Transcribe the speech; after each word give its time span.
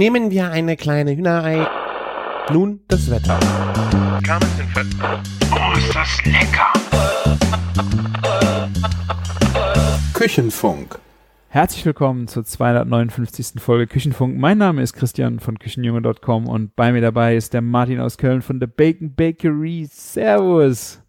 Nehmen 0.00 0.30
wir 0.30 0.50
eine 0.50 0.78
kleine 0.78 1.14
Hühnerei. 1.14 1.66
Nun 2.50 2.80
das 2.88 3.10
Wetter. 3.10 3.38
Oh, 5.52 5.76
ist 5.76 5.94
das 5.94 6.24
lecker! 6.24 6.72
Küchenfunk. 10.14 10.98
Herzlich 11.50 11.84
willkommen 11.84 12.28
zur 12.28 12.46
259. 12.46 13.60
Folge 13.60 13.86
Küchenfunk. 13.86 14.38
Mein 14.38 14.56
Name 14.56 14.80
ist 14.80 14.94
Christian 14.94 15.38
von 15.38 15.58
Küchenjunge.com 15.58 16.48
und 16.48 16.74
bei 16.76 16.92
mir 16.92 17.02
dabei 17.02 17.36
ist 17.36 17.52
der 17.52 17.60
Martin 17.60 18.00
aus 18.00 18.16
Köln 18.16 18.40
von 18.40 18.58
The 18.58 18.68
Bacon 18.68 19.14
Bakery. 19.14 19.86
Servus. 19.90 21.02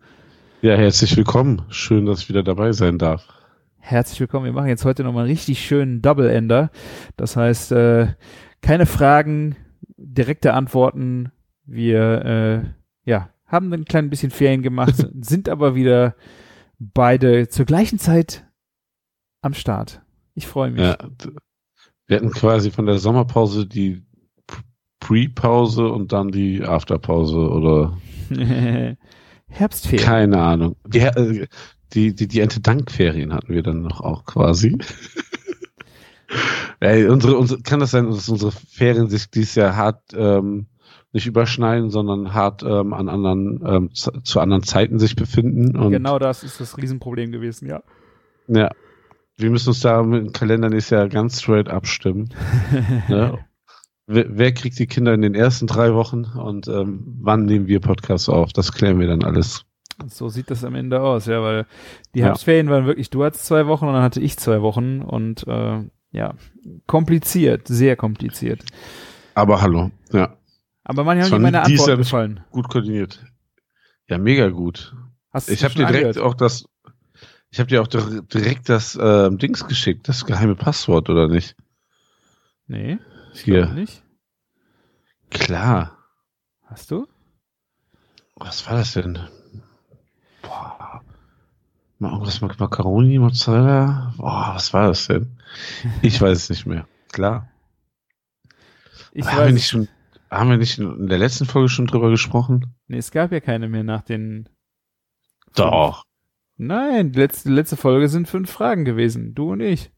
Ja, 0.62 0.76
herzlich 0.76 1.16
willkommen. 1.16 1.62
Schön, 1.70 2.06
dass 2.06 2.24
ich 2.24 2.28
wieder 2.28 2.44
dabei 2.44 2.74
sein 2.74 2.98
darf. 2.98 3.26
Herzlich 3.80 4.20
willkommen. 4.20 4.48
Wir 4.48 4.52
machen 4.52 4.68
jetzt 4.68 4.84
heute 4.84 5.06
nochmal 5.06 5.24
einen 5.24 5.32
richtig 5.32 5.66
schönen 5.66 6.02
Double-Ender. 6.02 6.72
Das 7.16 7.38
heißt, 7.38 7.72
äh, 7.72 8.08
keine 8.62 8.86
Fragen, 8.86 9.56
direkte 9.98 10.54
Antworten. 10.54 11.32
Wir 11.66 12.26
äh, 13.06 13.10
ja, 13.10 13.30
haben 13.46 13.72
ein 13.74 13.86
klein 13.86 14.10
bisschen 14.10 14.32
Ferien 14.32 14.62
gemacht, 14.62 14.96
sind 15.22 15.50
aber 15.50 15.76
wieder 15.76 16.16
beide 16.80 17.50
zur 17.50 17.66
gleichen 17.66 18.00
Zeit 18.00 18.48
am 19.42 19.54
Start. 19.54 20.02
Ich 20.34 20.48
freue 20.48 20.72
mich. 20.72 20.82
Ja, 20.82 20.98
wir 22.08 22.18
hatten 22.18 22.32
quasi 22.32 22.72
von 22.72 22.86
der 22.86 22.98
Sommerpause 22.98 23.66
die 23.66 24.04
Pre-Pause 25.00 25.88
und 25.90 26.12
dann 26.12 26.30
die 26.30 26.64
Afterpause 26.64 27.38
oder 27.38 27.98
Herbstferien. 29.48 30.06
keine 30.06 30.42
Ahnung. 30.42 30.76
Die, 30.86 31.00
äh, 31.00 31.48
die, 31.94 32.16
die, 32.16 32.28
die 32.28 32.40
Erntedankferien 32.40 33.34
hatten 33.34 33.54
wir 33.54 33.64
dann 33.64 33.82
noch 33.82 34.02
auch 34.02 34.26
quasi. 34.26 34.78
Ey, 36.80 37.08
unsere, 37.08 37.38
unsere, 37.38 37.62
kann 37.62 37.80
das 37.80 37.92
sein, 37.92 38.10
dass 38.10 38.30
unsere 38.30 38.52
Ferien 38.52 39.10
sich 39.10 39.30
dieses 39.30 39.56
Jahr 39.56 39.76
hart 39.76 40.02
ähm, 40.14 40.68
nicht 41.14 41.28
überschneiden, 41.28 41.90
sondern 41.90 42.34
hart 42.34 42.64
ähm, 42.64 42.94
an 42.94 43.10
anderen 43.10 43.62
ähm, 43.66 43.94
zu, 43.94 44.12
zu 44.24 44.40
anderen 44.40 44.64
Zeiten 44.64 44.98
sich 44.98 45.16
befinden? 45.16 45.76
Und 45.76 45.92
Genau 45.92 46.20
das 46.20 46.44
ist 46.44 46.60
das 46.60 46.78
Riesenproblem 46.78 47.32
gewesen, 47.32 47.68
ja. 47.68 47.84
Ja. 48.48 48.70
Wir 49.38 49.50
müssen 49.50 49.70
uns 49.70 49.80
da 49.82 50.04
mit 50.04 50.26
dem 50.26 50.34
Kalender 50.34 50.70
nächstes 50.70 50.92
Jahr 50.92 51.10
ganz 51.10 51.42
straight 51.42 51.70
abstimmen. 51.70 52.30
ne? 53.10 53.40
wer, 54.08 54.26
wer 54.30 54.52
kriegt 54.54 54.78
die 54.80 54.88
Kinder 54.88 55.14
in 55.14 55.22
den 55.22 55.36
ersten 55.36 55.68
drei 55.68 55.94
Wochen 55.94 56.26
und 56.26 56.68
ähm, 56.68 57.18
wann 57.22 57.46
nehmen 57.46 57.68
wir 57.68 57.80
Podcasts 57.80 58.30
auf? 58.30 58.54
Das 58.54 58.72
klären 58.72 59.00
wir 59.00 59.08
dann 59.08 59.24
alles. 59.24 59.66
So 60.08 60.30
sieht 60.30 60.50
das 60.50 60.64
am 60.64 60.76
Ende 60.76 61.02
aus, 61.02 61.28
ja, 61.28 61.42
weil 61.42 61.66
die 62.16 62.20
Ja. 62.20 62.28
Herbstferien 62.28 62.70
waren 62.70 62.86
wirklich, 62.86 63.10
du 63.10 63.24
hattest 63.24 63.46
zwei 63.46 63.68
Wochen 63.68 63.86
und 63.86 63.94
dann 63.94 64.04
hatte 64.04 64.20
ich 64.20 64.38
zwei 64.38 64.62
Wochen 64.62 65.02
und 65.02 65.46
äh, 65.48 65.84
ja, 66.12 66.36
kompliziert, 66.88 67.68
sehr 67.68 67.96
kompliziert. 67.96 68.64
Aber 69.34 69.62
hallo, 69.62 69.92
ja, 70.12 70.38
Aber 70.84 71.04
manchmal 71.04 71.18
Das 71.24 71.32
haben 71.32 71.42
mir 71.42 71.52
meine 71.52 71.68
nicht- 71.70 71.86
gefallen. 71.98 72.44
gut 72.52 72.68
koordiniert. 72.70 73.24
Ja, 74.08 74.18
mega 74.18 74.50
gut. 74.50 74.96
Hast 75.32 75.48
du 75.48 75.54
Ich 75.54 75.64
habe 75.64 75.74
dir 75.74 75.86
direkt 75.86 76.18
angehört? 76.18 76.18
auch 76.20 76.34
das, 76.34 76.66
ich 77.50 77.60
habe 77.60 77.68
dir 77.70 77.82
auch 77.82 77.88
dir- 77.88 78.22
direkt 78.24 78.68
das 78.68 78.98
ähm, 79.02 79.38
Dings 79.38 79.66
geschickt, 79.68 80.10
das 80.10 80.26
geheime 80.26 80.56
Passwort 80.56 81.10
oder 81.10 81.28
nicht? 81.28 81.56
Nee, 82.68 82.98
ich 83.34 83.42
Hier. 83.42 83.68
nicht. 83.68 84.04
Klar. 85.30 85.98
Hast 86.66 86.92
du? 86.92 87.08
Was 88.36 88.66
war 88.68 88.78
das 88.78 88.94
denn? 88.94 89.20
Boah. 90.42 91.02
Mal 92.00 92.12
irgendwas 92.12 92.42
mit 92.42 92.60
Macaroni, 92.60 93.20
Mozzarella? 93.20 94.14
Boah, 94.18 94.52
was 94.56 94.74
war 94.74 94.88
das 94.88 95.08
denn? 95.08 95.38
Ich 96.02 96.22
weiß 96.22 96.38
es 96.38 96.50
nicht 96.50 96.66
mehr. 96.66 96.88
Klar. 97.12 97.50
Ich 99.12 99.26
haben, 99.26 99.38
wir 99.38 99.46
weiß, 99.46 99.54
nicht 99.54 99.68
schon, 99.68 99.88
haben 100.30 100.50
wir 100.50 100.58
nicht 100.58 100.80
in 100.80 101.08
der 101.08 101.18
letzten 101.18 101.46
Folge 101.46 101.70
schon 101.70 101.88
drüber 101.88 102.10
gesprochen? 102.10 102.76
nee, 102.88 102.98
es 102.98 103.12
gab 103.12 103.32
ja 103.32 103.40
keine 103.40 103.68
mehr 103.68 103.84
nach 103.84 104.02
den 104.02 104.48
Doch. 105.56 106.04
Nein, 106.58 107.12
die 107.12 107.20
letzte, 107.20 107.50
die 107.50 107.56
letzte 107.56 107.76
Folge 107.76 108.08
sind 108.08 108.30
fünf 108.30 108.50
Fragen 108.52 108.86
gewesen, 108.86 109.34
du 109.34 109.52
und 109.52 109.62
ich. 109.62 109.92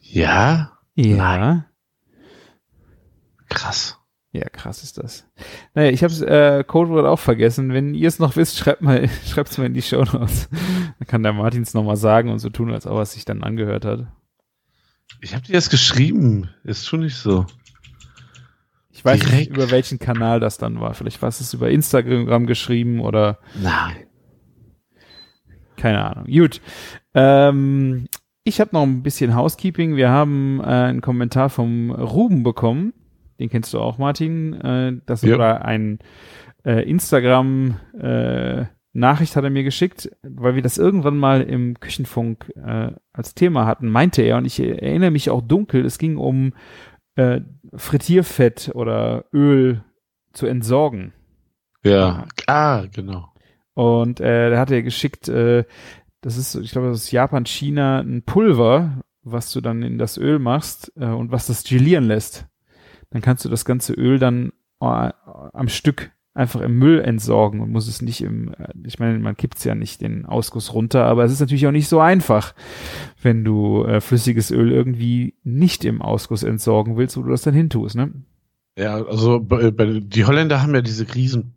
Ja? 0.00 0.78
Ja. 0.94 1.66
Krass. 3.48 3.98
Ja, 4.36 4.48
krass 4.50 4.82
ist 4.82 4.98
das. 4.98 5.26
Naja, 5.74 5.90
ich 5.90 6.04
habe 6.04 6.12
äh, 6.26 6.62
Codewort 6.62 7.06
auch 7.06 7.18
vergessen. 7.18 7.72
Wenn 7.72 7.94
ihr 7.94 8.06
es 8.06 8.18
noch 8.18 8.36
wisst, 8.36 8.58
schreibt 8.58 8.82
mal, 8.82 9.08
schreibt's 9.26 9.56
mal 9.56 9.64
in 9.64 9.72
die 9.72 9.80
Show 9.80 10.02
Notes. 10.04 10.50
Dann 10.98 11.06
kann 11.06 11.22
der 11.22 11.32
Martins 11.32 11.72
noch 11.72 11.84
mal 11.84 11.96
sagen 11.96 12.28
und 12.28 12.38
so 12.38 12.50
tun, 12.50 12.70
als 12.70 12.86
ob 12.86 12.96
er 12.96 13.02
es 13.02 13.12
sich 13.12 13.24
dann 13.24 13.42
angehört 13.42 13.86
hat. 13.86 14.06
Ich 15.22 15.34
habe 15.34 15.44
dir 15.46 15.54
das 15.54 15.70
geschrieben. 15.70 16.50
Ist 16.64 16.86
schon 16.86 17.00
nicht 17.00 17.16
so. 17.16 17.46
Ich 18.90 19.04
weiß 19.04 19.20
nicht, 19.20 19.32
Direkt. 19.32 19.56
über 19.56 19.70
welchen 19.70 19.98
Kanal 19.98 20.40
das 20.40 20.58
dann 20.58 20.80
war. 20.80 20.92
Vielleicht 20.92 21.22
war 21.22 21.30
es 21.30 21.54
über 21.54 21.70
Instagram 21.70 22.46
geschrieben 22.46 23.00
oder 23.00 23.38
Nein. 23.54 23.96
keine 25.76 26.04
Ahnung. 26.04 26.26
Gut. 26.26 26.60
Ähm, 27.14 28.06
ich 28.44 28.60
habe 28.60 28.70
noch 28.72 28.82
ein 28.82 29.02
bisschen 29.02 29.34
Housekeeping. 29.34 29.96
Wir 29.96 30.10
haben 30.10 30.60
äh, 30.60 30.64
einen 30.64 31.00
Kommentar 31.00 31.48
vom 31.48 31.90
Ruben 31.90 32.42
bekommen. 32.42 32.92
Den 33.38 33.48
kennst 33.48 33.72
du 33.74 33.80
auch, 33.80 33.98
Martin. 33.98 34.54
Äh, 34.54 35.00
das 35.06 35.22
Ja. 35.22 35.34
oder 35.34 35.64
ein 35.64 35.98
äh, 36.64 36.88
Instagram 36.88 37.76
äh, 37.98 38.64
Nachricht 38.92 39.36
hat 39.36 39.44
er 39.44 39.50
mir 39.50 39.62
geschickt, 39.62 40.10
weil 40.22 40.54
wir 40.54 40.62
das 40.62 40.78
irgendwann 40.78 41.18
mal 41.18 41.42
im 41.42 41.78
Küchenfunk 41.78 42.50
äh, 42.56 42.92
als 43.12 43.34
Thema 43.34 43.66
hatten, 43.66 43.90
meinte 43.90 44.22
er, 44.22 44.38
und 44.38 44.46
ich 44.46 44.58
erinnere 44.58 45.10
mich 45.10 45.28
auch 45.28 45.42
dunkel, 45.42 45.84
es 45.84 45.98
ging 45.98 46.16
um 46.16 46.54
äh, 47.16 47.40
Frittierfett 47.74 48.70
oder 48.74 49.26
Öl 49.34 49.82
zu 50.32 50.46
entsorgen. 50.46 51.12
Ja. 51.82 52.24
Ah, 52.46 52.84
genau. 52.92 53.28
Und 53.74 54.20
äh, 54.20 54.50
da 54.50 54.58
hat 54.58 54.70
er 54.70 54.82
geschickt, 54.82 55.28
äh, 55.28 55.64
das 56.22 56.38
ist, 56.38 56.54
ich 56.54 56.70
glaube, 56.72 56.88
das 56.88 57.04
ist 57.04 57.12
Japan, 57.12 57.44
China, 57.44 58.00
ein 58.00 58.22
Pulver, 58.22 59.02
was 59.22 59.52
du 59.52 59.60
dann 59.60 59.82
in 59.82 59.98
das 59.98 60.16
Öl 60.16 60.38
machst 60.38 60.90
äh, 60.96 61.04
und 61.06 61.30
was 61.30 61.46
das 61.48 61.64
gelieren 61.64 62.04
lässt. 62.04 62.46
Dann 63.10 63.22
kannst 63.22 63.44
du 63.44 63.48
das 63.48 63.64
ganze 63.64 63.92
Öl 63.94 64.18
dann 64.18 64.52
äh, 64.80 65.10
am 65.52 65.68
Stück 65.68 66.10
einfach 66.36 66.60
im 66.60 66.78
Müll 66.78 67.00
entsorgen 67.00 67.60
und 67.60 67.72
muss 67.72 67.88
es 67.88 68.02
nicht 68.02 68.20
im, 68.20 68.52
äh, 68.54 68.68
ich 68.84 68.98
meine, 68.98 69.18
man 69.18 69.36
kippt 69.36 69.64
ja 69.64 69.74
nicht 69.74 70.02
den 70.02 70.26
Ausguss 70.26 70.74
runter, 70.74 71.04
aber 71.04 71.24
es 71.24 71.32
ist 71.32 71.40
natürlich 71.40 71.66
auch 71.66 71.72
nicht 71.72 71.88
so 71.88 71.98
einfach, 71.98 72.54
wenn 73.22 73.42
du 73.42 73.84
äh, 73.84 74.00
flüssiges 74.00 74.50
Öl 74.50 74.70
irgendwie 74.70 75.34
nicht 75.42 75.84
im 75.84 76.02
Ausguss 76.02 76.42
entsorgen 76.42 76.96
willst, 76.96 77.16
wo 77.16 77.22
du 77.22 77.30
das 77.30 77.42
dann 77.42 77.54
hintust, 77.54 77.96
ne? 77.96 78.12
Ja, 78.78 79.02
also 79.02 79.40
bei, 79.40 79.70
bei, 79.70 80.00
die 80.00 80.26
Holländer 80.26 80.60
haben 80.60 80.74
ja 80.74 80.82
diese 80.82 81.14
riesen 81.14 81.54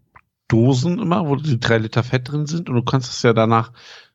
Dosen 0.48 1.00
immer, 1.00 1.28
wo 1.28 1.36
die 1.36 1.60
drei 1.60 1.78
Liter 1.78 2.02
Fett 2.02 2.32
drin 2.32 2.46
sind 2.46 2.70
und 2.70 2.76
du 2.76 2.84
kannst 2.84 3.12
es 3.12 3.22
ja 3.22 3.34
danach, 3.34 3.74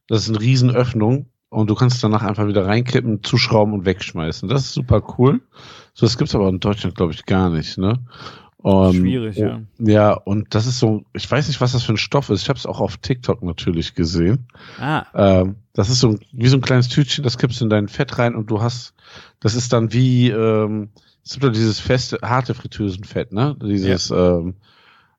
das 0.08 0.22
ist 0.22 0.30
eine 0.30 0.40
riesen 0.40 0.70
Öffnung 0.70 1.26
und 1.54 1.68
du 1.70 1.74
kannst 1.74 2.02
danach 2.02 2.22
einfach 2.22 2.46
wieder 2.46 2.66
reinkippen, 2.66 3.22
zuschrauben 3.22 3.74
und 3.74 3.84
wegschmeißen. 3.84 4.48
Das 4.48 4.62
ist 4.62 4.74
super 4.74 5.02
cool. 5.18 5.40
So, 5.94 6.06
das 6.06 6.18
gibt's 6.18 6.34
aber 6.34 6.48
in 6.48 6.60
Deutschland, 6.60 6.96
glaube 6.96 7.12
ich, 7.12 7.24
gar 7.24 7.50
nicht, 7.50 7.78
ne? 7.78 8.00
Ähm, 8.64 8.92
Schwierig, 8.94 9.36
ja. 9.36 9.60
Ja, 9.78 10.12
und 10.14 10.54
das 10.54 10.66
ist 10.66 10.78
so, 10.78 11.04
ich 11.12 11.30
weiß 11.30 11.48
nicht, 11.48 11.60
was 11.60 11.72
das 11.72 11.82
für 11.82 11.92
ein 11.92 11.98
Stoff 11.98 12.30
ist. 12.30 12.42
Ich 12.42 12.48
habe 12.48 12.58
es 12.58 12.66
auch 12.66 12.80
auf 12.80 12.96
TikTok 12.96 13.42
natürlich 13.42 13.94
gesehen. 13.94 14.46
Ah, 14.80 15.04
Ähm, 15.14 15.56
das 15.74 15.90
ist 15.90 16.00
so 16.00 16.18
wie 16.32 16.48
so 16.48 16.56
ein 16.56 16.62
kleines 16.62 16.88
Tütchen, 16.88 17.24
das 17.24 17.36
kippst 17.36 17.60
du 17.60 17.64
in 17.64 17.70
dein 17.70 17.88
Fett 17.88 18.18
rein 18.18 18.34
und 18.34 18.50
du 18.50 18.62
hast, 18.62 18.94
das 19.40 19.54
ist 19.54 19.72
dann 19.72 19.92
wie, 19.92 20.30
ähm, 20.30 20.88
es 21.22 21.32
gibt 21.32 21.44
doch 21.44 21.52
dieses 21.52 21.78
feste, 21.78 22.18
harte 22.22 22.54
Fritteusenfett, 22.54 23.32
ne? 23.32 23.56
Dieses, 23.62 24.10
ähm, 24.10 24.54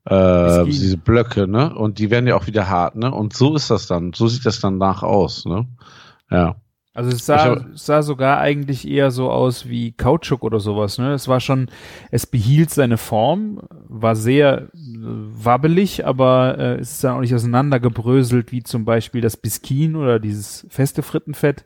äh, 0.05 0.65
diese 0.65 0.97
Blöcke, 0.97 1.47
ne? 1.47 1.73
Und 1.73 1.99
die 1.99 2.09
werden 2.09 2.27
ja 2.27 2.35
auch 2.35 2.47
wieder 2.47 2.67
hart, 2.69 2.95
ne? 2.95 3.11
Und 3.11 3.33
so 3.35 3.55
ist 3.55 3.69
das 3.69 3.87
dann, 3.87 4.13
so 4.13 4.27
sieht 4.27 4.45
das 4.45 4.59
dann 4.59 4.77
nach 4.77 5.03
aus, 5.03 5.45
ne? 5.45 5.67
Ja. 6.29 6.55
Also 6.93 7.09
es 7.11 7.25
sah, 7.25 7.43
hab- 7.43 7.65
sah 7.77 8.01
sogar 8.03 8.39
eigentlich 8.39 8.87
eher 8.87 9.11
so 9.11 9.29
aus 9.29 9.67
wie 9.67 9.91
Kautschuk 9.91 10.43
oder 10.43 10.61
sowas, 10.61 10.97
ne? 10.97 11.11
Es 11.13 11.27
war 11.27 11.41
schon, 11.41 11.67
es 12.09 12.25
behielt 12.25 12.69
seine 12.69 12.97
Form, 12.97 13.59
war 13.89 14.15
sehr 14.15 14.61
äh, 14.61 14.67
wabbelig, 14.73 16.05
aber 16.05 16.57
äh, 16.57 16.75
es 16.75 16.93
ist 16.93 17.03
dann 17.03 17.17
auch 17.17 17.19
nicht 17.19 17.35
auseinandergebröselt, 17.35 18.53
wie 18.53 18.63
zum 18.63 18.85
Beispiel 18.85 19.19
das 19.19 19.35
Biskin 19.35 19.97
oder 19.97 20.19
dieses 20.19 20.65
feste 20.69 21.01
Frittenfett. 21.03 21.65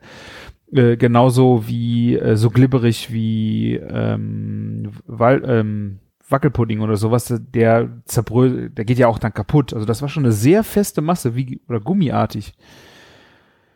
Äh, 0.72 0.96
genauso 0.96 1.66
wie, 1.68 2.16
äh, 2.16 2.36
so 2.36 2.50
glibberig 2.50 3.12
wie 3.12 3.74
ähm, 3.76 4.90
Wal 5.06 5.42
ähm, 5.46 5.98
Wackelpudding 6.28 6.80
oder 6.80 6.96
sowas, 6.96 7.32
der 7.52 7.88
zerbrö, 8.04 8.68
der 8.68 8.84
geht 8.84 8.98
ja 8.98 9.08
auch 9.08 9.18
dann 9.18 9.34
kaputt. 9.34 9.74
Also 9.74 9.84
das 9.86 10.00
war 10.00 10.08
schon 10.08 10.24
eine 10.24 10.32
sehr 10.32 10.62
feste 10.64 11.02
Masse, 11.02 11.34
wie, 11.36 11.60
oder 11.68 11.80
gummiartig. 11.80 12.52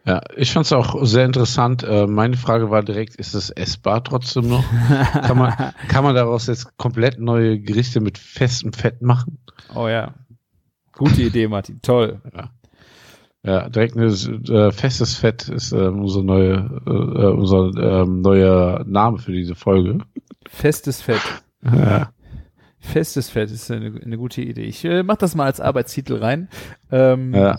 Ja, 0.06 0.20
ich 0.36 0.52
fand's 0.52 0.72
auch 0.72 1.02
sehr 1.04 1.24
interessant. 1.24 1.82
Äh, 1.82 2.06
meine 2.06 2.36
Frage 2.36 2.70
war 2.70 2.82
direkt, 2.82 3.16
ist 3.16 3.34
es 3.34 3.50
essbar 3.50 4.04
trotzdem 4.04 4.48
noch? 4.48 4.64
kann, 5.12 5.38
man, 5.38 5.54
kann 5.88 6.04
man 6.04 6.14
daraus 6.14 6.46
jetzt 6.46 6.76
komplett 6.76 7.18
neue 7.18 7.58
Gerichte 7.58 8.00
mit 8.00 8.18
festem 8.18 8.74
Fett 8.74 9.00
machen? 9.00 9.38
Oh 9.74 9.88
ja. 9.88 10.14
Gute 10.92 11.22
Idee, 11.22 11.48
Martin. 11.48 11.80
Toll. 11.80 12.20
Ja, 13.42 13.68
direkt 13.68 13.96
ein 13.96 14.02
äh, 14.02 14.72
festes 14.72 15.16
Fett 15.16 15.48
ist 15.48 15.72
äh, 15.72 15.88
unser, 15.88 16.22
neue, 16.22 16.82
äh, 16.86 17.26
unser 17.26 18.02
ähm, 18.02 18.20
neuer 18.20 18.84
Name 18.86 19.18
für 19.18 19.32
diese 19.32 19.54
Folge. 19.54 19.98
Festes 20.46 21.02
Fett. 21.02 21.20
Ja. 21.62 22.10
Festes 22.78 23.30
Fett 23.30 23.50
ist 23.50 23.70
eine, 23.70 23.98
eine 24.02 24.18
gute 24.18 24.42
Idee. 24.42 24.64
Ich 24.64 24.84
äh, 24.84 25.02
mach 25.02 25.16
das 25.16 25.34
mal 25.34 25.44
als 25.44 25.60
Arbeitstitel 25.60 26.16
rein. 26.16 26.48
Ähm, 26.90 27.34
ja. 27.34 27.58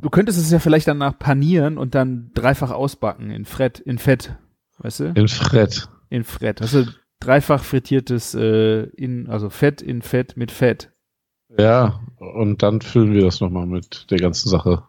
Du 0.00 0.10
könntest 0.10 0.38
es 0.38 0.50
ja 0.50 0.58
vielleicht 0.58 0.88
danach 0.88 1.18
panieren 1.18 1.78
und 1.78 1.94
dann 1.94 2.30
dreifach 2.34 2.70
ausbacken 2.70 3.30
in 3.30 3.44
Fett, 3.44 3.78
in 3.80 3.98
Fett, 3.98 4.36
weißt 4.78 5.00
du? 5.00 5.04
In 5.14 5.28
Fred. 5.28 5.88
In 6.10 6.24
Fett. 6.24 6.60
Also 6.60 6.84
dreifach 7.20 7.64
frittiertes 7.64 8.34
äh, 8.34 8.82
in, 8.90 9.28
also 9.28 9.50
Fett 9.50 9.82
in 9.82 10.02
Fett 10.02 10.36
mit 10.36 10.50
Fett. 10.50 10.92
Ja, 11.58 12.00
und 12.18 12.62
dann 12.62 12.80
füllen 12.80 13.14
wir 13.14 13.22
das 13.22 13.40
nochmal 13.40 13.66
mit 13.66 14.10
der 14.10 14.18
ganzen 14.18 14.48
Sache. 14.48 14.82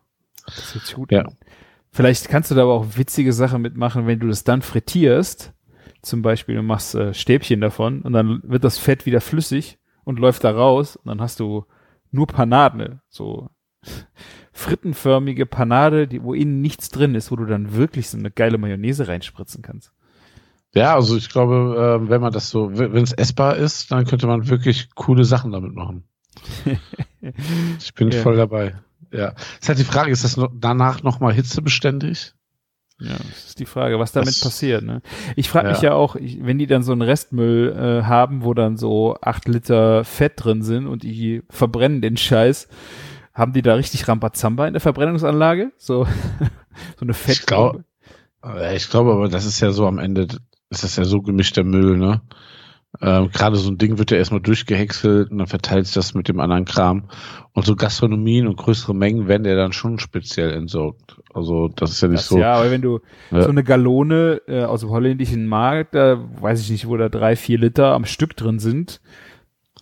Das 0.45 0.71
sich 0.71 0.93
gut 0.93 1.11
Ja. 1.11 1.25
Vielleicht 1.91 2.29
kannst 2.29 2.51
du 2.51 2.55
da 2.55 2.63
aber 2.63 2.73
auch 2.73 2.97
witzige 2.97 3.33
Sachen 3.33 3.61
mitmachen, 3.61 4.07
wenn 4.07 4.19
du 4.19 4.27
das 4.27 4.43
dann 4.43 4.61
frittierst. 4.61 5.53
Zum 6.01 6.21
Beispiel, 6.21 6.55
du 6.55 6.63
machst 6.63 6.95
äh, 6.95 7.13
Stäbchen 7.13 7.61
davon 7.61 8.01
und 8.01 8.13
dann 8.13 8.41
wird 8.43 8.63
das 8.63 8.77
Fett 8.77 9.05
wieder 9.05 9.21
flüssig 9.21 9.79
und 10.03 10.19
läuft 10.19 10.43
da 10.43 10.51
raus 10.51 10.95
und 10.95 11.07
dann 11.07 11.21
hast 11.21 11.39
du 11.39 11.65
nur 12.11 12.27
Panade, 12.27 13.01
so 13.09 13.49
frittenförmige 14.53 15.45
Panade, 15.45 16.07
die, 16.07 16.23
wo 16.23 16.33
innen 16.33 16.61
nichts 16.61 16.89
drin 16.89 17.15
ist, 17.15 17.31
wo 17.31 17.35
du 17.35 17.45
dann 17.45 17.73
wirklich 17.75 18.09
so 18.09 18.17
eine 18.17 18.31
geile 18.31 18.57
Mayonnaise 18.57 19.07
reinspritzen 19.07 19.61
kannst. 19.61 19.91
Ja, 20.73 20.95
also 20.95 21.15
ich 21.15 21.29
glaube, 21.29 22.01
äh, 22.05 22.09
wenn 22.09 22.21
man 22.21 22.33
das 22.33 22.49
so, 22.49 22.69
wenn 22.77 22.95
es 23.03 23.13
essbar 23.13 23.55
ist, 23.55 23.91
dann 23.91 24.05
könnte 24.05 24.27
man 24.27 24.47
wirklich 24.49 24.89
coole 24.95 25.23
Sachen 25.25 25.51
damit 25.51 25.73
machen. 25.73 26.03
Ich 27.79 27.93
bin 27.93 28.09
Ja. 28.11 28.21
voll 28.21 28.37
dabei. 28.37 28.75
Ja. 29.11 29.33
Ist 29.59 29.67
halt 29.67 29.79
die 29.79 29.83
Frage, 29.83 30.11
ist 30.11 30.23
das 30.23 30.37
noch, 30.37 30.49
danach 30.53 31.03
nochmal 31.03 31.33
hitzebeständig? 31.33 32.33
Ja, 32.99 33.15
das 33.17 33.47
ist 33.47 33.59
die 33.59 33.65
Frage, 33.65 33.99
was 33.99 34.11
damit 34.13 34.29
Das- 34.29 34.39
passiert. 34.39 34.83
Ne? 34.83 35.01
Ich 35.35 35.49
frage 35.49 35.69
mich 35.69 35.81
Ja. 35.81 35.89
ja 35.89 35.93
auch, 35.95 36.15
ich, 36.15 36.39
wenn 36.45 36.57
die 36.57 36.67
dann 36.67 36.83
so 36.83 36.93
einen 36.93 37.01
Restmüll 37.01 37.73
äh, 37.75 38.03
haben, 38.05 38.43
wo 38.43 38.53
dann 38.53 38.77
so 38.77 39.17
acht 39.21 39.47
Liter 39.47 40.03
Fett 40.05 40.33
drin 40.37 40.61
sind 40.61 40.87
und 40.87 41.03
die 41.03 41.41
verbrennen 41.49 42.01
den 42.01 42.17
Scheiß, 42.17 42.69
haben 43.37 43.53
die 43.53 43.61
da 43.61 43.75
richtig 43.75 44.07
Rambazamba 44.07 44.67
in 44.67 44.73
der 44.73 44.81
Verbrennungsanlage? 44.81 45.71
So, 45.77 46.05
so 46.97 47.01
eine 47.01 47.13
Ich 47.27 47.45
glaub- 47.45 47.81
Äh, 48.43 48.75
Ich 48.75 48.89
glaube 48.89 49.11
aber, 49.13 49.29
das 49.29 49.45
ist 49.45 49.59
ja 49.59 49.71
so 49.71 49.87
am 49.87 49.99
Ende, 49.99 50.27
ist 50.69 50.83
das 50.83 50.95
ja 50.95 51.05
so 51.05 51.21
gemischter 51.21 51.63
Müll, 51.63 51.97
ne? 51.97 52.21
Ähm, 53.01 53.29
Gerade 53.31 53.57
so 53.57 53.69
ein 53.69 53.77
Ding 53.77 53.99
wird 53.99 54.09
ja 54.11 54.17
erstmal 54.17 54.39
durchgehäckselt 54.41 55.29
und 55.29 55.37
dann 55.37 55.47
verteilt 55.47 55.85
sich 55.85 55.93
das 55.93 56.13
mit 56.15 56.29
dem 56.29 56.39
anderen 56.39 56.65
Kram. 56.65 57.09
Und 57.51 57.65
so 57.65 57.75
Gastronomien 57.75 58.47
und 58.47 58.55
größere 58.57 58.95
Mengen 58.95 59.27
werden 59.27 59.45
ja 59.45 59.55
dann 59.55 59.73
schon 59.73 59.99
speziell 59.99 60.51
entsorgt. 60.53 61.17
Also 61.33 61.67
das 61.67 61.91
ist 61.91 62.01
ja 62.01 62.07
nicht 62.07 62.21
Das, 62.21 62.29
so. 62.29 62.39
Ja, 62.39 62.53
aber 62.55 62.71
wenn 62.71 62.81
du 62.81 63.01
Ja. 63.29 63.43
so 63.43 63.49
eine 63.49 63.63
Gallone 63.63 64.41
äh, 64.47 64.63
aus 64.63 64.79
dem 64.79 64.89
holländischen 64.89 65.45
Markt, 65.47 65.93
da 65.93 66.17
weiß 66.41 66.61
ich 66.61 66.71
nicht, 66.71 66.87
wo 66.87 66.97
da 66.97 67.09
drei, 67.09 67.35
vier 67.35 67.59
Liter 67.59 67.91
am 67.93 68.05
Stück 68.05 68.35
drin 68.35 68.57
sind, 68.57 68.99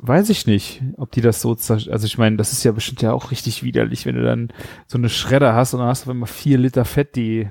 weiß 0.02 0.30
ich 0.30 0.46
nicht, 0.48 0.82
ob 0.98 1.12
die 1.12 1.22
das 1.22 1.42
so, 1.42 1.52
also 1.52 2.06
ich 2.06 2.18
meine, 2.18 2.38
das 2.38 2.52
ist 2.52 2.64
ja 2.64 2.72
bestimmt 2.72 3.02
ja 3.02 3.14
auch 3.14 3.32
richtig 3.32 3.64
widerlich, 3.64 4.06
wenn 4.06 4.16
du 4.16 4.24
dann 4.24 4.52
so 4.88 4.98
eine 4.98 5.10
Schredder 5.10 5.54
hast 5.54 5.74
und 5.74 5.80
dann 5.80 5.90
hast 5.90 6.06
du 6.06 6.12
immer 6.12 6.28
vier 6.28 6.58
Liter 6.58 6.86
Fett, 6.86 7.16
die 7.16 7.50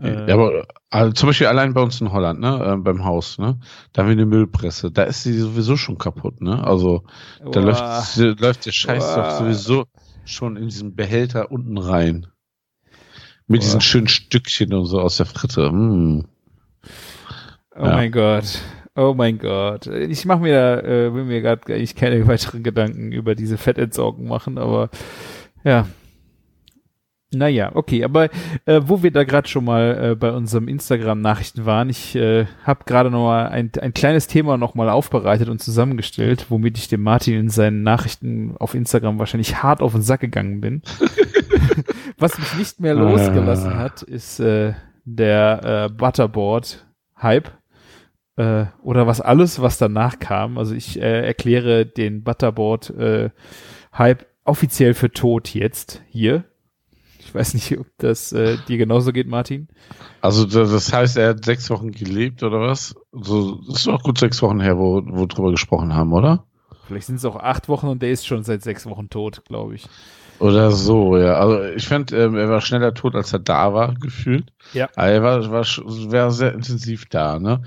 äh, 0.00 0.28
Ja, 0.28 0.34
aber 0.34 0.66
also 0.90 1.12
zum 1.12 1.28
Beispiel 1.28 1.46
allein 1.46 1.72
bei 1.74 1.80
uns 1.80 2.00
in 2.00 2.12
Holland, 2.12 2.40
ne, 2.40 2.62
ähm, 2.64 2.84
beim 2.84 3.04
Haus, 3.04 3.38
ne, 3.38 3.58
da 3.92 4.02
haben 4.02 4.08
wir 4.08 4.12
eine 4.12 4.26
Müllpresse. 4.26 4.90
Da 4.90 5.04
ist 5.04 5.22
sie 5.22 5.32
sowieso 5.38 5.76
schon 5.76 5.98
kaputt, 5.98 6.40
ne? 6.40 6.62
Also 6.62 7.04
da 7.40 7.60
läuft, 7.60 8.16
läuft 8.16 8.66
der 8.66 8.72
Scheiß 8.72 9.14
doch 9.14 9.30
sowieso 9.38 9.84
schon 10.24 10.56
in 10.56 10.68
diesen 10.68 10.94
Behälter 10.94 11.50
unten 11.50 11.78
rein. 11.78 12.26
Mit 13.46 13.60
Boah. 13.60 13.64
diesen 13.64 13.80
schönen 13.80 14.08
Stückchen 14.08 14.74
und 14.74 14.86
so 14.86 15.00
aus 15.00 15.18
der 15.18 15.26
Fritte. 15.26 15.70
Mm. 15.70 16.26
Oh 17.78 17.84
Ja. 17.84 17.92
mein 17.94 18.10
Gott. 18.10 18.60
Oh 18.96 19.14
mein 19.14 19.38
Gott. 19.38 19.86
Ich 19.86 20.24
mache 20.24 20.40
mir 20.40 20.54
da, 20.54 20.80
äh, 20.80 21.14
will 21.14 21.24
mir 21.24 21.42
gerade 21.42 21.74
eigentlich 21.74 21.94
keine 21.94 22.26
weiteren 22.26 22.62
Gedanken 22.62 23.12
über 23.12 23.34
diese 23.34 23.58
Fettentsorgung 23.58 24.26
machen, 24.26 24.58
aber 24.58 24.88
ja. 25.64 25.86
Naja, 27.34 27.72
okay, 27.74 28.04
aber 28.04 28.30
äh, 28.66 28.80
wo 28.84 29.02
wir 29.02 29.10
da 29.10 29.24
gerade 29.24 29.48
schon 29.48 29.64
mal 29.64 30.12
äh, 30.12 30.14
bei 30.14 30.30
unserem 30.30 30.68
Instagram-Nachrichten 30.68 31.66
waren, 31.66 31.90
ich 31.90 32.14
äh, 32.14 32.46
habe 32.62 32.84
gerade 32.86 33.10
noch 33.10 33.24
mal 33.24 33.48
ein, 33.48 33.70
ein 33.80 33.92
kleines 33.92 34.28
Thema 34.28 34.56
noch 34.56 34.74
mal 34.76 34.88
aufbereitet 34.88 35.48
und 35.48 35.60
zusammengestellt, 35.60 36.46
womit 36.50 36.78
ich 36.78 36.86
dem 36.88 37.02
Martin 37.02 37.34
in 37.34 37.48
seinen 37.50 37.82
Nachrichten 37.82 38.54
auf 38.58 38.74
Instagram 38.74 39.18
wahrscheinlich 39.18 39.60
hart 39.62 39.82
auf 39.82 39.92
den 39.92 40.02
Sack 40.02 40.20
gegangen 40.20 40.60
bin. 40.60 40.82
Was 42.16 42.38
mich 42.38 42.56
nicht 42.56 42.80
mehr 42.80 42.94
losgelassen 42.94 43.72
Ah. 43.72 43.78
hat, 43.78 44.02
ist 44.02 44.38
äh, 44.40 44.74
der 45.04 45.88
äh, 45.90 45.92
Butterboard-Hype 45.92 47.50
äh, 48.36 48.66
oder 48.82 49.06
was 49.06 49.20
alles, 49.20 49.60
was 49.60 49.78
danach 49.78 50.18
kam. 50.18 50.58
Also 50.58 50.74
ich 50.74 51.00
äh, 51.00 51.26
erkläre 51.26 51.86
den 51.86 52.22
Butterboard-Hype 52.22 54.26
offiziell 54.44 54.94
für 54.94 55.10
tot 55.10 55.54
jetzt 55.54 56.02
hier. 56.08 56.44
Ich 57.18 57.34
weiß 57.34 57.54
nicht, 57.54 57.76
ob 57.78 57.86
das 57.98 58.32
äh, 58.32 58.56
dir 58.68 58.78
genauso 58.78 59.12
geht, 59.12 59.26
Martin. 59.26 59.68
Also 60.20 60.44
das 60.44 60.92
heißt, 60.92 61.16
er 61.16 61.30
hat 61.30 61.44
sechs 61.44 61.68
Wochen 61.70 61.90
gelebt 61.90 62.44
oder 62.44 62.60
was? 62.60 62.94
So, 63.12 63.60
das 63.66 63.78
ist 63.78 63.86
doch 63.88 64.02
gut 64.02 64.18
sechs 64.18 64.40
Wochen 64.42 64.60
her, 64.60 64.78
wo, 64.78 65.02
wo 65.04 65.22
wir 65.22 65.26
drüber 65.26 65.50
gesprochen 65.50 65.94
haben, 65.94 66.12
oder? 66.12 66.44
Vielleicht 66.86 67.06
sind 67.06 67.16
es 67.16 67.24
auch 67.24 67.36
acht 67.36 67.68
Wochen 67.68 67.88
und 67.88 68.00
der 68.00 68.12
ist 68.12 68.26
schon 68.26 68.44
seit 68.44 68.62
sechs 68.62 68.86
Wochen 68.86 69.10
tot, 69.10 69.44
glaube 69.44 69.74
ich. 69.74 69.88
Oder 70.38 70.70
so, 70.70 71.16
ja. 71.16 71.34
Also 71.34 71.64
ich 71.64 71.88
fand, 71.88 72.12
ähm, 72.12 72.36
er 72.36 72.48
war 72.48 72.60
schneller 72.60 72.94
tot, 72.94 73.16
als 73.16 73.32
er 73.32 73.40
da 73.40 73.74
war, 73.74 73.94
gefühlt. 73.94 74.52
Ja. 74.72 74.88
Aber 74.94 75.08
er 75.08 75.22
war, 75.22 75.50
war, 75.50 75.64
war 75.64 76.30
sehr 76.30 76.54
intensiv 76.54 77.06
da, 77.06 77.38
ne? 77.38 77.62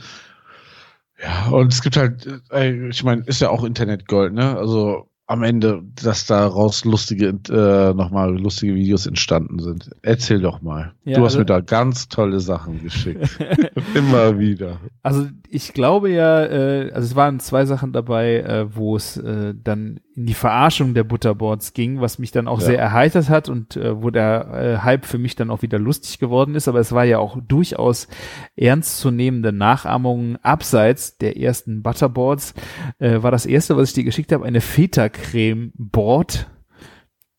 Ja, 1.21 1.49
und 1.49 1.73
es 1.73 1.81
gibt 1.81 1.97
halt, 1.97 2.27
äh, 2.51 2.89
ich 2.89 3.03
meine, 3.03 3.23
ist 3.25 3.41
ja 3.41 3.49
auch 3.49 3.63
Internetgold, 3.63 4.33
ne? 4.33 4.57
Also 4.57 5.09
am 5.29 5.43
Ende, 5.43 5.83
dass 6.01 6.25
daraus 6.25 6.85
lustige, 6.85 7.27
äh, 7.49 7.93
nochmal 7.93 8.35
lustige 8.35 8.73
Videos 8.73 9.05
entstanden 9.05 9.59
sind. 9.59 9.91
Erzähl 10.01 10.41
doch 10.41 10.63
mal. 10.63 10.93
Ja, 11.05 11.17
du 11.17 11.23
hast 11.23 11.33
also- 11.33 11.39
mir 11.39 11.45
da 11.45 11.59
ganz 11.59 12.07
tolle 12.09 12.39
Sachen 12.39 12.81
geschickt. 12.81 13.37
Immer 13.93 14.39
wieder. 14.39 14.79
Also 15.03 15.27
ich 15.47 15.73
glaube 15.73 16.09
ja, 16.09 16.45
äh, 16.45 16.91
also 16.93 17.05
es 17.05 17.15
waren 17.15 17.39
zwei 17.39 17.65
Sachen 17.65 17.93
dabei, 17.93 18.37
äh, 18.37 18.75
wo 18.75 18.95
es 18.95 19.17
äh, 19.17 19.53
dann 19.55 19.99
in 20.19 20.25
die 20.25 20.33
Verarschung 20.33 20.93
der 20.93 21.05
Butterboards 21.05 21.71
ging, 21.73 22.01
was 22.01 22.19
mich 22.19 22.31
dann 22.31 22.49
auch 22.49 22.59
Ja. 22.59 22.65
sehr 22.65 22.77
erheitert 22.79 23.29
hat 23.29 23.47
und 23.47 23.77
äh, 23.77 24.03
wo 24.03 24.09
der 24.09 24.79
äh, 24.81 24.83
Hype 24.83 25.05
für 25.05 25.17
mich 25.17 25.37
dann 25.37 25.49
auch 25.49 25.61
wieder 25.61 25.79
lustig 25.79 26.19
geworden 26.19 26.55
ist. 26.55 26.67
Aber 26.67 26.79
es 26.81 26.91
war 26.91 27.05
ja 27.05 27.19
auch 27.19 27.37
durchaus 27.47 28.09
ernstzunehmende 28.57 29.53
Nachahmungen 29.53 30.37
abseits 30.43 31.17
der 31.17 31.37
ersten 31.37 31.83
Butterboards. 31.83 32.53
Äh, 32.99 33.23
war 33.23 33.31
das 33.31 33.45
erste, 33.45 33.77
was 33.77 33.89
ich 33.89 33.95
dir 33.95 34.03
geschickt 34.03 34.33
habe, 34.33 34.45
eine 34.45 34.59
Feta-Creme-Board. 34.59 36.47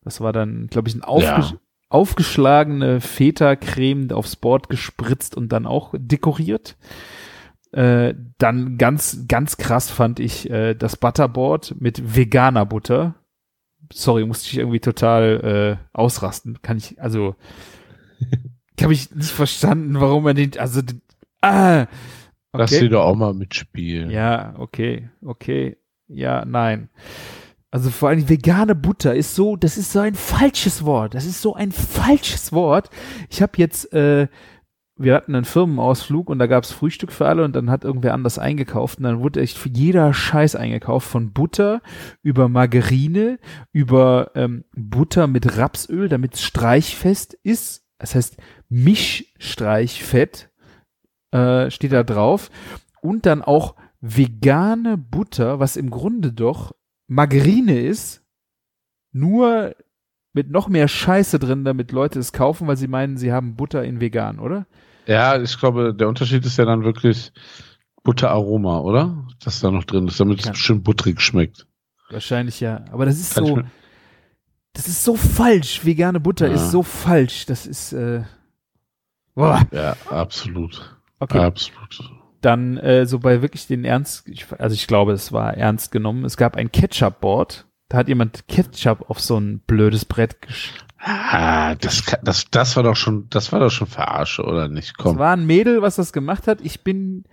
Das 0.03 0.21
war 0.21 0.33
dann, 0.33 0.67
glaube 0.67 0.89
ich, 0.89 0.95
ein 0.95 1.03
aufgesch 1.03 1.51
Ja. 1.51 1.57
aufgeschlagene 1.89 2.99
Feta-Creme 3.01 4.11
aufs 4.11 4.35
Board 4.35 4.69
gespritzt 4.69 5.35
und 5.37 5.51
dann 5.51 5.67
auch 5.67 5.93
dekoriert. 5.95 6.77
Äh, 7.71 8.15
dann 8.37 8.77
ganz, 8.77 9.25
ganz 9.27 9.57
krass 9.57 9.89
fand 9.89 10.19
ich 10.19 10.49
äh, 10.49 10.73
das 10.73 10.97
Butterboard 10.97 11.75
mit 11.79 12.15
veganer 12.15 12.65
Butter. 12.65 13.15
Sorry, 13.93 14.25
musste 14.25 14.49
ich 14.49 14.57
irgendwie 14.57 14.79
total 14.79 15.77
äh, 15.79 15.97
ausrasten. 15.97 16.61
Kann 16.61 16.77
ich, 16.77 17.01
also, 17.01 17.35
habe 18.81 18.93
ich 18.93 19.13
nicht 19.15 19.31
verstanden, 19.31 19.99
warum 19.99 20.27
er 20.27 20.33
den, 20.33 20.57
also, 20.57 20.81
den, 20.81 21.01
ah, 21.41 21.85
Lass 22.53 22.71
sie 22.71 22.89
doch 22.89 23.05
auch 23.05 23.15
mal 23.15 23.33
mitspielen. 23.33 24.09
ja, 24.09 24.53
okay, 24.57 25.09
okay. 25.21 25.77
Ja, 26.07 26.43
nein. 26.43 26.89
Also 27.69 27.89
vor 27.89 28.09
allem 28.09 28.27
vegane 28.27 28.75
Butter 28.75 29.15
ist 29.15 29.33
so, 29.33 29.55
das 29.55 29.77
ist 29.77 29.93
so 29.93 29.99
ein 29.99 30.15
falsches 30.15 30.83
Wort. 30.83 31.13
Das 31.13 31.25
ist 31.25 31.41
so 31.41 31.55
ein 31.55 31.71
falsches 31.71 32.51
Wort. 32.51 32.89
Ich 33.29 33.41
habe 33.41 33.53
jetzt, 33.55 33.93
äh, 33.93 34.27
wir 34.97 35.15
hatten 35.15 35.35
einen 35.35 35.45
Firmenausflug 35.45 36.29
und 36.29 36.39
da 36.39 36.47
gab's 36.47 36.71
Frühstück 36.71 37.11
für 37.11 37.27
alle 37.27 37.43
und 37.43 37.55
dann 37.55 37.69
hat 37.69 37.83
irgendwer 37.83 38.13
anders 38.13 38.37
eingekauft 38.37 38.97
und 38.99 39.05
dann 39.05 39.21
wurde 39.21 39.41
echt 39.41 39.57
für 39.57 39.69
jeder 39.69 40.13
Scheiß 40.13 40.55
eingekauft, 40.55 41.07
von 41.07 41.33
Butter 41.33 41.81
über 42.21 42.49
Margarine, 42.49 43.39
über 43.71 44.31
ähm, 44.35 44.65
Butter 44.75 45.27
mit 45.27 45.57
Rapsöl, 45.57 46.09
damit 46.09 46.35
es 46.35 46.41
streichfest 46.41 47.33
ist. 47.33 47.85
Das 47.97 48.15
heißt 48.15 48.37
Mischstreichfett 48.69 50.49
äh, 51.31 51.71
steht 51.71 51.93
da 51.93 52.03
drauf 52.03 52.49
und 53.01 53.25
dann 53.25 53.41
auch 53.41 53.75
vegane 54.01 54.97
Butter, 54.97 55.59
was 55.59 55.77
im 55.77 55.89
Grunde 55.89 56.33
doch 56.33 56.75
Margarine 57.07 57.79
ist, 57.79 58.23
nur 59.11 59.75
mit 60.33 60.49
noch 60.49 60.67
mehr 60.67 60.87
Scheiße 60.87 61.39
drin, 61.39 61.65
damit 61.65 61.91
Leute 61.91 62.19
es 62.19 62.31
kaufen, 62.33 62.67
weil 62.67 62.77
sie 62.77 62.87
meinen, 62.87 63.17
sie 63.17 63.31
haben 63.31 63.55
Butter 63.55 63.83
in 63.83 63.99
vegan, 64.01 64.39
oder? 64.39 64.65
Ja, 65.07 65.41
ich 65.41 65.57
glaube, 65.59 65.93
der 65.93 66.07
Unterschied 66.07 66.45
ist 66.45 66.57
ja 66.57 66.65
dann 66.65 66.83
wirklich 66.83 67.31
Butteraroma, 68.03 68.79
oder? 68.79 69.27
Das 69.43 69.59
da 69.59 69.71
noch 69.71 69.83
drin 69.83 70.07
ist, 70.07 70.19
damit 70.19 70.39
es 70.39 70.45
Ja. 70.45 70.55
schön 70.55 70.83
butterig 70.83 71.21
schmeckt. 71.21 71.67
Wahrscheinlich 72.09 72.59
ja. 72.59 72.83
Aber 72.91 73.05
das 73.05 73.19
ist 73.19 73.35
Kann 73.35 73.45
so, 73.45 73.61
das 74.73 74.87
ist 74.87 75.03
so 75.03 75.15
falsch. 75.15 75.85
Vegane 75.85 76.19
Butter 76.19 76.47
Ja. 76.47 76.53
ist 76.53 76.71
so 76.71 76.83
falsch. 76.83 77.45
Das 77.45 77.65
ist, 77.67 77.93
äh, 77.93 78.23
boah. 79.35 79.61
Ja, 79.71 79.95
absolut. 80.09 80.97
Okay. 81.19 81.39
Absolut. 81.39 81.77
dann 82.41 82.77
äh, 82.77 83.05
so 83.05 83.19
bei 83.19 83.43
wirklich 83.43 83.67
den 83.67 83.85
Ernst, 83.85 84.27
ich, 84.27 84.47
also 84.57 84.73
ich 84.73 84.87
glaube, 84.87 85.11
es 85.11 85.31
war 85.31 85.53
ernst 85.55 85.91
genommen, 85.91 86.25
es 86.25 86.37
gab 86.37 86.55
ein 86.57 86.71
Ketchup-Board, 86.71 87.67
da 87.91 87.97
hat 87.97 88.07
jemand 88.07 88.47
Ketchup 88.47 89.09
auf 89.09 89.19
so 89.19 89.37
ein 89.37 89.59
blödes 89.59 90.05
Brett 90.05 90.41
gesch 90.41 90.73
Ah, 91.03 91.75
das, 91.75 92.03
das, 92.21 92.45
das 92.51 92.75
war 92.75 92.83
doch 92.83 92.95
schon, 92.95 93.27
das 93.29 93.51
war 93.51 93.59
doch 93.59 93.71
schon 93.71 93.87
Verarsche, 93.87 94.43
oder 94.43 94.67
nicht? 94.67 94.89
Es 94.89 94.93
Komm. 94.93 95.17
war 95.17 95.33
ein 95.33 95.47
Mädel, 95.47 95.81
was 95.81 95.95
das 95.95 96.13
gemacht 96.13 96.47
hat. 96.47 96.61
Ich 96.61 96.83
bin, 96.83 97.23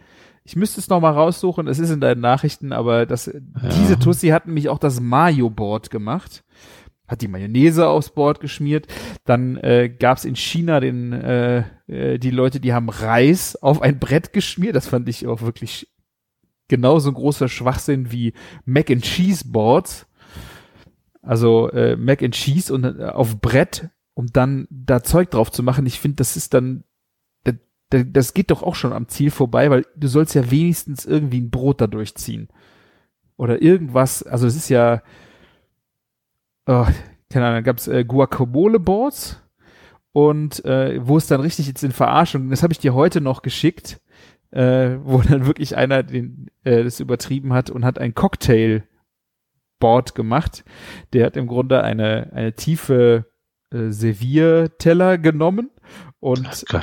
ich 0.43 0.57
müsste 0.57 0.81
es 0.81 0.88
noch 0.88 1.00
mal 1.00 1.12
raussuchen. 1.12 1.69
Es 1.69 1.79
ist 1.79 1.91
in 1.91 2.00
deinen 2.00 2.23
Nachrichten, 2.23 2.73
aber 2.73 3.05
das, 3.05 3.31
diese 3.77 3.99
Tussi 3.99 4.29
hat 4.29 4.47
nämlich 4.47 4.71
auch 4.71 4.79
das 4.79 5.00
Mayo-Board 5.00 5.91
gemacht. 5.91 6.45
Hat 7.07 7.21
die 7.21 7.29
Mayonnaise 7.29 7.87
aufs 7.87 8.09
Board 8.09 8.41
geschmiert. 8.41 8.87
Dann 9.27 9.59
äh, 9.59 9.91
gab 9.91 10.17
es 10.17 10.25
in 10.25 10.35
China 10.35 10.81
den, 10.81 11.12
äh, 11.12 11.65
äh, 11.88 12.19
die 12.19 12.31
Leute, 12.31 12.61
die 12.61 12.73
haben 12.73 12.88
Reis 12.88 13.55
auf 13.55 13.83
ein 13.83 13.99
Brett 13.99 14.33
geschmiert. 14.33 14.77
Das 14.77 14.88
fand 14.88 15.11
ich 15.11 15.27
auch 15.27 15.43
wirklich 15.43 15.88
genauso 16.69 17.12
großer 17.12 17.49
Schwachsinn 17.49 18.12
wie 18.12 18.33
Mac 18.65 18.91
and 18.91 19.03
Cheese 19.03 19.45
Boards. 19.47 20.08
Also 21.28 21.70
äh, 21.73 21.94
Mac 21.94 22.23
and 22.23 22.32
Cheese 22.35 22.73
und 22.73 22.85
äh, 22.85 23.04
auf 23.04 23.38
Brett, 23.38 23.90
um 24.14 24.28
dann 24.32 24.66
da 24.70 25.02
Zeug 25.02 25.30
drauf 25.30 25.52
zu 25.52 25.62
machen. 25.62 25.85
Ich 25.85 26.00
finde, 26.00 26.16
das 26.16 26.37
ist 26.38 26.54
dann 26.54 26.85
da- 27.44 27.52
da- 27.90 28.02
das 28.02 28.32
geht 28.32 28.50
doch 28.50 28.62
auch 28.62 28.75
schon 28.75 28.94
am 28.94 29.08
Ziel 29.08 29.30
vorbei, 29.30 29.68
weil 29.70 29.85
du 29.94 30.08
sollst 30.08 30.35
ja 30.35 30.50
wenigstens 30.50 31.04
irgendwie 31.04 31.40
ein 31.42 31.50
Brot 31.50 31.82
da 31.82 31.87
durchziehen. 31.87 32.49
Oder 33.37 33.61
irgendwas, 33.61 34.23
also 34.23 34.47
es 34.47 34.56
ist 34.56 34.70
ja, 34.70 35.02
oh, 36.66 36.87
keine 37.28 37.44
Ahnung, 37.44 37.56
da 37.56 37.61
gab's 37.61 37.88
äh, 37.88 38.04
Guacamole-Boards 38.04 39.42
und 40.12 40.64
äh, 40.64 40.99
wo 41.06 41.18
es 41.18 41.26
dann 41.26 41.42
richtig 41.42 41.66
jetzt 41.66 41.85
in 41.85 41.92
Verarschung, 41.92 42.49
das 42.49 42.62
habe 42.62 42.73
ich 42.73 42.78
dir 42.78 42.94
heute 42.94 43.20
noch 43.20 43.42
geschickt, 43.42 44.00
äh, 44.50 44.97
wo 45.02 45.20
dann 45.20 45.44
wirklich 45.47 45.76
einer 45.76 46.02
den, 46.02 46.47
äh, 46.64 46.82
das 46.85 47.00
übertrieben 47.00 47.52
hat 47.52 47.68
und 47.68 47.85
hat 47.85 47.99
ein 47.99 48.14
Cocktail-Board 49.78 50.14
gemacht. 50.14 50.64
Der 51.12 51.26
hat 51.26 51.37
im 51.37 51.47
Grunde 51.47 51.82
eine, 51.82 52.30
eine 52.32 52.52
tiefe 52.54 53.26
äh, 53.73 53.90
Servierteller 53.90 55.18
genommen 55.18 55.70
und 56.20 56.47
Oh 56.75 56.78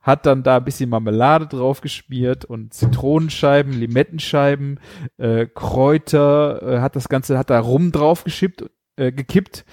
hat 0.00 0.26
dann 0.26 0.42
da 0.42 0.58
ein 0.58 0.64
bisschen 0.64 0.90
Marmelade 0.90 1.46
drauf 1.46 1.80
geschmiert 1.80 2.44
und 2.44 2.74
Zitronenscheiben, 2.74 3.72
Limettenscheiben, 3.72 4.78
äh, 5.16 5.46
Kräuter, 5.46 6.62
äh, 6.62 6.80
hat 6.80 6.94
das 6.94 7.08
Ganze, 7.08 7.38
hat 7.38 7.48
da 7.48 7.58
rum 7.58 7.90
drauf 7.90 8.22
geschippt, 8.22 8.66
äh, 8.96 9.12
gekippt 9.12 9.64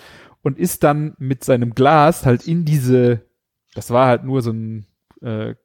und 0.41 0.57
ist 0.57 0.83
dann 0.83 1.15
mit 1.17 1.43
seinem 1.43 1.75
Glas 1.75 2.25
halt 2.25 2.47
in 2.47 2.63
diese, 2.63 3.25
das 3.73 3.91
war 3.91 4.07
halt 4.07 4.23
nur 4.23 4.41
so 4.41 4.51
ein 4.51 4.85
äh, 5.21 5.55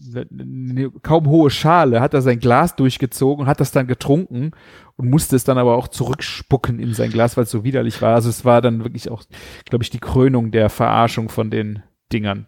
ne, 0.00 0.26
ne, 0.30 0.90
kaum 1.02 1.26
hohe 1.26 1.50
Schale, 1.50 2.00
hat 2.00 2.14
er 2.14 2.22
sein 2.22 2.40
Glas 2.40 2.76
durchgezogen 2.76 3.46
hat 3.46 3.60
das 3.60 3.72
dann 3.72 3.86
getrunken 3.86 4.52
und 4.96 5.10
musste 5.10 5.36
es 5.36 5.44
dann 5.44 5.58
aber 5.58 5.76
auch 5.76 5.88
zurückspucken 5.88 6.78
in 6.78 6.94
sein 6.94 7.10
Glas, 7.10 7.36
weil 7.36 7.44
es 7.44 7.50
so 7.50 7.64
widerlich 7.64 8.00
war. 8.02 8.14
Also 8.14 8.28
es 8.28 8.44
war 8.44 8.60
dann 8.60 8.84
wirklich 8.84 9.10
auch, 9.10 9.22
glaube 9.68 9.82
ich, 9.82 9.90
die 9.90 10.00
Krönung 10.00 10.50
der 10.50 10.70
Verarschung 10.70 11.28
von 11.28 11.50
den 11.50 11.82
Dingern. 12.12 12.46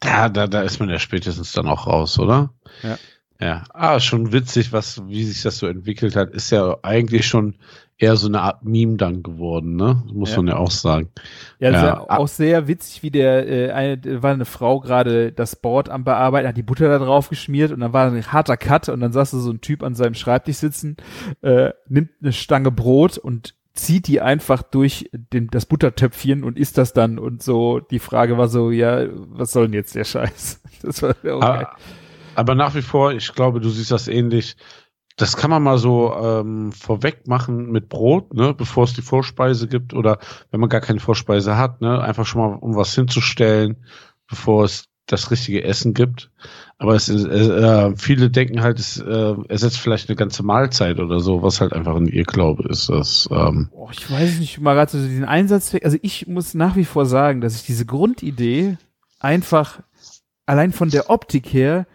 Da, 0.00 0.28
da, 0.28 0.46
da 0.46 0.62
ist 0.62 0.78
man 0.78 0.90
ja 0.90 0.98
spätestens 0.98 1.52
dann 1.52 1.66
auch 1.66 1.86
raus, 1.86 2.18
oder? 2.18 2.52
Ja. 2.82 2.98
Ja. 3.40 3.64
Ah, 3.74 4.00
schon 4.00 4.32
witzig, 4.32 4.72
was, 4.72 5.06
wie 5.08 5.24
sich 5.24 5.42
das 5.42 5.58
so 5.58 5.66
entwickelt 5.66 6.16
hat. 6.16 6.30
Ist 6.30 6.50
ja 6.50 6.78
eigentlich 6.82 7.26
schon 7.26 7.56
eher 7.98 8.16
so 8.16 8.28
eine 8.28 8.42
Art 8.42 8.64
Meme 8.64 8.96
dann 8.96 9.22
geworden, 9.22 9.76
ne? 9.76 10.02
Muss 10.12 10.30
Ja. 10.32 10.36
man 10.36 10.48
ja 10.48 10.56
auch 10.56 10.70
sagen. 10.70 11.08
Ja, 11.58 11.70
das 11.70 11.82
Ja. 11.82 12.00
auch 12.10 12.28
sehr 12.28 12.68
witzig, 12.68 13.02
wie 13.02 13.10
der, 13.10 13.48
äh, 13.48 13.70
eine, 13.72 14.22
war 14.22 14.32
eine 14.32 14.44
Frau 14.44 14.80
gerade 14.80 15.32
das 15.32 15.56
Board 15.56 15.88
am 15.88 16.04
Bearbeiten, 16.04 16.46
hat 16.48 16.56
die 16.56 16.62
Butter 16.62 16.88
da 16.88 16.98
drauf 16.98 17.30
geschmiert 17.30 17.72
und 17.72 17.80
dann 17.80 17.92
war 17.94 18.06
ein 18.10 18.32
harter 18.32 18.56
Cut 18.58 18.88
und 18.90 19.00
dann 19.00 19.12
saß 19.12 19.30
da 19.30 19.38
so 19.38 19.50
ein 19.50 19.62
Typ 19.62 19.82
an 19.82 19.94
seinem 19.94 20.14
Schreibtisch 20.14 20.56
sitzen, 20.56 20.96
äh, 21.40 21.70
nimmt 21.88 22.10
eine 22.20 22.32
Stange 22.32 22.70
Brot 22.70 23.16
und 23.16 23.54
zieht 23.72 24.08
die 24.08 24.20
einfach 24.20 24.62
durch 24.62 25.10
den, 25.12 25.48
das 25.48 25.66
Buttertöpfchen 25.66 26.44
und 26.44 26.58
isst 26.58 26.76
das 26.78 26.92
dann 26.92 27.18
und 27.18 27.42
so, 27.42 27.80
die 27.80 27.98
Frage 27.98 28.36
war 28.38 28.48
so, 28.48 28.70
ja, 28.70 29.06
was 29.12 29.52
soll 29.52 29.66
denn 29.66 29.74
jetzt 29.74 29.94
der 29.94 30.04
Scheiß? 30.04 30.60
Das 30.82 31.02
war 31.02 31.10
okay. 31.10 31.30
Aber, 31.30 31.70
aber 32.34 32.54
nach 32.54 32.74
wie 32.74 32.82
vor, 32.82 33.12
ich 33.12 33.32
glaube, 33.34 33.60
du 33.60 33.70
siehst 33.70 33.90
das 33.90 34.08
ähnlich. 34.08 34.56
Das 35.16 35.36
kann 35.36 35.50
man 35.50 35.62
mal 35.62 35.78
so 35.78 36.14
ähm, 36.14 36.72
vorweg 36.72 37.26
machen 37.26 37.72
mit 37.72 37.88
Brot, 37.88 38.34
ne, 38.34 38.52
bevor 38.52 38.84
es 38.84 38.92
die 38.92 39.02
Vorspeise 39.02 39.66
gibt 39.66 39.94
oder 39.94 40.18
wenn 40.50 40.60
man 40.60 40.68
gar 40.68 40.82
keine 40.82 41.00
Vorspeise 41.00 41.56
hat, 41.56 41.80
ne, 41.80 42.00
einfach 42.00 42.26
schon 42.26 42.42
mal 42.42 42.58
um 42.58 42.76
was 42.76 42.94
hinzustellen, 42.94 43.76
bevor 44.28 44.64
es 44.64 44.88
das 45.06 45.30
richtige 45.30 45.64
Essen 45.64 45.94
gibt. 45.94 46.30
Aber 46.78 46.94
es 46.94 47.08
ist, 47.08 47.24
äh, 47.24 47.96
viele 47.96 48.28
denken 48.28 48.60
halt, 48.60 48.78
es 48.78 48.98
äh, 48.98 49.34
ersetzt 49.48 49.78
vielleicht 49.78 50.08
eine 50.08 50.16
ganze 50.16 50.42
Mahlzeit 50.42 50.98
oder 50.98 51.20
so, 51.20 51.42
was 51.42 51.60
halt 51.60 51.72
einfach 51.72 51.96
ein 51.96 52.08
Irrglaube 52.08 52.68
ist. 52.68 52.90
Das, 52.90 53.28
ähm, 53.30 53.70
Oh, 53.72 53.88
ich 53.92 54.10
weiß 54.10 54.38
nicht, 54.40 54.60
mal 54.60 54.74
gerade 54.74 54.90
so 54.90 54.98
diesen 54.98 55.24
Einsatz, 55.24 55.74
also 55.82 55.96
ich 56.02 56.26
muss 56.26 56.54
nach 56.54 56.76
wie 56.76 56.84
vor 56.84 57.06
sagen, 57.06 57.40
dass 57.40 57.56
ich 57.56 57.62
diese 57.62 57.86
Grundidee 57.86 58.76
einfach 59.20 59.80
allein 60.44 60.72
von 60.72 60.90
der 60.90 61.08
Optik 61.08 61.46
her 61.46 61.86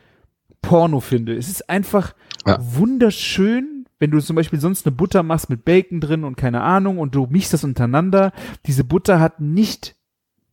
Porno 0.62 1.00
finde. 1.00 1.36
Es 1.36 1.48
ist 1.48 1.70
einfach 1.70 2.14
Ja. 2.46 2.58
wunderschön, 2.60 3.86
wenn 4.00 4.12
du 4.12 4.20
zum 4.20 4.36
Beispiel 4.36 4.60
sonst 4.60 4.86
eine 4.86 4.96
Butter 4.96 5.22
machst 5.24 5.50
mit 5.50 5.64
Bacon 5.64 6.02
drin 6.02 6.24
und 6.24 6.36
keine 6.36 6.62
Ahnung 6.62 6.98
und 6.98 7.14
du 7.14 7.28
mischst 7.30 7.54
das 7.54 7.64
untereinander. 7.64 8.34
Diese 8.66 8.84
Butter 8.84 9.20
hat 9.20 9.40
nicht 9.40 9.96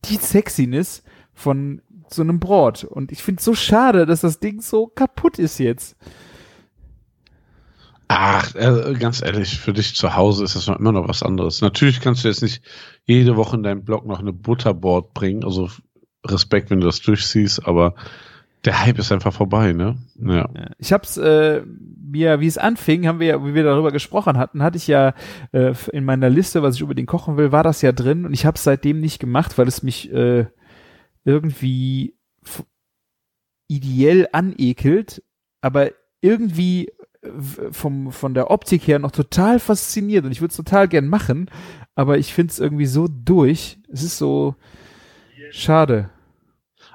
die 0.05 0.17
Sexiness 0.17 1.03
von 1.33 1.81
so 2.13 2.21
einem 2.21 2.39
Brot. 2.39 2.83
Und 2.83 3.11
ich 3.11 3.23
finde 3.23 3.39
es 3.39 3.45
so 3.45 3.55
schade, 3.55 4.05
dass 4.05 4.21
das 4.21 4.39
Ding 4.39 4.61
so 4.61 4.87
kaputt 4.87 5.39
ist 5.39 5.59
jetzt. 5.59 5.95
Ach, 8.07 8.55
äh, 8.55 8.95
ganz 8.99 9.21
ehrlich, 9.21 9.59
für 9.59 9.71
dich 9.71 9.95
zu 9.95 10.15
Hause 10.15 10.43
ist 10.43 10.55
das 10.55 10.65
noch 10.65 10.79
immer 10.79 10.91
noch 10.91 11.07
was 11.07 11.21
anderes. 11.21 11.61
Natürlich 11.61 12.01
kannst 12.01 12.23
du 12.23 12.27
jetzt 12.27 12.41
nicht 12.41 12.63
jede 13.05 13.35
Woche 13.35 13.55
in 13.55 13.63
deinem 13.63 13.83
Blog 13.83 14.05
noch 14.07 14.19
eine 14.19 14.33
Butterboard 14.33 15.13
bringen, 15.13 15.43
also 15.43 15.69
Respekt, 16.25 16.71
wenn 16.71 16.81
du 16.81 16.87
das 16.87 17.01
durchziehst, 17.01 17.67
aber 17.67 17.93
der 18.65 18.85
Hype 18.85 18.99
ist 18.99 19.11
einfach 19.11 19.33
vorbei, 19.33 19.73
ne? 19.73 19.95
Ja. 20.21 20.49
Ich 20.77 20.91
hab's 20.91 21.17
äh, 21.17 21.61
mir, 21.65 22.39
wie 22.39 22.47
es 22.47 22.57
anfing, 22.57 23.07
haben 23.07 23.19
wir 23.19 23.27
ja, 23.27 23.45
wie 23.45 23.53
wir 23.53 23.63
darüber 23.63 23.91
gesprochen 23.91 24.37
hatten, 24.37 24.63
hatte 24.63 24.77
ich 24.77 24.87
ja 24.87 25.13
äh, 25.51 25.73
in 25.93 26.03
meiner 26.03 26.29
Liste, 26.29 26.61
was 26.61 26.75
ich 26.75 26.81
über 26.81 26.95
den 26.95 27.05
kochen 27.05 27.37
will, 27.37 27.51
war 27.51 27.63
das 27.63 27.81
ja 27.81 27.91
drin 27.91 28.25
und 28.25 28.33
ich 28.33 28.45
habe 28.45 28.57
seitdem 28.57 28.99
nicht 28.99 29.19
gemacht, 29.19 29.57
weil 29.57 29.67
es 29.67 29.83
mich 29.83 30.11
äh, 30.11 30.47
irgendwie 31.23 32.17
ideell 33.67 34.27
anekelt, 34.31 35.23
aber 35.61 35.91
irgendwie 36.21 36.91
vom 37.71 38.11
von 38.11 38.33
der 38.33 38.49
Optik 38.49 38.87
her 38.87 38.99
noch 38.99 39.11
total 39.11 39.59
fasziniert 39.59 40.25
und 40.25 40.31
ich 40.31 40.41
würde 40.41 40.51
es 40.51 40.57
total 40.57 40.87
gern 40.87 41.07
machen, 41.07 41.49
aber 41.95 42.17
ich 42.17 42.33
finde 42.33 42.51
es 42.51 42.59
irgendwie 42.59 42.85
so 42.85 43.07
durch. 43.07 43.77
Es 43.89 44.03
ist 44.03 44.17
so 44.17 44.55
schade. 45.51 46.09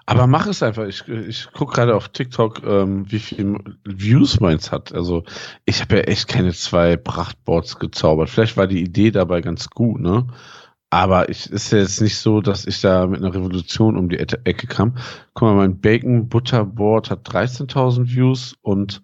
Aber 0.06 0.26
mach 0.26 0.46
es 0.46 0.62
einfach. 0.62 0.84
Ich, 0.86 1.08
ich 1.08 1.50
gucke 1.52 1.74
gerade 1.74 1.94
auf 1.96 2.10
TikTok, 2.10 2.62
ähm, 2.64 3.10
wie 3.10 3.18
viel 3.18 3.58
Views 3.84 4.38
meins 4.40 4.70
hat. 4.70 4.92
Also 4.94 5.24
ich 5.64 5.80
habe 5.80 5.96
ja 5.96 6.02
echt 6.02 6.28
keine 6.28 6.52
zwei 6.52 6.96
Prachtboards 6.96 7.78
gezaubert. 7.78 8.28
Vielleicht 8.28 8.56
war 8.58 8.66
die 8.66 8.82
Idee 8.82 9.10
dabei 9.10 9.40
ganz 9.40 9.70
gut, 9.70 10.00
ne? 10.00 10.26
Aber 10.90 11.28
ich 11.28 11.50
ist 11.50 11.72
ja 11.72 11.78
jetzt 11.78 12.00
nicht 12.00 12.18
so, 12.18 12.40
dass 12.40 12.66
ich 12.66 12.80
da 12.80 13.06
mit 13.06 13.20
einer 13.20 13.34
Revolution 13.34 13.96
um 13.96 14.08
die 14.08 14.18
Ecke 14.18 14.40
Ecke 14.44 14.66
kam. 14.68 14.96
Guck 15.32 15.48
mal, 15.48 15.54
mein 15.56 15.80
Bacon 15.80 16.28
Butter 16.28 16.64
Board 16.64 17.10
hat 17.10 17.26
13.000 17.28 18.08
Views 18.14 18.56
und 18.62 19.02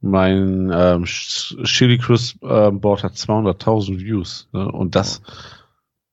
mein 0.00 0.70
ähm, 0.72 1.04
Ch- 1.04 1.62
Chili 1.64 1.98
Crisp 1.98 2.42
ähm, 2.42 2.80
Board 2.80 3.04
hat 3.04 3.14
200.000 3.14 3.98
Views. 4.00 4.48
Ne? 4.52 4.70
Und 4.70 4.94
das, 4.96 5.22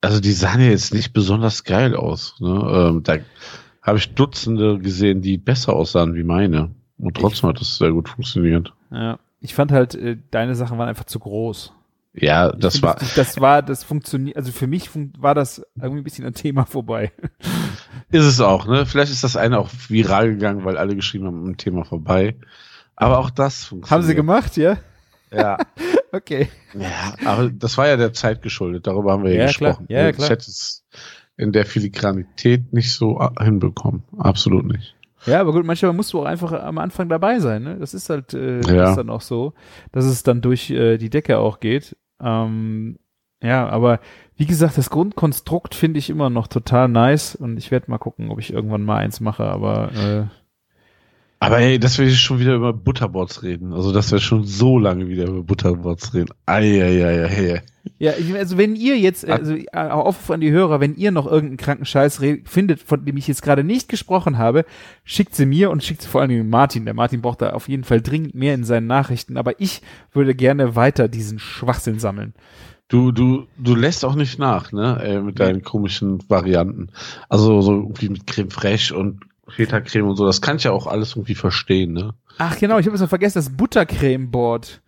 also 0.02 0.20
die 0.20 0.34
sahen 0.34 0.62
ja 0.62 0.68
jetzt 0.70 0.94
nicht 0.94 1.14
besonders 1.14 1.64
geil 1.64 1.96
aus. 1.96 2.36
Ne? 2.40 2.50
Ähm, 2.72 3.04
da 3.04 3.18
habe 3.86 3.98
ich 3.98 4.14
Dutzende 4.16 4.80
gesehen, 4.80 5.22
die 5.22 5.38
besser 5.38 5.74
aussahen 5.74 6.16
wie 6.16 6.24
meine. 6.24 6.72
Und 6.98 7.16
trotzdem 7.18 7.50
hat 7.50 7.60
das 7.60 7.78
sehr 7.78 7.92
gut 7.92 8.10
funktioniert. 8.10 8.74
Ja. 8.92 9.20
Ich 9.42 9.54
fand 9.54 9.72
halt, 9.72 9.94
äh, 9.96 10.18
deine 10.32 10.56
Sachen 10.56 10.78
waren 10.78 10.90
einfach 10.90 11.04
zu 11.06 11.20
groß. 11.20 11.72
Ja, 12.14 12.52
Ich 12.54 12.60
das 12.60 12.74
finde, 12.76 12.88
war, 12.88 12.96
Das, 12.96 13.14
das 13.14 13.42
war, 13.42 13.62
das 13.62 13.84
funktioniert, 13.84 14.38
also 14.38 14.52
für 14.54 14.68
mich 14.68 14.90
fun 14.90 15.12
war 15.20 15.36
das 15.36 15.62
irgendwie 15.76 16.00
ein 16.00 16.04
bisschen 16.06 16.26
ein 16.26 16.34
Thema 16.34 16.66
vorbei. 16.66 17.12
ist 18.10 18.24
es 18.24 18.40
auch, 18.40 18.66
ne? 18.68 18.86
Vielleicht 18.86 19.12
ist 19.12 19.24
das 19.24 19.36
eine 19.36 19.60
auch 19.60 19.70
viral 19.90 20.30
gegangen, 20.30 20.64
weil 20.66 20.78
alle 20.78 20.96
geschrieben 20.96 21.28
haben, 21.28 21.46
ein 21.50 21.58
Thema 21.58 21.84
vorbei. 21.84 22.36
Aber 22.96 23.20
auch 23.20 23.30
das 23.30 23.66
funktioniert. 23.66 23.92
Haben 23.92 24.08
sie 24.08 24.16
gemacht, 24.16 24.58
ja? 24.58 24.78
Ja. 25.32 25.58
Okay. 26.12 26.48
Ja, 26.74 27.14
aber 27.26 27.50
das 27.50 27.78
war 27.78 27.90
ja 27.90 27.98
der 27.98 28.14
Zeit 28.14 28.42
geschuldet, 28.42 28.88
darüber 28.88 29.12
haben 29.12 29.26
wir 29.26 29.34
ja, 29.34 29.48
Ja, 29.48 29.52
klar. 29.52 29.72
gesprochen. 29.72 29.86
Ja, 29.90 30.04
ja, 30.04 30.10
Ich 30.12 30.16
klar. 30.16 30.30
In 31.38 31.52
der 31.52 31.66
Filigranität 31.66 32.72
nicht 32.74 32.94
so 32.94 33.20
a- 33.20 33.34
hinbekommen. 33.44 34.04
Absolut 34.18 34.66
nicht. 34.66 34.96
Ja, 35.26 35.42
aber 35.42 35.54
gut, 35.54 35.66
manchmal 35.66 35.94
musst 35.94 36.14
du 36.14 36.22
auch 36.22 36.26
einfach 36.26 36.52
am 36.54 36.78
Anfang 36.78 37.10
dabei 37.10 37.40
sein, 37.40 37.64
ne? 37.64 37.78
Das 37.80 37.94
ist 37.94 38.10
halt, 38.10 38.34
äh, 38.34 38.62
Ja. 38.62 38.76
das 38.76 38.90
ist 38.92 38.96
dann 38.98 39.10
auch 39.10 39.22
so, 39.22 39.54
dass 39.92 40.06
es 40.06 40.22
dann 40.24 40.42
durch 40.42 40.70
äh, 40.70 40.98
die 40.98 41.10
Decke 41.10 41.40
auch 41.40 41.60
geht. 41.60 41.98
Ähm, 42.22 42.98
ja, 43.44 43.68
aber 43.68 44.00
wie 44.38 44.46
gesagt, 44.46 44.78
das 44.78 44.90
Grundkonstrukt 44.90 45.76
finde 45.76 46.00
ich 46.00 46.10
immer 46.10 46.30
noch 46.30 46.48
total 46.48 46.88
nice 46.88 47.36
und 47.36 47.58
ich 47.58 47.72
werde 47.72 47.90
mal 47.92 47.98
gucken, 47.98 48.30
ob 48.30 48.40
ich 48.40 48.54
irgendwann 48.54 48.84
mal 48.84 48.98
eins 48.98 49.20
mache, 49.20 49.46
aber 49.46 49.92
äh, 49.94 50.24
Aber 51.40 51.60
ey, 51.60 51.80
dass 51.80 51.98
wir 51.98 52.10
schon 52.12 52.40
wieder 52.40 52.56
über 52.56 52.74
Butterboards 52.74 53.44
reden. 53.44 53.74
Also, 53.74 53.92
dass 53.92 54.12
wir 54.12 54.20
schon 54.20 54.46
so 54.46 54.80
lange 54.80 55.08
wieder 55.08 55.28
über 55.28 55.44
Butterboards 55.44 56.14
reden. 56.14 56.30
Eieieiei. 56.46 57.62
Ja, 58.00 58.14
also 58.36 58.58
wenn 58.58 58.76
ihr 58.76 58.98
jetzt, 58.98 59.30
also 59.30 59.54
äh, 59.54 59.66
auf 59.74 60.32
an 60.32 60.42
die 60.42 60.52
Hörer, 60.52 60.80
wenn 60.80 60.96
ihr 60.96 61.12
noch 61.12 61.28
irgendeinen 61.28 61.58
kranken 61.58 61.86
Scheiß 61.86 62.20
findet, 62.46 62.82
von 62.82 63.06
dem 63.06 63.16
ich 63.16 63.28
jetzt 63.28 63.44
gerade 63.44 63.64
nicht 63.64 63.90
gesprochen 63.90 64.38
habe, 64.38 64.66
schickt 65.04 65.36
sie 65.36 65.46
mir 65.46 65.70
und 65.70 65.84
schickt 65.84 66.02
sie 66.02 66.08
vor 66.08 66.22
allen 66.22 66.32
Dingen 66.32 66.50
Martin. 66.50 66.86
Der 66.86 66.94
Martin 66.94 67.22
braucht 67.22 67.42
da 67.42 67.52
auf 67.52 67.70
jeden 67.70 67.84
Fall 67.84 68.02
dringend 68.02 68.34
mehr 68.34 68.56
in 68.56 68.64
seinen 68.64 68.88
Nachrichten, 68.88 69.38
aber 69.38 69.60
ich 69.62 69.82
würde 70.14 70.34
gerne 70.34 70.76
weiter 70.76 71.08
diesen 71.08 71.38
Schwachsinn 71.38 72.00
sammeln. 72.00 72.34
Du, 72.88 73.12
du, 73.12 73.46
du 73.58 73.76
lässt 73.76 74.06
auch 74.06 74.16
nicht 74.16 74.40
nach, 74.40 74.72
ne, 74.72 75.02
äh, 75.04 75.22
mit 75.22 75.40
deinen 75.40 75.64
komischen 75.64 76.20
Varianten. 76.30 76.90
Also 77.30 77.62
so 77.62 77.74
irgendwie 77.74 78.10
mit 78.10 78.28
Creme 78.28 78.52
Fraiche 78.52 78.96
und 78.96 79.22
Feta-Creme 79.48 80.08
und 80.08 80.16
so, 80.16 80.26
das 80.26 80.42
kann 80.42 80.58
ich 80.58 80.64
ja 80.64 80.72
auch 80.72 80.88
alles 80.88 81.12
irgendwie 81.12 81.36
verstehen, 81.36 81.94
ne? 81.94 82.14
Ach 82.38 82.58
genau, 82.58 82.80
ich 82.80 82.86
habe 82.86 82.96
es 82.96 83.02
ja 83.02 83.08
vergessen, 83.08 83.38
das 83.40 83.56
Buttercreme-Board. 83.56 84.82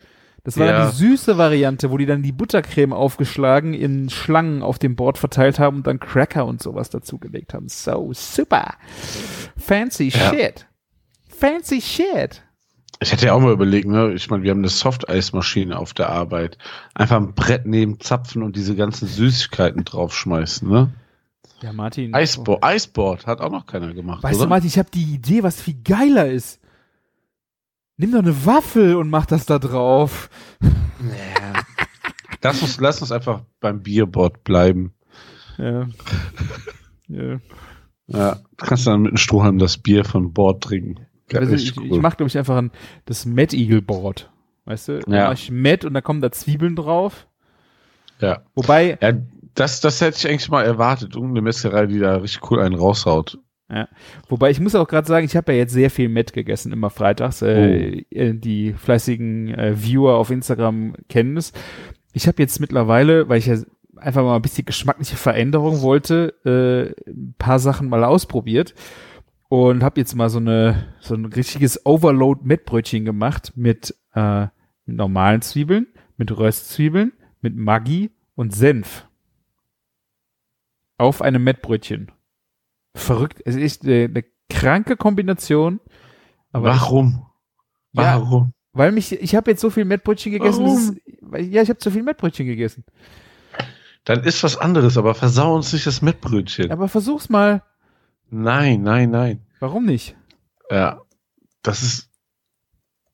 Das 0.44 0.58
war 0.58 0.66
ja. 0.66 0.80
dann 0.80 0.92
die 0.92 0.96
süße 0.96 1.38
Variante, 1.38 1.92
wo 1.92 1.98
die 1.98 2.06
dann 2.06 2.24
die 2.24 2.32
Buttercreme 2.32 2.94
aufgeschlagen 2.94 3.74
in 3.74 4.10
Schlangen 4.10 4.62
auf 4.62 4.80
dem 4.80 4.96
Board 4.96 5.18
verteilt 5.18 5.60
haben 5.60 5.78
und 5.78 5.88
dann 5.88 6.00
Cracker 6.00 6.46
und 6.46 6.64
sowas 6.64 6.90
dazugelegt 6.90 7.54
haben. 7.54 7.68
So, 7.68 8.12
super. 8.14 8.76
Fancy 9.58 10.08
ja. 10.08 10.30
shit. 10.30 10.68
Fancy 11.28 11.82
shit. 11.82 12.44
Ich 13.00 13.12
hätte 13.12 13.26
ja 13.26 13.34
auch 13.34 13.42
mal 13.42 13.52
überlegt, 13.52 13.88
ne? 13.88 14.14
Ich 14.14 14.30
meine, 14.30 14.44
wir 14.44 14.52
haben 14.52 14.60
eine 14.60 14.70
Softeismaschine 14.70 15.78
auf 15.78 15.94
der 15.94 16.10
Arbeit. 16.10 16.58
Einfach 16.96 17.18
ein 17.18 17.34
Brett 17.34 17.66
neben 17.66 18.00
Zapfen 18.00 18.42
und 18.42 18.56
diese 18.56 18.76
ganzen 18.76 19.08
Süßigkeiten 19.08 19.84
draufschmeißen, 19.84 20.68
ne? 20.68 20.90
Ja, 21.62 21.74
Martin. 21.74 22.14
Iceboard, 22.16 22.64
Iceboard 22.64 23.28
hat 23.28 23.42
auch 23.42 23.52
noch 23.52 23.66
keiner 23.66 23.94
gemacht. 23.94 24.24
Weißt 24.24 24.36
oder? 24.36 24.46
du, 24.46 24.50
Martin, 24.50 24.68
ich 24.68 24.78
habe 24.78 24.90
die 24.92 25.14
Idee, 25.16 25.44
was 25.44 25.62
viel 25.62 25.78
geiler 25.84 26.28
ist. 26.28 26.60
Nimm 27.98 28.12
doch 28.12 28.20
eine 28.20 28.46
Waffel 28.46 28.96
und 28.96 29.10
mach 29.10 29.26
das 29.26 29.46
da 29.46 29.58
drauf. 29.58 30.30
Ja. 30.62 31.64
Lass 32.44 32.62
uns, 32.62 32.80
lass 32.80 33.02
uns 33.02 33.12
einfach 33.12 33.42
beim 33.60 33.82
Bierboard 33.82 34.44
bleiben. 34.44 34.94
Ja. 35.58 35.88
ja. 37.08 37.40
Ja, 38.08 38.36
du 38.36 38.66
kannst 38.66 38.88
dann 38.88 39.02
mit 39.02 39.10
einem 39.12 39.18
Strohhalm 39.18 39.58
das 39.58 39.78
Bier 39.78 40.06
von 40.06 40.32
Bord 40.32 40.64
trinken. 40.64 41.08
Also 41.34 41.56
ich, 41.56 41.78
cool. 41.78 41.88
ich 41.92 42.02
mach, 42.02 42.16
glaube 42.16 42.30
ich, 42.30 42.38
einfach 42.38 42.56
ein, 42.56 42.72
das 43.06 43.26
Mad 43.26 43.56
Eagle 43.56 43.82
Board. 43.82 44.32
Weißt 44.64 44.88
du? 44.88 45.00
Ja. 45.08 45.26
mach 45.26 45.34
ich 45.34 45.52
Mad 45.52 45.86
und 45.86 45.94
da 45.94 46.02
kommen 46.02 46.22
da 46.22 46.32
Zwiebeln 46.32 46.76
drauf. 46.76 47.28
Ja. 48.22 48.44
Wobei. 48.56 48.98
Ja, 49.02 49.14
das, 49.58 49.82
das 49.82 50.02
hätte 50.02 50.18
ich 50.18 50.28
eigentlich 50.28 50.50
mal 50.50 50.64
erwartet. 50.64 51.16
Irgendeine 51.16 51.42
Messerei, 51.42 51.88
die 51.88 52.00
da 52.00 52.18
richtig 52.18 52.50
cool 52.52 52.62
einen 52.62 52.76
raushaut. 52.76 53.40
Ja. 53.70 53.90
Wobei 54.30 54.52
ich 54.52 54.60
muss 54.60 54.76
auch 54.76 54.88
gerade 54.88 55.08
sagen, 55.08 55.26
ich 55.26 55.36
habe 55.36 55.52
ja 55.52 55.58
jetzt 55.58 55.74
sehr 55.74 55.90
viel 55.90 56.10
Met 56.10 56.32
gegessen, 56.32 56.72
immer 56.72 56.90
freitags. 56.90 57.42
Äh, 57.42 58.06
oh. 58.14 58.16
Äh, 58.16 58.34
die 58.36 58.74
fleißigen 58.74 59.54
äh, 59.54 59.74
Viewer 59.76 60.16
auf 60.16 60.30
Instagram 60.30 60.96
kennen 61.10 61.38
es. 61.38 61.54
Ich 62.14 62.28
habe 62.28 62.42
jetzt 62.42 62.60
mittlerweile, 62.60 63.28
weil 63.30 63.40
ich 63.40 63.48
ja 63.48 63.58
einfach 63.98 64.24
mal 64.24 64.36
ein 64.36 64.42
bisschen 64.44 64.66
geschmackliche 64.66 65.18
Veränderung 65.18 65.82
wollte, 65.82 66.36
äh, 66.46 67.10
ein 67.10 67.34
paar 67.38 67.60
Sachen 67.60 67.90
mal 67.90 68.04
ausprobiert 68.04 68.76
und 69.50 69.84
habe 69.84 70.00
jetzt 70.00 70.16
mal 70.16 70.30
so 70.30 70.38
eine 70.38 70.94
so 71.00 71.16
ein 71.16 71.26
richtiges 71.26 71.84
Overload 71.84 72.42
Mettbrötchen 72.44 73.06
gemacht 73.06 73.54
mit, 73.56 73.96
äh, 74.14 74.48
mit 74.86 74.96
normalen 74.96 75.42
Zwiebeln, 75.42 75.88
mit 76.16 76.38
Röstzwiebeln, 76.38 77.14
mit 77.42 77.56
Maggi 77.56 78.12
und 78.36 78.56
Senf 78.56 79.07
auf 80.98 81.22
einem 81.22 81.44
Mettbrötchen. 81.44 82.12
Verrückt. 82.96 83.42
Es 83.46 83.56
ist 83.56 83.84
eine, 83.84 84.06
eine 84.06 84.24
kranke 84.50 84.98
Kombination. 84.98 85.80
Aber 86.52 86.70
Warum? 86.70 87.26
Ich, 87.92 88.00
Warum? 88.00 88.44
Ja, 88.44 88.52
weil 88.74 88.92
mich, 88.92 89.12
ich 89.12 89.36
habe 89.36 89.52
jetzt 89.52 89.62
so 89.62 89.70
viel 89.70 89.86
Mettbrötchen 89.86 90.32
gegessen. 90.32 90.66
Ist, 90.66 90.96
ja, 91.52 91.62
ich 91.62 91.70
habe 91.70 91.80
zu 91.80 91.92
viel 91.92 92.04
Mettbrötchen 92.04 92.46
gegessen. 92.46 92.86
Dann 94.04 94.24
ist 94.24 94.44
was 94.44 94.58
anderes, 94.58 94.98
aber 94.98 95.16
versau 95.16 95.56
uns 95.56 95.74
nicht 95.74 95.86
das 95.86 96.02
Mettbrötchen. 96.02 96.72
Aber 96.72 96.88
versuch's 96.88 97.30
mal. 97.30 97.64
Nein, 98.30 98.82
nein, 98.84 99.10
nein. 99.10 99.46
Warum 99.60 99.86
nicht? 99.86 100.16
Ja, 100.70 101.02
das 101.62 101.84
ist, 101.84 102.10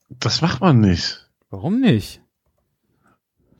das 0.10 0.41
macht 0.41 0.62
man 0.62 0.80
nicht. 0.80 1.30
Warum 1.50 1.80
nicht? 1.80 2.23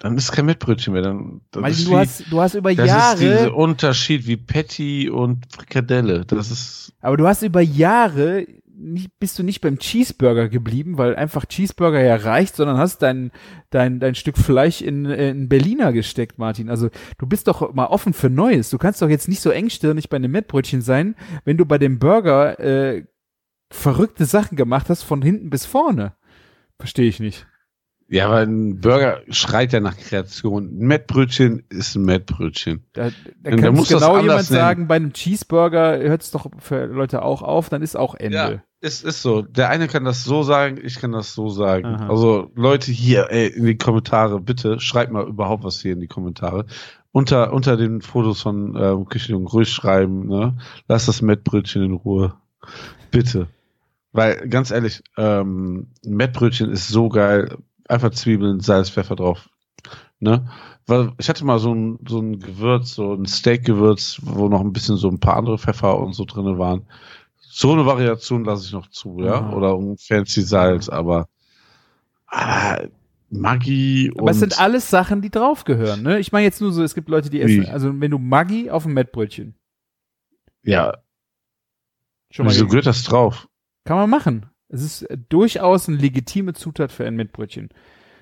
Dann 0.04 0.18
ist 0.18 0.34
kein 0.34 0.46
Mettbrötchen 0.46 0.92
mehr. 0.92 1.02
Dann, 1.02 1.40
dann 1.52 1.64
du, 1.64 1.70
wie, 1.70 1.96
hast, 1.96 2.30
du 2.30 2.42
hast 2.42 2.56
über 2.56 2.76
das 2.76 2.88
Jahre. 2.88 3.14
Das 3.14 3.22
ist 3.22 3.22
dieser 3.22 3.56
Unterschied 3.56 4.28
wie 4.28 4.36
Patty 4.36 5.10
und 5.10 5.46
Frikadelle. 5.50 6.26
Das 6.26 6.52
ist. 6.52 6.92
Aber 7.00 7.16
du 7.16 7.26
hast 7.26 7.42
über 7.42 7.62
Jahre 7.62 8.46
nicht, 8.76 9.18
bist 9.20 9.40
du 9.40 9.44
nicht 9.44 9.62
beim 9.62 9.80
Cheeseburger 9.80 10.50
geblieben, 10.50 10.98
weil 10.98 11.16
einfach 11.16 11.46
Cheeseburger 11.46 12.02
ja 12.02 12.18
reicht, 12.18 12.58
sondern 12.58 12.78
hast 12.80 13.02
dein, 13.02 13.32
dein, 13.70 14.02
dein 14.02 14.14
Stück 14.14 14.38
Fleisch 14.38 14.82
in, 14.82 15.06
in 15.06 15.48
Berliner 15.48 15.94
gesteckt, 15.94 16.38
Martin. 16.38 16.70
Also 16.70 16.90
du 17.18 17.26
bist 17.26 17.48
doch 17.48 17.74
mal 17.74 17.86
offen 17.86 18.12
für 18.12 18.30
Neues. 18.30 18.72
Du 18.72 18.78
kannst 18.78 19.02
doch 19.02 19.10
jetzt 19.10 19.30
nicht 19.30 19.40
so 19.40 19.52
engstirnig 19.52 20.10
bei 20.10 20.18
einem 20.18 20.32
Mettbrötchen 20.32 20.82
sein, 20.82 21.16
wenn 21.46 21.56
du 21.56 21.66
bei 21.66 21.78
dem 21.78 21.98
Burger 21.98 22.60
äh, 22.60 23.06
verrückte 23.72 24.26
Sachen 24.26 24.58
gemacht 24.58 24.90
hast 24.90 25.04
von 25.04 25.22
hinten 25.22 25.50
bis 25.50 25.66
vorne. 25.66 26.12
Verstehe 26.78 27.08
ich 27.08 27.22
nicht. 27.22 27.48
Ja, 28.14 28.28
aber 28.28 28.42
ein 28.42 28.80
Burger 28.80 29.22
schreit 29.30 29.74
ja 29.74 29.80
nach 29.80 29.98
Kreation. 29.98 30.66
Ein 30.66 30.86
Mettbrötchen 30.86 31.64
ist 31.70 31.96
ein 31.96 32.04
Mettbrötchen. 32.04 32.86
Da, 32.94 33.10
da 33.42 33.50
kann 33.50 33.74
genau 33.74 34.18
jemand 34.20 34.28
nennen. 34.28 34.44
sagen, 34.44 34.88
bei 34.88 34.98
einem 34.98 35.14
Cheeseburger 35.14 35.98
hört 35.98 36.22
es 36.22 36.30
doch 36.30 36.46
für 36.60 36.86
Leute 36.86 37.24
auch 37.24 37.42
auf, 37.42 37.70
dann 37.70 37.82
ist 37.82 37.98
auch 37.98 38.14
Ende. 38.14 38.38
Ja, 38.38 38.64
es 38.82 39.04
ist 39.04 39.24
so. 39.24 39.42
Der 39.42 39.70
eine 39.70 39.88
kann 39.88 40.06
das 40.06 40.24
so 40.24 40.44
sagen, 40.44 40.80
ich 40.84 41.00
kann 41.00 41.12
das 41.12 41.34
so 41.34 41.50
sagen. 41.50 41.88
Aha. 41.88 42.10
Also 42.10 42.52
Leute 42.54 42.92
hier 42.92 43.32
ey, 43.32 43.48
in 43.48 43.66
die 43.66 43.80
Kommentare, 43.80 44.40
bitte 44.40 44.80
schreibt 44.80 45.12
mal 45.12 45.28
überhaupt 45.28 45.64
was 45.64 45.82
hier 45.82 45.94
in 45.94 46.00
die 46.00 46.08
Kommentare. 46.08 46.68
Unter, 47.12 47.52
unter 47.52 47.78
den 47.78 48.04
Fotos 48.04 48.44
von 48.44 48.76
äh, 48.76 48.96
Küchenjungen 49.10 49.48
ruhig 49.48 49.70
schreiben, 49.70 50.28
ne? 50.28 50.56
Lass 50.88 51.08
das 51.08 51.24
Mettbrötchen 51.24 51.82
in 51.82 51.94
Ruhe. 51.94 52.36
Bitte. 53.10 53.48
Weil, 54.12 54.48
ganz 54.50 54.70
ehrlich, 54.70 55.02
ähm, 55.18 55.88
ein 56.06 56.14
Mettbrötchen 56.14 56.70
ist 56.70 56.90
so 56.90 57.10
geil 57.10 57.58
einfach 57.94 58.12
Zwiebeln, 58.12 58.60
Salz, 58.60 58.90
Pfeffer 58.90 59.16
drauf. 59.16 59.50
Ne? 60.20 60.50
Weil 60.86 61.12
ich 61.18 61.30
hatte 61.30 61.46
mal 61.46 61.60
so 61.60 61.74
ein, 61.74 62.00
so 62.08 62.20
ein 62.20 62.40
Gewürz, 62.40 62.96
so 62.96 63.14
ein 63.14 63.26
Steak-Gewürz, 63.26 64.20
wo 64.24 64.50
noch 64.50 64.62
ein 64.62 64.74
bisschen 64.74 64.98
so 64.98 65.10
ein 65.10 65.20
paar 65.20 65.38
andere 65.38 65.58
Pfeffer 65.58 66.00
und 66.00 66.14
so 66.14 66.26
drinne 66.26 66.58
waren. 66.58 66.86
So 67.38 67.72
eine 67.74 67.86
Variation 67.86 68.44
lasse 68.44 68.66
ich 68.66 68.74
noch 68.74 68.90
zu, 68.90 69.20
ja. 69.20 69.42
Mhm. 69.42 69.54
Oder 69.54 69.76
ein 69.76 69.98
fancy 69.98 70.42
Salz, 70.42 70.90
aber, 70.90 71.28
aber 72.28 72.90
Maggi 73.30 74.12
und. 74.12 74.22
Aber 74.22 74.32
es 74.32 74.40
sind 74.40 74.60
alles 74.60 74.90
Sachen, 74.90 75.22
die 75.22 75.30
draufgehören, 75.30 76.04
ne? 76.04 76.20
Ich 76.20 76.32
meine 76.32 76.46
jetzt 76.46 76.62
nur 76.62 76.72
so, 76.72 76.84
es 76.84 76.96
gibt 76.96 77.10
Leute, 77.10 77.30
die 77.30 77.42
essen, 77.42 77.66
also 77.68 78.00
wenn 78.00 78.12
du 78.12 78.18
Maggi 78.18 78.70
auf 78.70 78.84
dem 78.84 78.94
Mettbrötchen. 78.94 79.56
Ja. 80.64 80.98
Schon 82.30 82.46
mal 82.46 82.52
Wieso 82.52 82.68
gehört 82.68 82.88
das 82.88 83.04
drauf? 83.04 83.48
Kann 83.86 83.98
man 83.98 84.10
machen. 84.10 84.50
Es 84.74 84.82
ist 84.82 85.08
durchaus 85.30 85.88
eine 85.88 85.98
legitime 85.98 86.54
Zutat 86.54 86.92
für 86.92 87.06
ein 87.06 87.16
Mettbrötchen. 87.16 87.70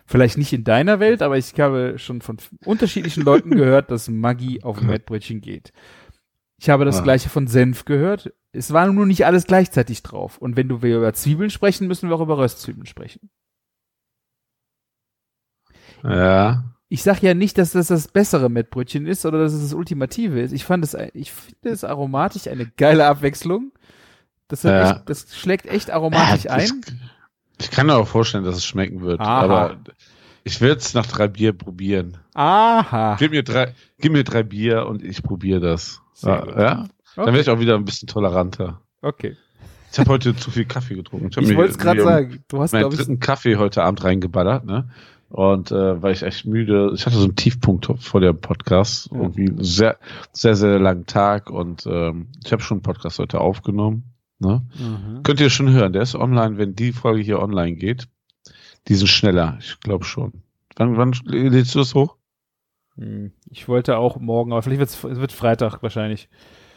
Vielleicht 0.06 0.38
nicht 0.38 0.52
in 0.52 0.66
deiner 0.66 1.00
Welt, 1.00 1.22
aber 1.22 1.38
ich 1.38 1.58
habe 1.58 1.98
schon 1.98 2.20
von 2.20 2.38
unterschiedlichen 2.66 3.24
Leuten 3.24 3.52
gehört, 3.52 3.90
dass 3.90 4.10
Maggi 4.10 4.62
auf 4.62 4.82
ein 4.82 4.88
Mettbrötchen 4.88 5.40
geht. 5.40 5.72
Ich 6.60 6.70
habe 6.70 6.84
das 6.84 7.00
ah. 7.00 7.04
gleiche 7.04 7.30
von 7.30 7.48
Senf 7.48 7.86
gehört. 7.86 8.34
Es 8.52 8.74
war 8.74 8.92
nur 8.92 9.06
nicht 9.06 9.26
alles 9.26 9.48
gleichzeitig 9.48 10.04
drauf. 10.04 10.40
Und 10.40 10.58
wenn 10.58 10.68
du 10.68 10.76
über 10.76 11.14
Zwiebeln 11.14 11.50
sprechen, 11.50 11.88
müssen 11.88 12.10
wir 12.10 12.16
auch 12.18 12.22
über 12.22 12.38
Röstzwiebeln 12.38 12.86
sprechen. 12.86 13.30
Ja. 16.04 16.66
Ich 16.90 17.04
sag 17.04 17.22
ja 17.22 17.34
nicht, 17.34 17.58
dass 17.58 17.72
das 17.72 17.88
das 17.88 18.10
bessere 18.10 18.50
Mettbrötchen 18.50 19.06
ist 19.06 19.26
oder 19.26 19.40
dass 19.40 19.54
es 19.54 19.62
das 19.62 19.74
ultimative 19.74 20.42
ist. 20.42 20.52
Ich 20.52 20.66
fand 20.66 20.84
es, 20.84 20.98
ich 21.14 21.32
finde 21.32 21.70
es 21.70 21.86
aromatisch 21.86 22.50
eine 22.50 22.66
geile 22.66 23.06
Abwechslung. 23.06 23.72
Das, 24.52 24.64
ja. 24.64 24.92
echt, 24.92 25.10
das 25.10 25.34
schlägt 25.34 25.66
echt 25.66 25.92
aromatisch 25.92 26.44
ja, 26.44 26.52
ein. 26.52 26.82
Ich 27.58 27.72
kann 27.72 27.88
mir 27.88 27.96
auch 27.96 28.08
vorstellen, 28.08 28.44
dass 28.44 28.58
es 28.58 28.66
schmecken 28.66 29.00
wird. 29.02 29.22
Aha. 29.22 29.42
Aber 29.42 29.78
ich 30.44 30.60
will 30.60 30.72
es 30.72 30.94
nach 30.94 31.06
drei 31.06 31.30
Bier 31.30 31.54
probieren. 31.54 32.18
Aha. 32.34 33.16
Gib 33.18 33.32
mir 33.32 33.44
drei, 33.44 33.74
gib 34.00 34.12
mir 34.12 34.26
drei 34.26 34.44
Bier 34.44 34.88
und 34.88 35.04
ich 35.04 35.24
probiere 35.24 35.62
das. 35.62 36.02
Ja, 36.22 36.46
ja? 36.48 36.88
Dann 37.16 37.26
werde 37.28 37.40
ich 37.40 37.50
auch 37.50 37.60
wieder 37.62 37.76
ein 37.76 37.86
bisschen 37.86 38.10
toleranter. 38.10 38.82
Okay. 39.02 39.38
Ich 39.90 40.00
habe 40.00 40.10
heute 40.10 40.36
zu 40.36 40.52
viel 40.52 40.66
Kaffee 40.66 40.96
getrunken. 40.96 41.30
Ich, 41.30 41.38
ich 41.38 41.56
wollte 41.56 41.72
es 41.72 41.78
gerade 41.78 42.04
sagen. 42.04 42.44
Du 42.50 42.62
hast 42.62 42.74
meinen 42.74 42.90
dritten 42.90 43.20
Kaffee 43.22 43.56
heute 43.56 43.84
Abend 43.84 44.04
reingeballert, 44.04 44.66
ne? 44.66 44.90
Und 45.30 45.72
äh, 45.72 46.02
war 46.02 46.12
ich 46.12 46.24
echt 46.24 46.46
müde. 46.46 46.92
Ich 46.94 47.06
hatte 47.06 47.16
so 47.16 47.24
einen 47.24 47.38
Tiefpunkt 47.38 47.88
vor 48.02 48.20
dem 48.20 48.38
Podcast. 48.42 49.10
Ja. 49.12 49.20
Irgendwie 49.22 49.54
sehr, 49.64 49.98
sehr, 50.34 50.56
sehr 50.56 50.78
langen 50.78 51.06
Tag. 51.06 51.50
Und 51.50 51.86
ähm, 51.86 52.28
ich 52.44 52.52
habe 52.52 52.62
schon 52.62 52.80
einen 52.80 52.84
Podcast 52.84 53.18
heute 53.20 53.40
aufgenommen. 53.40 54.12
Ne? 54.42 54.66
Mhm. 54.78 55.24
Könnt 55.24 55.40
ihr 55.40 55.50
schon 55.50 55.72
hören, 55.72 55.94
der 55.94 56.02
ist 56.02 56.16
online, 56.16 56.58
wenn 56.58 56.76
die 56.76 56.92
Folge 56.92 57.22
hier 57.22 57.40
online 57.40 57.76
geht. 57.76 58.08
Die 58.88 58.96
sind 58.96 59.08
schneller, 59.08 59.58
ich 59.60 59.80
glaube 59.80 60.04
schon. 60.04 60.42
Wann, 60.76 60.98
wann 60.98 61.14
lädst 61.26 61.76
du 61.76 61.80
das 61.80 61.94
hoch? 61.94 62.16
Hm, 62.96 63.32
ich 63.50 63.68
wollte 63.68 63.98
auch 63.98 64.18
morgen, 64.18 64.52
aber 64.52 64.64
vielleicht 64.64 64.80
wird's, 64.80 65.04
es 65.04 65.20
wird 65.20 65.32
Freitag 65.32 65.84
wahrscheinlich. 65.84 66.28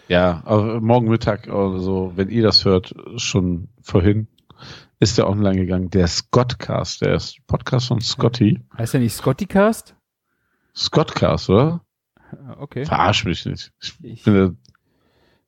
Ja, 0.08 0.42
aber 0.44 0.80
morgen 0.82 1.08
Mittag 1.08 1.48
oder 1.48 1.78
so, 1.78 2.12
wenn 2.16 2.28
ihr 2.28 2.42
das 2.42 2.66
hört, 2.66 2.94
schon 3.16 3.68
vorhin. 3.80 4.28
ist 5.00 5.16
der 5.16 5.28
online 5.28 5.56
gegangen, 5.56 5.88
der 5.88 6.06
Scottcast, 6.06 7.00
der 7.00 7.14
ist 7.14 7.38
Podcast 7.46 7.88
von 7.88 8.00
Scotty. 8.02 8.60
Heißt 8.76 8.92
der 8.92 9.00
nicht 9.00 9.14
Scottycast? 9.14 9.96
Scottcast, 10.76 11.48
oder? 11.48 11.80
Okay. 12.58 12.84
Verarsch 12.84 13.24
mich 13.24 13.46
nicht. 13.46 13.72
Ich 13.80 13.94
Ich, 14.02 14.22
bin 14.24 14.34
der 14.34 14.54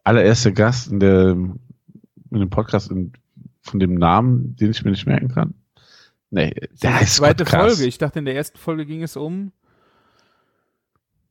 allererste 0.05 0.53
Gast 0.53 0.91
in 0.91 1.01
der 1.01 1.37
in 2.37 2.41
dem 2.47 2.51
Podcast 2.51 2.91
in, 2.91 3.13
von 3.63 3.81
dem 3.81 3.95
Namen, 3.95 4.57
den 4.57 4.71
ich 4.71 4.85
mir 4.85 4.91
nicht 4.93 5.07
merken 5.07 5.29
kann. 5.29 5.55
Nee, 6.31 6.53
das 6.55 6.71
ist 6.73 6.83
der 6.83 6.99
die 6.99 7.05
zweite. 7.07 7.47
Folge. 7.47 7.85
Ich 7.87 7.99
dachte, 7.99 8.19
in 8.19 8.25
der 8.25 8.35
ersten 8.37 8.59
Folge 8.59 8.85
ging 8.87 9.03
es 9.03 9.17
um. 9.17 9.53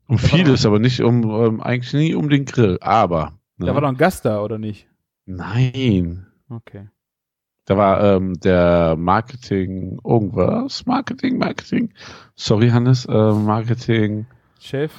Um 0.08 0.18
Da 0.18 0.28
vieles, 0.28 0.66
aber 0.66 0.80
nicht 0.80 1.02
um, 1.02 1.26
um 1.26 1.62
eigentlich 1.62 1.94
nie 1.94 2.14
um 2.16 2.30
den 2.30 2.46
Grill. 2.46 2.78
Aber 2.82 3.34
ne? 3.58 3.66
Da 3.68 3.74
war 3.74 3.82
doch 3.82 3.88
ein 3.90 3.98
Gast 3.98 4.26
da, 4.26 4.42
oder 4.42 4.58
nicht? 4.58 4.88
nein, 5.26 6.28
Okay. 6.50 6.88
da 7.66 7.76
war 7.78 8.04
ähm, 8.04 8.36
der 8.40 8.96
Marketing 8.96 10.00
irgendwas, 10.06 10.86
Marketing, 10.86 11.40
Marketing. 11.40 11.92
Sorry 12.36 12.70
Hannes, 12.70 13.06
äh, 13.06 13.12
Marketing. 13.34 14.28
Chef. 14.60 14.94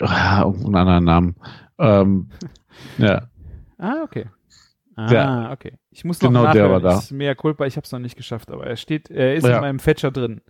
Ah, 0.00 0.42
irgendeinen 0.42 0.74
anderen 0.76 1.04
Namen. 1.04 1.36
Ähm, 1.78 2.28
ja, 2.98 3.28
Ah, 3.78 4.02
okay. 4.02 4.26
Ah, 4.96 5.06
Der- 5.08 5.50
okay. 5.52 5.74
Ich 5.90 6.04
muss 6.04 6.20
noch 6.22 6.30
genau 6.30 6.42
der 6.44 6.48
nachhören. 6.64 6.70
war 6.72 6.80
da. 6.80 6.98
Ist 6.98 7.12
mehr 7.12 7.34
Culpa, 7.34 7.66
ich 7.66 7.76
habe 7.76 7.84
es 7.84 7.92
noch 7.92 7.98
nicht 7.98 8.16
geschafft, 8.16 8.50
aber 8.50 8.66
er 8.66 8.76
steht, 8.76 9.10
er 9.10 9.34
ist 9.34 9.44
Ja. 9.46 9.56
in 9.56 9.60
meinem 9.60 9.78
Fetcher 9.78 10.10
drin. 10.10 10.40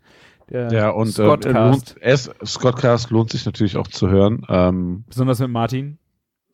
Der 0.49 0.71
ja 0.73 0.91
und 0.91 1.09
äh, 1.09 1.13
Scottcast. 1.13 1.55
lohnt, 1.55 1.97
es, 2.01 2.31
Scottcast 2.45 3.11
lohnt 3.11 3.31
sich 3.31 3.45
natürlich 3.45 3.77
auch 3.77 3.89
zu 3.89 4.09
hören. 4.09 4.47
Ähm, 4.49 5.05
Besonders 5.09 5.41
mit 5.41 5.51
Martin. 5.51 5.99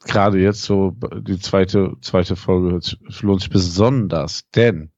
Gerade 0.06 0.38
jetzt 0.40 0.62
so 0.62 0.96
die 1.20 1.38
zweite 1.38 1.92
zweite 2.00 2.34
Folge 2.34 2.80
lohnt 3.20 3.40
sich 3.42 3.50
besonders, 3.50 4.48
denn 4.50 4.90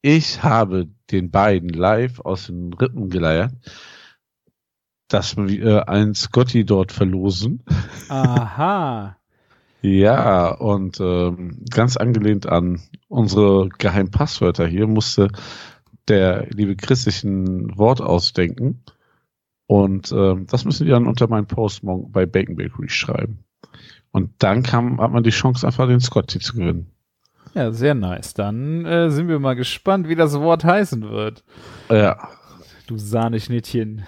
ich 0.00 0.42
habe 0.44 0.86
den 1.10 1.30
beiden 1.32 1.68
live 1.70 2.20
aus 2.20 2.46
den 2.46 2.72
Rippen 2.72 3.10
geleiert, 3.10 3.52
dass 5.08 5.36
wir 5.36 5.88
ein 5.88 6.14
Scotty 6.14 6.64
dort 6.64 6.92
verlosen. 6.92 7.64
Aha. 8.08 9.16
Ja, 9.82 10.48
und 10.48 11.00
ähm, 11.00 11.64
ganz 11.70 11.96
angelehnt 11.96 12.46
an 12.46 12.80
unsere 13.08 13.68
geheimen 13.78 14.10
Passwörter 14.10 14.66
hier 14.66 14.86
musste 14.86 15.28
der 16.08 16.46
liebe 16.50 16.76
Chris 16.76 17.04
sich 17.04 17.24
ein 17.24 17.76
Wort 17.78 18.00
ausdenken. 18.00 18.82
Und 19.66 20.10
ähm, 20.12 20.46
das 20.50 20.64
müssen 20.64 20.84
die 20.84 20.90
dann 20.90 21.06
unter 21.06 21.28
meinen 21.28 21.46
Post 21.46 21.84
morgen 21.84 22.10
bei 22.10 22.26
Bacon 22.26 22.56
Bakery 22.56 22.88
schreiben. 22.88 23.44
Und 24.10 24.30
dann 24.38 24.64
kam, 24.64 25.00
hat 25.00 25.12
man 25.12 25.22
die 25.22 25.30
Chance, 25.30 25.66
einfach 25.66 25.86
den 25.86 26.00
Scotty 26.00 26.40
zu 26.40 26.54
gewinnen. 26.56 26.90
Ja, 27.54 27.70
sehr 27.70 27.94
nice. 27.94 28.34
Dann 28.34 28.84
äh, 28.84 29.10
sind 29.10 29.28
wir 29.28 29.38
mal 29.38 29.54
gespannt, 29.54 30.08
wie 30.08 30.16
das 30.16 30.38
Wort 30.40 30.64
heißen 30.64 31.08
wird. 31.08 31.44
Ja, 31.88 32.28
Du 32.90 32.98
Sahneschnittchen. 32.98 34.02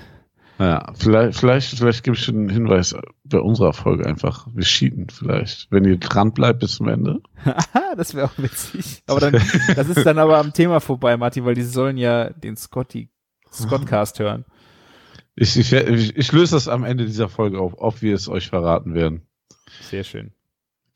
Ja. 0.65 0.93
Vielleicht, 0.95 1.39
vielleicht, 1.39 1.79
vielleicht 1.79 2.05
gebe 2.05 2.17
ich 2.17 2.29
einen 2.29 2.49
Hinweis 2.49 2.95
bei 3.25 3.39
unserer 3.39 3.73
Folge 3.73 4.07
einfach. 4.07 4.47
Wir 4.53 4.65
cheaten 4.65 5.09
vielleicht. 5.09 5.71
Wenn 5.71 5.85
ihr 5.85 5.99
dran 5.99 6.33
bleibt 6.33 6.61
bis 6.61 6.77
zum 6.77 6.89
Ende. 6.89 7.21
Das 7.95 8.15
wäre 8.15 8.27
auch 8.27 8.39
witzig. 8.39 9.03
Aber 9.07 9.21
dann, 9.21 9.33
das 9.33 9.89
ist 9.91 10.07
dann 10.07 10.19
aber 10.19 10.39
am 10.39 10.55
Thema 10.55 10.81
vorbei, 10.81 11.19
Martin, 11.19 11.45
weil 11.45 11.55
die 11.55 11.63
sollen 11.63 11.99
ja 11.99 12.31
den 12.31 12.57
Scotty, 12.57 13.11
Scottcast 13.53 14.19
hören. 14.19 14.47
Ich, 15.37 15.59
ich, 15.59 15.75
ich, 15.75 16.17
ich 16.17 16.33
löse 16.33 16.57
das 16.57 16.69
am 16.69 16.85
Ende 16.85 17.05
dieser 17.05 17.29
Folge 17.29 17.61
auf, 17.61 17.75
ob 17.77 18.01
wir 18.01 18.15
es 18.15 18.31
euch 18.31 18.49
verraten 18.49 18.95
werden. 18.95 19.27
Sehr 19.83 20.05
schön. 20.05 20.33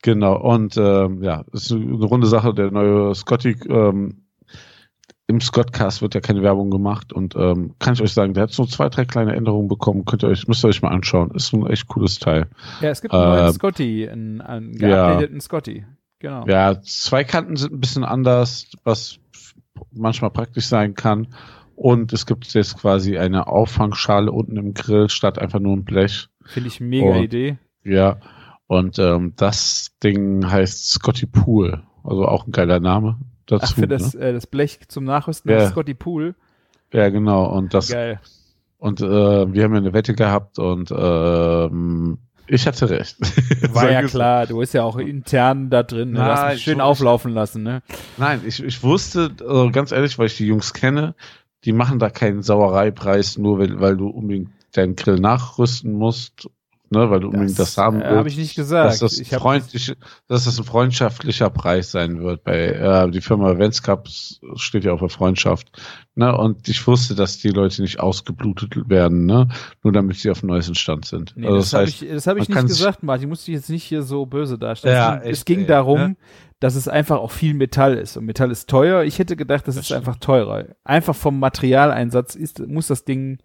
Genau, 0.03 0.37
und 0.41 0.77
ähm, 0.77 1.23
ja, 1.23 1.45
ist 1.53 1.73
eine 1.73 2.05
runde 2.05 2.27
Sache. 2.27 2.55
Der 2.55 2.71
neue 2.71 3.15
Scotty, 3.15 3.57
ähm, 3.69 4.26
im 5.29 5.41
Scottcast 5.41 6.03
wird 6.03 6.15
ja 6.15 6.21
keine 6.21 6.43
Werbung 6.43 6.71
gemacht 6.71 7.13
und 7.13 7.35
ähm, 7.37 7.75
kann 7.81 7.95
ich 7.95 8.03
euch 8.03 8.13
sagen, 8.13 8.35
der 8.35 8.45
hat 8.45 8.53
so 8.53 8.65
zwei, 8.65 8.89
drei 8.89 9.05
kleine 9.05 9.35
Änderungen 9.35 9.67
bekommen. 9.69 10.05
Könnt 10.05 10.23
ihr 10.23 10.29
euch, 10.29 10.47
müsst 10.47 10.65
ihr 10.65 10.69
euch 10.69 10.83
mal 10.83 10.91
anschauen. 10.93 11.33
Ist 11.33 11.53
ein 11.53 11.67
echt 11.67 11.89
cooles 11.89 12.19
Teil. 12.21 12.47
Ja, 12.81 12.91
es 12.91 13.03
gibt 13.03 13.13
einen 13.13 13.29
neuen 13.31 13.47
Ähm, 13.49 13.53
Scotty, 13.53 14.09
einen, 14.09 14.41
einen 14.41 14.73
ja. 14.79 15.09
geupdateten 15.09 15.41
Scotty. 15.41 15.85
Genau. 16.21 16.47
Ja, 16.47 16.81
zwei 16.81 17.25
Kanten 17.25 17.57
sind 17.57 17.73
ein 17.73 17.81
bisschen 17.81 18.05
anders, 18.05 18.71
was 18.85 19.19
manchmal 19.93 20.31
praktisch 20.31 20.67
sein 20.67 20.95
kann. 20.95 21.29
Und 21.75 22.13
es 22.13 22.25
gibt 22.25 22.55
jetzt 22.55 22.79
quasi 22.79 23.19
eine 23.19 23.49
Auffangschale 23.49 24.31
unten 24.33 24.57
im 24.57 24.75
Grill 24.75 25.11
statt 25.11 25.39
einfach 25.39 25.59
nur 25.59 25.77
ein 25.77 25.85
Blech. 25.85 26.29
Finde 26.45 26.69
ich 26.69 26.81
mega 26.81 27.07
Oh. 27.17 27.21
Idee. 27.23 27.59
Ja. 27.85 28.19
Und 28.69 28.99
ähm, 28.99 29.35
das 29.37 29.91
Ding 30.03 30.49
heißt 30.49 30.89
Scotty 30.93 31.27
Pool. 31.27 31.83
Also 32.05 32.27
auch 32.27 32.47
ein 32.47 32.53
geiler 32.53 32.81
Name 32.81 33.19
dazu. 33.47 33.65
Ach, 33.69 33.75
für 33.75 33.87
das, 33.89 34.15
ne? 34.15 34.21
äh, 34.21 34.33
das 34.33 34.47
Blech 34.47 34.81
zum 34.89 35.05
Nachrüsten 35.05 35.51
Ja. 35.51 35.69
Scotty 35.69 35.95
Pool. 35.95 36.35
Ja, 36.93 37.09
genau. 37.09 37.47
Und 37.47 37.75
das 37.75 37.89
Geil. 37.89 38.21
und 38.79 39.01
äh, 39.01 39.05
wir 39.05 39.65
haben 39.65 39.73
ja 39.73 39.79
eine 39.79 39.93
Wette 39.93 40.15
gehabt 40.15 40.59
und 40.59 40.91
ähm, 40.97 42.19
ich 42.49 42.67
hatte 42.67 42.89
recht. 42.89 43.17
War 43.75 43.91
ja 43.91 44.03
klar, 44.05 44.47
du 44.47 44.59
bist 44.59 44.73
ja 44.75 44.85
auch 44.85 44.97
intern 44.99 45.69
da 45.69 45.83
drin. 45.83 46.13
Ne? 46.13 46.53
Ich- 46.55 46.63
schön 46.63 46.77
ich- 46.77 46.83
auflaufen 46.83 47.33
lassen, 47.33 47.63
ne? 47.65 47.83
Nein, 48.19 48.43
ich, 48.47 48.63
ich 48.63 48.83
wusste, 48.85 49.33
äh, 49.47 49.71
ganz 49.71 49.91
ehrlich, 49.91 50.17
weil 50.19 50.27
ich 50.27 50.37
die 50.37 50.47
Jungs 50.47 50.73
kenne, 50.73 51.15
die 51.65 51.73
machen 51.73 51.99
da 51.99 52.09
keinen 52.11 52.43
Sauereipreis, 52.43 53.37
nur 53.39 53.59
weil, 53.59 53.81
weil 53.81 53.97
du 53.97 54.09
unbedingt 54.09 54.51
deinen 54.73 54.95
Grill 54.95 55.19
nachrüsten 55.19 55.93
musst, 55.93 56.49
ne, 56.91 57.11
weil 57.11 57.21
du 57.21 57.29
unbedingt 57.29 57.59
das, 57.59 57.77
haben 57.79 58.01
äh, 58.01 58.05
willst. 58.05 58.17
habe 58.17 58.29
ich 58.29 58.37
nicht 58.37 58.55
gesagt. 58.55 58.91
dass 58.91 58.99
das, 59.01 59.19
ich 59.19 59.29
freundlich, 59.31 59.95
dass 60.29 60.45
das 60.45 60.59
ein 60.59 60.65
freundschaftlicher 60.65 61.51
Preis 61.51 61.91
sein 61.91 62.23
wird. 62.23 62.45
Bei 62.45 62.67
äh, 62.67 63.11
die 63.11 63.21
Firma 63.21 63.59
Venscup 63.59 64.09
steht 64.55 64.85
ja 64.85 64.93
auf 64.93 65.01
der 65.01 65.09
Freundschaft. 65.09 65.69
Ne? 66.15 66.37
Und 66.37 66.69
ich 66.69 66.87
wusste, 66.87 67.15
dass 67.15 67.39
die 67.39 67.49
Leute 67.51 67.83
nicht 67.83 68.01
ausgeblutet 68.01 68.89
werden, 68.89 69.27
ne? 69.27 69.49
nur 69.83 69.93
damit 69.93 70.17
sie 70.17 70.31
auf 70.31 70.41
dem 70.41 70.49
neuesten 70.49 70.75
Stand 70.75 71.05
sind. 71.05 71.33
Nee, 71.37 71.47
also 71.47 71.59
das, 71.59 71.73
habe 71.73 71.85
ich, 71.85 72.01
das 72.09 72.27
hab 72.27 72.37
ich 72.39 72.49
nicht 72.49 72.67
gesagt, 72.67 73.03
Martin. 73.03 73.25
Ich 73.25 73.29
musste 73.29 73.53
jetzt 73.53 73.69
nicht 73.71 73.85
hier 73.85 74.03
so 74.03 74.27
böse 74.27 74.59
darstellen. 74.59 74.97
Ja, 74.97 75.17
es 75.17 75.23
ging, 75.23 75.31
es 75.33 75.45
ging 75.45 75.59
ey, 75.61 75.67
darum, 75.67 75.99
ne? 75.99 76.17
dass 76.61 76.75
es 76.75 76.89
einfach 76.89 77.19
auch 77.19 77.31
viel 77.33 77.53
Metall 77.53 77.99
ist. 77.99 78.17
Und 78.17 78.25
Metall 78.25 78.51
ist 78.51 78.71
teuer. 78.71 79.03
Ich 79.05 79.19
hätte 79.19 79.37
gedacht, 79.37 79.69
das, 79.69 79.75
Das 79.75 79.83
ist 79.83 79.87
stimmt. 79.87 79.99
einfach 80.01 80.17
teurer. 80.17 80.65
Einfach 80.85 81.15
vom 81.15 81.39
Materialeinsatz 81.39 82.35
ist, 82.35 82.67
muss 82.67 82.87
das 82.87 83.05
Ding 83.05 83.39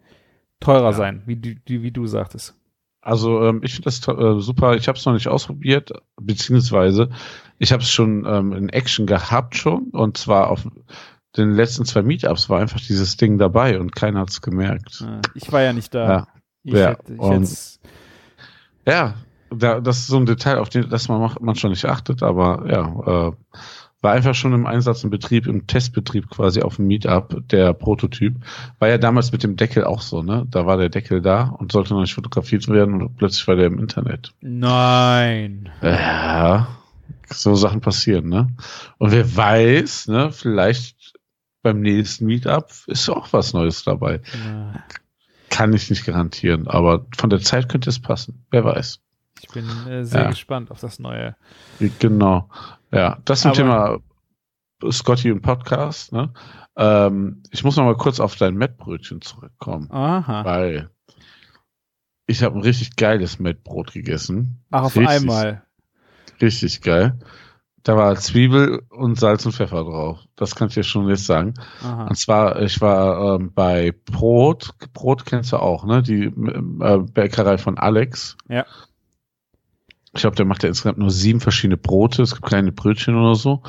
teurer 0.60 0.90
Ja. 0.90 0.92
sein, 0.92 1.22
wie 1.26 1.36
du, 1.36 1.54
die- 1.56 1.82
wie 1.82 1.90
du 1.90 2.06
sagtest. 2.06 2.54
Also 3.02 3.42
ähm, 3.44 3.60
ich 3.64 3.72
finde 3.74 3.84
das 3.90 4.06
äh, 4.08 4.40
super. 4.40 4.76
Ich 4.76 4.86
habe 4.88 4.96
es 4.96 5.04
noch 5.04 5.12
nicht 5.12 5.28
ausprobiert, 5.28 5.92
beziehungsweise 6.20 7.10
ich 7.58 7.72
habe 7.72 7.82
es 7.82 7.90
schon 7.90 8.24
ähm, 8.26 8.52
in 8.52 8.68
Action 8.68 9.06
gehabt 9.06 9.56
schon 9.56 9.88
und 9.90 10.16
zwar 10.16 10.48
auf 10.50 10.66
den 11.36 11.50
letzten 11.52 11.84
zwei 11.84 12.02
Meetups 12.02 12.48
war 12.48 12.60
einfach 12.60 12.80
dieses 12.80 13.16
Ding 13.16 13.38
dabei 13.38 13.80
und 13.80 13.94
keiner 13.96 14.20
hat's 14.20 14.40
gemerkt. 14.40 15.02
Äh, 15.06 15.20
Ich 15.34 15.50
war 15.52 15.62
ja 15.62 15.72
nicht 15.72 15.92
da. 15.94 16.08
Ja, 16.08 16.26
Ich 16.62 16.74
ja, 16.74 16.88
hätte, 16.90 17.14
ich 17.14 17.18
und- 17.18 17.78
ja 18.86 19.14
da, 19.54 19.80
das 19.80 19.98
ist 19.98 20.06
so 20.06 20.16
ein 20.16 20.26
Detail, 20.26 20.58
auf 20.58 20.68
den 20.70 20.88
das 20.88 21.08
man 21.08 21.20
macht, 21.20 21.40
man 21.40 21.54
schon 21.56 21.70
nicht 21.70 21.84
achtet, 21.84 22.22
aber 22.22 22.64
ja, 22.70 23.28
äh, 23.28 23.32
war 24.02 24.12
einfach 24.12 24.34
schon 24.34 24.52
im 24.52 24.66
Einsatz 24.66 25.04
im 25.04 25.10
Betrieb, 25.10 25.46
im 25.46 25.66
Testbetrieb 25.66 26.28
quasi 26.28 26.60
auf 26.60 26.76
dem 26.76 26.88
Meetup, 26.88 27.48
der 27.48 27.72
Prototyp. 27.72 28.34
War 28.80 28.88
ja 28.88 28.98
damals 28.98 29.32
mit 29.32 29.42
dem 29.44 29.56
Deckel 29.56 29.84
auch 29.84 30.02
so, 30.02 30.22
ne? 30.22 30.44
Da 30.50 30.66
war 30.66 30.76
der 30.76 30.88
Deckel 30.90 31.22
da 31.22 31.44
und 31.44 31.72
sollte 31.72 31.94
noch 31.94 32.00
nicht 32.00 32.14
fotografiert 32.14 32.68
werden 32.68 33.00
und 33.00 33.16
plötzlich 33.16 33.46
war 33.48 33.56
der 33.56 33.66
im 33.66 33.78
Internet. 33.78 34.34
Nein. 34.40 35.70
Ja, 35.82 36.68
so 37.32 37.54
Sachen 37.54 37.80
passieren, 37.80 38.28
ne? 38.28 38.48
Und 38.98 39.12
wer 39.12 39.36
weiß, 39.36 40.08
ne, 40.08 40.32
vielleicht 40.32 41.14
beim 41.62 41.80
nächsten 41.80 42.26
Meetup 42.26 42.70
ist 42.88 43.08
auch 43.08 43.32
was 43.32 43.52
Neues 43.52 43.84
dabei. 43.84 44.20
Ja, 44.44 44.82
Kann 45.48 45.72
ich 45.74 45.88
nicht 45.90 46.04
garantieren, 46.04 46.66
aber 46.66 47.06
von 47.16 47.30
der 47.30 47.40
Zeit 47.40 47.68
könnte 47.68 47.88
es 47.90 48.00
passen. 48.00 48.44
Wer 48.50 48.64
weiß. 48.64 48.98
Ich 49.40 49.48
bin 49.48 49.64
äh, 49.88 50.04
sehr 50.04 50.22
Ja. 50.22 50.30
gespannt 50.30 50.70
auf 50.70 50.80
das 50.80 50.98
neue. 50.98 51.36
Genau. 52.00 52.48
Ja, 52.92 53.18
das 53.24 53.40
zum 53.42 53.50
Aber- 53.52 53.56
Thema 53.56 53.98
Scotty 54.92 55.30
und 55.30 55.42
Podcast, 55.42 56.12
ne? 56.12 56.32
Ähm, 56.76 57.42
ich 57.50 57.64
muss 57.64 57.76
noch 57.76 57.84
mal 57.84 57.96
kurz 57.96 58.18
auf 58.18 58.36
dein 58.36 58.54
Mettbrötchen 58.54 59.20
zurückkommen, 59.20 59.90
Aha. 59.90 60.44
weil 60.44 60.90
ich 62.26 62.42
habe 62.42 62.56
ein 62.56 62.62
richtig 62.62 62.96
geiles 62.96 63.38
Mettbrot 63.38 63.92
gegessen. 63.92 64.64
Ach, 64.70 64.84
auf 64.84 64.96
richtig, 64.96 65.08
einmal. 65.16 65.62
Richtig 66.40 66.80
geil. 66.80 67.18
Da 67.82 67.96
war 67.96 68.14
Zwiebel 68.16 68.82
und 68.90 69.18
Salz 69.18 69.44
und 69.44 69.52
Pfeffer 69.52 69.82
drauf. 69.82 70.20
Das 70.36 70.54
kann 70.54 70.68
ich 70.68 70.74
dir 70.74 70.84
schon 70.84 71.08
jetzt 71.08 71.26
sagen. 71.26 71.54
Aha. 71.82 72.06
Und 72.06 72.16
zwar, 72.16 72.62
ich 72.62 72.80
war 72.80 73.36
ähm, 73.36 73.52
bei 73.52 73.92
Brot. 74.06 74.70
Brot 74.92 75.26
kennst 75.26 75.52
du 75.52 75.56
auch, 75.56 75.84
ne? 75.84 76.00
Die 76.02 76.24
äh, 76.24 76.98
Bäckerei 76.98 77.58
von 77.58 77.78
Alex. 77.78 78.36
Ja. 78.48 78.64
Ich 80.14 80.20
glaube, 80.20 80.36
der 80.36 80.44
macht 80.44 80.62
ja 80.62 80.68
insgesamt 80.68 80.98
nur 80.98 81.10
sieben 81.10 81.40
verschiedene 81.40 81.76
Brote. 81.76 82.22
Es 82.22 82.34
gibt 82.34 82.46
kleine 82.46 82.72
Brötchen 82.72 83.16
oder 83.16 83.34
so. 83.34 83.62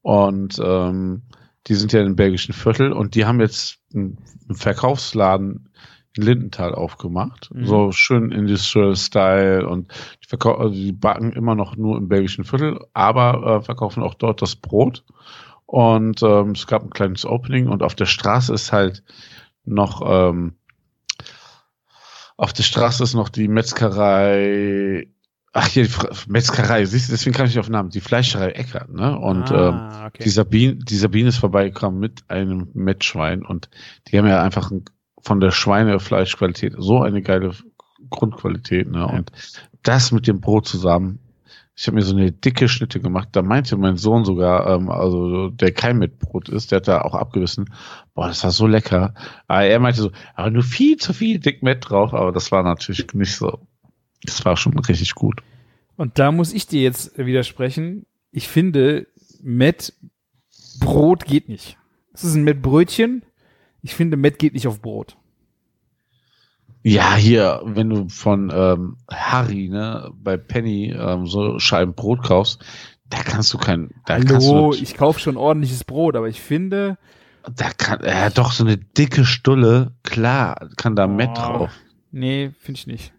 Und 0.00 0.60
ähm, 0.62 1.22
die 1.66 1.74
sind 1.74 1.92
ja 1.92 2.02
im 2.02 2.16
belgischen 2.16 2.54
Viertel 2.54 2.92
und 2.92 3.14
die 3.14 3.24
haben 3.24 3.40
jetzt 3.40 3.78
einen 3.94 4.18
Verkaufsladen 4.50 5.68
in 6.16 6.22
Lindenthal 6.24 6.74
aufgemacht. 6.74 7.50
Mhm. 7.52 7.66
So 7.66 7.92
schön 7.92 8.32
Industrial 8.32 8.96
Style 8.96 9.68
und 9.68 9.92
die, 10.22 10.28
verkau 10.28 10.56
also 10.56 10.74
die 10.74 10.92
backen 10.92 11.32
immer 11.32 11.54
noch 11.54 11.76
nur 11.76 11.96
im 11.96 12.08
belgischen 12.08 12.44
Viertel, 12.44 12.84
aber 12.92 13.58
äh, 13.58 13.62
verkaufen 13.62 14.02
auch 14.02 14.14
dort 14.14 14.42
das 14.42 14.56
Brot. 14.56 15.04
Und 15.66 16.22
ähm, 16.22 16.50
es 16.50 16.66
gab 16.66 16.82
ein 16.82 16.90
kleines 16.90 17.24
Opening 17.24 17.68
und 17.68 17.82
auf 17.82 17.94
der 17.94 18.06
Straße 18.06 18.52
ist 18.52 18.72
halt 18.72 19.02
noch, 19.64 20.02
ähm, 20.04 20.56
auf 22.36 22.52
der 22.52 22.64
Straße 22.64 23.02
ist 23.02 23.14
noch 23.14 23.28
die 23.28 23.48
Metzgerei, 23.48 25.06
ach 25.52 25.66
hier, 25.66 25.86
die 25.86 25.92
Metzgerei, 26.28 26.84
siehst 26.84 27.08
du, 27.08 27.12
deswegen 27.12 27.34
kam 27.34 27.46
ich 27.46 27.58
auf 27.58 27.66
den 27.66 27.72
Namen, 27.72 27.90
die 27.90 28.00
Fleischerei 28.00 28.50
Eckert, 28.50 28.90
ne? 28.90 29.18
Und 29.18 29.50
ähm, 29.50 29.74
ah, 29.74 30.06
okay. 30.06 30.22
die 30.24 30.30
Sabine, 30.30 30.76
die 30.76 30.96
Sabine 30.96 31.28
ist 31.28 31.38
vorbeigekommen 31.38 32.00
mit 32.00 32.24
einem 32.28 32.68
Mettschwein 32.74 33.44
und 33.44 33.68
die 34.08 34.18
haben 34.18 34.26
ja 34.26 34.42
einfach 34.42 34.70
ein, 34.70 34.84
von 35.20 35.40
der 35.40 35.50
Schweinefleischqualität 35.50 36.74
so 36.78 37.02
eine 37.02 37.22
geile 37.22 37.52
Grundqualität, 38.10 38.90
ne? 38.90 39.06
Und 39.06 39.30
das 39.82 40.12
mit 40.12 40.26
dem 40.26 40.40
Brot 40.40 40.66
zusammen. 40.66 41.18
Ich 41.74 41.86
habe 41.86 41.96
mir 41.96 42.02
so 42.02 42.14
eine 42.14 42.30
dicke 42.30 42.68
Schnitte 42.68 43.00
gemacht. 43.00 43.30
Da 43.32 43.40
meinte 43.40 43.76
mein 43.78 43.96
Sohn 43.96 44.24
sogar, 44.24 44.68
ähm, 44.68 44.90
also 44.90 45.48
der 45.48 45.72
kein 45.72 45.98
mit 45.98 46.18
Brot 46.18 46.48
ist, 46.50 46.70
der 46.70 46.76
hat 46.76 46.88
da 46.88 47.00
auch 47.00 47.14
abgewissen. 47.14 47.72
Boah, 48.14 48.28
das 48.28 48.44
war 48.44 48.50
so 48.50 48.66
lecker. 48.66 49.14
Aber 49.48 49.62
er 49.64 49.80
meinte 49.80 50.02
so, 50.02 50.10
aber 50.34 50.50
nur 50.50 50.62
viel 50.62 50.98
zu 50.98 51.14
viel 51.14 51.38
dick 51.40 51.62
Met 51.62 51.88
drauf. 51.88 52.12
Aber 52.12 52.30
das 52.30 52.52
war 52.52 52.62
natürlich 52.62 53.06
nicht 53.14 53.34
so. 53.34 53.66
Das 54.24 54.44
war 54.44 54.56
schon 54.56 54.78
richtig 54.78 55.14
gut. 55.14 55.42
Und 55.96 56.18
da 56.18 56.32
muss 56.32 56.52
ich 56.52 56.66
dir 56.66 56.82
jetzt 56.82 57.16
widersprechen. 57.18 58.06
Ich 58.30 58.48
finde, 58.48 59.06
Met 59.42 59.92
Brot 60.80 61.24
geht 61.26 61.48
nicht. 61.48 61.76
Es 62.14 62.24
ist 62.24 62.34
ein 62.34 62.44
Met 62.44 62.62
Brötchen. 62.62 63.22
Ich 63.82 63.94
finde, 63.94 64.16
Met 64.16 64.38
geht 64.38 64.54
nicht 64.54 64.66
auf 64.66 64.80
Brot. 64.80 65.16
Ja, 66.84 67.14
hier, 67.14 67.60
wenn 67.64 67.90
du 67.90 68.08
von 68.08 68.50
ähm, 68.52 68.96
Harry, 69.10 69.68
ne, 69.68 70.10
bei 70.14 70.36
Penny 70.36 70.92
ähm, 70.92 71.26
so 71.26 71.58
Scheiben 71.60 71.94
Brot 71.94 72.24
kaufst, 72.24 72.64
da 73.08 73.18
kannst 73.22 73.52
du 73.54 73.58
kein, 73.58 73.90
da 74.06 74.14
Hallo, 74.14 74.72
du, 74.72 74.76
ich 74.76 74.96
kaufe 74.96 75.20
schon 75.20 75.36
ordentliches 75.36 75.84
Brot, 75.84 76.16
aber 76.16 76.28
ich 76.28 76.40
finde, 76.40 76.98
da 77.54 77.70
kann, 77.70 78.00
ja, 78.04 78.30
doch 78.30 78.50
so 78.50 78.64
eine 78.64 78.78
dicke 78.78 79.24
Stulle, 79.24 79.92
klar, 80.02 80.70
kann 80.76 80.96
da 80.96 81.06
Met 81.06 81.30
Oh. 81.30 81.34
drauf. 81.34 81.70
nee, 82.10 82.50
finde 82.58 82.78
ich 82.78 82.86
nicht. 82.88 83.12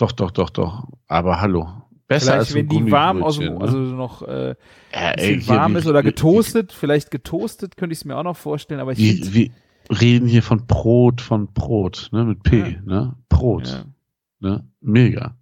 Doch, 0.00 0.12
doch, 0.12 0.30
doch, 0.30 0.48
doch. 0.48 0.88
Aber 1.08 1.42
hallo, 1.42 1.68
besser 2.06 2.24
Vielleicht, 2.24 2.38
als 2.38 2.54
wenn 2.54 2.68
die 2.68 2.90
warm 2.90 3.22
aus 3.22 3.36
dem, 3.36 3.48
Gummibrötchen, 3.48 3.62
also 3.62 3.78
ne? 3.78 3.96
noch 3.96 4.22
äh, 4.22 4.54
ja, 4.94 5.14
hier, 5.18 5.46
warm 5.48 5.76
ist 5.76 5.86
oder 5.86 6.02
getoastet, 6.02 6.72
vielleicht 6.72 7.10
getoastet 7.10 7.76
könnte 7.76 7.92
ich 7.92 7.98
es 7.98 8.04
mir 8.06 8.16
auch 8.16 8.22
noch 8.22 8.36
vorstellen, 8.36 8.80
aber 8.80 8.92
ich 8.92 8.98
Wir, 8.98 9.34
wir 9.34 9.50
reden 10.00 10.26
hier 10.26 10.42
von 10.42 10.66
Brot, 10.66 11.20
von 11.20 11.52
Brot, 11.52 12.08
ne, 12.12 12.24
mit 12.24 12.42
P, 12.42 12.60
Ja. 12.60 12.66
ne, 12.82 13.16
Brot, 13.28 13.68
ja, 13.68 13.84
ne, 14.48 14.66
mega, 14.80 15.36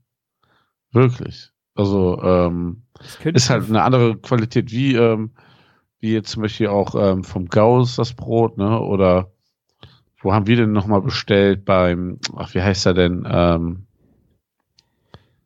wirklich. 0.90 1.52
Also 1.76 2.20
ähm, 2.20 2.82
ist 3.24 3.50
halt 3.50 3.68
eine 3.68 3.82
andere 3.82 4.16
Qualität, 4.16 4.72
wie, 4.72 4.96
ähm, 4.96 5.30
wie 6.00 6.12
jetzt 6.12 6.30
zum 6.30 6.42
Beispiel 6.42 6.66
auch 6.66 6.96
ähm, 6.96 7.22
vom 7.22 7.46
Gauss 7.46 7.94
das 7.94 8.12
Brot, 8.14 8.58
ne? 8.58 8.80
Oder 8.80 9.30
wo 10.20 10.32
haben 10.34 10.48
wir 10.48 10.56
denn 10.56 10.72
nochmal 10.72 11.00
bestellt 11.00 11.64
beim, 11.64 12.18
ach, 12.34 12.52
wie 12.54 12.62
heißt 12.62 12.86
er 12.86 12.94
denn, 12.94 13.24
ähm, 13.30 13.84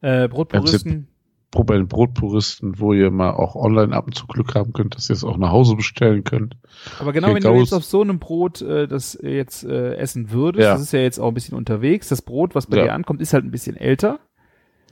Äh, 0.03 0.29
Brotpuristen. 0.29 1.09
Pro- 1.51 1.65
bei 1.65 1.77
den 1.77 1.87
Brotpuristen, 1.87 2.79
wo 2.81 2.95
ihr 2.95 3.11
mal 3.11 3.31
auch 3.33 3.55
online 3.57 3.95
ab 3.95 4.07
und 4.07 4.15
zu 4.15 4.27
Glück 4.27 4.55
haben 4.55 4.73
könnt, 4.73 4.95
dass 4.97 5.11
ihr 5.11 5.15
es 5.15 5.23
auch 5.23 5.37
nach 5.37 5.51
Hause 5.51 5.77
bestellen 5.77 6.25
könnt. 6.25 6.57
Aber 6.99 7.13
genau, 7.13 7.29
Okay, 7.29 7.37
wenn 7.45 7.53
du 7.53 7.59
jetzt 7.61 7.75
auf 7.75 7.85
so 7.85 8.01
einem 8.01 8.19
Brot 8.19 8.63
äh, 8.63 8.89
das 8.89 9.15
äh, 9.17 9.29
jetzt 9.37 9.63
äh, 9.65 9.95
essen 9.97 10.31
würdest, 10.31 10.65
Ja. 10.65 10.73
das 10.73 10.81
ist 10.83 10.93
ja 10.93 11.01
jetzt 11.01 11.19
auch 11.19 11.29
ein 11.29 11.35
bisschen 11.35 11.57
unterwegs, 11.59 12.09
das 12.09 12.23
Brot, 12.23 12.55
was 12.55 12.67
bei 12.69 12.79
Ja. 12.79 12.85
dir 12.85 12.93
ankommt, 12.95 13.21
ist 13.21 13.35
halt 13.35 13.45
ein 13.45 13.51
bisschen 13.51 13.77
älter. 13.77 14.19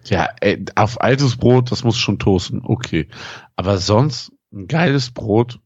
Ja, 0.05 0.29
ey, 0.41 0.63
auf 0.77 1.01
altes 1.01 1.37
Brot, 1.39 1.73
das 1.73 1.83
muss 1.83 1.97
schon 1.97 2.19
toasten, 2.19 2.61
okay. 2.65 3.09
Aber 3.57 3.79
sonst 3.79 4.33
ein 4.53 4.67
geiles 4.67 5.11
Brot, 5.13 5.61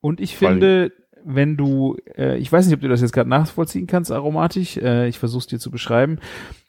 Und 0.00 0.20
ich 0.20 0.36
finde, 0.36 0.92
wenn 1.24 1.56
du, 1.56 1.96
äh, 2.16 2.36
ich 2.38 2.52
weiß 2.52 2.66
nicht, 2.66 2.74
ob 2.76 2.80
du 2.82 2.88
das 2.88 3.00
jetzt 3.00 3.12
gerade 3.12 3.28
nachvollziehen 3.28 3.88
kannst, 3.88 4.12
aromatisch, 4.12 4.76
äh, 4.76 5.08
ich 5.08 5.18
versuche 5.18 5.40
es 5.40 5.46
dir 5.48 5.58
zu 5.58 5.72
beschreiben, 5.72 6.18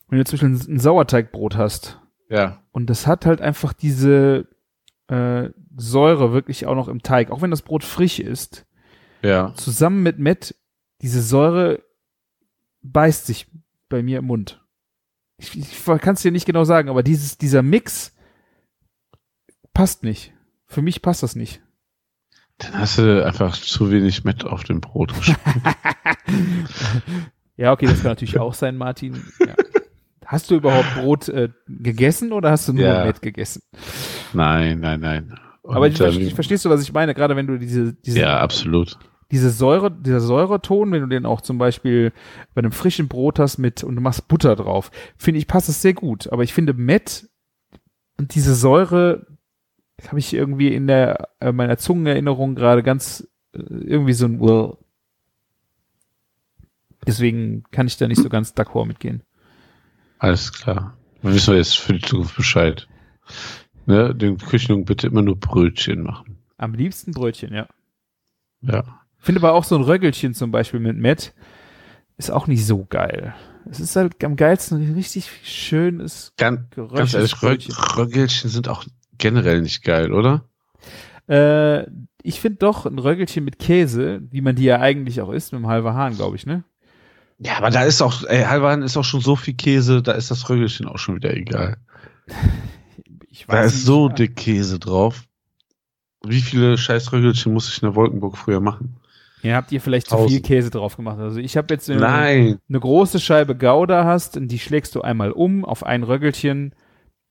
wenn 0.10 0.24
du 0.24 0.46
ein, 0.46 0.54
ein 0.68 0.80
Sauerteigbrot 0.80 1.58
hast 1.58 2.00
ja, 2.30 2.64
und 2.72 2.90
das 2.90 3.08
hat 3.08 3.26
halt 3.26 3.42
einfach 3.42 3.74
diese 3.74 4.48
äh, 5.08 5.50
Säure 5.76 6.34
wirklich 6.34 6.66
auch 6.66 6.76
noch 6.76 6.88
im 6.88 7.04
Teig, 7.04 7.32
auch 7.32 7.42
wenn 7.42 7.52
das 7.52 7.62
Brot 7.62 7.84
frisch 7.84 8.20
ist, 8.20 8.66
ja, 9.22 9.54
zusammen 9.56 10.04
mit 10.04 10.20
Met, 10.20 10.56
diese 11.02 11.22
Säure 11.22 11.84
beißt 12.82 13.26
sich 13.26 13.48
bei 13.90 14.04
mir 14.04 14.20
im 14.20 14.26
Mund. 14.26 14.64
Ich, 15.38 15.58
ich 15.58 15.86
kann 15.86 16.16
es 16.16 16.22
dir 16.22 16.32
nicht 16.32 16.46
genau 16.46 16.64
sagen, 16.64 16.90
aber 16.90 17.04
dieses, 17.04 17.38
dieser 17.38 17.62
Mix 17.62 18.16
passt 19.74 20.04
nicht. 20.04 20.34
Für 20.66 20.82
mich 20.82 21.02
passt 21.02 21.24
das 21.24 21.36
nicht. 21.36 21.62
dann 22.58 22.74
hast 22.80 22.98
du 22.98 23.24
einfach 23.26 23.56
zu 23.56 23.92
wenig 23.92 24.24
mit 24.24 24.44
auf 24.46 24.64
dem 24.64 24.82
Brot 24.82 25.14
geschmiert. 25.16 25.40
Ja, 27.60 27.72
okay, 27.72 27.88
das 27.88 28.04
kann 28.04 28.12
natürlich 28.12 28.38
auch 28.38 28.54
sein, 28.54 28.78
Martin. 28.78 29.24
Ja. 29.40 29.56
Hast 30.28 30.52
du 30.52 30.56
überhaupt 30.56 30.94
Brot 30.96 31.30
äh, 31.30 31.48
gegessen 31.68 32.34
oder 32.34 32.52
hast 32.52 32.68
du 32.68 32.74
nur 32.74 32.84
Ja. 32.84 33.06
Met 33.06 33.22
gegessen? 33.22 33.62
nein, 34.34 34.82
nein, 34.82 35.00
nein. 35.00 35.40
Aber 35.64 35.88
ich, 35.88 36.02
Und, 36.02 36.22
ähm, 36.22 36.32
verstehst 36.32 36.66
du, 36.66 36.70
was 36.70 36.82
ich 36.82 36.92
meine? 36.92 37.14
Gerade 37.14 37.38
wenn 37.38 37.48
du 37.48 37.58
diese, 37.58 37.94
diese, 37.94 38.20
ja, 38.20 38.38
absolut. 38.40 39.00
diese 39.32 39.50
Säure, 39.50 39.90
dieser 39.90 40.20
Säureton, 40.20 40.92
wenn 40.92 41.02
du 41.02 41.08
den 41.08 41.26
auch 41.26 41.40
zum 41.40 41.58
Beispiel 41.58 42.12
bei 42.54 42.60
einem 42.60 42.74
frischen 42.74 43.08
Brot 43.08 43.40
hast 43.40 43.58
mit 43.58 43.86
und 43.86 43.96
du 43.96 44.02
machst 44.02 44.28
Butter 44.28 44.58
drauf, 44.58 44.92
finde 45.16 45.40
ich, 45.40 45.48
passt 45.48 45.70
es 45.70 45.82
sehr 45.82 45.94
gut. 45.94 46.28
Aber 46.32 46.44
ich 46.44 46.54
finde 46.54 46.74
Met 46.74 47.30
und 48.18 48.36
diese 48.36 48.54
Säure 48.54 49.28
habe 50.08 50.20
ich 50.20 50.34
irgendwie 50.34 50.74
in 50.74 50.88
der 50.88 51.30
äh, 51.40 51.54
meiner 51.54 51.78
Zungenerinnerung 51.78 52.56
gerade 52.56 52.84
ganz 52.84 53.26
äh, 53.54 53.60
irgendwie 53.60 54.14
so 54.14 54.26
ein 54.26 54.42
Well. 54.42 54.74
Deswegen 57.06 57.64
kann 57.72 57.88
ich 57.88 57.96
da 57.96 58.10
nicht 58.10 58.22
so 58.22 58.28
ganz 58.28 58.52
d'accord 58.52 58.86
mitgehen. 58.86 59.24
Alles 60.20 60.52
klar. 60.52 60.98
Dann 61.22 61.34
wissen 61.34 61.52
wir 61.52 61.58
jetzt 61.58 61.78
für 61.78 61.94
die 61.94 62.02
Zukunft 62.02 62.36
Bescheid. 62.36 62.88
Ne, 63.86 64.14
den 64.14 64.38
Küchenjungen 64.38 64.86
bitte 64.86 65.08
immer 65.08 65.22
nur 65.22 65.40
Brötchen 65.40 66.04
machen. 66.04 66.38
Am 66.58 66.74
liebsten 66.74 67.12
Brötchen, 67.12 67.54
ja. 67.54 67.68
Ja. 68.62 68.84
Finde 69.20 69.42
aber 69.42 69.54
auch 69.54 69.64
so 69.64 69.76
ein 69.76 69.84
Röggelchen 69.84 70.34
zum 70.34 70.52
Beispiel 70.52 70.80
mit 70.80 70.98
Met 70.98 71.34
ist 72.18 72.32
auch 72.32 72.48
nicht 72.48 72.66
so 72.66 72.86
geil. 72.86 73.36
Es 73.70 73.80
ist 73.80 73.96
halt 73.96 74.24
am 74.24 74.36
geilsten 74.36 74.82
ein 74.82 74.94
richtig 74.94 75.30
schönes 75.44 76.34
Ganz, 76.38 76.62
ganz 76.76 77.14
ehrlich, 77.14 77.36
Brötchen. 77.36 77.74
Rög 77.74 77.98
Röggelchen 77.98 78.50
sind 78.50 78.68
auch 78.68 78.86
generell 79.18 79.62
nicht 79.62 79.84
geil, 79.84 80.12
oder? 80.12 80.46
Äh, 81.28 81.86
ich 82.24 82.40
finde 82.40 82.60
doch 82.60 82.86
ein 82.86 83.00
Röggelchen 83.00 83.44
mit 83.44 83.60
Käse, 83.60 84.22
wie 84.32 84.42
man 84.42 84.56
die 84.56 84.64
ja 84.64 84.80
eigentlich 84.80 85.22
auch 85.22 85.32
isst, 85.32 85.54
mit 85.54 85.62
dem 85.62 85.68
halber 85.68 85.94
Hahn, 85.94 86.16
glaube 86.16 86.36
ich, 86.36 86.46
ne? 86.46 86.64
Ja, 87.40 87.58
aber 87.58 87.70
da 87.70 87.84
ist 87.84 88.02
auch, 88.02 88.24
ey, 88.24 88.44
Halvan 88.44 88.82
ist 88.82 88.98
auch 88.98 89.04
schon 89.04 89.22
so 89.22 89.36
viel 89.36 89.54
Käse, 89.54 90.02
da 90.02 90.14
ist 90.14 90.32
das 90.32 90.50
Röggelchen 90.50 90.88
auch 90.88 90.98
schon 90.98 91.16
wieder 91.16 91.36
egal. 91.36 91.78
Ich 93.30 93.46
Da 93.46 93.62
ist 93.62 93.86
so 93.86 94.10
dick 94.10 94.36
Käse 94.36 94.80
drauf. 94.80 95.24
Wie 96.26 96.42
viele 96.42 96.78
scheiß 96.78 97.14
Röggelchen 97.14 97.54
muss 97.54 97.70
ich 97.70 97.82
in 97.82 97.88
der 97.88 97.96
Wolkenburg 97.96 98.38
früher 98.38 98.60
machen? 98.60 98.98
Ja, 99.44 99.56
habt 99.56 99.72
ihr 99.72 99.80
vielleicht 99.80 100.08
zu 100.08 100.16
Tausend. 100.16 100.32
viel 100.32 100.42
Käse 100.42 100.72
drauf 100.72 100.98
gemacht. 100.98 101.20
Also 101.20 101.40
ich 101.40 101.56
habe 101.56 101.72
jetzt, 101.74 101.88
Nein. 101.88 102.58
eine 102.68 102.80
große 102.80 103.20
Scheibe 103.20 103.56
Gouda 103.56 104.04
hast, 104.04 104.36
und 104.36 104.48
die 104.48 104.58
schlägst 104.58 104.96
du 104.96 105.02
einmal 105.02 105.32
um 105.32 105.64
auf 105.64 105.86
ein 105.86 106.02
Röggelchen 106.02 106.74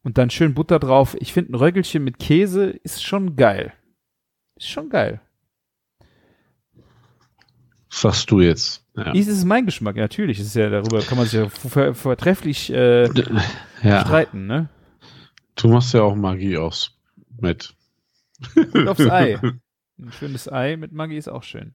und 0.05 0.17
dann 0.19 0.31
schön 0.31 0.55
Butter 0.55 0.79
drauf. 0.79 1.17
Ich 1.19 1.33
finde 1.33 1.53
ein 1.53 1.57
Röggelchen 1.57 2.05
mit 2.05 2.21
Käse 2.21 2.67
ist 2.71 3.03
schon 3.05 3.35
geil. 3.35 3.73
Ist 4.55 4.69
schon 4.71 4.89
geil. 4.89 5.21
Was 7.97 8.03
sagst 8.03 8.31
du 8.31 8.41
jetzt? 8.41 8.85
Ja. 8.95 9.13
Ist 9.13 9.29
es 9.29 9.45
mein 9.47 9.65
Geschmack? 9.65 9.97
Ja, 9.97 10.03
natürlich. 10.03 10.39
Ist 10.39 10.55
ja 10.55 10.69
darüber 10.69 11.01
kann 11.01 11.17
man 11.17 11.27
sich 11.27 11.41
ja 11.41 11.49
ver 11.49 11.95
vertrefflich 11.95 12.71
äh, 12.71 13.09
ja. 13.83 14.01
streiten, 14.05 14.47
ne? 14.47 14.69
Du 15.55 15.69
machst 15.69 15.95
ja 15.95 16.03
auch 16.03 16.15
Magie 16.15 16.59
aus 16.59 16.95
mit. 17.41 17.75
Und 18.55 18.89
aufs 18.89 19.01
Ei. 19.01 19.39
Ein 19.99 20.13
schönes 20.13 20.47
Ei 20.53 20.77
mit 20.77 20.93
Maggi 20.93 21.17
ist 21.17 21.29
auch 21.29 21.43
schön. 21.43 21.75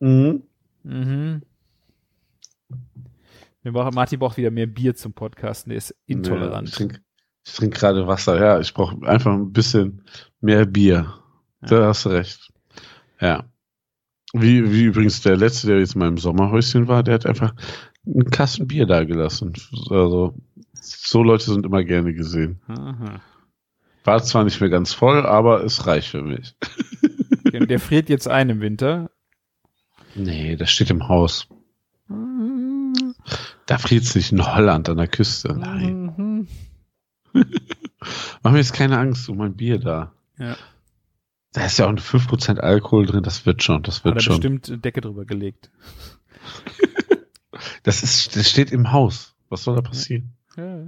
Mhm. 0.00 0.42
Mhm. 0.82 1.42
Wir 3.62 3.72
brauchen, 3.72 3.94
Martin 3.94 4.18
braucht 4.18 4.36
wieder 4.36 4.50
mehr 4.50 4.66
Bier 4.66 4.94
zum 4.94 5.14
Podcasten. 5.14 5.70
Der 5.70 5.78
ist 5.78 5.90
Ja, 6.06 6.16
intolerant. 6.16 6.68
ich 6.68 6.74
trinke 6.74 7.00
ich 7.46 7.54
trink 7.54 7.74
gerade 7.74 8.06
Wasser. 8.06 8.38
Ja, 8.38 8.60
ich 8.60 8.74
brauche 8.74 9.06
einfach 9.08 9.32
ein 9.32 9.52
bisschen 9.52 10.04
mehr 10.40 10.66
Bier. 10.66 11.14
Ja. 11.62 11.68
Da 11.68 11.86
hast 11.86 12.04
du 12.04 12.10
recht. 12.10 12.52
Ja. 13.20 13.44
Wie, 14.32 14.72
wie 14.72 14.84
übrigens 14.84 15.22
der 15.22 15.36
letzte, 15.36 15.68
der 15.68 15.78
jetzt 15.78 15.94
in 15.94 16.00
meinem 16.00 16.18
Sommerhäuschen 16.18 16.88
war, 16.88 17.02
der 17.02 17.14
hat 17.14 17.26
einfach 17.26 17.54
einen 18.04 18.30
Kasten 18.30 18.66
Bier 18.66 18.86
da 18.86 19.04
gelassen. 19.04 19.52
Also, 19.90 20.34
so 20.74 21.22
Leute 21.22 21.44
sind 21.44 21.64
immer 21.64 21.84
gerne 21.84 22.12
gesehen. 22.12 22.60
Aha. 22.68 23.20
War 24.04 24.22
zwar 24.22 24.44
nicht 24.44 24.60
mehr 24.60 24.70
ganz 24.70 24.92
voll, 24.92 25.26
aber 25.26 25.64
es 25.64 25.86
reicht 25.86 26.08
für 26.08 26.22
mich. 26.22 26.54
Okay, 27.46 27.66
der 27.66 27.80
friert 27.80 28.08
jetzt 28.08 28.28
ein 28.28 28.50
im 28.50 28.60
Winter. 28.60 29.10
Nee, 30.14 30.56
das 30.56 30.70
steht 30.70 30.90
im 30.90 31.08
Haus. 31.08 31.48
Da 33.66 33.78
friert 33.78 34.04
es 34.04 34.14
nicht 34.14 34.32
in 34.32 34.46
Holland 34.46 34.88
an 34.88 34.96
der 34.96 35.08
Küste. 35.08 35.54
Nein. 35.54 36.14
Mhm. 36.16 36.48
Mach 38.42 38.52
mir 38.52 38.58
jetzt 38.58 38.72
keine 38.72 38.98
Angst 38.98 39.28
um 39.28 39.38
mein 39.38 39.56
Bier 39.56 39.78
da. 39.78 40.12
Ja. 40.38 40.56
Da 41.56 41.64
ist 41.64 41.78
ja 41.78 41.86
auch 41.86 41.90
5% 41.90 42.58
Alkohol 42.58 43.06
drin, 43.06 43.22
das 43.22 43.46
wird 43.46 43.62
schon, 43.62 43.82
das 43.82 44.00
Hat 44.00 44.04
wird 44.04 44.16
er 44.16 44.20
schon. 44.20 44.36
bestimmt 44.36 44.84
Decke 44.84 45.00
drüber 45.00 45.24
gelegt. 45.24 45.70
Das 47.82 48.02
ist, 48.02 48.36
das 48.36 48.50
steht 48.50 48.70
im 48.70 48.92
Haus. 48.92 49.34
Was 49.48 49.64
soll 49.64 49.76
da 49.76 49.80
passieren? 49.80 50.34
Ja. 50.58 50.82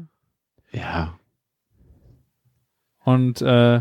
Ja. 0.70 1.18
Und 3.04 3.40
äh, 3.40 3.80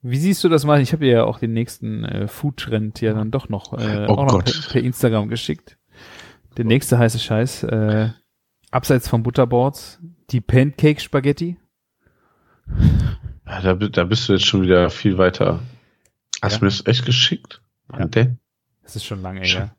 wie 0.00 0.16
siehst 0.16 0.42
du 0.42 0.48
das 0.48 0.64
mal? 0.64 0.80
Ich 0.80 0.94
habe 0.94 1.04
ja 1.04 1.24
auch 1.24 1.38
den 1.38 1.52
nächsten 1.52 2.04
äh, 2.04 2.26
Food-Trend 2.26 3.02
ja 3.02 3.12
dann 3.12 3.30
doch 3.30 3.50
noch, 3.50 3.74
äh, 3.74 4.06
Oh 4.08 4.14
auch 4.14 4.32
noch 4.32 4.42
per, 4.42 4.54
per 4.70 4.82
Instagram 4.82 5.28
geschickt. 5.28 5.76
Der 6.56 6.64
nächste 6.64 6.98
heiße 6.98 7.18
Scheiß, 7.18 7.64
äh, 7.64 8.10
abseits 8.70 9.06
von 9.06 9.22
Butterboards, 9.22 10.00
die 10.30 10.40
Pancake-Spaghetti. 10.40 11.58
ja 13.46 13.60
da, 13.60 13.74
da 13.74 14.04
bist 14.04 14.28
du 14.28 14.32
jetzt 14.32 14.46
schon 14.46 14.62
wieder 14.62 14.88
viel 14.88 15.18
weiter. 15.18 15.60
Hast 16.44 16.52
Ja. 16.54 16.58
du 16.60 16.64
mir 16.66 16.70
das 16.70 16.86
echt 16.86 17.04
geschickt? 17.06 17.60
Ja. 17.92 18.04
denn? 18.06 18.38
Das 18.82 18.96
ist 18.96 19.04
schon 19.04 19.22
lange 19.22 19.40
her. 19.42 19.74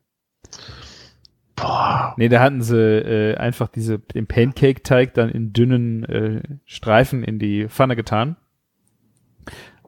Boah. 1.54 2.14
Nee, 2.18 2.28
da 2.28 2.40
hatten 2.40 2.60
sie 2.62 2.76
äh, 2.76 3.36
einfach 3.36 3.68
diese, 3.68 3.98
den 3.98 4.26
Pancake-Teig 4.26 5.14
dann 5.14 5.30
in 5.30 5.52
dünnen 5.52 6.04
äh, 6.04 6.42
Streifen 6.64 7.22
in 7.24 7.38
die 7.38 7.68
Pfanne 7.68 7.96
getan. 7.96 8.36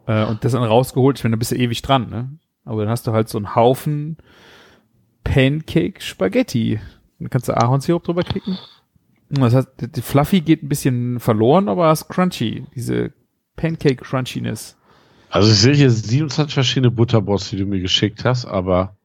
Äh, 0.07 0.25
und 0.25 0.45
das 0.45 0.53
dann 0.53 0.63
rausgeholt. 0.63 1.19
Ich 1.19 1.25
meine, 1.25 1.37
da 1.37 1.39
bist 1.39 1.51
du 1.53 1.57
ewig 1.57 1.83
dran, 1.83 2.09
ne? 2.09 2.39
Aber 2.65 2.83
dann 2.83 2.91
hast 2.91 3.07
du 3.07 3.13
halt 3.13 3.29
so 3.29 3.39
einen 3.39 3.55
Haufen 3.55 4.17
Pancake-Spaghetti. 5.25 6.81
Dann 7.19 7.31
kannst 7.31 7.49
du 7.49 7.53
Ahornsirup 7.57 8.05
drüber 8.05 8.23
kicken. 8.23 8.57
Und 9.31 9.41
Das 9.41 9.55
heißt, 9.55 9.69
die- 9.97 10.01
Fluffy 10.03 10.41
geht 10.41 10.63
ein 10.63 10.69
bisschen 10.71 11.21
verloren, 11.21 11.69
aber 11.69 11.93
ist 11.93 12.09
crunchy. 12.09 12.65
Diese 12.75 13.13
Pancake-Crunchiness. 13.57 14.78
Also 15.31 15.51
ich 15.53 15.59
sehe 15.59 15.75
hier 15.75 15.91
27 15.91 16.55
verschiedene 16.55 16.91
Butterboards, 16.91 17.51
die 17.51 17.57
du 17.57 17.67
mir 17.67 17.81
geschickt 17.81 18.25
hast, 18.25 18.45
aber 18.47 18.97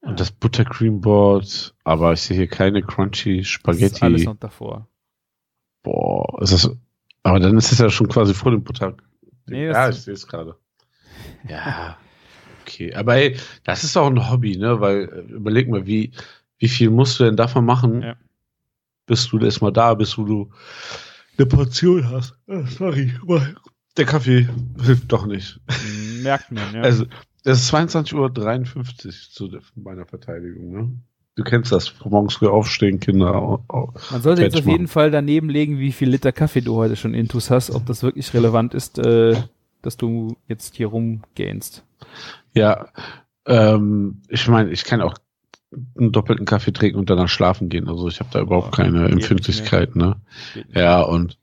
und 0.00 0.18
das 0.20 0.30
Buttercream 0.30 1.00
Board, 1.00 1.74
aber 1.84 2.12
ich 2.12 2.22
sehe 2.22 2.36
hier 2.36 2.46
keine 2.46 2.82
crunchy 2.82 3.38
Das 3.38 3.46
ist 3.46 3.50
Spaghetti. 3.50 4.04
alles 4.04 4.24
noch 4.24 4.36
davor. 4.36 4.88
Boah, 5.82 6.40
ist 6.42 6.52
das, 6.52 6.70
aber 7.24 7.40
dann 7.40 7.56
ist 7.58 7.72
es 7.72 7.78
ja 7.78 7.90
schon 7.90 8.08
quasi 8.08 8.32
vor 8.32 8.52
dem 8.52 8.62
Butter. 8.62 8.94
Nee, 9.46 9.66
ja, 9.66 9.88
ich 9.90 9.96
sehe 9.96 10.14
es 10.14 10.26
gerade. 10.26 10.56
Ja, 11.48 11.96
okay. 12.62 12.94
Aber 12.94 13.16
ey, 13.16 13.36
das 13.64 13.84
ist 13.84 13.96
auch 13.96 14.06
ein 14.08 14.30
Hobby, 14.30 14.56
ne? 14.56 14.80
Weil, 14.80 15.08
äh, 15.08 15.32
überleg 15.32 15.68
mal, 15.68 15.86
wie, 15.86 16.12
wie 16.58 16.68
viel 16.68 16.90
musst 16.90 17.18
du 17.20 17.24
denn 17.24 17.36
davon 17.36 17.64
machen, 17.64 18.02
Ja. 18.02 18.16
bis 19.06 19.26
du 19.28 19.38
erstmal 19.40 19.72
da 19.72 19.94
bist, 19.94 20.16
wo 20.16 20.24
du 20.24 20.50
eine 21.36 21.46
Portion 21.46 22.08
hast. 22.10 22.36
Ah, 22.46 22.64
sorry, 22.66 23.12
aber 23.22 23.46
der 23.98 24.06
Kaffee 24.06 24.48
hilft 24.82 25.12
doch 25.12 25.26
nicht. 25.26 25.60
Merkt 26.22 26.50
man, 26.52 26.74
ja. 26.74 26.80
Also, 26.82 27.04
es 27.44 27.60
ist 27.62 27.74
22.53 27.74 28.14
Uhr 28.16 28.30
zu 29.30 29.50
meiner 29.76 30.06
Verteidigung, 30.06 30.70
ne? 30.70 30.92
Du 31.36 31.44
kennst 31.44 31.70
das, 31.70 31.94
morgens 32.04 32.34
früh 32.34 32.48
aufstehen, 32.48 32.98
Kinder. 32.98 33.60
Man 34.10 34.22
sollte 34.22 34.42
jetzt 34.42 34.56
auf 34.56 34.66
jeden 34.66 34.84
machen. 34.84 34.88
Fall 34.88 35.10
daneben 35.12 35.48
legen, 35.48 35.78
wie 35.78 35.92
viel 35.92 36.08
Liter 36.08 36.32
Kaffee 36.32 36.62
du 36.62 36.74
heute 36.74 36.96
schon 36.96 37.14
intus 37.14 37.48
hast, 37.48 37.70
ob 37.70 37.86
das 37.86 38.02
wirklich 38.02 38.34
relevant 38.34 38.74
ist, 38.74 38.98
äh, 38.98 39.36
dass 39.80 39.96
du 39.96 40.36
jetzt 40.48 40.74
hier 40.74 40.88
rumgähnst. 40.88 41.84
Ja, 42.54 42.88
ähm, 43.46 44.22
ich 44.28 44.48
meine, 44.48 44.70
ich 44.70 44.82
kann 44.82 45.00
auch 45.00 45.14
einen 45.96 46.10
doppelten 46.10 46.44
Kaffee 46.44 46.72
trinken 46.72 46.98
und 46.98 47.08
danach 47.08 47.28
schlafen 47.28 47.68
gehen. 47.68 47.88
Also 47.88 48.08
ich 48.08 48.18
habe 48.18 48.30
da 48.32 48.40
überhaupt 48.40 48.76
Ja, 48.76 48.84
keine 48.84 49.08
Empfindlichkeit, 49.08 49.94
ne? 49.94 50.16
Ja, 50.74 51.02
und 51.02 51.38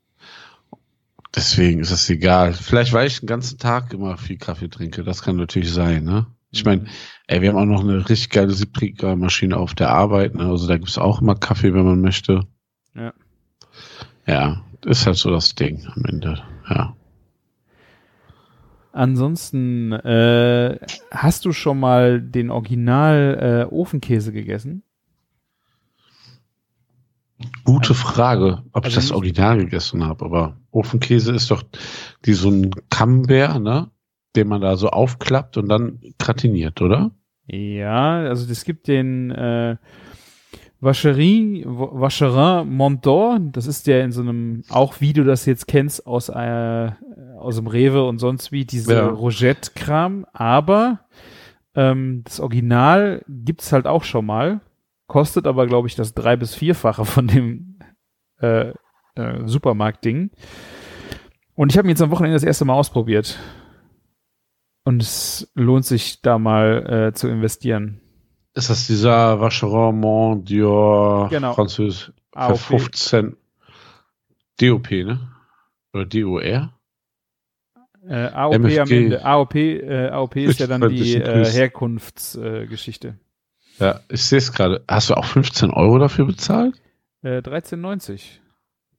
deswegen 1.36 1.80
ist 1.80 1.90
es 1.90 2.08
egal. 2.10 2.54
Vielleicht, 2.54 2.92
weil 2.92 3.06
ich 3.06 3.20
den 3.20 3.26
ganzen 3.26 3.58
Tag 3.58 3.92
immer 3.92 4.16
viel 4.16 4.38
Kaffee 4.38 4.68
trinke. 4.68 5.04
Das 5.04 5.22
kann 5.22 5.36
natürlich 5.36 5.72
sein, 5.72 6.04
ne? 6.04 6.26
Ich 6.50 6.64
meine, 6.64 6.86
ey, 7.26 7.42
wir 7.42 7.50
haben 7.50 7.58
auch 7.58 7.64
noch 7.66 7.82
eine 7.84 8.08
richtig 8.08 8.30
geile 8.30 8.52
Siebträgermaschine 8.52 9.56
auf 9.56 9.74
der 9.74 9.90
Arbeit, 9.90 10.34
ne? 10.34 10.44
Also 10.44 10.66
da 10.66 10.78
gibt's 10.78 10.96
auch 10.98 11.20
immer 11.20 11.34
Kaffee, 11.34 11.74
wenn 11.74 11.84
man 11.84 12.00
möchte. 12.00 12.46
Ja. 12.94 13.12
Ja, 14.26 14.62
ist 14.84 15.06
halt 15.06 15.16
so 15.16 15.30
das 15.30 15.54
Ding 15.54 15.86
am 15.94 16.04
Ende. 16.06 16.42
Ja. 16.70 16.96
Ansonsten, 18.92 19.92
äh, 19.92 20.78
hast 21.10 21.44
du 21.44 21.52
schon 21.52 21.78
mal 21.78 22.22
den 22.22 22.50
Original 22.50 23.66
äh, 23.70 23.74
Ofenkäse 23.74 24.32
gegessen? 24.32 24.82
Gute 27.64 27.92
Frage, 27.94 28.62
ob 28.72 28.86
ich 28.86 28.94
also 28.94 28.96
das 28.96 29.04
nicht- 29.04 29.12
Original 29.14 29.58
gegessen 29.58 30.02
habe, 30.04 30.24
aber 30.24 30.56
Ofenkäse 30.76 31.34
ist 31.34 31.50
doch 31.50 31.62
die 32.24 32.34
so 32.34 32.50
ein 32.50 32.70
Camembert, 32.90 33.60
ne? 33.62 33.90
Den 34.36 34.48
man 34.48 34.60
da 34.60 34.76
so 34.76 34.88
aufklappt 34.90 35.56
und 35.56 35.68
dann 35.68 36.00
gratiniert, 36.18 36.82
oder? 36.82 37.10
Ja, 37.46 38.18
also 38.20 38.50
es 38.50 38.64
gibt 38.64 38.86
den 38.88 39.30
äh, 39.30 39.76
Vacherie, 40.80 41.64
Vacherin 41.66 42.68
Mondor, 42.68 43.38
das 43.40 43.66
ist 43.66 43.86
der 43.86 44.04
in 44.04 44.12
so 44.12 44.20
einem, 44.20 44.62
auch 44.68 45.00
wie 45.00 45.12
du 45.14 45.24
das 45.24 45.46
jetzt 45.46 45.66
kennst, 45.66 46.06
aus, 46.06 46.28
äh, 46.28 46.90
aus 47.38 47.56
dem 47.56 47.66
Rewe 47.66 48.04
und 48.04 48.18
sonst 48.18 48.52
wie, 48.52 48.64
diese 48.66 48.94
Ja. 48.94 49.08
Rogette-Kram, 49.08 50.26
aber 50.32 51.00
ähm, 51.74 52.22
das 52.24 52.40
Original 52.40 53.22
gibt's 53.28 53.72
halt 53.72 53.86
auch 53.86 54.04
schon 54.04 54.26
mal, 54.26 54.60
kostet 55.06 55.46
aber, 55.46 55.66
glaube 55.66 55.88
ich, 55.88 55.94
das 55.94 56.12
drei- 56.14 56.36
bis 56.36 56.54
vierfache 56.54 57.04
von 57.06 57.26
dem 57.26 57.78
äh, 58.40 58.72
äh, 59.16 59.46
Supermarkt-Ding. 59.46 60.30
Und 61.54 61.72
ich 61.72 61.78
habe 61.78 61.88
ihn 61.88 61.90
jetzt 61.90 62.02
am 62.02 62.10
Wochenende 62.10 62.36
das 62.36 62.42
erste 62.44 62.64
Mal 62.64 62.74
ausprobiert. 62.74 63.38
Und 64.84 65.02
es 65.02 65.50
lohnt 65.54 65.84
sich 65.84 66.22
da 66.22 66.38
mal 66.38 67.08
äh, 67.08 67.12
zu 67.12 67.28
investieren. 67.28 68.00
Ist 68.54 68.70
das 68.70 68.86
dieser 68.86 69.40
Vacherin 69.40 69.98
Mont 70.00 70.48
Dior 70.48 71.28
Genau. 71.28 71.54
Französisch 71.54 72.12
für 72.32 72.38
AOP. 72.38 72.58
15 72.58 73.36
DOP, 74.60 74.90
ne? 74.90 75.20
Oder 75.92 76.06
DOR? 76.06 76.72
Äh, 78.08 78.28
AOP 78.32 78.54
MFG. 78.54 78.80
am 78.80 78.90
Ende. 78.90 79.24
AOP, 79.24 79.54
äh, 79.56 80.08
AOP 80.08 80.36
ist 80.36 80.60
ja 80.60 80.66
dann 80.66 80.88
die 80.88 81.16
äh. 81.16 81.44
Herkunftsgeschichte. 81.44 83.08
Äh. 83.08 83.84
Ja, 83.84 84.00
ich 84.08 84.22
sehe 84.24 84.38
es 84.38 84.52
gerade. 84.52 84.84
Hast 84.88 85.10
du 85.10 85.14
auch 85.14 85.24
15 85.24 85.70
Euro 85.70 85.98
dafür 85.98 86.26
bezahlt? 86.26 86.80
äh, 87.22 87.38
13,90. 87.38 88.22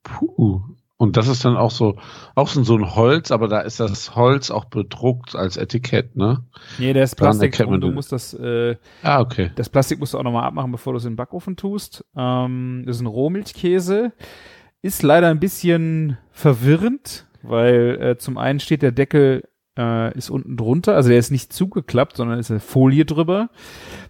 Puh. 0.08 0.62
Und 1.00 1.15
das 1.15 1.28
ist 1.28 1.46
dann 1.46 1.56
auch 1.58 1.70
so, 1.70 1.98
auch 2.34 2.48
so 2.48 2.76
ein 2.76 2.96
Holz, 2.96 3.30
aber 3.30 3.48
da 3.48 3.60
ist 3.60 3.80
das 3.80 4.15
Holz 4.15 4.50
auch 4.50 4.65
bedruckt 4.65 5.36
als 5.36 5.56
Etikett, 5.56 6.15
ne? 6.15 6.43
Nee, 6.80 6.93
der 6.93 7.04
ist 7.04 7.15
Plastik 7.15 7.60
und 7.67 7.82
du 7.82 7.88
den. 7.89 7.93
musst 7.93 8.12
das, 8.12 8.34
äh, 8.34 8.78
Ah, 9.04 9.20
okay. 9.20 9.52
das 9.56 9.70
Plastik 9.70 10.00
musst 10.00 10.15
du 10.15 10.17
auch 10.17 10.24
nochmal 10.24 10.46
abmachen, 10.46 10.72
bevor 10.72 10.93
du 10.93 10.98
es 10.98 11.06
in 11.06 11.12
den 11.12 11.15
Backofen 11.17 11.56
tust. 11.56 12.04
Ähm, 12.15 12.82
das 12.88 12.96
ist 12.96 13.02
ein 13.04 13.08
Rohmilchkäse. 13.08 14.12
Ist 14.82 15.04
leider 15.04 15.28
ein 15.28 15.39
bisschen 15.39 16.17
verwirrend, 16.32 17.28
weil 17.43 18.00
äh, 18.02 18.17
zum 18.17 18.39
einen 18.39 18.60
steht 18.60 18.82
der 18.82 18.91
Deckel 18.91 19.43
äh, 19.78 20.17
ist 20.17 20.32
unten 20.32 20.58
drunter, 20.58 20.96
also 20.96 21.10
der 21.10 21.20
ist 21.20 21.30
nicht 21.30 21.54
zugeklappt, 21.54 22.17
sondern 22.17 22.39
ist 22.39 22.50
eine 22.50 22.60
Folie 22.60 23.06
drüber, 23.06 23.50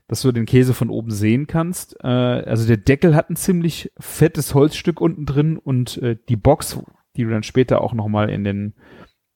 dass 0.08 0.22
du 0.22 0.32
den 0.32 0.46
Käse 0.46 0.74
von 0.74 0.90
oben 0.90 1.12
sehen 1.12 1.48
kannst. 1.48 1.98
Äh, 2.04 2.08
also 2.08 2.68
der 2.68 2.78
Deckel 2.78 3.16
hat 3.16 3.30
ein 3.30 3.36
ziemlich 3.36 3.92
fettes 4.00 4.54
Holzstück 4.54 5.02
unten 5.02 5.26
drin 5.26 5.58
und 5.58 5.98
äh, 5.98 6.18
die 6.30 6.36
Box, 6.36 6.80
die 7.16 7.24
du 7.24 7.30
dann 7.30 7.44
später 7.44 7.82
auch 7.82 7.94
noch 7.94 8.08
mal 8.08 8.30
in 8.30 8.44
den 8.44 8.74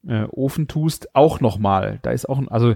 äh, 0.07 0.23
Ofen 0.23 0.67
tust, 0.67 1.15
auch 1.15 1.39
noch 1.39 1.57
mal. 1.57 1.99
Da 2.03 2.11
ist 2.11 2.27
auch, 2.27 2.39
ein, 2.39 2.47
also 2.49 2.75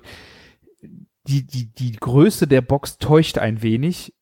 die 1.28 1.46
die 1.46 1.74
die 1.74 1.94
Größe 1.94 2.48
der 2.48 2.62
Box 2.62 2.98
täuscht 2.98 3.38
ein 3.38 3.62
wenig, 3.62 4.14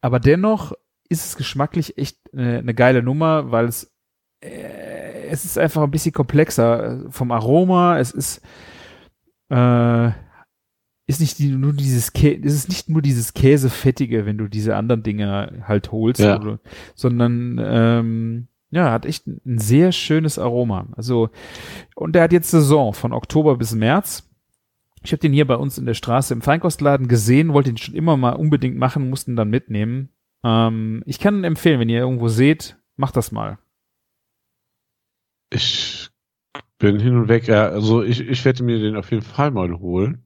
aber 0.00 0.18
dennoch 0.18 0.72
ist 1.08 1.26
es 1.26 1.36
geschmacklich 1.36 1.96
echt 1.98 2.18
eine, 2.32 2.58
eine 2.58 2.74
geile 2.74 3.02
Nummer, 3.02 3.52
weil 3.52 3.66
es 3.66 3.94
äh, 4.40 5.28
es 5.28 5.44
ist 5.44 5.58
einfach 5.58 5.82
ein 5.82 5.90
bisschen 5.90 6.12
komplexer 6.12 7.06
äh, 7.06 7.10
vom 7.10 7.32
Aroma. 7.32 7.98
Es 7.98 8.10
ist 8.10 8.38
äh, 9.50 10.10
ist 11.06 11.20
nicht 11.20 11.38
die, 11.38 11.48
nur 11.50 11.72
dieses 11.74 12.12
Kä 12.12 12.40
es 12.42 12.54
ist 12.54 12.68
nicht 12.68 12.88
nur 12.88 13.02
dieses 13.02 13.34
Käsefettige, 13.34 14.24
wenn 14.26 14.38
du 14.38 14.48
diese 14.48 14.76
anderen 14.76 15.02
Dinge 15.02 15.64
halt 15.66 15.92
holst, 15.92 16.20
Ja. 16.20 16.40
oder, 16.40 16.60
sondern 16.94 17.60
ähm, 17.62 18.48
ja, 18.70 18.90
hat 18.90 19.06
echt 19.06 19.26
ein, 19.26 19.40
ein 19.44 19.58
sehr 19.58 19.92
schönes 19.92 20.38
Aroma. 20.38 20.88
Also 20.96 21.30
und 21.94 22.14
der 22.14 22.22
hat 22.22 22.32
jetzt 22.32 22.50
Saison 22.50 22.94
von 22.94 23.12
Oktober 23.12 23.56
bis 23.56 23.74
März. 23.74 24.28
Ich 25.02 25.12
habe 25.12 25.20
den 25.20 25.34
hier 25.34 25.46
bei 25.46 25.56
uns 25.56 25.76
in 25.76 25.84
der 25.84 25.92
Straße 25.94 26.32
im 26.32 26.40
Feinkostladen 26.40 27.08
gesehen, 27.08 27.52
wollte 27.52 27.68
ihn 27.70 27.76
schon 27.76 27.94
immer 27.94 28.16
mal 28.16 28.30
unbedingt 28.32 28.78
machen, 28.78 29.10
mussten 29.10 29.36
dann 29.36 29.50
mitnehmen. 29.50 30.08
Ähm, 30.42 31.02
ich 31.04 31.18
kann 31.20 31.36
ihn 31.38 31.44
empfehlen, 31.44 31.78
wenn 31.80 31.90
ihr 31.90 32.00
irgendwo 32.00 32.28
seht, 32.28 32.78
macht 32.96 33.16
das 33.16 33.30
mal. 33.30 33.58
Ich 35.50 36.08
bin 36.78 36.98
hin 36.98 37.16
und 37.16 37.28
weg. 37.28 37.46
Ja, 37.46 37.68
also 37.68 38.02
ich, 38.02 38.20
ich 38.20 38.44
werde 38.44 38.64
mir 38.64 38.78
den 38.78 38.96
auf 38.96 39.10
jeden 39.10 39.22
Fall 39.22 39.50
mal 39.50 39.78
holen. 39.78 40.23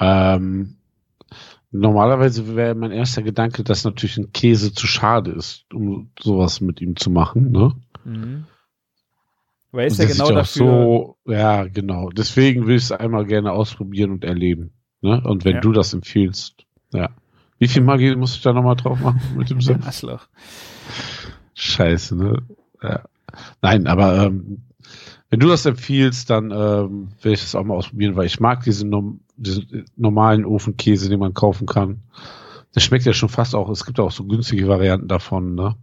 Ähm, 0.00 0.76
normalerweise 1.70 2.56
wäre 2.56 2.74
mein 2.74 2.90
erster 2.90 3.22
Gedanke, 3.22 3.62
dass 3.62 3.84
natürlich 3.84 4.16
ein 4.18 4.32
Käse 4.32 4.72
zu 4.72 4.86
schade 4.86 5.30
ist, 5.32 5.66
um 5.72 6.10
sowas 6.18 6.60
mit 6.60 6.80
ihm 6.80 6.96
zu 6.96 7.10
machen. 7.10 7.52
Ne? 7.52 7.72
Mhm. 8.04 8.44
Weil 9.72 9.86
ist 9.86 9.98
ja 9.98 10.06
genau 10.06 10.30
dafür. 10.32 10.66
So, 10.66 11.16
ja, 11.26 11.64
genau. 11.66 12.10
Deswegen 12.10 12.66
will 12.66 12.76
ich 12.76 12.84
es 12.84 12.92
einmal 12.92 13.24
gerne 13.24 13.52
ausprobieren 13.52 14.10
und 14.10 14.24
erleben. 14.24 14.72
Ne? 15.00 15.22
Und 15.24 15.44
wenn 15.44 15.56
Ja. 15.56 15.60
du 15.60 15.72
das 15.72 15.92
empfiehlst, 15.94 16.64
ja. 16.92 17.10
Wie 17.58 17.68
viel 17.68 17.82
Magie 17.82 18.16
muss 18.16 18.34
ich 18.36 18.42
da 18.42 18.54
nochmal 18.54 18.74
drauf 18.76 18.98
machen 19.00 19.20
mit 19.36 19.50
dem 19.50 19.60
Senf? 19.60 19.86
Arschloch. 19.86 20.26
Scheiße, 21.54 22.16
ne? 22.16 22.38
Ja. 22.82 23.02
Nein, 23.60 23.86
aber 23.86 24.24
ähm, 24.24 24.62
wenn 25.28 25.40
du 25.40 25.46
das 25.48 25.66
empfiehlst, 25.66 26.30
dann 26.30 26.50
ähm, 26.50 27.08
will 27.22 27.32
ich 27.32 27.40
das 27.42 27.54
auch 27.54 27.62
mal 27.62 27.74
ausprobieren, 27.74 28.16
weil 28.16 28.26
ich 28.26 28.40
mag 28.40 28.64
diesen, 28.64 28.88
nom 28.90 29.20
diesen 29.42 29.84
normalen 29.96 30.44
Ofenkäse, 30.44 31.08
den 31.08 31.20
man 31.20 31.34
kaufen 31.34 31.66
kann. 31.66 32.00
Das 32.72 32.84
schmeckt 32.84 33.04
ja 33.04 33.12
schon 33.12 33.28
fast 33.28 33.54
auch, 33.54 33.68
es 33.68 33.84
gibt 33.84 33.98
auch 33.98 34.10
so 34.10 34.24
günstige 34.24 34.68
Varianten 34.68 35.08
davon, 35.08 35.54
ne? 35.54 35.76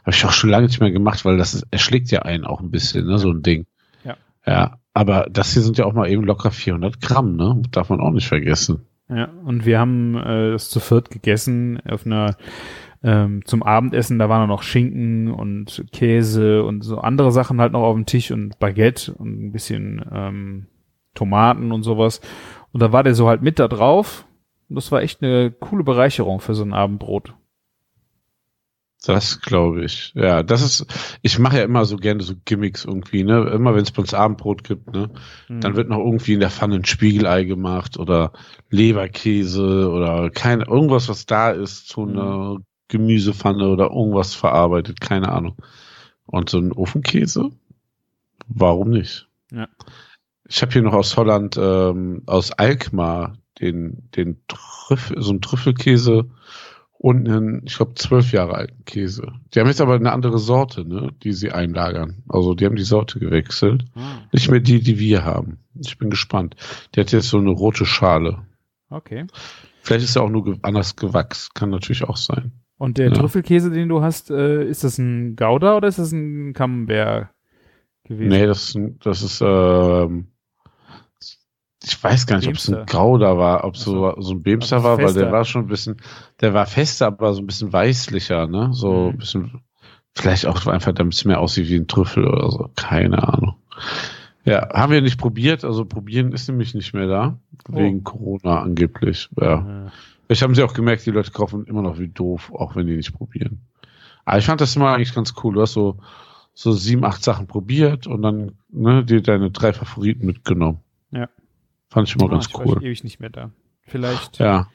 Habe 0.00 0.16
ich 0.16 0.24
auch 0.24 0.32
schon 0.32 0.50
lange 0.50 0.66
nicht 0.66 0.80
mehr 0.80 0.90
gemacht, 0.90 1.24
weil 1.24 1.36
das 1.36 1.54
ist, 1.54 1.66
erschlägt 1.70 2.10
ja 2.10 2.22
einen 2.22 2.44
auch 2.44 2.60
ein 2.60 2.70
bisschen, 2.70 3.06
ne, 3.06 3.18
so 3.18 3.30
ein 3.30 3.42
Ding. 3.42 3.66
Ja. 4.04 4.16
Ja, 4.46 4.78
aber 4.94 5.28
das 5.30 5.52
hier 5.52 5.62
sind 5.62 5.78
ja 5.78 5.84
auch 5.84 5.92
mal 5.92 6.10
eben 6.10 6.24
locker 6.24 6.50
400 6.50 7.00
Gramm, 7.00 7.36
ne? 7.36 7.62
Darf 7.70 7.90
man 7.90 8.00
auch 8.00 8.10
nicht 8.10 8.28
vergessen. 8.28 8.86
Ja, 9.08 9.28
und 9.44 9.66
wir 9.66 9.78
haben 9.78 10.16
äh, 10.16 10.52
das 10.52 10.70
zu 10.70 10.80
viert 10.80 11.10
gegessen 11.10 11.80
auf 11.86 12.06
einer 12.06 12.36
ähm, 13.04 13.44
zum 13.44 13.62
Abendessen, 13.62 14.18
da 14.18 14.28
waren 14.28 14.48
noch 14.48 14.62
Schinken 14.62 15.30
und 15.30 15.84
Käse 15.92 16.62
und 16.62 16.82
so 16.82 16.98
andere 16.98 17.32
Sachen 17.32 17.60
halt 17.60 17.72
noch 17.72 17.82
auf 17.82 17.96
dem 17.96 18.06
Tisch 18.06 18.30
und 18.30 18.58
Baguette 18.58 19.12
und 19.12 19.46
ein 19.46 19.52
bisschen 19.52 20.04
ähm, 20.12 20.66
Tomaten 21.14 21.72
und 21.72 21.82
sowas. 21.82 22.20
Und 22.72 22.80
da 22.80 22.92
war 22.92 23.02
der 23.02 23.14
so 23.14 23.28
halt 23.28 23.42
mit 23.42 23.58
da 23.58 23.68
drauf. 23.68 24.26
Und 24.68 24.76
das 24.76 24.90
war 24.90 25.02
echt 25.02 25.22
eine 25.22 25.50
coole 25.50 25.84
Bereicherung 25.84 26.40
für 26.40 26.54
so 26.54 26.62
ein 26.62 26.72
Abendbrot. 26.72 27.34
Das 29.04 29.40
glaube 29.40 29.84
ich. 29.84 30.12
Ja, 30.14 30.44
das 30.44 30.62
ist, 30.62 30.86
ich 31.22 31.38
mache 31.40 31.58
ja 31.58 31.64
immer 31.64 31.84
so 31.84 31.96
gerne 31.96 32.22
so 32.22 32.34
Gimmicks 32.44 32.84
irgendwie, 32.84 33.24
ne? 33.24 33.50
Immer 33.52 33.74
wenn 33.74 33.82
es 33.82 33.90
bei 33.90 34.00
uns 34.00 34.14
Abendbrot 34.14 34.62
gibt, 34.62 34.92
ne? 34.92 35.10
Dann 35.48 35.74
wird 35.74 35.88
noch 35.88 35.98
irgendwie 35.98 36.34
in 36.34 36.40
der 36.40 36.50
Pfanne 36.50 36.76
ein 36.76 36.84
Spiegelei 36.84 37.42
gemacht 37.44 37.98
oder 37.98 38.32
Leberkäse 38.70 39.90
oder 39.90 40.30
keine, 40.30 40.66
irgendwas, 40.66 41.08
was 41.08 41.26
da 41.26 41.50
ist, 41.50 41.88
zu 41.88 42.02
einer 42.02 42.58
Gemüsepfanne 42.88 43.68
oder 43.68 43.90
irgendwas 43.90 44.34
verarbeitet, 44.34 45.00
keine 45.00 45.30
Ahnung. 45.32 45.56
Und 46.26 46.48
so 46.48 46.58
ein 46.58 46.72
Ofenkäse? 46.72 47.50
Warum 48.46 48.90
nicht? 48.90 49.28
Ja. 49.50 49.68
Ich 50.52 50.60
habe 50.60 50.70
hier 50.70 50.82
noch 50.82 50.92
aus 50.92 51.16
Holland, 51.16 51.56
ähm, 51.58 52.24
aus 52.26 52.52
Alkmaar, 52.52 53.38
den, 53.58 54.10
den 54.14 54.36
Trüffel, 54.48 55.22
so 55.22 55.32
ein 55.32 55.40
Trüffelkäse 55.40 56.28
und 56.98 57.26
einen, 57.26 57.62
ich 57.64 57.76
glaube, 57.76 57.94
zwölf 57.94 58.32
Jahre 58.32 58.54
alten 58.56 58.84
Käse. 58.84 59.28
Die 59.54 59.60
haben 59.60 59.66
jetzt 59.68 59.80
aber 59.80 59.94
eine 59.94 60.12
andere 60.12 60.38
Sorte, 60.38 60.86
ne, 60.86 61.08
die 61.22 61.32
sie 61.32 61.52
einlagern. 61.52 62.22
Also 62.28 62.54
die 62.54 62.66
haben 62.66 62.76
die 62.76 62.82
Sorte 62.82 63.18
gewechselt. 63.18 63.86
Nicht 64.30 64.50
mehr 64.50 64.60
die, 64.60 64.80
die 64.82 64.98
wir 64.98 65.24
haben. 65.24 65.58
Ich 65.80 65.96
bin 65.96 66.10
gespannt. 66.10 66.54
Die 66.94 67.00
hat 67.00 67.12
jetzt 67.12 67.30
so 67.30 67.38
eine 67.38 67.50
rote 67.50 67.86
Schale. 67.86 68.42
Okay. 68.90 69.26
Vielleicht 69.80 70.04
ist 70.04 70.16
er 70.16 70.22
auch 70.22 70.28
nur 70.30 70.58
anders 70.60 70.96
gewachsen. 70.96 71.48
Kann 71.54 71.70
natürlich 71.70 72.04
auch 72.04 72.18
sein. 72.18 72.52
Und 72.76 72.98
der 72.98 73.06
Ja. 73.08 73.14
Trüffelkäse, 73.14 73.70
den 73.70 73.88
du 73.88 74.02
hast, 74.02 74.30
äh, 74.30 74.64
ist 74.68 74.84
das 74.84 74.98
ein 74.98 75.34
Gouda 75.34 75.78
oder 75.78 75.88
ist 75.88 75.98
das 75.98 76.12
ein 76.12 76.52
Camembert 76.52 77.30
gewesen? 78.04 78.28
Nee, 78.28 78.44
das, 78.46 78.76
das 79.02 79.22
ist, 79.22 79.40
ähm, 79.40 80.26
ich 81.84 82.02
weiß 82.02 82.26
gar 82.26 82.36
nicht, 82.38 82.48
ob 82.48 82.54
es 82.54 82.68
ein 82.68 82.74
Beemster. 82.74 82.92
Grauder 82.96 83.38
war, 83.38 83.64
ob 83.64 83.76
so, 83.76 84.14
so 84.20 84.32
ein 84.32 84.42
Beemster 84.42 84.76
Also 84.76 84.88
war, 84.88 84.96
weil 84.98 85.04
der 85.06 85.12
fester. 85.14 85.32
war 85.32 85.44
schon 85.44 85.62
ein 85.64 85.68
bisschen, 85.68 85.96
der 86.40 86.54
war 86.54 86.66
fester, 86.66 87.06
aber 87.08 87.32
so 87.34 87.40
ein 87.42 87.46
bisschen 87.46 87.72
weißlicher, 87.72 88.46
ne? 88.46 88.70
So 88.72 88.92
Mhm. 88.92 89.08
ein 89.10 89.18
bisschen, 89.18 89.60
vielleicht 90.14 90.46
auch 90.46 90.66
einfach 90.66 90.92
ein 90.94 91.08
bisschen 91.08 91.28
mehr 91.30 91.40
aussieht 91.40 91.68
wie 91.68 91.76
ein 91.76 91.88
Trüffel 91.88 92.26
oder 92.26 92.50
so. 92.50 92.70
Keine 92.76 93.26
Ahnung. 93.26 93.54
Ja, 94.44 94.68
haben 94.74 94.92
wir 94.92 95.00
nicht 95.02 95.18
probiert, 95.18 95.64
also 95.64 95.84
probieren 95.84 96.32
ist 96.32 96.48
nämlich 96.48 96.74
nicht 96.74 96.94
mehr 96.94 97.06
da. 97.06 97.38
Oh. 97.70 97.76
Wegen 97.76 98.02
Corona 98.04 98.60
angeblich. 98.62 99.28
Ja. 99.40 99.86
Äh, 99.86 99.90
Vielleicht 100.26 100.42
haben 100.42 100.54
sie 100.54 100.62
auch 100.62 100.72
gemerkt, 100.74 101.04
die 101.06 101.10
Leute 101.10 101.30
kaufen 101.30 101.64
immer 101.66 101.82
noch 101.82 101.98
wie 101.98 102.08
doof, 102.08 102.52
auch 102.54 102.74
wenn 102.74 102.86
die 102.86 102.96
nicht 102.96 103.12
probieren. 103.12 103.60
Aber 104.24 104.38
ich 104.38 104.46
fand 104.46 104.60
das 104.60 104.74
immer 104.76 104.92
eigentlich 104.94 105.14
ganz 105.14 105.34
cool. 105.42 105.54
Du 105.54 105.60
hast 105.60 105.74
so, 105.74 105.98
so 106.54 106.72
sieben, 106.72 107.04
acht 107.04 107.22
Sachen 107.22 107.46
probiert 107.46 108.06
und 108.06 108.22
dann 108.22 108.52
ne, 108.70 109.04
dir 109.04 109.20
deine 109.22 109.50
drei 109.50 109.72
Favoriten 109.72 110.26
mitgenommen. 110.26 110.78
Ja. 111.92 111.94
Fand 111.94 112.08
ich 112.08 112.14
immer 112.16 112.24
ah, 112.24 112.28
ganz 112.28 112.46
ich 112.48 112.54
war 112.54 112.66
cool. 112.66 112.82
ewig 112.82 113.04
nicht 113.04 113.20
mehr 113.20 113.30
da. 113.30 113.50
Vielleicht. 113.82 114.38
Ja. 114.38 114.68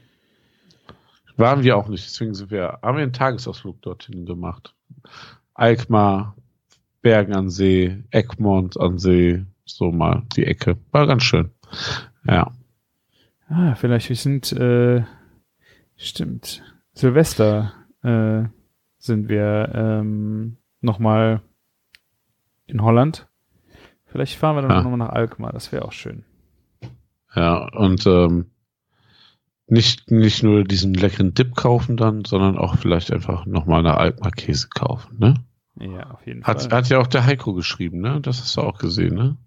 Waren 1.35 1.63
wir 1.63 1.77
auch 1.77 1.87
nicht, 1.87 2.05
deswegen 2.05 2.33
sind 2.33 2.49
wir, 2.51 2.79
haben 2.81 2.97
wir 2.97 3.03
einen 3.03 3.13
Tagesausflug 3.13 3.81
dorthin 3.81 4.25
gemacht. 4.25 4.73
Alkmaar, 5.53 6.35
Bergen 7.01 7.35
an 7.35 7.49
See, 7.49 8.03
Egmont 8.11 8.79
an 8.79 8.97
See, 8.97 9.45
so 9.65 9.91
mal 9.91 10.23
die 10.35 10.45
Ecke. 10.45 10.77
War 10.91 11.05
ganz 11.07 11.23
schön. 11.23 11.51
Ja. 12.27 12.51
Ah, 13.49 13.75
vielleicht 13.75 14.09
wir 14.09 14.15
sind, 14.15 14.51
äh, 14.51 15.03
stimmt. 15.95 16.63
Silvester 16.93 17.73
äh, 18.03 18.43
sind 18.97 19.29
wir 19.29 19.71
ähm, 19.73 20.57
nochmal 20.81 21.41
in 22.65 22.81
Holland. 22.81 23.27
Vielleicht 24.05 24.35
fahren 24.37 24.55
wir 24.55 24.61
dann 24.63 24.71
Ah. 24.71 24.81
nochmal 24.81 24.97
nach 24.97 25.09
Alkmaar, 25.09 25.53
das 25.53 25.71
wäre 25.71 25.85
auch 25.85 25.91
schön. 25.91 26.23
Ja, 27.37 27.67
und 27.73 28.05
ähm, 28.07 28.47
nicht, 29.67 30.09
nicht 30.09 30.43
nur 30.43 30.63
diesen 30.63 30.93
leckeren 30.93 31.33
Dip 31.33 31.55
kaufen 31.55 31.97
dann, 31.97 32.25
sondern 32.25 32.57
auch 32.57 32.77
vielleicht 32.77 33.11
einfach 33.11 33.45
nochmal 33.45 33.79
eine 33.79 33.95
Alkmaar 33.97 34.31
Käse 34.31 34.69
kaufen, 34.69 35.17
ne? 35.19 35.35
Ja, 35.79 36.09
auf 36.11 36.25
jeden 36.25 36.43
Hat, 36.43 36.63
Fall. 36.63 36.71
hat 36.71 36.89
ja 36.89 36.97
auch 36.99 37.07
der 37.07 37.25
Heiko 37.25 37.53
geschrieben, 37.53 37.99
ne? 37.99 38.19
Das 38.21 38.39
hast 38.39 38.57
du 38.57 38.61
auch 38.61 38.79
gesehen, 38.79 39.13
ne? 39.15 39.37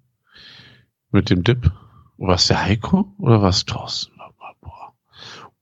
Mit 1.11 1.31
dem 1.31 1.43
Dip. 1.43 1.73
War 2.19 2.35
es 2.35 2.47
der 2.47 2.63
Heiko 2.63 3.13
oder 3.19 3.43
war 3.43 3.49
es 3.49 3.65
Thorsten? 3.65 4.13
Boah. 4.61 4.93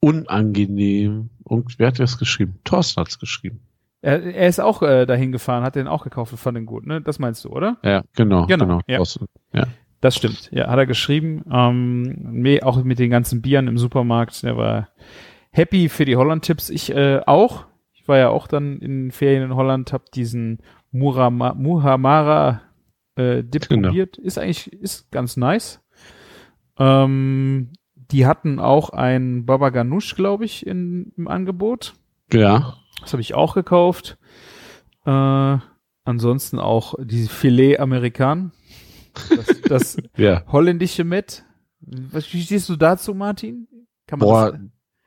Unangenehm. 0.00 1.30
Und 1.44 1.78
wer 1.78 1.86
hat 1.86 1.98
das 2.00 2.18
geschrieben? 2.18 2.58
Thorsten 2.64 3.00
hat's 3.00 3.18
geschrieben. 3.18 3.60
Er, 4.02 4.22
er 4.22 4.48
ist 4.48 4.60
auch 4.60 4.82
äh, 4.82 5.06
dahin 5.06 5.32
gefahren, 5.32 5.62
hat 5.64 5.76
den 5.76 5.88
auch 5.88 6.04
gekauft 6.04 6.32
und 6.32 6.38
fand 6.38 6.56
den 6.56 6.66
gut, 6.66 6.84
ne? 6.84 7.00
Das 7.00 7.18
meinst 7.18 7.44
du, 7.44 7.48
oder? 7.50 7.78
Ja, 7.82 8.02
genau. 8.14 8.46
Genau, 8.46 8.66
Genau, 8.66 8.80
ja. 8.86 8.96
Thorsten. 8.98 9.26
Ja. 9.52 9.66
Das 10.00 10.14
stimmt. 10.16 10.48
Ja, 10.52 10.68
hat 10.68 10.78
er 10.78 10.86
geschrieben. 10.86 11.44
Ähm, 11.50 12.16
me- 12.42 12.60
auch 12.62 12.82
mit 12.84 12.98
den 12.98 13.10
ganzen 13.10 13.42
Bieren 13.42 13.66
im 13.68 13.78
Supermarkt. 13.78 14.42
Der 14.44 14.56
war 14.56 14.88
happy 15.50 15.88
für 15.88 16.04
die 16.04 16.16
Holland-Tipps. 16.16 16.70
Ich 16.70 16.94
äh, 16.94 17.20
auch. 17.26 17.64
Ich 17.94 18.06
war 18.06 18.16
ja 18.18 18.28
auch 18.28 18.46
dann 18.46 18.78
in 18.78 19.10
Ferien 19.10 19.42
in 19.42 19.54
Holland, 19.56 19.92
hab 19.92 20.10
diesen 20.12 20.60
Murama, 20.92 21.52
Muhamara 21.54 22.62
äh, 23.16 23.42
Dip 23.42 23.68
Genau. 23.68 23.88
probiert. 23.88 24.16
Ist 24.18 24.38
eigentlich 24.38 24.72
ist 24.72 25.10
ganz 25.10 25.36
nice. 25.36 25.80
Ähm, 26.78 27.70
die 27.94 28.24
hatten 28.26 28.60
auch 28.60 28.90
ein 28.90 29.44
Baba 29.46 29.70
Ganoush, 29.70 30.14
glaube 30.14 30.44
ich, 30.44 30.66
in, 30.66 31.12
im 31.16 31.28
Angebot. 31.28 31.94
Ja. 32.32 32.74
Das 33.00 33.12
habe 33.12 33.20
ich 33.20 33.34
auch 33.34 33.54
gekauft. 33.54 34.16
Äh, 35.04 35.56
ansonsten 36.04 36.58
auch 36.58 36.94
die 37.02 37.24
Filet 37.26 37.78
Amerikan. 37.80 38.52
Das, 39.36 39.46
das 39.62 39.96
Ja. 40.16 40.42
holländische 40.46 41.04
Met. 41.04 41.44
Was, 41.80 42.32
wie 42.32 42.42
stehst 42.42 42.68
du 42.68 42.76
dazu, 42.76 43.14
Martin? 43.14 43.68
Kann 44.06 44.18
man 44.18 44.28
Boah, 44.28 44.52
das, 44.52 44.60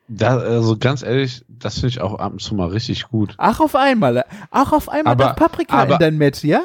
da, 0.08 0.38
also 0.38 0.78
ganz 0.78 1.04
ehrlich, 1.04 1.44
das 1.48 1.76
finde 1.76 1.88
ich 1.90 2.02
auch 2.02 2.16
ab 2.16 2.32
und 2.34 2.42
zu 2.42 2.56
mal 2.56 2.68
richtig 2.70 3.08
gut. 3.10 3.36
ach, 3.38 3.60
auf 3.60 3.76
einmal. 3.76 4.24
Ach, 4.52 4.72
auf 4.74 4.90
einmal 4.90 5.14
Aber- 5.14 5.26
das 5.26 5.36
Paprika 5.36 5.78
aber- 5.82 5.94
in 5.94 6.00
dein 6.00 6.18
Met, 6.18 6.44
ja? 6.44 6.62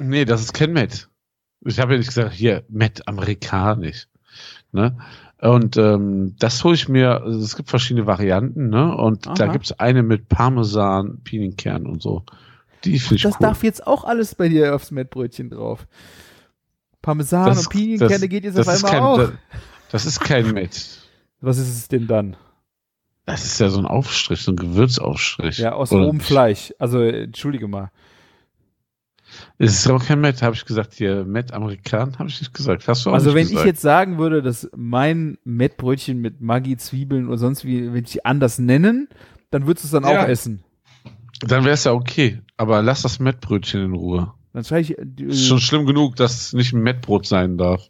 Nee, 0.00 0.24
das 0.24 0.42
ist 0.42 0.54
kein 0.54 0.72
Met. 0.72 1.08
Ich 1.64 1.80
habe 1.80 1.92
ja 1.92 1.98
nicht 1.98 2.08
gesagt, 2.08 2.32
hier, 2.32 2.64
Met 2.68 3.06
amerikanisch. 3.08 4.06
Ne? 4.72 4.96
Und 5.40 5.76
ähm, 5.76 6.34
das 6.38 6.62
hole 6.64 6.74
ich 6.74 6.88
mir, 6.88 7.22
also 7.22 7.40
es 7.40 7.56
gibt 7.56 7.68
verschiedene 7.70 8.06
Varianten, 8.06 8.68
ne? 8.70 8.96
Und 8.96 9.26
da 9.26 9.44
Aha. 9.44 9.52
gibt's 9.52 9.72
eine 9.72 10.02
mit 10.02 10.28
Parmesan, 10.28 11.20
Pinienkern 11.24 11.86
und 11.86 12.02
so. 12.02 12.24
Die 12.84 12.98
finde 12.98 13.16
ich 13.16 13.22
Das 13.22 13.34
cool. 13.34 13.38
darf 13.40 13.62
jetzt 13.64 13.86
auch 13.86 14.04
alles 14.04 14.34
bei 14.34 14.48
dir 14.48 14.74
aufs 14.74 14.90
Mettbrötchen 14.90 15.50
drauf. 15.50 15.86
Parmesan 17.02 17.46
Das- 17.46 17.58
und 17.66 17.70
Pinienkerne 17.70 18.18
das- 18.20 18.28
geht 18.28 18.44
jetzt 18.44 18.58
auf 18.58 18.68
einmal 18.68 18.90
kein, 18.92 19.02
auch. 19.02 19.18
Das, 19.18 19.30
das 19.90 20.06
ist 20.06 20.20
kein 20.20 20.52
Met. 20.52 20.98
Was 21.40 21.58
ist 21.58 21.68
es 21.68 21.88
denn 21.88 22.06
dann? 22.06 22.36
Das 23.26 23.44
ist 23.44 23.60
ja 23.60 23.68
so 23.68 23.78
ein 23.78 23.86
Aufstrich, 23.86 24.40
so 24.40 24.52
ein 24.52 24.56
Gewürzaufstrich. 24.56 25.58
Ja, 25.58 25.72
aus 25.74 25.90
nicht? 25.90 26.22
Fleisch. 26.22 26.72
Also, 26.78 27.00
äh, 27.00 27.24
entschuldige 27.24 27.68
mal. 27.68 27.90
Es 29.58 29.72
ist 29.74 29.90
auch 29.90 30.02
kein 30.02 30.20
Met, 30.22 30.40
habe 30.42 30.54
ich 30.54 30.64
gesagt. 30.64 30.94
Hier, 30.94 31.24
Met 31.26 31.52
Amerikan, 31.52 32.18
habe 32.18 32.30
ich 32.30 32.40
nicht 32.40 32.54
gesagt. 32.54 32.88
Hast 32.88 33.04
du 33.04 33.10
auch 33.10 33.14
Also 33.14 33.34
wenn 33.34 33.42
gesagt. 33.46 33.60
ich 33.60 33.66
jetzt 33.66 33.82
sagen 33.82 34.16
würde, 34.16 34.40
dass 34.40 34.68
mein 34.74 35.36
Mettbrötchen 35.44 36.18
mit 36.18 36.40
Maggi, 36.40 36.78
Zwiebeln 36.78 37.28
oder 37.28 37.36
sonst 37.36 37.64
wie, 37.66 37.92
wenn 37.92 38.04
ich 38.04 38.24
anders 38.24 38.58
nennen, 38.58 39.08
dann 39.50 39.66
würdest 39.66 39.84
du 39.84 39.86
es 39.88 40.02
dann 40.02 40.10
Ja. 40.10 40.22
auch 40.22 40.28
essen. 40.28 40.64
Dann 41.40 41.64
wäre 41.64 41.74
es 41.74 41.84
ja 41.84 41.92
okay. 41.92 42.40
Aber 42.56 42.82
lass 42.82 43.02
das 43.02 43.20
Mettbrötchen 43.20 43.82
in 43.84 43.92
Ruhe. 43.92 44.32
Dann 44.58 44.64
schreibe 44.64 44.80
ich, 44.80 44.98
äh, 44.98 45.04
Ist 45.22 45.46
schon 45.46 45.60
schlimm 45.60 45.86
genug, 45.86 46.16
dass 46.16 46.34
es 46.40 46.52
nicht 46.52 46.72
ein 46.72 46.80
Mettbrot 46.82 47.26
sein 47.26 47.58
darf. 47.58 47.88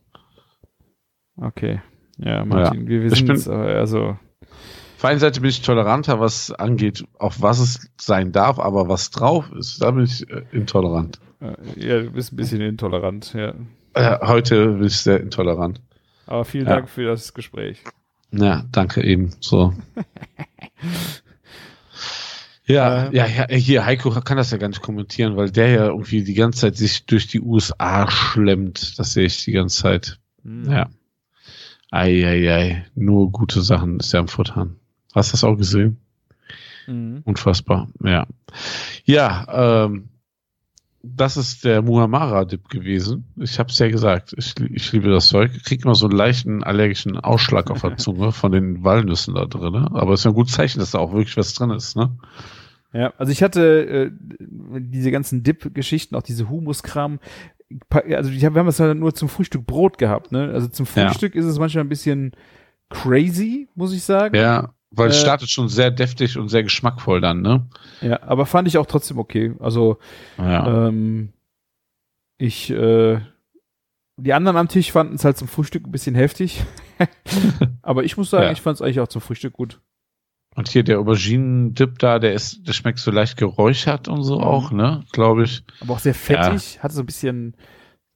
okay. 1.40 1.80
Ja, 2.18 2.44
Martin, 2.44 2.86
wir, 2.86 3.04
wir 3.04 3.10
sind 3.10 3.26
jetzt, 3.28 3.46
äh, 3.46 3.52
also, 3.52 4.18
Auf 4.42 5.00
der 5.00 5.08
einen 5.10 5.18
Seite 5.18 5.40
bin 5.40 5.48
ich 5.48 5.62
toleranter, 5.62 6.20
was 6.20 6.50
angeht, 6.52 7.06
auf 7.18 7.40
was 7.40 7.58
es 7.58 7.90
sein 7.98 8.32
darf, 8.32 8.58
aber 8.58 8.86
was 8.86 9.08
drauf 9.10 9.50
ist, 9.52 9.80
da 9.80 9.92
bin 9.92 10.04
ich 10.04 10.28
äh, 10.28 10.42
intolerant. 10.52 11.20
Äh, 11.40 11.54
Ja, 11.76 12.02
du 12.02 12.10
bist 12.10 12.34
ein 12.34 12.36
bisschen 12.36 12.60
intolerant, 12.60 13.32
ja. 13.32 13.54
Äh, 13.94 14.18
heute 14.26 14.66
bin 14.74 14.84
ich 14.84 14.98
sehr 14.98 15.20
intolerant. 15.22 15.80
Aber 16.26 16.44
vielen 16.44 16.66
Ja. 16.66 16.74
Dank 16.74 16.90
für 16.90 17.04
das 17.06 17.32
Gespräch. 17.32 17.82
Ja, 18.30 18.64
danke 18.72 19.02
eben. 19.02 19.30
So. 19.40 19.72
ja, 22.68 23.06
Ähm. 23.06 23.14
ja, 23.14 23.26
ja, 23.26 23.46
hier, 23.48 23.84
Heiko 23.86 24.10
kann 24.10 24.36
das 24.36 24.50
ja 24.50 24.58
gar 24.58 24.68
nicht 24.68 24.82
kommentieren, 24.82 25.36
weil 25.36 25.50
der 25.50 25.68
ja 25.68 25.86
irgendwie 25.86 26.22
die 26.22 26.34
ganze 26.34 26.60
Zeit 26.60 26.76
sich 26.76 27.06
durch 27.06 27.26
die 27.26 27.40
USA 27.40 28.10
schlemmt. 28.10 28.98
Das 28.98 29.14
sehe 29.14 29.26
ich 29.26 29.44
die 29.44 29.52
ganze 29.52 29.82
Zeit. 29.82 30.18
Hm. 30.44 30.70
Ja. 30.70 30.88
Eieiei, 31.90 32.84
nur 32.94 33.32
gute 33.32 33.62
Sachen 33.62 33.98
ist 33.98 34.12
ja 34.12 34.20
am 34.20 34.28
Futtern. 34.28 34.76
Hast 35.14 35.30
du 35.30 35.32
das 35.32 35.44
auch 35.44 35.56
gesehen? 35.56 35.98
Mhm. 36.86 37.22
Unfassbar, 37.24 37.88
ja. 38.04 38.26
Ja, 39.04 39.86
ähm, 39.86 40.10
das 41.02 41.36
ist 41.36 41.64
der 41.64 41.82
Muhammara-Dip 41.82 42.68
gewesen. 42.68 43.24
Ich 43.36 43.58
habe 43.58 43.70
es 43.70 43.78
ja 43.78 43.88
gesagt, 43.88 44.34
ich, 44.36 44.54
ich 44.58 44.92
liebe 44.92 45.10
das 45.10 45.28
Zeug. 45.28 45.52
Ich 45.56 45.64
krieg 45.64 45.84
immer 45.84 45.94
so 45.94 46.06
einen 46.06 46.16
leichten 46.16 46.64
allergischen 46.64 47.18
Ausschlag 47.18 47.70
auf 47.70 47.82
der 47.82 47.96
Zunge 47.98 48.32
von 48.32 48.52
den 48.52 48.84
Walnüssen 48.84 49.34
da 49.34 49.46
drin. 49.46 49.72
Ne? 49.72 49.88
Aber 49.92 50.12
es 50.12 50.20
ist 50.20 50.24
ja 50.24 50.32
ein 50.32 50.34
gutes 50.34 50.54
Zeichen, 50.54 50.80
dass 50.80 50.90
da 50.90 50.98
auch 50.98 51.12
wirklich 51.12 51.36
was 51.36 51.54
drin 51.54 51.70
ist. 51.70 51.96
Ne? 51.96 52.10
Ja, 52.92 53.12
also 53.18 53.32
ich 53.32 53.42
hatte 53.42 54.10
äh, 54.10 54.10
diese 54.40 55.10
ganzen 55.10 55.42
Dip-Geschichten, 55.42 56.14
auch 56.16 56.22
diese 56.22 56.48
Humuskram. 56.48 57.18
Also 57.92 58.30
ich 58.30 58.44
hab, 58.44 58.54
wir 58.54 58.60
haben 58.60 58.66
das 58.66 58.78
ja 58.78 58.94
nur 58.94 59.14
zum 59.14 59.28
Frühstück 59.28 59.66
Brot 59.66 59.98
gehabt, 59.98 60.32
ne? 60.32 60.50
Also 60.52 60.68
zum 60.68 60.86
Ja. 60.94 61.08
Frühstück 61.08 61.34
ist 61.34 61.44
es 61.44 61.58
manchmal 61.58 61.84
ein 61.84 61.88
bisschen 61.90 62.32
crazy, 62.88 63.68
muss 63.74 63.92
ich 63.92 64.02
sagen. 64.02 64.34
Ja, 64.34 64.72
weil 64.90 65.10
es 65.10 65.18
Äh, 65.18 65.20
startet 65.20 65.50
schon 65.50 65.68
sehr 65.68 65.90
deftig 65.90 66.38
und 66.38 66.48
sehr 66.48 66.62
geschmackvoll 66.62 67.20
dann. 67.20 67.42
Ne? 67.42 67.68
Ja, 68.00 68.22
aber 68.22 68.46
fand 68.46 68.66
ich 68.68 68.78
auch 68.78 68.86
trotzdem 68.86 69.18
okay. 69.18 69.54
Also 69.58 69.98
Ja. 70.38 70.88
ähm, 70.88 71.34
ich, 72.38 72.70
äh, 72.70 73.20
die 74.16 74.32
anderen 74.32 74.56
am 74.56 74.68
Tisch 74.68 74.90
fanden 74.92 75.16
es 75.16 75.24
halt 75.24 75.36
zum 75.36 75.48
Frühstück 75.48 75.86
ein 75.86 75.90
bisschen 75.92 76.14
heftig. 76.14 76.62
aber 77.82 78.04
ich 78.04 78.16
muss 78.16 78.30
sagen, 78.30 78.44
Ja. 78.46 78.52
ich 78.52 78.62
fand 78.62 78.76
es 78.76 78.82
eigentlich 78.82 79.00
auch 79.00 79.08
zum 79.08 79.20
Frühstück 79.20 79.52
gut. 79.52 79.80
Und 80.58 80.68
hier 80.68 80.82
der 80.82 80.98
Auberginen-Dip 80.98 81.98
da, 82.00 82.18
der 82.18 82.32
ist, 82.34 82.66
der 82.66 82.72
schmeckt 82.72 82.98
so 82.98 83.10
leicht 83.12 83.36
geräuchert 83.36 84.08
und 84.08 84.24
so 84.24 84.38
Mhm. 84.38 84.44
auch, 84.44 84.70
ne? 84.72 85.04
Glaube 85.12 85.44
ich. 85.44 85.62
Aber 85.80 85.94
auch 85.94 85.98
sehr 86.00 86.14
fettig, 86.14 86.82
hatte 86.82 86.94
so 86.94 87.02
ein 87.02 87.06
bisschen, 87.06 87.54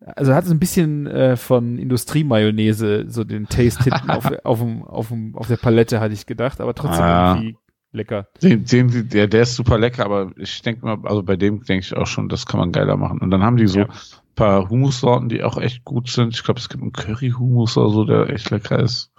also 0.01 0.35
hatte 0.35 0.49
so 0.49 0.55
ein 0.55 0.59
bisschen 0.59 1.07
äh, 1.07 1.37
von 1.37 1.79
Industriemayonnaise, 1.79 3.05
so 3.09 3.23
den 3.25 3.47
Taste 3.49 3.85
hinten 3.85 4.11
auf, 4.11 4.31
auf, 4.45 4.59
dem, 4.59 4.83
auf, 4.83 5.09
dem, 5.09 5.37
auf 5.37 5.47
der 5.47 5.57
Palette, 5.57 6.01
hatte 6.01 6.15
ich 6.15 6.27
gedacht, 6.27 6.61
aber 6.61 6.75
trotzdem 6.75 7.05
Ah. 7.05 7.35
irgendwie 7.37 7.57
lecker. 7.93 8.27
Den, 8.43 8.65
den, 8.65 9.09
der, 9.11 9.29
der 9.29 9.43
ist 9.43 9.55
super 9.55 9.79
lecker, 9.79 10.05
aber 10.05 10.33
ich 10.37 10.63
denke 10.63 10.85
mal, 10.85 10.99
also 11.05 11.23
bei 11.23 11.37
dem 11.37 11.63
denke 11.63 11.85
ich 11.85 11.97
auch 11.97 12.07
schon, 12.07 12.29
das 12.29 12.47
kann 12.47 12.59
man 12.59 12.73
geiler 12.73 12.97
machen. 12.97 13.21
Und 13.21 13.31
dann 13.31 13.43
haben 13.45 13.57
die 13.57 13.67
so 13.69 13.81
Ja. 13.81 13.85
ein 13.85 13.91
paar 14.35 14.69
Humussorten, 14.69 15.29
die 15.29 15.43
auch 15.45 15.59
echt 15.59 15.85
gut 15.85 16.09
sind. 16.09 16.35
Ich 16.35 16.43
glaube, 16.43 16.59
es 16.59 16.69
gibt 16.69 16.83
einen 16.83 16.93
Curry-Humus 16.93 17.77
oder 17.77 17.91
so, 17.91 18.05
der 18.05 18.31
echt 18.31 18.51
lecker 18.51 18.81
ist. 18.81 19.13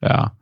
Ja. 0.00 0.32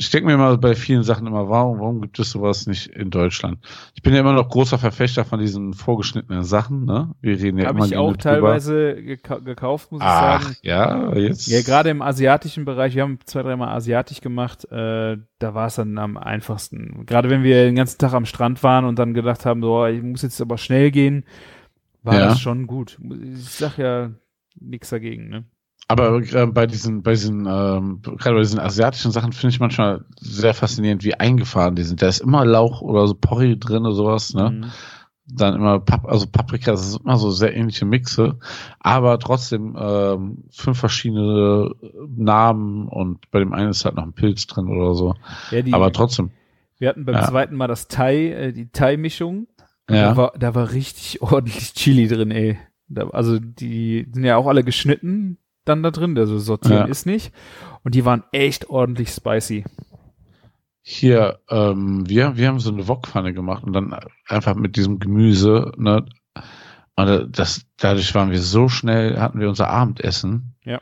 Ich 0.00 0.10
denke 0.10 0.28
mir 0.28 0.36
mal 0.36 0.56
bei 0.58 0.76
vielen 0.76 1.02
Sachen 1.02 1.26
immer, 1.26 1.48
warum, 1.48 1.80
warum 1.80 2.00
gibt 2.00 2.20
es 2.20 2.30
sowas 2.30 2.68
nicht 2.68 2.86
in 2.86 3.10
Deutschland? 3.10 3.58
Ich 3.94 4.02
bin 4.02 4.14
ja 4.14 4.20
immer 4.20 4.32
noch 4.32 4.48
großer 4.48 4.78
Verfechter 4.78 5.24
von 5.24 5.40
diesen 5.40 5.74
vorgeschnittenen 5.74 6.44
Sachen, 6.44 6.84
ne? 6.84 7.16
Wir 7.20 7.32
reden 7.36 7.58
ja 7.58 7.66
Habe 7.66 7.78
immer 7.78 7.86
ich 7.86 7.96
auch 7.96 8.16
teilweise 8.16 8.94
gekau 9.02 9.40
gekauft, 9.40 9.90
muss 9.90 10.00
ich 10.00 10.06
Ach, 10.06 10.40
sagen. 10.40 10.56
ja, 10.62 11.12
jetzt. 11.16 11.48
Ja, 11.48 11.62
gerade 11.62 11.90
im 11.90 12.00
asiatischen 12.00 12.64
Bereich, 12.64 12.94
wir 12.94 13.02
haben 13.02 13.18
zwei, 13.24 13.42
dreimal 13.42 13.70
asiatisch 13.70 14.20
gemacht, 14.20 14.70
äh, 14.70 15.16
da 15.40 15.54
war 15.54 15.66
es 15.66 15.74
dann 15.74 15.98
am 15.98 16.16
einfachsten. 16.16 17.04
Gerade 17.04 17.28
wenn 17.28 17.42
wir 17.42 17.64
den 17.64 17.74
ganzen 17.74 17.98
Tag 17.98 18.12
am 18.14 18.24
Strand 18.24 18.62
waren 18.62 18.84
und 18.84 19.00
dann 19.00 19.14
gedacht 19.14 19.44
haben, 19.46 19.62
so, 19.62 19.84
ich 19.86 20.00
muss 20.00 20.22
jetzt 20.22 20.40
aber 20.40 20.58
schnell 20.58 20.92
gehen, 20.92 21.24
war 22.04 22.14
Ja. 22.14 22.20
das 22.26 22.38
schon 22.40 22.68
gut. 22.68 22.98
Ich 23.34 23.50
sag 23.50 23.78
ja 23.78 24.12
nichts 24.60 24.90
dagegen, 24.90 25.28
ne? 25.28 25.44
Aber 25.90 26.20
äh, 26.20 26.46
bei 26.46 26.66
diesen, 26.66 27.02
bei 27.02 27.12
diesen, 27.12 27.46
ähm, 27.46 28.02
gerade 28.02 28.34
bei 28.36 28.42
diesen 28.42 28.60
asiatischen 28.60 29.10
Sachen 29.10 29.32
finde 29.32 29.54
ich 29.54 29.60
manchmal 29.60 30.04
sehr 30.20 30.52
faszinierend, 30.52 31.02
wie 31.02 31.14
eingefahren 31.14 31.76
die 31.76 31.82
sind. 31.82 32.02
Da 32.02 32.08
ist 32.08 32.20
immer 32.20 32.44
Lauch 32.44 32.82
oder 32.82 33.06
so 33.06 33.14
Porree 33.14 33.56
drin 33.56 33.86
oder 33.86 33.94
sowas, 33.94 34.34
ne? 34.34 34.50
Mhm. 34.50 34.64
Dann 35.30 35.54
immer 35.56 35.78
Pap 35.80 36.06
also 36.06 36.26
Paprika, 36.26 36.70
das 36.70 36.86
ist 36.88 37.00
immer 37.02 37.16
so 37.18 37.30
sehr 37.30 37.54
ähnliche 37.54 37.84
Mixe, 37.84 38.38
aber 38.80 39.18
trotzdem 39.18 39.76
ähm, 39.78 40.44
fünf 40.50 40.78
verschiedene 40.78 41.70
Namen 42.16 42.88
und 42.88 43.30
bei 43.30 43.38
dem 43.38 43.52
einen 43.52 43.70
ist 43.70 43.84
halt 43.84 43.96
noch 43.96 44.04
ein 44.04 44.14
Pilz 44.14 44.46
drin 44.46 44.68
oder 44.68 44.94
so. 44.94 45.14
Ja, 45.50 45.60
die, 45.60 45.74
aber 45.74 45.92
trotzdem, 45.92 46.30
Wir 46.78 46.88
hatten 46.90 47.04
beim 47.04 47.16
Ja. 47.16 47.28
zweiten 47.28 47.56
Mal 47.56 47.66
das 47.66 47.88
Thai, 47.88 48.28
äh, 48.30 48.52
die 48.52 48.70
Thai-Mischung. 48.70 49.48
Ja. 49.90 50.10
Da 50.10 50.16
war, 50.16 50.32
da 50.38 50.54
war 50.54 50.72
richtig 50.72 51.20
ordentlich 51.22 51.74
Chili 51.74 52.08
drin, 52.08 52.30
ey. 52.30 52.58
Da, 52.88 53.08
also 53.08 53.38
die 53.38 54.06
sind 54.12 54.24
ja 54.24 54.36
auch 54.36 54.46
alle 54.46 54.64
geschnitten 54.64 55.38
dann 55.68 55.82
da 55.82 55.90
drin, 55.90 56.16
also 56.18 56.38
sortieren 56.38 56.78
Ja. 56.78 56.84
ist 56.86 57.06
nicht. 57.06 57.32
Und 57.84 57.94
die 57.94 58.04
waren 58.04 58.24
echt 58.32 58.68
ordentlich 58.70 59.10
spicy. 59.10 59.64
Hier, 60.82 61.38
ähm, 61.50 62.08
wir, 62.08 62.36
wir 62.36 62.48
haben 62.48 62.60
so 62.60 62.72
eine 62.72 62.88
Wokpfanne 62.88 63.34
gemacht 63.34 63.62
und 63.64 63.72
dann 63.74 63.94
einfach 64.26 64.54
mit 64.54 64.76
diesem 64.76 64.98
Gemüse, 64.98 65.72
ne? 65.76 66.06
Und 66.96 67.38
das, 67.38 67.66
dadurch 67.76 68.14
waren 68.14 68.30
wir 68.30 68.40
so 68.40 68.68
schnell, 68.68 69.20
hatten 69.20 69.38
wir 69.38 69.48
unser 69.48 69.68
Abendessen. 69.70 70.54
Ja. 70.64 70.80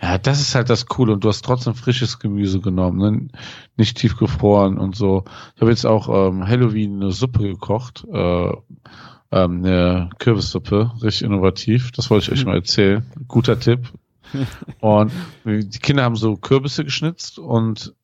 Ja, 0.00 0.18
das 0.18 0.40
ist 0.40 0.54
halt 0.54 0.68
das 0.70 0.86
Coole 0.86 1.12
und 1.12 1.22
du 1.22 1.28
hast 1.28 1.44
trotzdem 1.44 1.74
frisches 1.74 2.18
Gemüse 2.18 2.60
genommen, 2.60 2.98
ne? 2.98 3.28
nicht 3.76 3.96
tiefgefroren 3.98 4.78
und 4.78 4.96
so. 4.96 5.24
Ich 5.54 5.60
habe 5.60 5.70
jetzt 5.70 5.86
auch 5.86 6.08
ähm, 6.08 6.46
Halloween 6.46 6.96
eine 7.02 7.12
Suppe 7.12 7.40
gekocht, 7.40 8.04
äh, 8.12 8.48
ähm, 8.48 9.64
eine 9.64 10.10
Kürbissuppe, 10.18 10.90
richtig 11.02 11.22
innovativ. 11.22 11.92
Das 11.92 12.10
wollte 12.10 12.24
ich 12.26 12.32
euch 12.32 12.44
mal 12.46 12.56
erzählen. 12.56 13.04
Guter 13.28 13.60
Tipp. 13.60 13.92
Und 14.80 15.12
die 15.44 15.78
Kinder 15.78 16.04
haben 16.04 16.16
so 16.16 16.36
Kürbisse 16.36 16.84
geschnitzt 16.84 17.38
und 17.38 17.94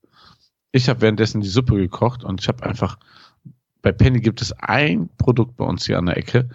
ich 0.72 0.88
habe 0.88 1.00
währenddessen 1.00 1.40
die 1.40 1.48
Suppe 1.48 1.76
gekocht 1.76 2.24
und 2.24 2.40
ich 2.40 2.48
habe 2.48 2.64
einfach, 2.64 2.98
bei 3.82 3.92
Penny 3.92 4.20
gibt 4.20 4.42
es 4.42 4.52
ein 4.52 5.08
Produkt 5.16 5.56
bei 5.56 5.64
uns 5.64 5.86
hier 5.86 5.98
an 5.98 6.06
der 6.06 6.18
Ecke, 6.18 6.50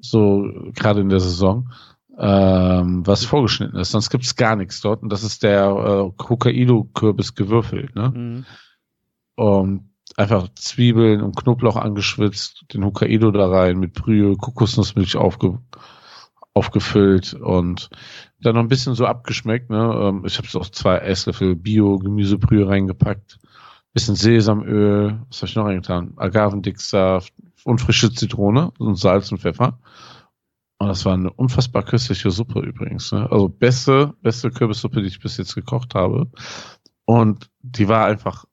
so 0.00 0.50
gerade 0.74 1.00
in 1.00 1.08
der 1.08 1.20
Saison, 1.20 1.70
ähm, 2.18 3.06
was 3.06 3.24
vorgeschnitten 3.24 3.78
ist. 3.78 3.90
Sonst 3.90 4.10
gibt 4.10 4.24
es 4.24 4.36
gar 4.36 4.56
nichts 4.56 4.80
dort 4.80 5.02
und 5.02 5.08
das 5.08 5.22
ist 5.22 5.42
der 5.42 5.64
äh, 5.64 6.22
Hokkaido-Kürbis 6.22 7.34
gewürfelt. 7.34 7.94
Ne? 7.94 8.10
Mhm. 8.10 8.44
Und 9.36 9.90
einfach 10.16 10.48
Zwiebeln 10.54 11.22
und 11.22 11.36
Knoblauch 11.36 11.76
angeschwitzt, 11.76 12.66
den 12.72 12.84
Hokkaido 12.84 13.30
da 13.30 13.48
rein 13.48 13.78
mit 13.78 13.94
Brühe, 13.94 14.36
Kokosnussmilch 14.36 15.16
aufge 15.16 15.58
aufgefüllt 16.56 17.34
und 17.34 17.90
dann 18.44 18.54
noch 18.54 18.62
ein 18.62 18.68
bisschen 18.68 18.94
so 18.94 19.06
abgeschmeckt. 19.06 19.70
Ne? 19.70 19.98
Ähm, 20.02 20.24
Ich 20.26 20.38
habe 20.38 20.48
so 20.48 20.60
auch 20.60 20.68
zwei 20.68 20.98
Esslöffel 20.98 21.56
Bio-Gemüsebrühe 21.56 22.68
reingepackt, 22.68 23.38
bisschen 23.92 24.16
Sesamöl, 24.16 25.20
was 25.28 25.38
habe 25.38 25.48
ich 25.48 25.56
noch 25.56 25.64
reingetan? 25.66 26.12
Agavendicksaft 26.16 27.32
und 27.64 27.80
frische 27.80 28.12
Zitrone 28.12 28.72
und 28.78 28.96
Salz 28.96 29.30
und 29.32 29.38
Pfeffer. 29.38 29.78
Und 30.78 30.88
das 30.88 31.04
war 31.04 31.14
eine 31.14 31.32
unfassbar 31.32 31.84
köstliche 31.84 32.30
Suppe 32.30 32.60
übrigens. 32.60 33.12
Ne? 33.12 33.30
Also 33.30 33.48
beste, 33.48 34.14
beste 34.22 34.50
Kürbissuppe, 34.50 35.00
die 35.00 35.08
ich 35.08 35.20
bis 35.20 35.36
jetzt 35.36 35.54
gekocht 35.54 35.94
habe. 35.94 36.28
Und 37.06 37.50
die 37.62 37.88
war 37.88 38.06
einfach 38.06 38.44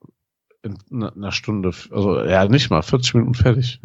in 0.64 1.04
einer 1.04 1.32
Stunde, 1.32 1.72
also 1.92 2.24
ja 2.24 2.48
nicht 2.48 2.70
mal, 2.70 2.82
40 2.84 3.16
Minuten 3.16 3.34
fertig. 3.34 3.82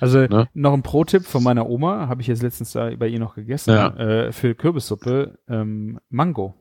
Also 0.00 0.20
Ne? 0.20 0.48
noch 0.54 0.72
ein 0.72 0.82
Pro-Tipp 0.82 1.24
von 1.24 1.42
meiner 1.42 1.68
Oma, 1.68 2.06
habe 2.08 2.22
ich 2.22 2.28
jetzt 2.28 2.42
letztens 2.42 2.72
da 2.72 2.90
bei 2.96 3.08
ihr 3.08 3.18
noch 3.18 3.34
gegessen, 3.34 3.70
Ja. 3.74 3.88
äh, 3.96 4.32
für 4.32 4.54
Kürbissuppe, 4.54 5.38
ähm, 5.48 5.98
Mango. 6.10 6.54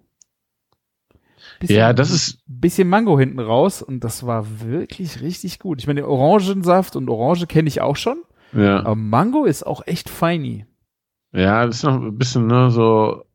Bisschen, 1.60 1.76
Ja, 1.78 1.94
das 1.94 2.10
ist, 2.12 2.40
bisschen 2.48 2.88
Mango 2.90 3.20
hinten 3.20 3.40
raus 3.40 3.82
und 3.82 4.04
das 4.04 4.26
war 4.26 4.62
wirklich 4.62 5.22
richtig 5.22 5.60
gut. 5.60 5.80
Ich 5.82 5.88
meine, 5.88 6.08
Orangensaft 6.08 6.96
und 6.96 7.10
Orange 7.10 7.46
kenne 7.48 7.68
ich 7.68 7.82
auch 7.82 7.96
schon, 7.98 8.24
ja, 8.54 8.80
aber 8.80 8.96
Mango 8.96 9.46
ist 9.46 9.64
auch 9.68 9.86
echt 9.86 10.10
feini. 10.10 10.66
ja, 11.32 11.66
das 11.66 11.78
ist 11.78 11.84
noch 11.84 12.02
ein 12.02 12.18
bisschen, 12.18 12.48
ne, 12.48 12.72
so, 12.72 13.26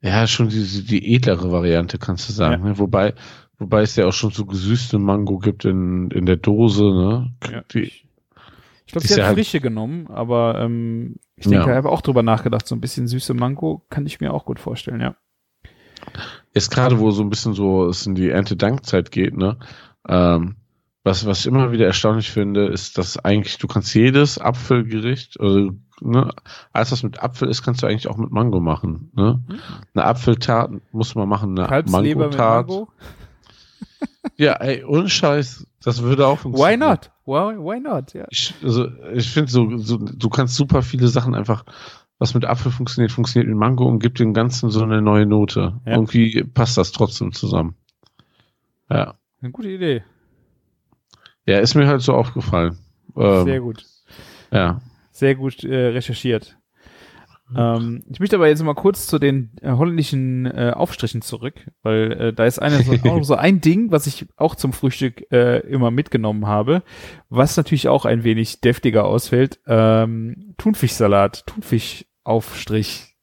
ja, 0.00 0.26
schon 0.26 0.48
die, 0.48 0.84
die 0.84 1.14
edlere 1.14 1.50
Variante, 1.50 1.98
kannst 1.98 2.28
du 2.28 2.32
sagen. 2.32 2.62
Ne? 2.64 2.78
Wobei, 2.78 3.14
wobei 3.58 3.82
es 3.82 3.96
ja 3.96 4.06
auch 4.06 4.12
schon 4.12 4.30
so 4.30 4.44
gesüßte 4.46 4.98
Mango 4.98 5.38
gibt 5.38 5.64
in, 5.64 6.10
in 6.10 6.26
der 6.26 6.36
Dose, 6.36 6.82
ne? 6.84 7.32
Ja. 7.50 7.62
Die, 7.72 7.82
Ich 7.82 8.92
glaube, 8.92 9.04
ist 9.04 9.08
sie 9.08 9.14
hat 9.14 9.18
ja 9.18 9.26
halt- 9.26 9.34
frische 9.36 9.60
genommen, 9.60 10.06
aber 10.08 10.60
ähm, 10.60 11.16
ich 11.36 11.44
denke, 11.44 11.66
Ja. 11.66 11.70
ich 11.72 11.76
habe 11.76 11.90
auch 11.90 12.00
drüber 12.00 12.22
nachgedacht, 12.22 12.66
so 12.66 12.74
ein 12.74 12.80
bisschen 12.80 13.06
süße 13.08 13.34
Mango 13.34 13.84
kann 13.90 14.06
ich 14.06 14.20
mir 14.20 14.32
auch 14.32 14.44
gut 14.44 14.58
vorstellen, 14.58 15.00
ja. 15.00 15.14
Jetzt 16.54 16.70
gerade, 16.70 16.98
wo 17.00 17.10
so 17.10 17.22
ein 17.22 17.30
bisschen 17.30 17.52
so 17.54 17.86
es 17.86 18.06
in 18.06 18.14
die 18.14 18.30
Erntedankzeit 18.30 19.10
geht, 19.10 19.36
ne? 19.36 19.58
Ähm, 20.08 20.56
was, 21.04 21.26
was 21.26 21.40
ich 21.40 21.46
immer 21.46 21.72
wieder 21.72 21.86
erstaunlich 21.86 22.30
finde, 22.30 22.66
ist, 22.66 22.98
dass 22.98 23.18
eigentlich, 23.18 23.58
du 23.58 23.66
kannst 23.66 23.94
jedes 23.94 24.38
Apfelgericht, 24.38 25.38
also, 25.40 25.70
ne, 26.00 26.30
alles 26.72 26.92
was 26.92 27.02
mit 27.02 27.22
Apfel 27.22 27.48
ist, 27.48 27.62
kannst 27.62 27.82
du 27.82 27.86
eigentlich 27.86 28.08
auch 28.08 28.16
mit 28.16 28.30
Mango 28.30 28.60
machen, 28.60 29.10
ne? 29.14 29.42
Eine 29.94 30.04
Apfeltart 30.04 30.72
muss 30.92 31.14
man 31.14 31.28
machen, 31.28 31.58
eine 31.58 31.82
Mango-Tart. 31.90 32.68
Mango. 32.68 32.88
Ja, 34.36 34.54
ey, 34.54 34.84
ohne 34.84 35.08
Scheiß, 35.08 35.66
das 35.82 36.02
würde 36.02 36.26
auch 36.26 36.38
funktionieren. 36.38 36.80
Why 36.80 36.86
not? 36.86 37.10
why, 37.28 37.56
why 37.56 37.78
not? 37.78 38.14
Ja. 38.14 38.26
Ich, 38.30 38.54
also, 38.62 38.88
ich 39.12 39.30
finde 39.30 39.50
so, 39.50 39.76
so, 39.78 39.98
du 39.98 40.28
kannst 40.28 40.56
super 40.56 40.82
viele 40.82 41.08
Sachen 41.08 41.34
einfach, 41.34 41.64
was 42.18 42.34
mit 42.34 42.44
Apfel 42.44 42.72
funktioniert, 42.72 43.12
funktioniert 43.12 43.48
mit 43.48 43.58
Mango 43.58 43.86
und 43.86 44.00
gibt 44.00 44.18
dem 44.18 44.34
Ganzen 44.34 44.70
so 44.70 44.82
eine 44.82 45.02
neue 45.02 45.26
Note. 45.26 45.80
Ja. 45.84 45.92
Irgendwie 45.92 46.42
passt 46.42 46.78
das 46.78 46.90
trotzdem 46.90 47.32
zusammen. 47.32 47.76
Ja. 48.90 49.14
Eine 49.40 49.52
gute 49.52 49.68
Idee. 49.68 50.02
Ja, 51.46 51.58
ist 51.60 51.74
mir 51.74 51.86
halt 51.86 52.02
so 52.02 52.14
aufgefallen. 52.14 52.78
Ähm, 53.16 53.44
Sehr 53.44 53.60
gut. 53.60 53.84
Ja. 54.50 54.80
Sehr 55.12 55.34
gut 55.34 55.64
äh, 55.64 55.88
recherchiert. 55.88 56.57
Ähm, 57.56 58.02
ich 58.10 58.20
möchte 58.20 58.36
aber 58.36 58.48
jetzt 58.48 58.62
mal 58.62 58.74
kurz 58.74 59.06
zu 59.06 59.18
den 59.18 59.52
äh, 59.62 59.72
holländischen 59.72 60.46
äh, 60.46 60.72
Aufstrichen 60.74 61.22
zurück, 61.22 61.54
weil 61.82 62.12
äh, 62.12 62.32
da 62.32 62.44
ist 62.44 62.58
eine 62.58 62.82
so, 62.82 62.92
auch 63.10 63.22
so 63.24 63.34
ein 63.34 63.60
Ding, 63.60 63.90
was 63.90 64.06
ich 64.06 64.26
auch 64.36 64.54
zum 64.54 64.72
Frühstück 64.72 65.24
äh, 65.30 65.60
immer 65.60 65.90
mitgenommen 65.90 66.46
habe, 66.46 66.82
was 67.28 67.56
natürlich 67.56 67.88
auch 67.88 68.04
ein 68.04 68.24
wenig 68.24 68.60
deftiger 68.60 69.04
ausfällt. 69.04 69.60
Ähm, 69.66 70.54
Thunfischsalat, 70.58 71.46
Thunfischaufstrich. 71.46 73.16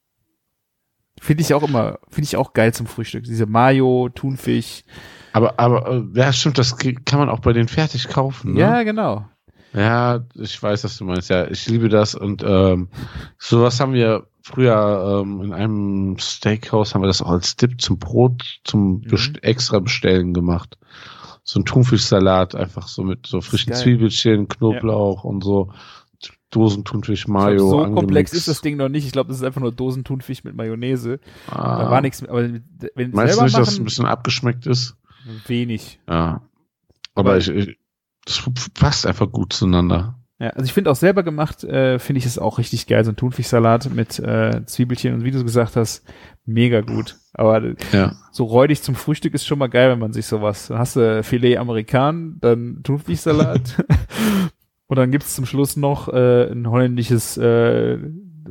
Finde 1.21 1.41
ich 1.41 1.53
auch 1.53 1.63
immer, 1.63 1.99
finde 2.09 2.25
ich 2.25 2.37
auch 2.37 2.53
geil 2.53 2.73
zum 2.73 2.87
Frühstück. 2.87 3.23
Diese 3.23 3.45
Mayo, 3.45 4.09
Thunfisch. 4.09 4.83
Aber, 5.33 5.59
aber, 5.59 5.87
äh, 5.87 6.19
ja, 6.19 6.33
stimmt, 6.33 6.57
das 6.57 6.77
kann 6.77 7.19
man 7.19 7.29
auch 7.29 7.39
bei 7.39 7.53
den 7.53 7.67
fertig 7.67 8.07
kaufen. 8.07 8.53
Ne? 8.53 8.59
Ja, 8.59 8.83
genau. 8.83 9.25
Ja, 9.75 10.23
ich 10.35 10.61
weiß, 10.61 10.83
was 10.85 10.97
du 10.97 11.03
meinst. 11.03 11.29
Ja, 11.29 11.47
ich 11.49 11.67
liebe 11.67 11.89
das 11.89 12.15
und 12.15 12.43
ähm, 12.45 12.87
sowas 13.37 13.79
haben 13.79 13.93
wir 13.93 14.27
früher 14.41 15.21
ähm, 15.23 15.41
in 15.41 15.53
einem 15.53 16.17
Steakhouse 16.17 16.93
haben 16.95 17.01
wir 17.01 17.07
das 17.07 17.21
auch 17.21 17.29
als 17.31 17.55
Dip 17.57 17.81
zum 17.81 17.97
Brot 17.99 18.41
zum 18.63 19.01
Mhm. 19.05 19.35
extra 19.41 19.79
bestellen 19.79 20.33
gemacht. 20.33 20.77
So 21.43 21.59
ein 21.59 21.65
Thunfischsalat 21.65 22.55
einfach 22.55 22.87
so 22.87 23.03
mit 23.03 23.27
so 23.27 23.41
frischen 23.41 23.73
geil. 23.73 23.81
Zwiebelchen, 23.81 24.47
Knoblauch 24.47 25.23
und 25.23 25.43
so 25.43 25.71
Dosen 26.51 26.85
Thunfisch 26.85 27.21
Ich 27.23 27.27
Mayo. 27.27 27.57
glaub, 27.57 27.69
so 27.69 27.77
angemixt. 27.79 27.99
komplex 27.99 28.33
ist 28.33 28.47
das 28.47 28.61
Ding 28.61 28.77
noch 28.77 28.87
nicht. 28.87 29.05
Ich 29.05 29.11
glaube, 29.11 29.27
das 29.27 29.37
ist 29.37 29.43
einfach 29.43 29.59
nur 29.59 29.73
Dosentunfisch 29.73 30.45
mit 30.45 30.55
Mayonnaise. 30.55 31.19
Ah, 31.47 31.83
Da 31.83 31.91
war 31.91 32.01
nichts, 32.01 32.21
mit- 32.21 32.29
aber 32.31 32.43
wenn 32.43 33.11
Meinst 33.11 33.37
du 33.37 33.43
nicht, 33.43 33.57
dass 33.57 33.67
es 33.67 33.73
ein 33.73 33.79
machen, 33.79 33.83
bisschen 33.83 34.05
abgeschmeckt 34.05 34.65
ist? 34.65 34.95
wenig. 35.47 35.99
Ja. 36.07 36.41
Aber 37.13 37.37
ich, 37.37 37.49
ich 37.49 37.77
das 38.25 38.43
passt 38.73 39.05
einfach 39.05 39.31
gut 39.31 39.53
zueinander. 39.53 40.19
Ja, 40.37 40.49
also 40.49 40.65
ich 40.65 40.73
finde 40.73 40.91
auch 40.91 40.95
selber 40.97 41.23
gemacht, 41.23 41.63
äh, 41.63 41.97
finde 41.97 42.19
ich 42.19 42.25
es 42.25 42.37
auch 42.37 42.57
richtig 42.57 42.87
geil, 42.87 43.05
so 43.05 43.11
ein 43.11 43.15
Thunfischsalat 43.15 43.89
mit 43.93 44.19
äh, 44.19 44.65
Zwiebelchen 44.65 45.13
und 45.13 45.23
wie 45.23 45.31
du 45.31 45.41
gesagt 45.43 45.77
hast, 45.77 46.03
mega 46.45 46.81
gut. 46.81 47.15
Aber 47.33 47.61
Ja. 47.93 48.13
so 48.31 48.43
räudig 48.43 48.81
zum 48.83 48.95
Frühstück 48.95 49.33
ist 49.33 49.45
schon 49.45 49.59
mal 49.59 49.69
geil, 49.69 49.91
wenn 49.91 49.99
man 49.99 50.11
sich 50.11 50.25
sowas. 50.25 50.67
Dann 50.67 50.77
hast 50.77 50.97
du 50.97 51.23
Filet 51.23 51.57
Amerikan, 51.57 52.37
dann 52.41 52.81
Thunfischsalat 52.83 53.85
und 54.87 54.97
dann 54.97 55.09
gibt's 55.11 55.35
zum 55.35 55.45
Schluss 55.45 55.77
noch 55.77 56.09
äh, 56.09 56.51
ein 56.51 56.69
holländisches 56.69 57.37
äh, 57.37 57.97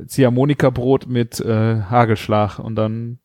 Ziehharmonika-Brot 0.06 1.06
mit 1.06 1.38
äh, 1.40 1.82
Hagelschlag 1.82 2.58
und 2.58 2.76
dann 2.76 3.18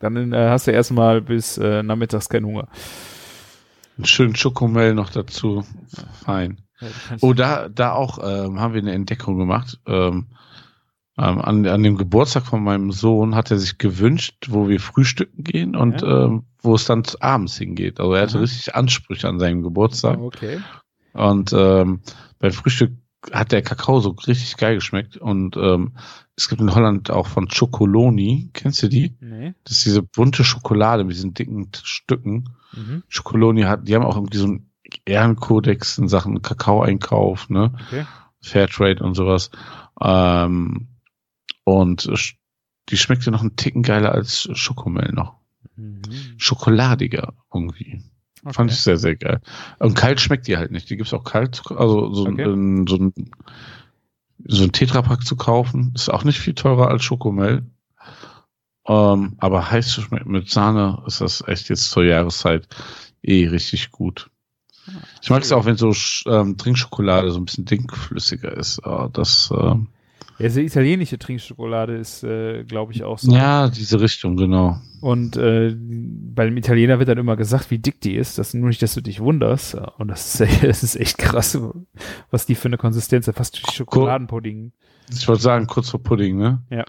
dann 0.00 0.32
äh, 0.32 0.48
hast 0.48 0.66
du 0.66 0.70
erstmal 0.70 1.20
bis 1.20 1.58
äh, 1.58 1.82
nachmittags 1.82 2.28
keinen 2.28 2.46
Hunger. 2.46 2.68
Einen 3.98 4.06
schönen 4.06 4.36
Schokomel 4.36 4.94
noch 4.94 5.10
dazu. 5.10 5.64
Fein. 6.24 6.62
Ja, 6.80 6.88
Oh, 7.20 7.32
da, 7.32 7.68
da 7.68 7.92
auch 7.92 8.18
ähm, 8.22 8.60
haben 8.60 8.72
wir 8.72 8.80
eine 8.80 8.92
Entdeckung 8.92 9.36
gemacht. 9.38 9.80
Ähm, 9.86 10.28
ähm, 11.18 11.40
an, 11.40 11.66
an 11.66 11.82
dem 11.82 11.96
Geburtstag 11.96 12.46
von 12.46 12.62
meinem 12.62 12.92
Sohn 12.92 13.34
hat 13.34 13.50
er 13.50 13.58
sich 13.58 13.78
gewünscht, 13.78 14.46
wo 14.50 14.68
wir 14.68 14.78
frühstücken 14.78 15.42
gehen 15.42 15.74
und 15.74 16.04
ähm, 16.04 16.44
wo 16.62 16.76
es 16.76 16.84
dann 16.84 17.02
abends 17.18 17.58
hingeht. 17.58 17.98
Also 17.98 18.14
er 18.14 18.22
hatte 18.22 18.34
Aha. 18.36 18.42
richtig 18.42 18.74
Ansprüche 18.76 19.28
an 19.28 19.40
seinem 19.40 19.64
Geburtstag. 19.64 20.18
okay. 20.20 20.60
Und 21.12 21.52
ähm, 21.52 22.00
beim 22.38 22.52
Frühstück 22.52 22.92
hat 23.32 23.50
der 23.50 23.62
Kakao 23.62 23.98
so 23.98 24.10
richtig 24.10 24.56
geil 24.56 24.76
geschmeckt. 24.76 25.16
Und 25.16 25.56
ähm, 25.56 25.94
es 26.36 26.48
gibt 26.48 26.60
in 26.60 26.72
Holland 26.72 27.10
auch 27.10 27.26
von 27.26 27.48
Chocoloni. 27.48 28.50
Kennst 28.52 28.82
du 28.84 28.88
die? 28.88 29.16
Nee. 29.20 29.54
Das 29.64 29.78
ist 29.78 29.86
diese 29.86 30.02
bunte 30.02 30.44
Schokolade 30.44 31.02
mit 31.02 31.16
diesen 31.16 31.34
dicken 31.34 31.70
Stücken. 31.82 32.50
Mhm. 32.74 33.02
Chocoloni 33.12 33.62
hat, 33.62 33.88
die 33.88 33.94
haben 33.94 34.04
auch 34.04 34.16
irgendwie 34.16 34.38
so 34.38 34.46
einen 34.46 34.70
Ehrenkodex 35.04 35.98
in 35.98 36.08
Sachen 36.08 36.40
Kakaoeinkauf, 36.42 37.50
ne? 37.50 37.72
Okay. 37.86 38.06
Fairtrade 38.40 39.02
und 39.02 39.14
sowas. 39.14 39.50
Ähm, 40.00 40.88
und 41.64 42.10
die 42.88 42.96
schmeckt 42.96 43.24
ja 43.24 43.32
noch 43.32 43.42
einen 43.42 43.56
Ticken 43.56 43.82
geiler 43.82 44.12
als 44.12 44.48
Schokomel 44.52 45.12
noch. 45.12 45.34
Mhm. 45.76 46.00
Schokoladiger 46.36 47.34
irgendwie. 47.52 48.02
Fand 48.46 48.70
ich 48.70 48.80
sehr, 48.80 48.96
sehr 48.96 49.16
geil. 49.16 49.40
Und 49.78 49.94
kalt 49.94 50.20
schmeckt 50.20 50.46
die 50.46 50.56
halt 50.56 50.70
nicht. 50.70 50.88
Die 50.88 50.96
gibt's 50.96 51.12
auch 51.12 51.24
kalt, 51.24 51.62
also 51.76 52.14
so, 52.14 52.26
Okay. 52.26 52.44
ein, 52.44 52.86
so 52.86 52.96
ein 52.96 53.12
so 54.46 54.62
ein 54.62 54.72
Tetrapack 54.72 55.24
zu 55.26 55.34
kaufen. 55.36 55.92
Ist 55.94 56.08
auch 56.10 56.22
nicht 56.24 56.38
viel 56.38 56.54
teurer 56.54 56.88
als 56.88 57.02
Schokomel. 57.02 57.66
Ähm, 58.88 59.34
aber 59.38 59.70
heiß 59.70 59.88
zu 59.88 60.00
schmecken 60.00 60.32
mit 60.32 60.50
Sahne 60.50 61.02
ist 61.06 61.20
das 61.20 61.46
echt 61.46 61.68
jetzt 61.68 61.90
zur 61.90 62.04
Jahreszeit 62.04 62.66
eh 63.22 63.46
richtig 63.46 63.90
gut. 63.90 64.30
Ich 65.20 65.28
mag 65.28 65.42
es 65.42 65.52
auch, 65.52 65.66
wenn 65.66 65.76
so 65.76 65.92
ähm, 66.26 66.56
Trinkschokolade 66.56 67.30
so 67.30 67.38
ein 67.38 67.44
bisschen 67.44 67.66
dickflüssiger 67.66 68.56
ist. 68.56 68.80
Ah, 68.86 69.10
das, 69.12 69.50
ähm, 69.52 69.88
Ja, 70.38 70.46
diese 70.46 70.62
italienische 70.62 71.18
Trinkschokolade 71.18 71.96
ist, 71.96 72.24
äh, 72.24 72.64
glaube 72.64 72.92
ich, 72.92 73.04
auch 73.04 73.18
so. 73.18 73.30
ja, 73.30 73.68
diese 73.68 74.00
Richtung, 74.00 74.36
genau. 74.36 74.78
Und 75.00 75.36
äh, 75.36 75.76
bei 75.78 76.46
dem 76.46 76.56
Italiener 76.56 76.98
wird 76.98 77.10
dann 77.10 77.18
immer 77.18 77.36
gesagt, 77.36 77.70
wie 77.70 77.78
dick 77.78 78.00
die 78.00 78.14
ist. 78.14 78.38
Das 78.38 78.54
nur 78.54 78.68
nicht, 78.68 78.82
dass 78.82 78.94
du 78.94 79.00
dich 79.02 79.20
wunderst. 79.20 79.76
Und 79.98 80.08
das 80.08 80.40
ist, 80.40 80.62
das 80.62 80.82
ist 80.82 80.96
echt 80.96 81.18
krass, 81.18 81.58
was 82.30 82.46
die 82.46 82.54
für 82.54 82.68
eine 82.68 82.78
Konsistenz 82.78 83.28
hat. 83.28 83.36
Fast 83.36 83.70
Schokoladenpudding. 83.72 84.72
Ich 85.10 85.28
wollte 85.28 85.42
sagen, 85.42 85.66
kurz 85.66 85.90
vor 85.90 86.02
Pudding, 86.02 86.36
ne? 86.36 86.62
Ja. 86.70 86.84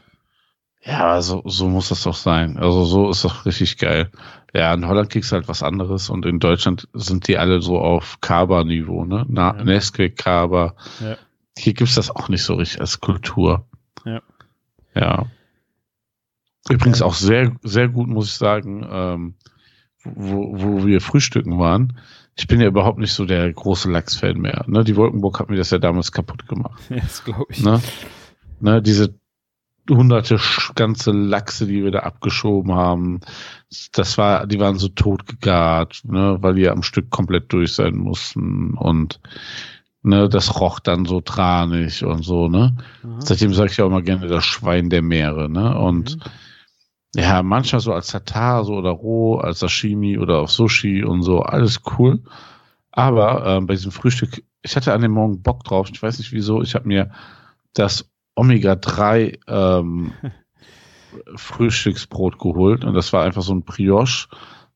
Ja, 0.81 0.99
aber 1.05 1.21
so, 1.21 1.41
so 1.45 1.67
muss 1.67 1.89
das 1.89 2.03
doch 2.03 2.15
sein. 2.15 2.57
Also 2.57 2.85
so 2.85 3.09
ist 3.09 3.25
doch 3.25 3.45
richtig 3.45 3.77
geil. 3.77 4.09
Ja, 4.53 4.73
in 4.73 4.87
Holland 4.87 5.09
kriegst 5.09 5.31
du 5.31 5.35
halt 5.35 5.47
was 5.47 5.61
anderes 5.61 6.09
und 6.09 6.25
in 6.25 6.39
Deutschland 6.39 6.87
sind 6.93 7.27
die 7.27 7.37
alle 7.37 7.61
so 7.61 7.77
auf 7.79 8.19
Kaba-Niveau, 8.21 9.05
ne? 9.05 9.25
Na, 9.27 9.55
Ja. 9.57 9.63
Nesquik, 9.63 10.17
Kaba. 10.17 10.75
Ja. 11.01 11.17
Hier 11.57 11.73
gibt's 11.73 11.95
das 11.95 12.09
auch 12.09 12.29
nicht 12.29 12.43
so 12.43 12.55
richtig 12.55 12.79
als 12.79 12.99
Kultur. 13.01 13.67
Ja. 14.05 14.21
Ja. 14.95 15.25
Übrigens 16.69 17.01
auch 17.01 17.13
sehr, 17.13 17.55
sehr 17.63 17.89
gut, 17.89 18.07
muss 18.07 18.27
ich 18.27 18.33
sagen, 18.35 18.87
ähm, 18.89 19.33
wo, 20.03 20.53
wo 20.55 20.85
wir 20.85 21.01
frühstücken 21.01 21.59
waren. 21.59 21.99
Ich 22.35 22.47
bin 22.47 22.61
ja 22.61 22.67
überhaupt 22.67 22.99
nicht 22.99 23.11
so 23.13 23.25
der 23.25 23.51
große 23.51 23.91
Lachs-Fan 23.91 24.37
mehr. 24.37 24.63
Ne? 24.67 24.83
Die 24.85 24.95
Wolkenburg 24.95 25.39
hat 25.39 25.49
mir 25.49 25.57
das 25.57 25.71
ja 25.71 25.77
damals 25.77 26.11
kaputt 26.13 26.47
gemacht. 26.47 26.81
Ja, 26.89 26.97
das 27.01 27.23
glaube 27.23 27.45
ich. 27.49 27.61
Ne? 27.63 27.81
Ne, 28.61 28.81
diese 28.81 29.18
hunderte 29.89 30.39
ganze 30.75 31.11
Lachse, 31.11 31.67
die 31.67 31.83
wir 31.83 31.91
da 31.91 31.99
abgeschoben 31.99 32.73
haben, 32.73 33.19
das 33.91 34.17
war, 34.17 34.47
die 34.47 34.59
waren 34.59 34.77
so 34.77 34.87
tot 34.87 35.25
gegart, 35.27 36.01
ne, 36.05 36.37
weil 36.41 36.55
die 36.55 36.69
am 36.69 36.83
Stück 36.83 37.09
komplett 37.09 37.51
durch 37.53 37.73
sein 37.73 37.95
mussten 37.95 38.75
und 38.75 39.19
ne, 40.01 40.29
das 40.29 40.59
roch 40.59 40.79
dann 40.79 41.05
so 41.05 41.21
tranig 41.21 42.05
und 42.05 42.23
so, 42.23 42.47
ne. 42.47 42.77
Aha. 43.03 43.19
Seitdem 43.19 43.53
sage 43.53 43.71
ich 43.71 43.81
auch 43.81 43.87
immer 43.87 44.01
gerne 44.01 44.27
das 44.27 44.45
Schwein 44.45 44.89
der 44.89 45.01
Meere, 45.01 45.49
ne. 45.49 45.77
Und 45.77 46.15
Mhm. 46.15 47.21
ja, 47.21 47.43
manchmal 47.43 47.81
so 47.81 47.93
als 47.93 48.07
Tatar 48.07 48.63
so 48.63 48.75
oder 48.75 48.91
roh, 48.91 49.37
als 49.37 49.59
Sashimi 49.59 50.17
oder 50.17 50.39
auf 50.39 50.51
Sushi 50.51 51.03
und 51.03 51.23
so, 51.23 51.41
alles 51.41 51.81
cool. 51.97 52.21
Aber 52.91 53.45
ähm, 53.45 53.67
bei 53.67 53.75
diesem 53.75 53.91
Frühstück, 53.91 54.43
ich 54.61 54.75
hatte 54.75 54.93
an 54.93 55.01
dem 55.01 55.11
Morgen 55.11 55.41
Bock 55.41 55.63
drauf, 55.63 55.89
ich 55.91 56.01
weiß 56.01 56.17
nicht 56.19 56.31
wieso, 56.31 56.61
ich 56.61 56.75
habe 56.75 56.87
mir 56.87 57.11
das 57.73 58.09
Omega-3 58.39 59.39
ähm, 59.47 60.13
Frühstücksbrot 61.35 62.39
geholt 62.39 62.85
und 62.85 62.93
das 62.93 63.13
war 63.13 63.23
einfach 63.23 63.41
so 63.41 63.53
ein 63.53 63.63
Brioche, 63.63 64.27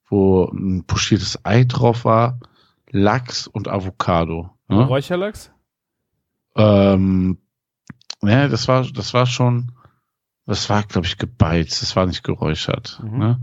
wo 0.09 0.45
ein 0.45 0.85
pochiertes 0.85 1.45
Ei 1.45 1.63
drauf 1.63 2.05
war, 2.05 2.39
Lachs 2.89 3.47
und 3.47 3.67
Avocado. 3.67 4.51
Ne? 4.67 4.83
Räucherlachs? 4.83 5.51
Ähm, 6.55 7.37
ne, 8.21 8.49
das 8.49 8.67
war, 8.67 8.85
das 8.85 9.13
war 9.13 9.25
schon, 9.25 9.71
das 10.45 10.69
war, 10.69 10.83
glaube 10.83 11.07
ich, 11.07 11.17
gebeizt, 11.17 11.81
das 11.81 11.95
war 11.95 12.05
nicht 12.05 12.23
geräuchert. 12.23 13.01
Mhm. 13.03 13.17
Ne? 13.17 13.39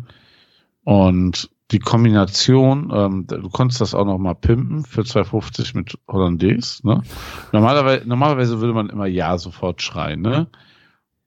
Und 0.85 1.51
die 1.71 1.79
Kombination, 1.79 2.91
ähm, 2.93 3.27
du 3.27 3.49
konntest 3.49 3.81
das 3.81 3.95
auch 3.95 4.05
noch 4.05 4.19
mal 4.19 4.35
pimpen 4.35 4.85
für 4.85 5.03
2,50 5.03 5.77
mit 5.77 5.99
Hollandaise. 6.09 6.87
Ne? 6.87 7.03
Normalerweise, 7.53 8.09
normalerweise 8.09 8.61
würde 8.61 8.75
man 8.75 8.91
immer 8.91 9.07
Ja 9.07 9.39
sofort 9.39 9.81
schreien. 9.81 10.21
Ne? 10.21 10.49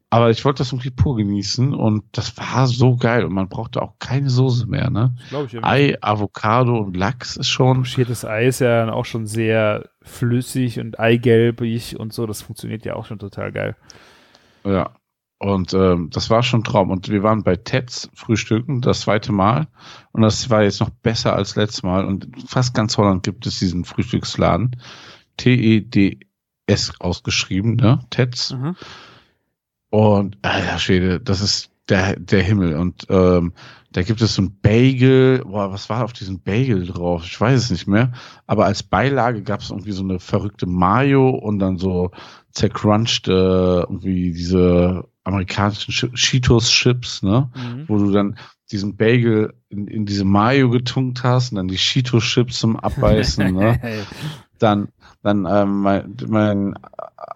Aber 0.09 0.29
ich 0.29 0.43
wollte 0.45 0.59
das 0.59 0.71
irgendwie 0.71 0.91
pur 0.91 1.15
genießen 1.15 1.73
und 1.73 2.03
das 2.11 2.37
war 2.37 2.67
so 2.67 2.97
geil 2.97 3.25
und 3.25 3.33
man 3.33 3.49
brauchte 3.49 3.81
auch 3.81 3.93
keine 3.99 4.29
Soße 4.29 4.67
mehr. 4.67 4.89
Ne? 4.89 5.15
Glaube 5.29 5.47
ich. 5.47 5.63
Ei, 5.63 5.97
Avocado 6.01 6.77
und 6.77 6.95
Lachs 6.95 7.37
ist 7.37 7.49
schon 7.49 7.83
Pochiertes 7.83 8.25
Ei 8.25 8.45
ist 8.45 8.59
ja 8.59 8.91
auch 8.91 9.05
schon 9.05 9.25
sehr 9.25 9.89
flüssig 10.01 10.79
und 10.79 10.99
eigelbig 10.99 11.97
und 11.97 12.13
so. 12.13 12.27
Das 12.27 12.41
funktioniert 12.41 12.85
ja 12.85 12.95
auch 12.95 13.05
schon 13.05 13.17
total 13.17 13.51
geil. 13.51 13.75
Ja. 14.65 14.91
Und 15.43 15.73
ähm, 15.73 16.09
das 16.09 16.29
war 16.29 16.41
schon 16.41 16.61
ein 16.61 16.63
Traum. 16.63 16.89
Und 16.89 17.09
wir 17.09 17.21
waren 17.21 17.43
bei 17.43 17.57
Teds 17.57 18.09
frühstücken, 18.13 18.79
das 18.79 19.01
zweite 19.01 19.33
Mal. 19.33 19.67
Und 20.13 20.21
das 20.21 20.49
war 20.49 20.63
jetzt 20.63 20.79
noch 20.79 20.89
besser 20.89 21.35
als 21.35 21.57
letztes 21.57 21.83
Mal. 21.83 22.05
Und 22.05 22.29
fast 22.47 22.73
ganz 22.73 22.97
Holland 22.97 23.23
gibt 23.23 23.45
es 23.45 23.59
diesen 23.59 23.83
Frühstücksladen. 23.83 24.77
T-E-D-S 25.35 26.93
ausgeschrieben, 27.01 27.75
ne? 27.75 27.99
Teds. 28.09 28.53
Mhm. 28.53 28.77
Und, 29.89 30.37
alter 30.43 30.79
Schwede, 30.79 31.19
das 31.19 31.41
ist 31.41 31.71
der, 31.89 32.17
der 32.17 32.41
Himmel. 32.41 32.77
Und 32.77 33.05
ähm, 33.09 33.51
da 33.91 34.01
gibt 34.01 34.21
es 34.21 34.35
so 34.35 34.43
ein 34.43 34.57
Bagel. 34.61 35.43
Boah, 35.43 35.73
was 35.73 35.89
war 35.89 36.05
auf 36.05 36.13
diesem 36.13 36.39
Bagel 36.39 36.87
drauf? 36.87 37.25
Ich 37.25 37.39
weiß 37.39 37.63
es 37.63 37.69
nicht 37.69 37.85
mehr. 37.85 38.13
Aber 38.47 38.63
als 38.63 38.81
Beilage 38.81 39.43
gab 39.43 39.59
es 39.59 39.71
irgendwie 39.71 39.91
so 39.91 40.03
eine 40.03 40.19
verrückte 40.19 40.67
Mayo 40.67 41.31
und 41.31 41.59
dann 41.59 41.77
so 41.77 42.11
zercrunched 42.51 43.27
irgendwie 43.27 44.31
diese 44.31 45.03
amerikanischen 45.23 46.13
Cheetos-Chips, 46.15 47.23
ne? 47.23 47.49
Mhm. 47.55 47.85
Wo 47.87 47.97
du 47.97 48.11
dann 48.11 48.37
diesen 48.71 48.95
Bagel 48.95 49.53
in, 49.69 49.87
in 49.87 50.05
diese 50.05 50.25
Mayo 50.25 50.69
getunkt 50.69 51.23
hast 51.23 51.51
und 51.51 51.57
dann 51.57 51.67
die 51.67 51.77
Cheetos-Chips 51.77 52.59
zum 52.59 52.79
Abbeißen, 52.79 53.53
ne? 53.53 53.79
Dann, 54.59 54.89
dann 55.23 55.45
ähm, 55.49 55.81
mein, 55.81 56.15
mein, 56.25 56.79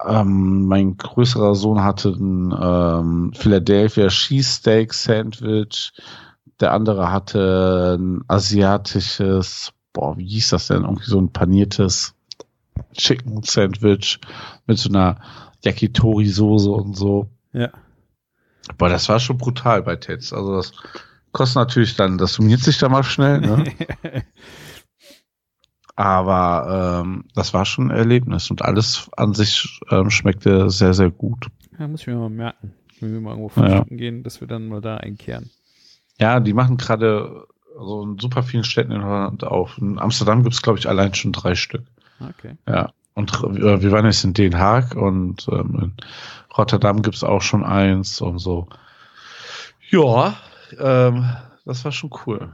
ähm, 0.06 0.66
mein 0.66 0.96
größerer 0.96 1.54
Sohn 1.54 1.82
hatte 1.84 2.08
ein 2.10 2.54
ähm, 2.58 3.32
Philadelphia 3.34 4.08
Cheesesteak 4.08 4.94
Sandwich. 4.94 5.92
Der 6.60 6.72
andere 6.72 7.12
hatte 7.12 7.98
ein 7.98 8.24
asiatisches, 8.28 9.74
boah, 9.92 10.16
wie 10.16 10.26
hieß 10.26 10.50
das 10.50 10.68
denn? 10.68 10.84
Irgendwie 10.84 11.10
so 11.10 11.20
ein 11.20 11.30
paniertes 11.30 12.14
Chicken 12.94 13.42
Sandwich 13.42 14.20
mit 14.66 14.78
so 14.78 14.88
einer 14.88 15.16
Yakitori-Soße 15.64 16.70
und 16.70 16.96
so. 16.96 17.28
Ja. 17.52 17.70
Boah, 18.76 18.88
das 18.88 19.08
war 19.08 19.18
schon 19.20 19.38
brutal 19.38 19.82
bei 19.82 19.96
Tets. 19.96 20.32
Also 20.32 20.56
das 20.56 20.72
kostet 21.32 21.56
natürlich 21.56 21.96
dann, 21.96 22.18
das 22.18 22.34
summiert 22.34 22.60
sich 22.60 22.78
da 22.78 22.88
mal 22.88 23.02
schnell, 23.04 23.40
ne? 23.40 23.64
Aber 25.96 27.02
ähm, 27.04 27.24
das 27.34 27.52
war 27.54 27.64
schon 27.64 27.90
ein 27.90 27.96
Erlebnis 27.96 28.50
und 28.50 28.62
alles 28.62 29.10
an 29.16 29.34
sich 29.34 29.80
ähm, 29.90 30.10
schmeckte 30.10 30.70
sehr, 30.70 30.94
sehr 30.94 31.10
gut. 31.10 31.48
ja, 31.78 31.88
muss 31.88 32.02
ich 32.02 32.06
mir 32.06 32.16
mal 32.16 32.30
merken. 32.30 32.72
Wenn 33.00 33.12
wir 33.12 33.20
mal 33.20 33.30
irgendwo 33.36 33.48
Ja. 33.60 33.68
frühstücken 33.68 33.96
gehen, 33.96 34.22
dass 34.22 34.40
wir 34.40 34.48
dann 34.48 34.68
mal 34.68 34.80
da 34.80 34.96
einkehren. 34.98 35.50
Ja, 36.20 36.40
die 36.40 36.52
machen 36.52 36.76
gerade 36.76 37.46
so 37.78 38.02
in 38.02 38.18
super 38.18 38.42
vielen 38.42 38.64
Städten 38.64 38.92
in 38.92 39.04
Holland 39.04 39.44
auf. 39.44 39.78
In 39.78 39.98
Amsterdam 39.98 40.42
gibt's 40.42 40.62
glaube 40.62 40.78
ich, 40.78 40.88
allein 40.88 41.14
schon 41.14 41.32
drei 41.32 41.54
Stück. 41.54 41.84
Okay. 42.20 42.56
Ja. 42.68 42.92
Und 43.18 43.32
äh, 43.42 43.82
wir 43.82 43.90
waren 43.90 44.04
jetzt 44.04 44.22
in 44.22 44.32
Den 44.32 44.56
Haag 44.56 44.94
und 44.94 45.48
ähm, 45.50 45.78
in 45.82 45.92
Rotterdam 46.56 47.02
gibt's 47.02 47.24
auch 47.24 47.42
schon 47.42 47.64
eins 47.64 48.20
und 48.20 48.38
so. 48.38 48.68
Ja, 49.90 50.36
ähm, 50.78 51.28
das 51.64 51.84
war 51.84 51.90
schon 51.90 52.10
cool. 52.24 52.52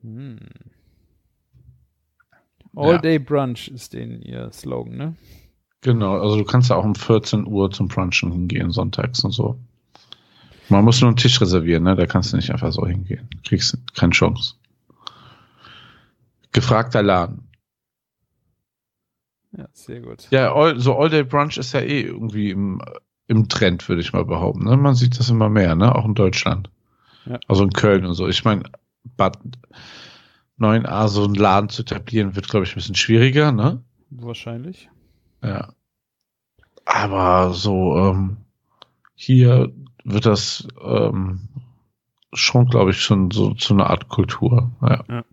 Hm. 0.00 0.38
All 2.76 2.92
Ja. 2.92 2.98
Day 2.98 3.18
Brunch 3.18 3.66
ist 3.66 3.94
den 3.94 4.22
ihr 4.22 4.52
Slogan, 4.52 4.96
ne? 4.96 5.16
Genau, 5.80 6.16
also 6.20 6.36
du 6.36 6.44
kannst 6.44 6.70
ja 6.70 6.76
auch 6.76 6.84
um 6.84 6.94
14 6.94 7.48
Uhr 7.48 7.72
zum 7.72 7.88
Brunchen 7.88 8.30
hingehen, 8.30 8.70
sonntags 8.70 9.24
und 9.24 9.32
so. 9.32 9.58
Man 10.68 10.84
muss 10.84 11.00
nur 11.00 11.08
einen 11.08 11.16
Tisch 11.16 11.40
reservieren, 11.40 11.82
ne? 11.82 11.96
Da 11.96 12.06
kannst 12.06 12.32
du 12.32 12.36
nicht 12.36 12.52
einfach 12.52 12.70
so 12.70 12.86
hingehen. 12.86 13.28
Kriegst 13.44 13.76
keine 13.96 14.12
Chance. 14.12 14.54
Gefragter 16.52 17.02
Laden. 17.02 17.45
Ja, 19.56 19.68
sehr 19.72 20.00
gut. 20.00 20.28
Ja, 20.30 20.54
all, 20.54 20.78
so 20.78 20.96
All 20.96 21.08
Day 21.08 21.24
Brunch 21.24 21.56
ist 21.56 21.72
ja 21.72 21.80
eh 21.80 22.02
irgendwie 22.02 22.50
im, 22.50 22.82
im 23.26 23.48
Trend, 23.48 23.88
würde 23.88 24.02
ich 24.02 24.12
mal 24.12 24.24
behaupten. 24.24 24.64
Ne? 24.64 24.76
Man 24.76 24.94
sieht 24.94 25.18
das 25.18 25.30
immer 25.30 25.48
mehr, 25.48 25.74
ne? 25.74 25.94
Auch 25.94 26.04
in 26.04 26.14
Deutschland. 26.14 26.70
Ja. 27.24 27.38
Also 27.48 27.64
in 27.64 27.70
Köln 27.70 28.04
und 28.04 28.14
so. 28.14 28.28
Ich 28.28 28.44
meine, 28.44 28.64
Bad 29.16 29.38
9a 30.60 31.08
so 31.08 31.24
einen 31.24 31.34
Laden 31.34 31.68
zu 31.68 31.82
etablieren, 31.82 32.36
wird, 32.36 32.48
glaube 32.48 32.64
ich, 32.64 32.72
ein 32.72 32.76
bisschen 32.76 32.94
schwieriger, 32.94 33.52
ne? 33.52 33.82
Wahrscheinlich. 34.10 34.90
Ja. 35.42 35.72
Aber 36.84 37.52
so, 37.52 37.96
ähm, 37.96 38.36
hier 39.14 39.72
wird 40.04 40.26
das 40.26 40.68
ähm, 40.82 41.48
schon, 42.32 42.66
glaube 42.66 42.90
ich, 42.90 43.00
schon 43.00 43.30
so 43.30 43.54
zu 43.54 43.74
einer 43.74 43.90
Art 43.90 44.08
Kultur. 44.08 44.70
Ja. 44.82 45.04
Ja, 45.08 45.24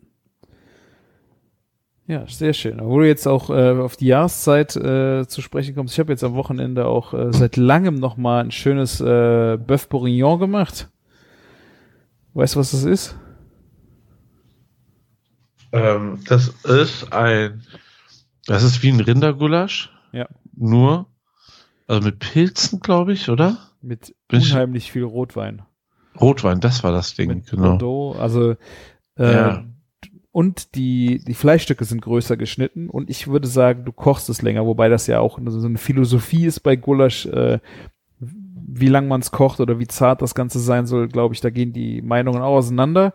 sehr 2.27 2.53
schön. 2.53 2.79
Wo 2.81 2.99
du 2.99 3.07
jetzt 3.07 3.27
auch 3.27 3.49
äh, 3.49 3.71
auf 3.71 3.95
die 3.95 4.07
Jahreszeit 4.07 4.75
äh, 4.75 5.25
zu 5.27 5.41
sprechen 5.41 5.73
kommst, 5.75 5.93
ich 5.93 5.99
habe 5.99 6.11
jetzt 6.11 6.23
am 6.23 6.35
Wochenende 6.35 6.85
auch 6.85 7.13
äh, 7.13 7.31
seit 7.31 7.55
langem 7.57 7.95
noch 7.95 8.17
mal 8.17 8.43
ein 8.43 8.51
schönes 8.51 8.99
äh, 9.01 9.05
Bœuf 9.57 9.87
Bourguignon 9.89 10.39
gemacht. 10.39 10.89
Weißt 12.33 12.55
du, 12.55 12.59
was 12.59 12.71
das 12.71 12.83
ist? 12.83 13.15
Ähm, 15.71 16.19
das 16.27 16.49
ist 16.65 17.11
ein, 17.13 17.63
das 18.45 18.63
ist 18.63 18.83
wie 18.83 18.89
ein 18.91 18.99
Rindergulasch. 18.99 19.91
Ja. 20.11 20.27
Nur, 20.55 21.07
also 21.87 22.01
mit 22.01 22.19
Pilzen, 22.19 22.79
glaube 22.79 23.13
ich, 23.13 23.29
oder? 23.29 23.57
Mit 23.81 24.13
Bin 24.27 24.39
ich- 24.39 24.51
unheimlich 24.53 24.91
viel 24.91 25.03
Rotwein. 25.03 25.63
Rotwein, 26.21 26.59
das 26.59 26.83
war 26.83 26.91
das 26.91 27.15
Ding, 27.15 27.29
Mit 27.29 27.49
genau. 27.49 27.71
Bordeaux, 27.77 28.15
also 28.19 28.51
äh, 29.17 29.33
Ja. 29.33 29.65
Und 30.33 30.73
die, 30.73 31.23
die 31.23 31.35
Fleischstücke 31.35 31.85
sind 31.85 32.01
größer 32.01 32.37
geschnitten 32.37 32.89
und 32.89 33.07
ich 33.07 33.27
würde 33.27 33.47
sagen, 33.47 33.85
du 33.85 33.91
kochst 33.91 34.29
es 34.29 34.41
länger, 34.41 34.65
wobei 34.65 34.89
das 34.89 35.05
ja 35.05 35.19
auch 35.19 35.39
so 35.45 35.67
eine 35.67 35.77
Philosophie 35.77 36.47
ist 36.47 36.61
bei 36.61 36.75
Gulasch, 36.75 37.27
äh, 37.27 37.59
wie 38.19 38.87
lang 38.87 39.07
man 39.07 39.21
es 39.21 39.29
kocht 39.29 39.59
oder 39.59 39.77
wie 39.77 39.85
zart 39.85 40.23
das 40.23 40.33
Ganze 40.33 40.59
sein 40.59 40.87
soll, 40.87 41.07
glaube 41.07 41.35
ich, 41.35 41.41
da 41.41 41.51
gehen 41.51 41.71
die 41.71 42.01
Meinungen 42.01 42.41
auch 42.41 42.55
auseinander. 42.55 43.13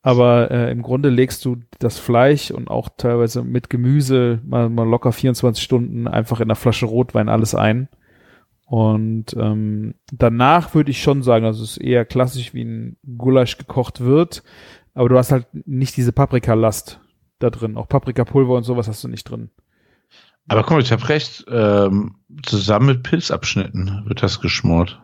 Aber 0.00 0.52
äh, 0.52 0.70
im 0.70 0.82
Grunde 0.82 1.08
legst 1.08 1.44
du 1.44 1.56
das 1.80 1.98
Fleisch 1.98 2.52
und 2.52 2.68
auch 2.70 2.88
teilweise 2.98 3.42
mit 3.42 3.68
Gemüse 3.68 4.40
mal, 4.44 4.68
mal 4.68 4.86
locker 4.86 5.10
24 5.10 5.64
Stunden 5.64 6.06
einfach 6.06 6.38
in 6.38 6.44
einer 6.44 6.56
Flasche 6.56 6.86
Rotwein 6.86 7.28
alles 7.28 7.56
ein. 7.56 7.88
Und 8.66 9.34
ähm, 9.36 9.94
danach 10.12 10.72
würde 10.74 10.92
ich 10.92 11.02
schon 11.02 11.24
sagen, 11.24 11.46
also 11.46 11.64
es 11.64 11.72
ist 11.72 11.78
eher 11.78 12.04
klassisch, 12.04 12.54
wie 12.54 12.62
ein 12.62 12.96
Gulasch 13.18 13.58
gekocht 13.58 14.02
wird, 14.02 14.44
aber 14.94 15.08
du 15.08 15.18
hast 15.18 15.32
halt 15.32 15.46
nicht 15.66 15.96
diese 15.96 16.12
Paprikalast 16.12 17.00
da 17.38 17.50
drin. 17.50 17.76
Auch 17.76 17.88
Paprikapulver 17.88 18.54
und 18.54 18.64
sowas 18.64 18.88
hast 18.88 19.04
du 19.04 19.08
nicht 19.08 19.24
drin. 19.24 19.50
Aber 20.48 20.62
guck 20.62 20.72
mal, 20.72 20.82
ich 20.82 20.92
habe 20.92 21.08
recht, 21.08 21.44
ähm, 21.48 22.16
zusammen 22.42 22.86
mit 22.86 23.02
Pilzabschnitten 23.02 24.04
wird 24.06 24.22
das 24.22 24.40
geschmort. 24.40 25.00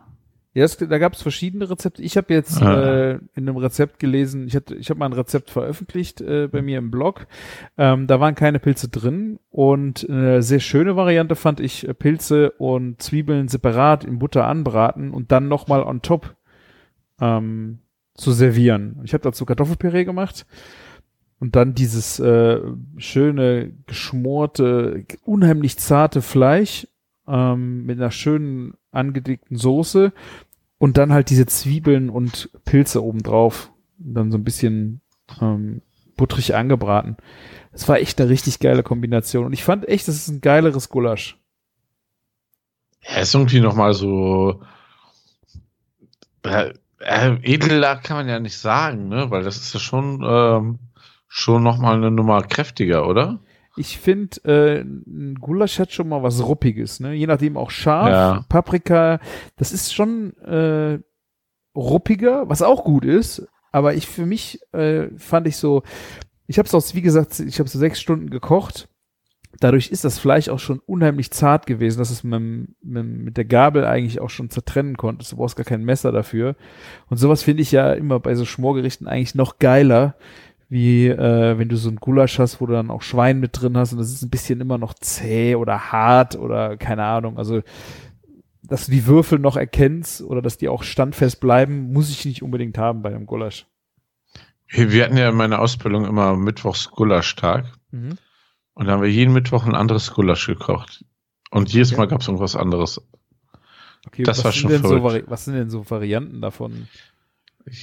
Ja, 0.53 0.65
das, 0.65 0.77
da 0.77 0.99
gab 0.99 1.13
es 1.15 1.23
verschiedene 1.23 1.71
Rezepte. 1.71 2.03
Ich 2.03 2.17
habe 2.17 2.35
jetzt 2.35 2.61
Ah. 2.61 2.83
äh, 2.83 3.11
in 3.35 3.49
einem 3.49 3.57
Rezept 3.57 4.01
gelesen, 4.01 4.49
ich 4.49 4.57
hatte, 4.57 4.75
ich 4.75 4.91
habe 4.91 4.99
mal 4.99 5.07
ein 5.07 5.13
Rezept 5.13 5.49
veröffentlicht 5.49 6.21
äh, 6.21 6.49
bei 6.49 6.61
mir 6.61 6.79
im 6.79 6.91
Blog. 6.91 7.27
Ähm, 7.79 8.07
da 8.09 8.19
waren 8.19 8.35
keine 8.35 8.59
Pilze 8.59 8.89
drin 8.89 9.39
und 9.49 10.09
eine 10.11 10.43
sehr 10.43 10.59
schöne 10.59 10.97
Variante 10.97 11.37
fand 11.37 11.61
ich 11.61 11.87
äh, 11.89 11.95
Pilze 11.95 12.51
und 12.51 13.01
Zwiebeln 13.01 13.47
separat 13.47 14.05
in 14.05 14.19
Butter 14.19 14.47
anbraten 14.47 15.13
und 15.13 15.31
dann 15.31 15.47
nochmal 15.47 15.85
on 15.85 16.03
top 16.03 16.35
ähm, 17.21 17.79
zu 18.21 18.33
servieren. 18.33 19.01
Ich 19.05 19.15
habe 19.15 19.23
dazu 19.23 19.45
Kartoffelpüree 19.45 20.05
gemacht 20.05 20.47
und 21.41 21.57
dann 21.57 21.75
dieses 21.75 22.21
äh, 22.21 22.61
schöne 22.99 23.73
geschmorte, 23.87 25.05
unheimlich 25.25 25.79
zarte 25.79 26.23
Fleisch 26.23 26.87
ähm, 27.27 27.87
mit 27.87 27.99
einer 27.99 28.11
schönen 28.11 28.75
angedickten 28.93 29.57
Soße 29.57 30.13
und 30.79 30.99
dann 30.99 31.13
halt 31.13 31.31
diese 31.31 31.47
Zwiebeln 31.47 32.11
und 32.11 32.51
Pilze 32.65 33.03
obendrauf. 33.03 33.73
Und 33.99 34.15
dann 34.15 34.31
so 34.31 34.39
ein 34.39 34.45
bisschen 34.45 35.01
ähm, 35.41 35.83
butterig 36.17 36.55
angebraten. 36.55 37.17
Das 37.73 37.89
war 37.89 37.99
echt 37.99 38.21
eine 38.21 38.31
richtig 38.31 38.59
geile 38.59 38.83
Kombination. 38.83 39.47
Und 39.47 39.53
ich 39.53 39.65
fand 39.65 39.89
echt, 39.89 40.09
das 40.09 40.17
ist 40.17 40.29
ein 40.29 40.41
geileres 40.41 40.89
Gulasch. 40.89 41.39
Ja, 43.03 43.21
ist 43.21 43.35
irgendwie 43.35 43.61
nochmal 43.61 43.95
so, 43.95 44.61
äh, 47.01 47.37
edeler 47.43 47.97
kann 47.97 48.17
man 48.19 48.29
ja 48.29 48.39
nicht 48.39 48.59
sagen, 48.59 49.09
ne? 49.09 49.31
Weil 49.31 49.43
das 49.43 49.57
ist 49.57 49.75
ja 49.75 49.81
schon, 49.81 50.23
ähm, 50.27 50.79
schon 51.29 51.63
nochmal 51.63 51.97
eine 51.97 52.11
Nummer 52.11 52.43
kräftiger, 52.43 53.07
oder? 53.09 53.41
Ich 53.77 53.99
finde, 53.99 54.37
äh, 54.45 54.81
ein 54.83 55.37
Gulasch 55.41 55.79
hat 55.79 55.93
schon 55.93 56.09
mal 56.09 56.23
was 56.23 56.45
Ruppiges, 56.45 57.01
ne? 57.01 57.15
Je 57.15 57.27
nachdem 57.27 57.57
auch 57.57 57.71
scharf, 57.71 58.09
Ja. 58.11 58.45
Paprika, 58.49 59.21
das 59.57 59.73
ist 59.73 59.95
schon 59.95 60.37
äh, 60.39 60.99
ruppiger, 61.75 62.49
was 62.49 62.63
auch 62.63 62.85
gut 62.85 63.05
ist. 63.05 63.47
Aber 63.73 63.95
ich 63.95 64.07
für 64.07 64.27
mich 64.27 64.59
äh, 64.73 65.09
fand 65.17 65.47
ich 65.47 65.57
so, 65.57 65.83
ich 66.47 66.59
habe 66.59 66.67
es 66.67 66.75
aus, 66.75 66.95
wie 66.95 67.03
gesagt, 67.03 67.39
ich 67.39 67.61
habe 67.61 67.69
so 67.69 67.79
sechs 67.79 68.01
Stunden 68.01 68.29
gekocht. 68.29 68.89
Dadurch 69.59 69.91
ist 69.91 70.05
das 70.05 70.19
Fleisch 70.19 70.49
auch 70.49 70.61
schon 70.61 70.79
unheimlich 70.87 71.33
zart 71.33 71.67
gewesen, 71.67 71.99
dass 71.99 72.11
es 72.11 72.23
mit, 72.23 72.41
mit, 72.83 73.05
mit 73.05 73.37
der 73.37 73.45
Gabel 73.45 73.85
eigentlich 73.85 74.21
auch 74.21 74.31
schon 74.31 74.49
zertrennen 74.49 74.97
konntest. 74.97 75.33
Du 75.33 75.37
brauchst 75.37 75.57
gar 75.57 75.65
kein 75.65 75.85
Messer 75.85 76.13
dafür. 76.13 76.55
Und 77.09 77.17
sowas 77.17 77.43
finde 77.43 77.63
ich 77.63 77.73
ja 77.73 77.93
immer 77.93 78.21
bei 78.21 78.35
so 78.35 78.45
Schmorgerichten 78.45 79.09
eigentlich 79.09 79.35
noch 79.35 79.59
geiler, 79.59 80.15
wie 80.69 81.09
äh, 81.09 81.59
wenn 81.59 81.69
du 81.69 81.77
so 81.77 81.91
ein 81.91 81.97
Gulasch 81.97 82.39
hast, 82.39 82.61
wo 82.61 82.67
du 82.67 82.73
dann 82.73 82.91
auch 82.91 83.03
Schwein 83.03 83.41
mit 83.41 83.61
drin 83.61 83.77
hast 83.77 83.93
und 83.93 83.99
das 83.99 84.13
ist 84.13 84.23
ein 84.23 84.31
bisschen 84.31 84.61
immer 84.61 84.79
noch 84.79 84.95
zäh 84.95 85.57
oder 85.57 85.91
hart 85.91 86.37
oder 86.37 86.77
keine 86.77 87.03
Ahnung. 87.05 87.37
Also 87.37 87.63
dass 88.63 88.87
du 88.87 88.93
die 88.93 89.07
Würfel 89.07 89.41
noch 89.41 89.57
erkennst 89.57 90.23
oder 90.23 90.41
dass 90.41 90.57
die 90.57 90.69
auch 90.69 90.85
standfest 90.85 91.41
bleiben, 91.41 91.93
muss 91.93 92.09
ich 92.09 92.25
nicht 92.25 92.43
unbedingt 92.43 92.79
haben 92.79 93.03
bei 93.03 93.11
einem 93.11 93.27
Gulasch. 93.27 93.67
Wir 94.69 95.05
hatten 95.05 95.17
ja 95.17 95.29
in 95.29 95.37
meiner 95.37 95.59
Ausbildung 95.59 96.05
immer 96.05 96.37
Mittwochs 96.37 96.91
Gulaschtag. 96.93 97.65
Mhm. 97.91 98.17
Und 98.81 98.87
da 98.87 98.93
haben 98.93 99.03
wir 99.03 99.11
jeden 99.11 99.35
Mittwoch 99.35 99.67
ein 99.67 99.75
anderes 99.75 100.11
Gulasch 100.15 100.47
gekocht. 100.47 101.05
Und 101.51 101.71
jedes. 101.71 101.95
Mal 101.95 102.09
gab 102.09 102.23
es 102.23 102.29
irgendwas 102.29 102.57
anderes. 102.57 103.03
Okay, 104.07 104.23
Das 104.23 104.39
was 104.39 104.45
war 104.47 104.53
sind 104.53 104.61
schon 104.63 104.71
denn 104.71 104.83
so, 104.83 104.89
verrückt. 104.89 105.05
Vari 105.05 105.25
was 105.27 105.45
sind 105.45 105.55
denn 105.55 105.69
so 105.69 105.89
Varianten 105.91 106.41
davon? 106.41 106.89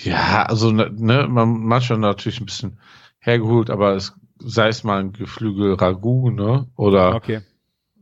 Ja, 0.03 0.43
also 0.47 0.71
ne, 0.71 0.89
ne, 0.91 1.27
man 1.27 1.49
manchmal 1.61 1.99
natürlich 1.99 2.39
ein 2.41 2.45
bisschen 2.47 2.79
hergeholt, 3.19 3.69
aber 3.69 3.93
es 3.95 4.15
sei 4.39 4.69
es 4.69 4.83
mal 4.83 4.99
ein 4.99 5.13
Geflügel 5.13 5.75
Ragout, 5.75 6.31
ne? 6.31 6.67
Oder 6.75 7.13
Okay. 7.13 7.41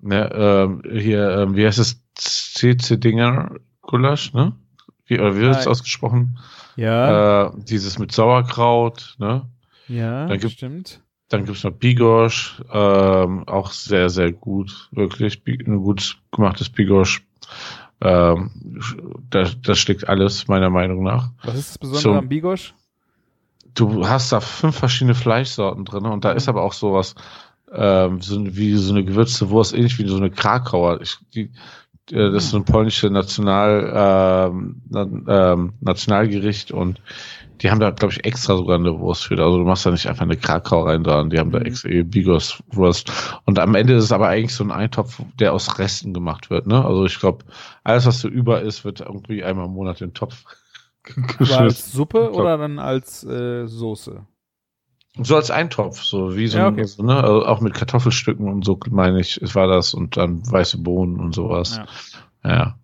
ne, 0.01 0.29
ähm, 0.33 0.81
hier, 0.89 1.29
ähm, 1.39 1.55
wie 1.57 1.65
heißt 1.65 1.79
es? 1.79 2.01
CC 2.15 2.95
Dinger 2.95 3.55
Gulasch, 3.81 4.31
ne? 4.33 4.53
Wie, 5.05 5.19
oder 5.19 5.35
wie 5.35 5.41
wird 5.41 5.57
es 5.57 5.67
ausgesprochen? 5.67 6.39
Ja, 6.77 7.47
Äh, 7.47 7.51
dieses 7.57 7.99
mit 7.99 8.13
Sauerkraut, 8.13 9.15
ne? 9.19 9.49
ja, 9.89 10.27
dann 10.27 10.39
gibt- 10.39 10.53
stimmt. 10.53 11.01
Dann 11.29 11.45
gibt's 11.45 11.63
noch 11.63 11.71
Bigorsch, 11.71 12.61
ähm, 12.71 13.47
auch 13.47 13.71
sehr, 13.71 14.09
sehr 14.09 14.31
gut, 14.31 14.89
wirklich. 14.91 15.41
Ein 15.47 15.81
gut 15.81 16.19
gemachtes 16.31 16.69
Bigorsch. 16.69 17.25
Ähm, 18.01 18.51
das, 19.29 19.59
das 19.61 19.79
schlägt 19.79 20.07
alles, 20.07 20.47
meiner 20.47 20.69
Meinung 20.69 21.03
nach. 21.03 21.31
Was 21.43 21.55
ist 21.55 21.69
das 21.69 21.77
Besondere 21.77 22.01
So. 22.01 22.13
am 22.13 22.29
Bigosch? 22.29 22.73
Du 23.73 24.07
hast 24.07 24.31
da 24.31 24.39
fünf 24.39 24.77
verschiedene 24.77 25.15
Fleischsorten 25.15 25.85
drin 25.85 26.05
und 26.05 26.23
da 26.23 26.31
ist 26.31 26.47
aber 26.47 26.63
auch 26.63 26.73
sowas, 26.73 27.15
ähm, 27.73 28.21
so 28.21 28.55
wie 28.55 28.75
so 28.75 28.93
eine 28.93 29.03
gewürzte 29.03 29.49
Wurst, 29.49 29.73
ähnlich 29.73 29.97
wie 29.99 30.07
so 30.07 30.17
eine 30.17 30.31
Krakauer. 30.31 31.01
Ich, 31.01 31.17
die, 31.33 31.51
das 32.11 32.45
ist 32.45 32.53
ein 32.55 32.65
polnische 32.65 33.09
National, 33.09 34.51
ähm, 34.53 34.81
ähm, 35.27 35.73
Nationalgericht 35.81 36.71
und 36.71 37.01
die 37.61 37.71
haben 37.71 37.79
da, 37.79 37.91
glaube 37.91 38.13
ich, 38.13 38.25
extra 38.25 38.57
sogar 38.57 38.77
eine 38.77 38.99
Wurst 38.99 39.25
für. 39.25 39.39
Also 39.41 39.57
du 39.59 39.63
machst 39.63 39.85
da 39.85 39.91
nicht 39.91 40.07
einfach 40.07 40.23
eine 40.23 40.37
Krakau 40.37 40.83
rein, 40.83 41.03
sondern 41.05 41.29
die 41.29 41.39
haben 41.39 41.51
da 41.51 41.59
Mhm. 41.59 41.65
extra 41.65 41.89
ihre 41.89 42.03
Bigos-Wurst. 42.03 43.11
Und 43.45 43.59
am 43.59 43.75
Ende 43.75 43.93
ist 43.95 44.03
es 44.05 44.11
aber 44.11 44.27
eigentlich 44.27 44.53
so 44.53 44.63
ein 44.65 44.71
Eintopf, 44.71 45.21
der 45.39 45.53
aus 45.53 45.79
Resten 45.79 46.13
gemacht 46.13 46.49
wird. 46.49 46.67
Ne? 46.67 46.83
Also 46.83 47.05
ich 47.05 47.17
glaube, 47.19 47.45
alles, 47.83 48.05
was 48.05 48.19
so 48.19 48.27
über 48.27 48.61
ist, 48.61 48.83
wird 48.83 48.99
irgendwie 49.01 49.43
einmal 49.43 49.65
im 49.67 49.71
Monat 49.73 50.01
in 50.01 50.09
den 50.09 50.13
Topf 50.13 50.43
geschmissen. 51.37 51.55
als 51.55 51.91
Suppe 51.91 52.31
oder 52.31 52.57
dann 52.57 52.79
als 52.79 53.23
äh, 53.23 53.67
Soße? 53.67 54.25
So 55.21 55.35
als 55.35 55.49
Eintopf, 55.51 56.01
so 56.03 56.35
wie 56.35 56.47
so, 56.47 56.57
Ja, 56.57 56.67
ein, 56.67 56.73
okay. 56.73 56.83
so 56.85 57.03
ne, 57.03 57.23
also 57.23 57.45
auch 57.45 57.61
mit 57.61 57.73
Kartoffelstücken 57.73 58.47
und 58.49 58.65
so 58.65 58.77
meine 58.89 59.19
ich, 59.21 59.41
es 59.41 59.55
war 59.55 59.67
das 59.67 59.93
und 59.93 60.17
dann 60.17 60.41
weiße 60.51 60.77
Bohnen 60.79 61.19
und 61.19 61.33
sowas. 61.33 61.79
Ja. 62.43 62.49
Ja. 62.51 62.75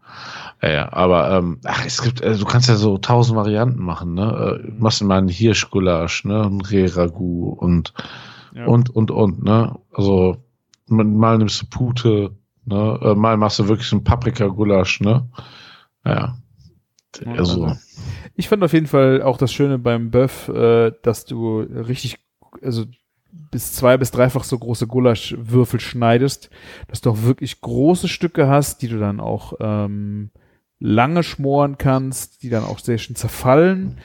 Ja, 0.63 0.93
aber 0.93 1.31
ähm, 1.31 1.59
ach, 1.65 1.83
es 1.85 2.01
gibt, 2.03 2.21
äh, 2.21 2.37
du 2.37 2.45
kannst 2.45 2.69
ja 2.69 2.75
so 2.75 2.97
tausend 2.99 3.35
Varianten 3.35 3.81
machen, 3.83 4.13
ne? 4.13 4.61
Äh, 4.63 4.71
machst 4.77 5.01
du 5.01 5.05
mal 5.05 5.17
einen 5.17 5.27
Hirschgulasch, 5.27 6.23
ne? 6.23 6.43
Ein 6.43 6.61
Reh-Ragout 6.61 7.53
und, 7.59 7.93
Ja. 8.53 8.65
und, 8.65 8.91
und, 8.91 9.09
und, 9.09 9.43
ne? 9.43 9.75
Also, 9.91 10.37
mal 10.87 11.37
nimmst 11.39 11.61
du 11.63 11.65
Pute, 11.67 12.35
ne? 12.65 12.99
Äh, 13.01 13.15
mal 13.15 13.37
machst 13.37 13.57
du 13.57 13.67
wirklich 13.69 13.91
einen 13.91 14.03
Paprika-Gulasch, 14.03 15.01
ne? 15.01 15.27
Ja. 16.05 16.35
Ja, 17.25 17.31
Also, 17.33 17.65
also- 17.65 17.77
Ich 18.35 18.49
fand 18.49 18.63
auf 18.63 18.73
jeden 18.73 18.87
Fall 18.87 19.21
auch 19.21 19.37
das 19.37 19.51
Schöne 19.51 19.77
beim 19.77 20.09
Bœuf, 20.09 20.51
äh, 20.51 20.93
dass 21.01 21.25
du 21.25 21.59
richtig, 21.59 22.19
also 22.61 22.85
bis 23.31 23.73
zwei 23.73 23.97
bis 23.97 24.11
dreifach 24.11 24.43
so 24.43 24.57
große 24.57 24.87
Gulaschwürfel 24.87 25.79
schneidest, 25.79 26.49
dass 26.87 27.01
du 27.01 27.11
auch 27.11 27.23
wirklich 27.23 27.61
große 27.61 28.07
Stücke 28.07 28.47
hast, 28.47 28.81
die 28.81 28.87
du 28.87 28.99
dann 28.99 29.19
auch 29.19 29.53
ähm, 29.59 30.31
lange 30.79 31.23
schmoren 31.23 31.77
kannst, 31.77 32.43
die 32.43 32.49
dann 32.49 32.63
auch 32.63 32.79
sehr 32.79 32.97
schön 32.97 33.15
zerfallen. 33.15 33.99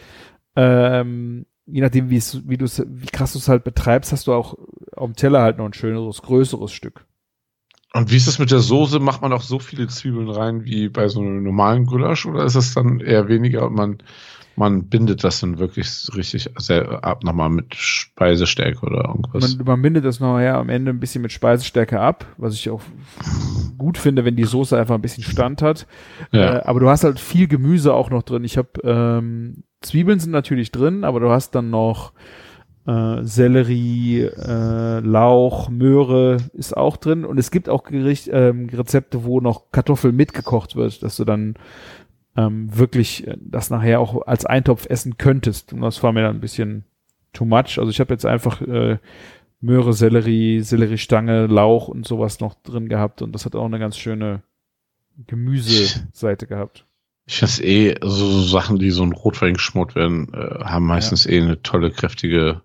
Ähm, 0.54 1.46
je 1.66 1.80
nachdem, 1.80 2.10
wie 2.10 2.20
wie 2.20 2.60
wie 2.60 3.06
krass 3.06 3.32
du 3.32 3.38
es 3.38 3.48
halt 3.48 3.64
betreibst, 3.64 4.12
hast 4.12 4.26
du 4.26 4.32
auch 4.32 4.56
auf 4.94 5.10
dem 5.10 5.16
Teller 5.16 5.42
halt 5.42 5.58
noch 5.58 5.66
ein 5.66 5.72
schöneres, 5.72 6.22
größeres 6.22 6.72
Stück. 6.72 7.05
Und 7.94 8.10
wie 8.10 8.16
ist 8.16 8.26
es 8.26 8.38
mit 8.38 8.50
der 8.50 8.58
Soße? 8.58 9.00
Macht 9.00 9.22
man 9.22 9.32
auch 9.32 9.42
so 9.42 9.58
viele 9.58 9.86
Zwiebeln 9.88 10.28
rein 10.28 10.64
wie 10.64 10.88
bei 10.88 11.08
so 11.08 11.20
einem 11.20 11.42
normalen 11.42 11.86
Gulasch 11.86 12.26
oder 12.26 12.44
ist 12.44 12.54
es 12.54 12.74
dann 12.74 13.00
eher 13.00 13.28
weniger 13.28 13.66
und 13.66 13.74
man, 13.74 13.98
man 14.54 14.88
bindet 14.88 15.24
das 15.24 15.40
dann 15.40 15.58
wirklich 15.58 15.88
richtig 16.14 16.50
sehr 16.56 17.04
ab 17.04 17.24
nochmal 17.24 17.48
mit 17.48 17.74
Speisestärke 17.74 18.84
oder 18.84 19.04
irgendwas? 19.08 19.56
Man, 19.56 19.66
man 19.66 19.82
bindet 19.82 20.04
das 20.04 20.20
nachher 20.20 20.56
am 20.56 20.68
Ende 20.68 20.90
ein 20.90 21.00
bisschen 21.00 21.22
mit 21.22 21.32
Speisestärke 21.32 22.00
ab, 22.00 22.26
was 22.36 22.54
ich 22.54 22.68
auch 22.68 22.82
gut 23.78 23.98
finde, 23.98 24.24
wenn 24.24 24.36
die 24.36 24.44
Soße 24.44 24.78
einfach 24.78 24.94
ein 24.94 25.02
bisschen 25.02 25.24
Stand 25.24 25.62
hat. 25.62 25.86
ja. 26.32 26.56
Äh, 26.56 26.62
aber 26.64 26.80
du 26.80 26.88
hast 26.88 27.04
halt 27.04 27.20
viel 27.20 27.48
Gemüse 27.48 27.94
auch 27.94 28.10
noch 28.10 28.24
drin. 28.24 28.44
Ich 28.44 28.58
habe 28.58 28.68
ähm, 28.82 29.62
Zwiebeln 29.80 30.18
sind 30.18 30.32
natürlich 30.32 30.72
drin, 30.72 31.04
aber 31.04 31.20
du 31.20 31.30
hast 31.30 31.54
dann 31.54 31.70
noch 31.70 32.12
äh, 32.86 33.24
Sellerie, 33.24 34.22
äh, 34.22 35.00
Lauch, 35.00 35.68
Möhre 35.68 36.38
ist 36.52 36.76
auch 36.76 36.96
drin 36.96 37.24
und 37.24 37.38
es 37.38 37.50
gibt 37.50 37.68
auch 37.68 37.84
Gericht, 37.84 38.28
ähm, 38.32 38.68
Rezepte, 38.72 39.24
wo 39.24 39.40
noch 39.40 39.72
Kartoffel 39.72 40.12
mitgekocht 40.12 40.76
wird, 40.76 41.02
dass 41.02 41.16
du 41.16 41.24
dann 41.24 41.54
ähm, 42.36 42.76
wirklich 42.76 43.26
äh, 43.26 43.36
das 43.40 43.70
nachher 43.70 44.00
auch 44.00 44.26
als 44.26 44.46
Eintopf 44.46 44.86
essen 44.88 45.16
könntest. 45.16 45.72
Und 45.72 45.80
das 45.80 46.02
war 46.02 46.12
mir 46.12 46.22
dann 46.22 46.36
ein 46.36 46.40
bisschen 46.40 46.84
too 47.32 47.44
much. 47.44 47.78
Also 47.78 47.88
ich 47.88 47.98
habe 48.00 48.14
jetzt 48.14 48.26
einfach 48.26 48.60
äh, 48.62 48.98
Möhre, 49.60 49.92
Sellerie, 49.92 50.60
Selleriestange, 50.60 51.46
Lauch 51.46 51.88
und 51.88 52.06
sowas 52.06 52.40
noch 52.40 52.54
drin 52.62 52.88
gehabt 52.88 53.22
und 53.22 53.32
das 53.32 53.46
hat 53.46 53.56
auch 53.56 53.64
eine 53.64 53.78
ganz 53.78 53.96
schöne 53.96 54.42
Gemüseseite 55.26 56.46
gehabt. 56.46 56.84
Ich 57.26 57.38
finde 57.38 57.64
eh, 57.64 57.96
so, 58.02 58.26
so 58.26 58.42
Sachen, 58.42 58.78
die 58.78 58.90
so 58.90 59.02
in 59.02 59.12
Rotwein 59.12 59.54
geschmort 59.54 59.96
werden, 59.96 60.32
äh, 60.32 60.64
haben 60.64 60.86
meistens 60.86 61.26
eh 61.26 61.40
eine 61.40 61.60
tolle, 61.62 61.90
kräftige 61.90 62.62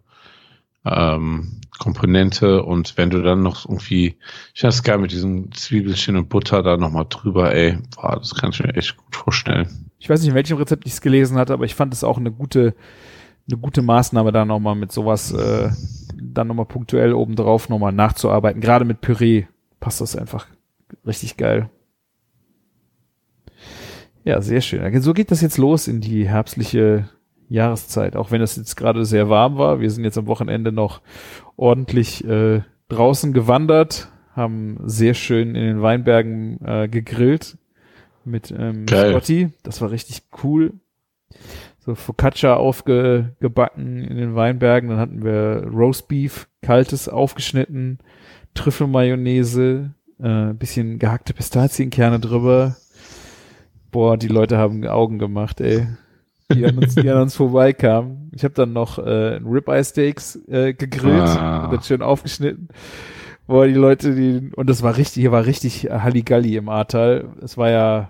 ähm, 0.86 1.62
Komponente. 1.80 2.64
Und 2.64 2.98
wenn 2.98 3.10
du 3.10 3.22
dann 3.22 3.42
noch 3.42 3.68
irgendwie, 3.68 4.16
ich 4.54 4.64
es 4.64 4.84
geil 4.84 4.98
mit 4.98 5.12
diesen 5.12 5.52
Zwiebelchen 5.52 6.16
und 6.16 6.30
Butter 6.30 6.64
da 6.64 6.78
nochmal 6.78 7.06
drüber, 7.10 7.54
ey, 7.54 7.78
boah, 7.96 8.18
das 8.18 8.36
kann 8.36 8.52
ich 8.52 8.64
mir 8.64 8.76
echt 8.76 8.98
gut 8.98 9.16
vorstellen. 9.16 9.90
Ich 10.00 10.10
weiß 10.10 10.22
nicht, 10.22 10.30
in 10.30 10.36
welchem 10.36 10.58
Rezept 10.58 10.86
ich 10.86 10.94
es 10.94 11.02
gelesen 11.02 11.38
hatte, 11.38 11.54
aber 11.54 11.66
ich 11.66 11.76
fand 11.76 11.94
es 11.94 12.04
auch 12.04 12.18
eine 12.18 12.32
gute, 12.32 12.76
eine 13.48 13.58
gute 13.58 13.82
Maßnahme, 13.82 14.32
da 14.32 14.46
nochmal 14.46 14.76
mit 14.76 14.92
sowas, 14.92 15.32
äh, 15.32 15.70
dann 16.16 16.48
nochmal 16.48 16.66
punktuell 16.66 17.14
obendrauf 17.14 17.70
nochmal 17.70 17.92
nachzuarbeiten. 17.92 18.62
Gerade 18.62 18.86
mit 18.86 19.02
Püree 19.02 19.46
passt 19.80 20.02
das 20.02 20.16
einfach 20.16 20.48
richtig 21.06 21.38
geil. 21.38 21.70
Ja, 24.24 24.42
sehr 24.42 24.62
schön. 24.62 25.02
So 25.02 25.14
geht 25.14 25.32
das 25.32 25.42
jetzt 25.42 25.58
los 25.58 25.88
in 25.88 26.00
die 26.00 26.28
herbstliche 26.28 27.10
Jahreszeit, 27.52 28.16
auch 28.16 28.32
wenn 28.32 28.42
es 28.42 28.56
jetzt 28.56 28.76
gerade 28.76 29.06
sehr 29.06 29.30
warm 29.30 29.58
war. 29.58 29.82
Wir 29.82 29.92
sind 29.92 30.06
jetzt 30.06 30.18
am 30.18 30.28
Wochenende 30.28 30.72
noch 30.72 31.02
ordentlich 31.58 32.24
äh, 32.24 32.62
draußen 32.88 33.34
gewandert, 33.34 34.10
haben 34.34 34.78
sehr 34.86 35.14
schön 35.14 35.50
in 35.56 35.64
den 35.66 35.82
Weinbergen 35.82 36.60
äh, 36.66 36.88
gegrillt 36.88 37.58
mit 38.24 38.52
ähm, 38.58 38.86
Geil. 38.86 39.12
Scotty. 39.12 39.50
Das 39.64 39.82
war 39.82 39.92
richtig 39.92 40.24
cool. 40.44 40.74
So 41.80 41.96
Focaccia 41.96 42.56
aufgebacken 42.56 44.04
in 44.04 44.16
den 44.16 44.36
Weinbergen. 44.36 44.90
Dann 44.90 45.00
hatten 45.00 45.24
wir 45.24 45.68
Roastbeef, 45.74 46.48
kaltes 46.62 47.10
aufgeschnitten, 47.10 48.00
Trüffelmayonnaise, 48.54 49.94
äh, 50.20 50.54
bisschen 50.54 51.00
gehackte 51.00 51.34
Pistazienkerne 51.34 52.20
drüber. 52.20 52.78
Boah, 53.92 54.16
die 54.16 54.28
Leute 54.30 54.58
haben 54.58 54.86
Augen 54.88 55.20
gemacht, 55.20 55.60
ey. 55.60 55.88
Die 56.56 56.66
an 56.66 56.78
uns, 56.78 56.96
die 56.96 57.10
an 57.10 57.22
uns 57.22 57.36
vorbeikamen. 57.36 58.32
Ich 58.34 58.44
habe 58.44 58.54
dann 58.54 58.74
noch 58.74 58.98
äh, 59.00 59.40
Ribeye 59.46 59.84
Steaks 59.84 60.36
äh, 60.48 60.74
gegrillt 60.74 61.22
Ah. 61.22 61.68
dann 61.72 61.82
schön 61.84 62.02
aufgeschnitten. 62.02 62.70
Boah, 63.48 63.68
die 63.68 63.74
Leute, 63.74 64.16
die 64.16 64.52
und 64.56 64.70
das 64.70 64.82
war 64.84 64.96
richtig, 64.98 65.22
hier 65.22 65.32
war 65.32 65.46
richtig 65.46 65.90
Halligalli 65.92 66.56
im 66.56 66.70
Ahrtal. 66.70 67.30
Es 67.42 67.58
war 67.58 67.70
ja 67.70 68.10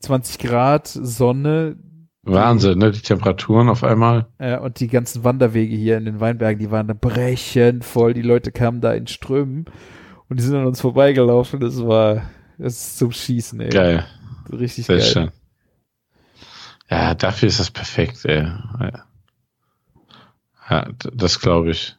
20 0.00 0.38
Grad, 0.38 0.88
Sonne, 0.88 1.76
Wahnsinn, 2.24 2.78
ne? 2.78 2.90
Die 2.92 3.00
Temperaturen 3.00 3.68
auf 3.68 3.82
einmal. 3.82 4.26
äh, 4.38 4.56
und 4.58 4.78
die 4.80 4.88
ganzen 4.88 5.24
Wanderwege 5.24 5.74
hier 5.74 5.96
in 5.96 6.04
den 6.04 6.20
Weinbergen, 6.20 6.58
die 6.60 6.70
waren 6.70 6.86
da 6.88 6.94
brechend 6.94 7.84
voll. 7.84 8.14
Die 8.14 8.22
Leute 8.22 8.52
kamen 8.52 8.80
da 8.80 8.92
in 8.92 9.06
Strömen 9.08 9.64
und 10.28 10.38
die 10.38 10.44
sind 10.44 10.54
an 10.56 10.66
uns 10.66 10.80
vorbeigelaufen. 10.80 11.58
Das 11.60 11.84
war, 11.84 12.22
das 12.58 12.74
ist 12.74 12.98
zum 12.98 13.10
Schießen, 13.12 13.60
ey. 13.60 13.70
Geil, 13.70 14.04
Richtig 14.52 14.86
sehr 14.86 14.98
geil. 14.98 15.04
schön. 15.06 15.30
Ja, 16.92 17.14
dafür 17.14 17.48
ist 17.48 17.58
das 17.58 17.70
perfekt, 17.70 18.22
ey. 18.26 18.46
Ja, 20.68 20.88
das 21.14 21.40
glaube 21.40 21.70
ich. 21.70 21.96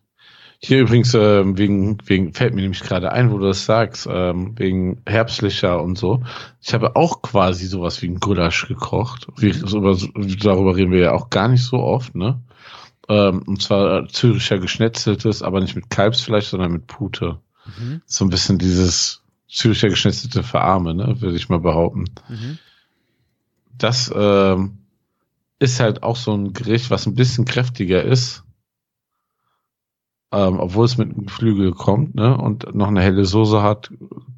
Hier 0.60 0.82
übrigens, 0.82 1.16
ähm, 1.16 1.58
wegen, 1.58 1.98
wegen, 2.06 2.32
fällt 2.34 2.54
mir 2.54 2.62
nämlich 2.62 2.82
gerade 2.82 3.12
ein, 3.12 3.32
wo 3.32 3.40
du 3.40 3.48
das 3.48 3.66
sagst, 3.66 4.08
ähm, 4.10 4.54
wegen 4.56 5.02
herbstlicher 5.08 5.82
und 5.82 5.98
so. 5.98 6.22
Ich 6.62 6.76
habe 6.76 6.96
auch 6.96 7.24
quasi 7.24 7.66
sowas 7.66 8.04
wie 8.04 8.08
ein 8.08 8.20
Gulasch 8.20 8.68
gekocht. 8.68 9.26
Wie, 9.36 9.52
so, 9.52 9.80
über- 9.80 9.98
darüber 10.44 10.76
reden 10.76 10.92
wir 10.92 11.00
ja 11.00 11.12
auch 11.14 11.32
gar 11.32 11.48
nicht 11.48 11.64
so 11.64 11.78
oft, 11.78 12.14
ne? 12.14 12.40
Ähm, 13.10 13.42
und 13.48 13.64
zwar 13.64 14.08
Züricher 14.10 14.60
Geschnetzeltes, 14.60 15.42
aber 15.42 15.60
nicht 15.60 15.76
mit 15.76 15.90
Kalbsfleisch, 15.90 16.46
sondern 16.46 16.72
mit 16.72 16.86
Pute. 16.86 17.40
Mhm. 17.66 18.04
So 18.06 18.26
ein 18.26 18.30
bisschen 18.30 18.60
dieses 18.60 19.24
Züricher 19.50 19.90
geschnetzelte 19.90 20.44
für 20.44 20.62
Arme, 20.62 20.94
ne, 20.94 21.20
würde 21.20 21.36
ich 21.36 21.50
mal 21.50 21.60
behaupten. 21.60 22.06
Mhm. 22.30 22.60
Das 23.76 24.14
ähm, 24.16 24.78
ist 25.64 25.80
halt 25.80 26.04
auch 26.04 26.16
so 26.18 26.34
ein 26.34 26.54
Gericht, 26.54 26.92
was 26.92 27.06
ein 27.08 27.16
bisschen 27.16 27.46
kräftiger 27.46 28.04
ist. 28.04 28.44
Ähm, 30.32 30.60
obwohl 30.60 30.86
es 30.86 30.98
mit 30.98 31.12
einem 31.12 31.28
Geflügel 31.28 31.74
kommt, 31.74 32.16
ne? 32.16 32.36
Und 32.36 32.74
noch 32.74 32.88
eine 32.88 33.02
helle 33.02 33.24
Soße 33.24 33.62
hat, 33.62 33.92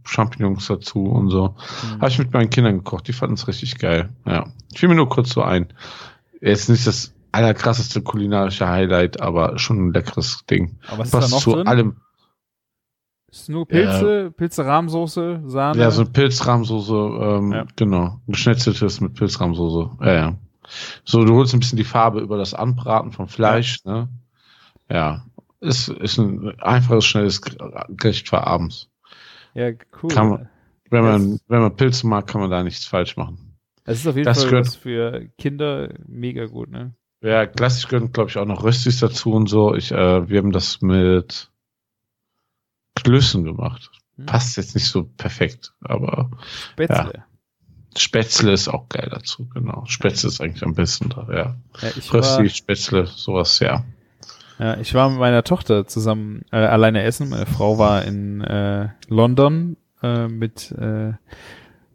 Champignons 0.03 0.67
dazu 0.67 1.05
und 1.05 1.29
so. 1.29 1.49
Mhm. 1.55 2.01
Habe 2.01 2.09
ich 2.09 2.19
mit 2.19 2.33
meinen 2.33 2.49
Kindern 2.49 2.77
gekocht, 2.79 3.07
die 3.07 3.13
fanden 3.13 3.35
es 3.35 3.47
richtig 3.47 3.77
geil. 3.79 4.09
Ja. 4.25 4.47
Fiel 4.75 4.89
mir 4.89 4.95
nur 4.95 5.07
kurz 5.07 5.29
so 5.29 5.41
ein. 5.41 5.73
Jetzt 6.41 6.69
nicht 6.69 6.85
das 6.85 7.13
allerkrasseste 7.31 8.01
kulinarische 8.01 8.67
Highlight, 8.67 9.21
aber 9.21 9.57
schon 9.57 9.87
ein 9.87 9.93
leckeres 9.93 10.45
Ding. 10.49 10.79
Aber 10.87 10.99
was 10.99 11.07
ist 11.07 11.13
da 11.13 11.19
Passt 11.19 11.31
noch 11.31 11.39
zu 11.41 11.51
drin? 11.53 11.67
allem. 11.67 11.95
Ist 13.31 13.49
nur 13.49 13.65
Pilze, 13.67 14.31
Pilze, 14.35 14.65
Rahmsoße, 14.65 15.43
Sahne. 15.45 15.79
Ja, 15.81 15.91
so 15.91 16.01
eine 16.01 16.09
Pilzrahmsoße, 16.11 16.93
ähm, 16.93 17.51
Ja. 17.53 17.65
genau. 17.75 18.19
Geschnetzeltes 18.27 18.99
mit 19.01 19.13
Pilzrahmsoße. 19.15 19.91
Ja, 20.01 20.13
ja. 20.13 20.35
So, 21.03 21.23
du 21.25 21.33
holst 21.35 21.53
ein 21.53 21.59
bisschen 21.59 21.77
die 21.77 21.83
Farbe 21.83 22.19
über 22.21 22.37
das 22.37 22.53
Anbraten 22.53 23.11
vom 23.11 23.27
Fleisch, 23.27 23.83
ne? 23.85 24.09
Ja. 24.89 25.25
Ist, 25.61 25.87
ist 25.89 26.17
ein 26.17 26.59
einfaches, 26.59 27.05
schnelles 27.05 27.41
Gericht 27.41 28.29
für 28.29 28.45
abends. 28.45 28.89
ja, 29.53 29.71
cool. 30.03 30.13
Man- 30.15 30.49
Wenn 30.91 31.03
man, 31.03 31.31
Das- 31.31 31.43
wenn 31.47 31.61
man 31.61 31.75
Pilze 31.75 32.05
mag, 32.07 32.27
kann 32.27 32.41
man 32.41 32.51
da 32.51 32.61
nichts 32.63 32.85
falsch 32.85 33.17
machen. 33.17 33.57
Es 33.85 33.99
ist 33.99 34.07
auf 34.07 34.15
jeden 34.15 34.25
das 34.25 34.41
Fall 34.41 34.49
gehört- 34.51 34.67
was 34.67 34.75
für 34.75 35.27
Kinder 35.39 35.89
mega 36.07 36.45
gut, 36.45 36.69
ne? 36.69 36.93
Ja, 37.21 37.47
klassisch 37.47 37.87
gehören, 37.87 38.11
glaube 38.11 38.29
ich, 38.29 38.37
auch 38.37 38.45
noch 38.45 38.63
Röstis 38.63 38.99
dazu 38.99 39.31
und 39.33 39.47
so. 39.47 39.73
Ich, 39.73 39.91
äh, 39.91 40.29
wir 40.29 40.37
haben 40.37 40.51
das 40.51 40.81
mit 40.81 41.49
Klößen 42.95 43.43
gemacht. 43.43 43.89
Hm. 44.17 44.25
Passt 44.27 44.57
jetzt 44.57 44.75
nicht 44.75 44.87
so 44.87 45.03
perfekt, 45.17 45.73
aber 45.81 46.29
Spätzle. 46.73 47.25
Spätzle 47.97 48.51
ist 48.51 48.67
auch 48.67 48.89
geil 48.89 49.07
dazu, 49.11 49.47
genau. 49.53 49.83
Spätzle 49.85 50.29
ist 50.29 50.41
eigentlich 50.41 50.63
am 50.63 50.73
besten 50.75 51.09
da, 51.09 51.27
ja. 51.31 51.55
Ja. 51.81 51.89
ich, 51.97 52.13
Rösti, 52.13 52.49
Spätzle, 52.49 53.05
sowas, 53.05 53.59
ja. 53.59 53.83
ja, 54.59 54.77
ich 54.77 54.93
war 54.93 55.09
mit 55.09 55.19
meiner 55.19 55.43
Tochter 55.43 55.87
zusammen 55.87 56.43
äh, 56.51 56.57
alleine 56.57 57.03
essen. 57.03 57.29
Meine 57.29 57.45
Frau 57.45 57.77
war 57.77 58.03
in 58.03 58.41
äh, 58.41 58.89
London 59.07 59.77
äh, 60.03 60.27
mit, 60.27 60.71
äh, 60.73 61.13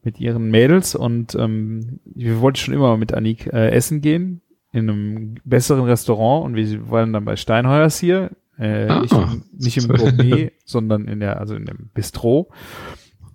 mit 0.02 0.18
ihren 0.18 0.50
Mädels 0.50 0.94
und 0.94 1.34
ähm, 1.34 2.00
wir 2.04 2.40
wollten 2.40 2.56
schon 2.56 2.74
immer 2.74 2.96
mit 2.96 3.12
Anik 3.12 3.46
äh, 3.46 3.70
essen 3.70 4.00
gehen 4.00 4.40
in 4.72 4.88
einem 4.88 5.34
besseren 5.44 5.84
Restaurant 5.84 6.44
und 6.46 6.54
wir 6.56 6.90
waren 6.90 7.12
dann 7.12 7.24
bei 7.24 7.36
Steinheuers 7.36 7.98
hier. 7.98 8.30
Äh, 8.58 8.88
Ah. 8.88 9.00
nicht, 9.00 9.12
im, 9.12 9.44
nicht 9.58 9.76
im 9.78 9.88
Gourmet, 9.88 10.52
sondern 10.66 11.08
in 11.08 11.20
der, 11.20 11.40
also 11.40 11.54
in 11.54 11.64
dem 11.64 11.90
Bistro. 11.94 12.50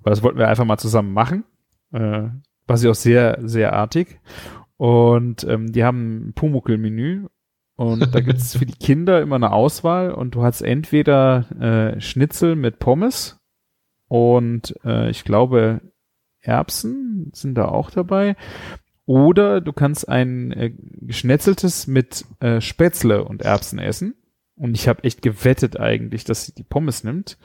Weil 0.04 0.12
das 0.12 0.22
wollten 0.22 0.38
wir 0.38 0.48
einfach 0.48 0.66
mal 0.66 0.78
zusammen 0.78 1.14
machen. 1.14 1.44
Äh, 1.92 2.28
war 2.68 2.78
sie 2.78 2.90
auch 2.90 2.96
sehr, 2.96 3.40
sehr 3.42 3.74
artig. 3.74 4.20
Und 4.78 5.44
ähm, 5.46 5.72
die 5.72 5.84
haben 5.84 6.30
ein 6.30 6.34
Pumuckl-Menü. 6.34 7.28
Und 7.76 8.14
da 8.14 8.20
gibt's 8.22 8.58
für 8.58 8.66
die 8.66 8.74
Kinder 8.74 9.22
immer 9.22 9.36
eine 9.36 9.52
Auswahl 9.52 10.12
und 10.12 10.36
du 10.36 10.44
hast 10.44 10.62
entweder 10.62 11.46
äh, 11.96 12.02
Schnitzel 12.02 12.56
mit 12.56 12.80
Pommes 12.80 13.40
und 14.08 14.76
äh, 14.86 15.10
ich 15.10 15.24
glaube 15.24 15.82
Erbsen 16.40 17.32
sind 17.34 17.56
da 17.56 17.66
auch 17.66 17.90
dabei. 17.90 18.36
Oder 19.06 19.62
du 19.62 19.72
kannst 19.74 20.10
ein 20.10 20.52
äh, 20.52 20.72
geschnetzeltes 21.02 21.88
mit 21.88 22.26
äh, 22.40 22.60
Spätzle 22.62 23.24
und 23.24 23.44
Erbsen 23.44 23.80
essen. 23.80 24.16
Und 24.56 24.76
ich 24.76 24.88
habe 24.88 25.04
echt 25.04 25.22
gewettet 25.22 25.80
eigentlich, 25.80 26.24
dass 26.24 26.46
sie 26.46 26.54
die 26.54 26.64
Pommes 26.64 27.04
nimmt. 27.04 27.38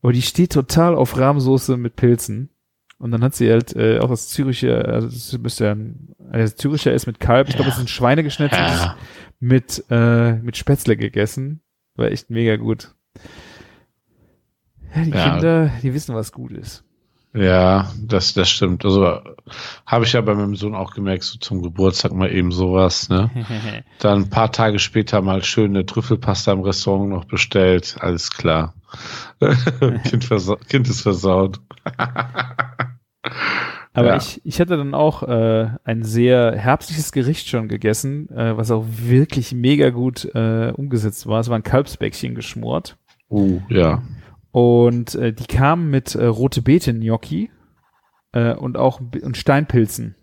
Aber 0.00 0.12
die 0.12 0.22
steht 0.22 0.52
total 0.52 0.94
auf 0.94 1.16
Rahmsoße 1.16 1.76
mit 1.76 1.96
Pilzen. 1.96 2.50
Und 3.02 3.10
dann 3.10 3.24
hat 3.24 3.34
sie 3.34 3.50
halt 3.50 3.74
äh, 3.74 3.98
auch 3.98 4.10
das 4.10 4.28
Züricher, 4.28 4.86
also 4.86 5.08
das 5.08 5.36
müsste 5.38 5.64
ja 5.64 5.72
ein, 5.72 6.14
also 6.30 6.54
Züricher 6.54 6.92
ist 6.92 7.06
mit 7.06 7.18
Kalb, 7.18 7.48
ich 7.48 7.56
glaube, 7.56 7.68
es 7.68 7.74
ist 7.76 7.82
ein 7.82 7.88
Schweinegeschnetzeltes 7.88 8.80
Ja, 8.80 8.96
mit, 9.40 9.84
äh, 9.90 10.34
mit 10.34 10.56
Spätzle 10.56 10.96
gegessen. 10.96 11.62
War 11.96 12.12
echt 12.12 12.30
mega 12.30 12.54
gut. 12.54 12.94
Ja, 14.94 15.02
die 15.02 15.10
Ja. 15.10 15.30
Kinder, 15.32 15.72
die 15.82 15.92
wissen, 15.94 16.14
was 16.14 16.30
gut 16.30 16.52
ist. 16.52 16.84
ja 17.34 17.90
das, 18.00 18.34
das 18.34 18.48
stimmt. 18.48 18.84
Also 18.84 19.18
habe 19.84 20.04
ich 20.04 20.12
ja 20.12 20.20
bei 20.20 20.34
meinem 20.34 20.54
Sohn 20.54 20.76
auch 20.76 20.94
gemerkt, 20.94 21.24
so 21.24 21.40
zum 21.40 21.60
Geburtstag 21.60 22.12
mal 22.12 22.30
eben 22.32 22.52
sowas, 22.52 23.08
ne? 23.08 23.30
Dann 23.98 24.22
ein 24.22 24.30
paar 24.30 24.52
Tage 24.52 24.78
später 24.78 25.22
mal 25.22 25.42
schöne 25.42 25.84
Trüffelpasta 25.86 26.52
im 26.52 26.60
Restaurant 26.60 27.10
noch 27.10 27.24
bestellt. 27.24 27.96
Alles 27.98 28.30
klar. 28.30 28.74
kind, 29.40 30.28
kind 30.68 30.88
ist 30.88 31.00
versaut. 31.00 31.58
Aber 33.92 34.08
Ja. 34.08 34.16
ich, 34.16 34.40
ich 34.44 34.60
hatte 34.60 34.76
dann 34.76 34.94
auch 34.94 35.22
äh, 35.22 35.70
ein 35.84 36.02
sehr 36.02 36.56
herbstliches 36.56 37.12
Gericht 37.12 37.48
schon 37.48 37.68
gegessen, 37.68 38.28
äh, 38.30 38.56
was 38.56 38.70
auch 38.70 38.84
wirklich 38.88 39.52
mega 39.52 39.90
gut 39.90 40.24
äh, 40.34 40.72
umgesetzt 40.74 41.26
war. 41.26 41.40
Es 41.40 41.48
war 41.48 41.56
ein 41.56 41.62
Kalbsbäckchen 41.62 42.34
geschmort. 42.34 42.96
Uh, 43.30 43.60
ja. 43.68 44.02
Und 44.50 45.14
äh, 45.14 45.32
die 45.32 45.46
kamen 45.46 45.90
mit 45.90 46.14
äh, 46.14 46.24
rote 46.26 46.62
Beete 46.62 46.92
Gnocchi 46.92 47.50
äh, 48.32 48.54
und 48.54 48.76
auch 48.76 49.00
und 49.00 49.36
Steinpilzen. 49.36 50.14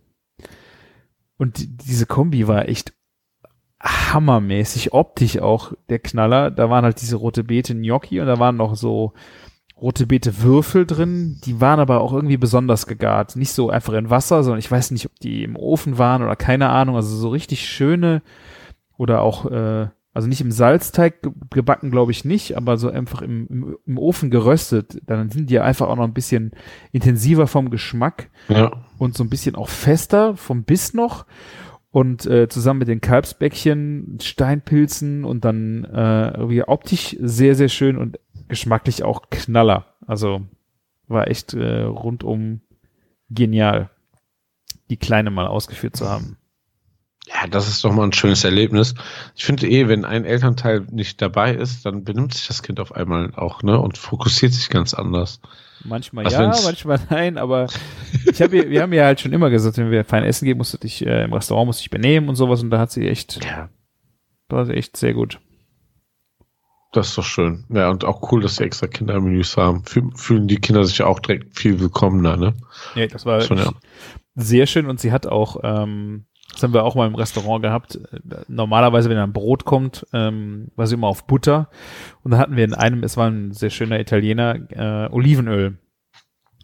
Und 1.37 1.57
die, 1.59 1.77
diese 1.77 2.05
Kombi 2.05 2.47
war 2.47 2.67
echt 2.67 2.93
hammermäßig, 3.81 4.93
optisch 4.93 5.39
auch 5.39 5.73
der 5.87 5.99
Knaller. 5.99 6.51
Da 6.51 6.69
waren 6.69 6.83
halt 6.83 7.01
diese 7.01 7.15
rote 7.15 7.43
Beete 7.43 7.73
Gnocchi 7.75 8.19
und 8.19 8.27
da 8.27 8.37
waren 8.39 8.57
noch 8.57 8.75
so 8.75 9.13
rote 9.82 10.05
Beete 10.07 10.41
Würfel 10.41 10.86
drin. 10.86 11.39
Die 11.45 11.61
waren 11.61 11.80
aber 11.80 12.01
auch 12.01 12.13
irgendwie 12.13 12.38
besonders 12.38 12.86
gegart. 12.88 13.36
Nicht 13.36 13.51
so 13.51 13.69
einfach 13.69 13.93
in 13.93 14.09
Wasser, 14.09 14.43
sondern 14.43 14.59
ich 14.59 14.69
weiß 14.71 14.91
nicht, 14.91 15.05
ob 15.05 15.15
die 15.19 15.43
im 15.43 15.55
Ofen 15.55 15.97
waren 15.97 16.21
oder 16.23 16.36
keine 16.36 16.69
Ahnung. 16.69 16.95
Also 16.95 17.15
so 17.15 17.30
richtig 17.30 17.67
schöne 17.67 18.21
oder 18.97 19.21
auch 19.21 19.45
äh, 19.49 19.88
also 20.11 20.27
nicht 20.27 20.41
im 20.41 20.51
Salzteig 20.51 21.21
ge- 21.21 21.32
gebacken, 21.51 21.91
glaube 21.91 22.11
ich 22.11 22.25
nicht, 22.25 22.57
aber 22.57 22.77
so 22.77 22.89
einfach 22.89 23.21
im, 23.21 23.47
im, 23.47 23.77
im 23.86 23.97
Ofen 23.97 24.32
geröstet. 24.32 24.99
Dann 25.05 25.30
sind 25.30 25.49
die 25.49 25.59
einfach 25.59 25.88
auch 25.88 25.95
noch 25.95 26.03
ein 26.03 26.13
bisschen 26.13 26.51
intensiver 26.91 27.47
vom 27.47 27.69
Geschmack 27.69 28.30
Ja. 28.49 28.71
und 28.97 29.15
so 29.15 29.23
ein 29.23 29.30
bisschen 29.30 29.55
auch 29.55 29.69
fester 29.69 30.36
vom 30.36 30.63
Biss 30.63 30.93
noch. 30.93 31.25
Und 31.91 32.25
äh, 32.27 32.47
zusammen 32.49 32.80
mit 32.80 32.88
den 32.88 33.01
Kalbsbäckchen, 33.01 34.17
Steinpilzen 34.21 35.23
und 35.25 35.45
dann 35.45 35.86
äh, 35.86 36.32
irgendwie 36.38 36.63
optisch 36.63 37.15
sehr, 37.19 37.55
sehr 37.55 37.69
schön 37.69 37.97
und 37.97 38.19
geschmacklich 38.49 39.03
auch 39.03 39.29
Knaller. 39.29 39.85
Also 40.05 40.41
war 41.07 41.27
echt 41.27 41.53
äh, 41.53 41.81
rundum 41.83 42.61
genial, 43.29 43.89
die 44.89 44.97
Kleine 44.97 45.31
mal 45.31 45.47
ausgeführt 45.47 45.95
zu 45.95 46.09
haben. 46.09 46.37
Ja, 47.27 47.47
das 47.47 47.67
ist 47.67 47.83
doch 47.85 47.93
mal 47.93 48.05
ein 48.05 48.13
schönes 48.13 48.43
Erlebnis. 48.43 48.95
Ich 49.35 49.45
finde 49.45 49.67
eh, 49.69 49.87
wenn 49.87 50.03
ein 50.03 50.25
Elternteil 50.25 50.81
nicht 50.89 51.21
dabei 51.21 51.53
ist, 51.53 51.85
dann 51.85 52.03
benimmt 52.03 52.33
sich 52.33 52.47
das 52.47 52.63
Kind 52.63 52.79
auf 52.79 52.91
einmal 52.91 53.33
auch, 53.35 53.61
ne, 53.61 53.79
und 53.79 53.97
fokussiert 53.99 54.51
sich 54.53 54.69
ganz 54.69 54.95
anders. 54.95 55.39
Manchmal 55.83 56.25
Was, 56.25 56.33
ja, 56.33 56.39
wenn's- 56.41 56.63
manchmal 56.65 56.99
nein, 57.11 57.37
aber 57.37 57.67
ich 58.25 58.41
hab, 58.41 58.51
ihr- 58.51 58.69
wir 58.71 58.81
haben 58.81 58.93
ja 58.93 59.05
halt 59.05 59.21
schon 59.21 59.31
immer 59.31 59.51
gesagt, 59.51 59.77
wenn 59.77 59.91
wir 59.91 60.03
fein 60.05 60.23
essen 60.23 60.45
gehen, 60.45 60.57
musst 60.57 60.73
du 60.73 60.77
dich 60.79 61.05
äh, 61.05 61.23
im 61.23 61.33
Restaurant 61.33 61.67
musst 61.67 61.81
du 61.81 61.83
dich 61.83 61.91
benehmen 61.91 62.29
und 62.29 62.35
sowas 62.35 62.63
und 62.63 62.71
da 62.71 62.79
hat 62.79 62.91
sie 62.91 63.07
echt, 63.07 63.43
Ja. 63.45 63.69
war 64.49 64.65
sie 64.65 64.73
echt 64.73 64.97
sehr 64.97 65.13
gut. 65.13 65.39
Das 66.91 67.09
ist 67.09 67.17
doch 67.17 67.23
schön. 67.23 67.65
Ja, 67.69 67.89
und 67.89 68.03
auch 68.03 68.31
cool, 68.31 68.41
dass 68.41 68.55
sie 68.55 68.63
extra 68.63 68.87
Kindermenüs 68.87 69.57
haben. 69.57 69.83
Fühl- 69.85 70.11
Fühlen 70.15 70.47
die 70.47 70.57
Kinder 70.57 70.83
sich 70.85 70.97
ja 70.97 71.05
auch 71.05 71.19
direkt 71.19 71.57
viel 71.57 71.79
willkommener, 71.79 72.35
ne? 72.35 72.53
Ja, 72.95 73.05
das 73.07 73.25
war 73.27 73.41
Schon, 73.41 73.59
ja. 73.59 73.71
sehr 74.35 74.65
schön 74.65 74.87
und 74.87 74.99
sie 74.99 75.11
hat 75.11 75.27
auch, 75.27 75.57
ähm, 75.63 76.25
das 76.51 76.63
haben 76.63 76.73
wir 76.73 76.83
auch 76.83 76.95
mal 76.95 77.05
im 77.07 77.13
Restaurant 77.13 77.61
gehabt. 77.61 77.99
Normalerweise, 78.47 79.07
wenn 79.07 79.19
ein 79.19 79.33
Brot 79.33 79.65
kommt, 79.65 80.07
ähm, 80.13 80.69
war 80.75 80.87
sie 80.87 80.95
immer 80.95 81.07
auf 81.07 81.27
Butter. 81.27 81.69
Und 82.23 82.31
da 82.31 82.39
hatten 82.39 82.55
wir 82.55 82.63
in 82.63 82.73
einem, 82.73 83.03
es 83.03 83.17
war 83.17 83.29
ein 83.29 83.51
sehr 83.51 83.69
schöner 83.69 83.99
Italiener, 83.99 84.55
äh, 84.71 85.13
Olivenöl 85.13 85.77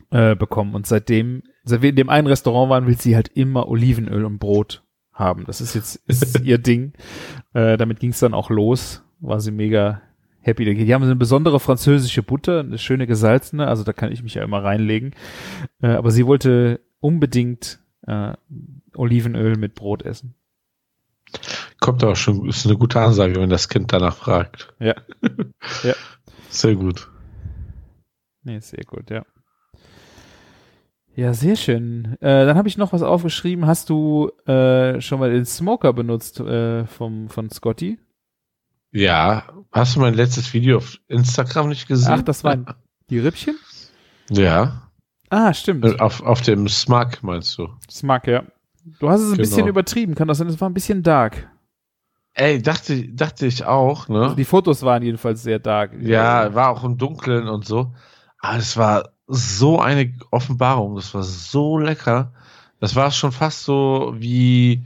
äh, 0.10 0.36
bekommen. 0.36 0.74
Und 0.74 0.88
seitdem, 0.88 1.44
seit 1.66 1.84
wir 1.84 1.92
in 1.92 1.96
dem 1.98 2.10
einen 2.10 2.26
Restaurant 2.28 2.72
waren, 2.72 2.88
will 2.88 2.98
sie 2.98 3.16
halt 3.16 3.28
immer 3.28 3.68
Olivenöl 3.68 4.26
und 4.26 4.40
Brot 4.40 4.84
haben. 5.14 5.46
Das 5.46 5.62
ist 5.62 5.76
jetzt 5.76 5.98
ist 6.08 6.40
ihr 6.42 6.58
Ding. 6.60 6.94
Äh, 7.54 7.78
damit 7.78 8.00
ging 8.00 8.10
es 8.10 8.20
dann 8.20 8.34
auch 8.34 8.50
los. 8.50 9.04
War 9.20 9.40
sie 9.40 9.52
mega 9.52 10.02
happy. 10.46 10.66
Die 10.66 10.94
haben 10.94 11.04
so 11.04 11.08
eine 11.08 11.16
besondere 11.16 11.60
französische 11.60 12.24
Butter, 12.24 12.60
eine 12.60 12.78
schöne 12.78 13.08
gesalzene, 13.08 13.68
also 13.68 13.84
da 13.84 13.94
kann 13.94 14.12
ich 14.12 14.24
mich 14.24 14.36
ja 14.36 14.44
immer 14.44 14.64
reinlegen. 14.64 15.16
Äh, 15.82 15.88
aber 15.88 16.12
sie 16.12 16.26
wollte 16.26 16.82
unbedingt 17.00 17.80
äh, 18.08 18.34
Olivenöl 18.96 19.58
mit 19.58 19.76
Brot 19.76 20.04
essen. 20.04 20.36
Kommt 21.80 22.04
aber 22.04 22.16
schon, 22.16 22.48
ist 22.48 22.66
eine 22.66 22.78
gute 22.78 23.00
Ansage, 23.00 23.36
wenn 23.36 23.50
das 23.50 23.70
Kind 23.70 23.92
danach 23.92 24.16
fragt. 24.16 24.74
Ja. 24.80 24.96
Ja. 25.84 25.94
Sehr 26.50 26.76
gut. 26.76 27.10
Nee, 28.44 28.60
sehr 28.60 28.84
gut, 28.86 29.10
ja. 29.10 29.26
Ja, 31.16 31.34
sehr 31.34 31.56
schön. 31.56 32.18
Äh, 32.22 32.46
dann 32.46 32.56
habe 32.56 32.68
ich 32.68 32.78
noch 32.78 32.94
was 32.94 33.02
aufgeschrieben. 33.02 33.66
Hast 33.66 33.90
du 33.90 34.32
äh, 34.46 35.02
schon 35.02 35.20
mal 35.20 35.32
den 35.32 35.46
Smoker 35.46 35.92
benutzt 35.92 36.40
äh, 36.40 36.86
vom, 36.86 37.30
von 37.30 37.50
Scotty? 37.50 37.98
Ja, 38.96 39.44
hast 39.74 39.96
du 39.96 40.00
mein 40.00 40.14
letztes 40.14 40.54
Video 40.54 40.78
auf 40.78 40.98
Instagram 41.10 41.68
nicht 41.68 41.86
gesehen? 41.88 42.14
Ach, 42.20 42.22
das 42.22 42.46
waren 42.46 42.66
die 43.10 43.20
Rippchen? 43.20 43.56
Ja. 44.30 44.84
Ah, 45.30 45.54
stimmt. 45.54 45.84
Äh, 45.84 45.98
Auf, 46.00 46.22
auf 46.24 46.42
dem 46.42 46.70
Smug 46.70 47.22
meinst 47.22 47.58
du? 47.58 47.68
Smug, 47.92 48.26
ja. 48.28 48.44
Du 49.00 49.10
hast 49.10 49.20
es 49.20 49.28
ein 49.28 49.32
Genau. 49.38 49.42
bisschen 49.42 49.68
übertrieben, 49.68 50.16
kann 50.16 50.30
das 50.30 50.38
sein? 50.38 50.48
Es 50.48 50.62
war 50.62 50.70
ein 50.70 50.74
bisschen 50.74 51.04
dark. 51.04 51.50
Ey, 52.36 52.62
dachte, 52.62 53.06
dachte 53.10 53.48
ich 53.48 53.66
auch, 53.66 54.08
ne? 54.08 54.22
Also 54.24 54.36
die 54.36 54.46
Fotos 54.46 54.82
waren 54.84 55.04
jedenfalls 55.04 55.44
sehr 55.44 55.60
dark. 55.60 55.92
Ja, 56.00 56.54
war 56.54 56.70
auch 56.70 56.84
im 56.86 56.98
Dunkeln 56.98 57.50
und 57.50 57.66
so. 57.66 57.94
Aber 58.40 58.58
es 58.58 58.78
war 58.78 59.10
so 59.28 59.80
eine 59.82 60.14
Offenbarung. 60.32 60.96
Das 60.96 61.14
war 61.14 61.24
so 61.24 61.78
lecker. 61.80 62.32
Das 62.80 62.96
war 62.96 63.12
schon 63.12 63.32
fast 63.34 63.64
so 63.64 64.14
wie, 64.18 64.86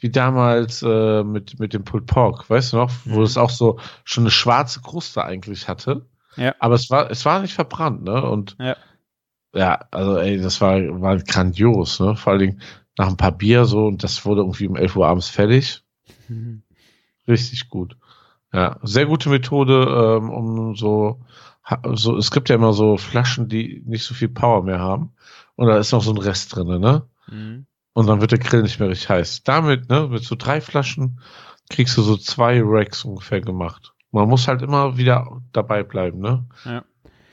wie 0.00 0.10
damals 0.10 0.82
äh, 0.82 1.22
mit, 1.22 1.58
mit 1.60 1.72
dem 1.74 1.84
Pulled 1.84 2.06
Pork, 2.06 2.48
weißt 2.50 2.72
du 2.72 2.78
noch? 2.78 2.90
Wo 3.04 3.18
Mhm. 3.18 3.22
es 3.24 3.36
auch 3.36 3.50
so 3.50 3.78
schon 4.04 4.24
eine 4.24 4.30
schwarze 4.30 4.80
Kruste 4.80 5.24
eigentlich 5.24 5.68
hatte. 5.68 6.06
Ja. 6.36 6.54
Aber 6.58 6.74
es 6.74 6.90
war, 6.90 7.10
es 7.10 7.24
war 7.24 7.40
nicht 7.40 7.54
verbrannt, 7.54 8.02
ne? 8.02 8.22
Und 8.22 8.56
Ja. 8.58 8.76
ja, 9.54 9.78
also 9.90 10.16
ey, 10.18 10.40
das 10.40 10.60
war, 10.60 10.78
war 11.00 11.16
grandios, 11.18 12.00
ne? 12.00 12.16
Vor 12.16 12.32
allen 12.32 12.40
Dingen 12.40 12.62
nach 12.98 13.08
ein 13.08 13.16
paar 13.16 13.32
Bier 13.32 13.64
so 13.66 13.86
und 13.86 14.02
das 14.02 14.24
wurde 14.26 14.40
irgendwie 14.42 14.66
um 14.68 14.76
11 14.76 14.96
Uhr 14.96 15.06
abends 15.06 15.28
fertig. 15.28 15.82
Mhm. 16.28 16.62
Richtig 17.28 17.68
gut. 17.68 17.96
Ja, 18.52 18.78
sehr 18.82 19.06
gute 19.06 19.28
Methode, 19.28 20.18
ähm, 20.18 20.30
um 20.30 20.74
so, 20.74 21.20
so, 21.92 22.16
es 22.16 22.30
gibt 22.32 22.48
ja 22.48 22.56
immer 22.56 22.72
so 22.72 22.96
Flaschen, 22.96 23.48
die 23.48 23.82
nicht 23.86 24.02
so 24.04 24.12
viel 24.14 24.28
Power 24.28 24.64
mehr 24.64 24.80
haben. 24.80 25.12
Und 25.54 25.68
da 25.68 25.78
ist 25.78 25.92
noch 25.92 26.02
so 26.02 26.10
ein 26.10 26.18
Rest 26.18 26.56
drin, 26.56 26.80
ne? 26.80 27.02
Mhm. 27.28 27.66
Und 27.92 28.06
dann 28.06 28.20
wird 28.20 28.32
der 28.32 28.38
Grill 28.38 28.62
nicht 28.62 28.78
mehr 28.80 28.88
richtig 28.88 29.08
heiß. 29.08 29.42
Damit, 29.42 29.88
ne, 29.88 30.08
mit 30.08 30.22
so 30.24 30.36
drei 30.36 30.60
Flaschen 30.60 31.20
kriegst 31.68 31.96
du 31.96 32.02
so 32.02 32.16
zwei 32.16 32.60
Racks 32.64 33.04
ungefähr 33.04 33.40
gemacht. 33.40 33.92
Man 34.12 34.28
muss 34.28 34.48
halt 34.48 34.62
immer 34.62 34.96
wieder 34.96 35.40
dabei 35.52 35.82
bleiben, 35.82 36.20
ne? 36.20 36.44
Ja. 36.64 36.84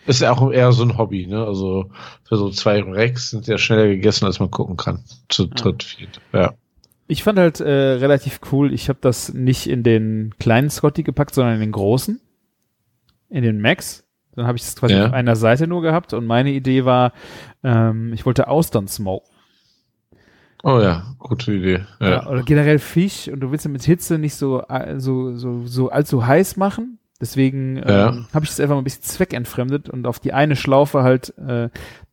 Ist 0.06 0.22
ja 0.22 0.32
auch 0.32 0.52
eher 0.52 0.72
so 0.72 0.84
ein 0.84 0.98
Hobby, 0.98 1.28
ne? 1.28 1.44
Also 1.46 1.92
für 2.24 2.38
so 2.38 2.50
zwei 2.50 2.82
Racks 2.82 3.32
sind 3.32 3.46
ja 3.48 3.58
schneller 3.58 3.88
gegessen, 3.88 4.26
als 4.26 4.40
man 4.40 4.50
gucken 4.52 4.78
kann. 4.78 5.04
Zu 5.28 5.48
dritt, 5.48 5.84
viert. 5.84 6.22
Ja. 6.34 6.54
Ich 7.08 7.24
fand 7.24 7.40
halt 7.40 7.60
äh, 7.60 7.72
relativ 7.72 8.40
cool, 8.52 8.74
ich 8.74 8.90
habe 8.90 9.00
das 9.02 9.34
nicht 9.34 9.68
in 9.68 9.84
den 9.84 10.34
kleinen 10.40 10.70
Scotty 10.70 11.04
gepackt, 11.04 11.34
sondern 11.36 11.56
in 11.56 11.62
den 11.62 11.72
großen. 11.72 12.20
In 13.30 13.44
den 13.44 13.60
Max. 13.62 14.06
Dann 14.36 14.46
habe 14.46 14.58
ich 14.58 14.64
es 14.64 14.76
quasi 14.76 14.94
Ja. 14.94 15.08
auf 15.08 15.14
einer 15.14 15.36
Seite 15.36 15.68
nur 15.68 15.82
gehabt 15.82 16.14
und 16.14 16.26
meine 16.26 16.52
Idee 16.52 16.86
war, 16.86 17.12
ähm, 17.64 18.14
ich 18.14 18.26
wollte 18.26 18.48
Austern 18.48 18.88
smoken. 18.88 19.30
Oh 20.70 20.82
ja, 20.82 21.16
gute 21.18 21.54
Idee. 21.54 21.86
Ja. 22.02 22.10
Ja. 22.10 22.28
Oder 22.28 22.44
generell 22.44 22.78
Fisch 22.80 23.30
und 23.30 23.40
du 23.40 23.52
willst 23.52 23.64
ja 23.64 23.72
mit 23.72 23.84
Hitze 23.84 24.18
nicht 24.18 24.36
so, 24.36 24.62
äh, 24.64 25.00
so, 25.00 25.34
so, 25.38 25.66
so 25.66 25.90
allzu 25.90 26.28
heiß 26.28 26.58
machen. 26.58 27.00
Deswegen 27.22 27.78
ähm, 27.78 27.84
Ja. 27.88 28.18
habe 28.34 28.44
ich 28.44 28.52
es 28.52 28.60
einfach 28.60 28.76
mal 28.76 28.82
ein 28.82 28.84
bisschen 28.84 29.04
zweckentfremdet 29.04 29.90
und 29.90 30.06
auf 30.06 30.20
die 30.20 30.34
eine 30.34 30.58
Schlaufe 30.58 31.04
halt 31.04 31.36
äh, 31.38 31.70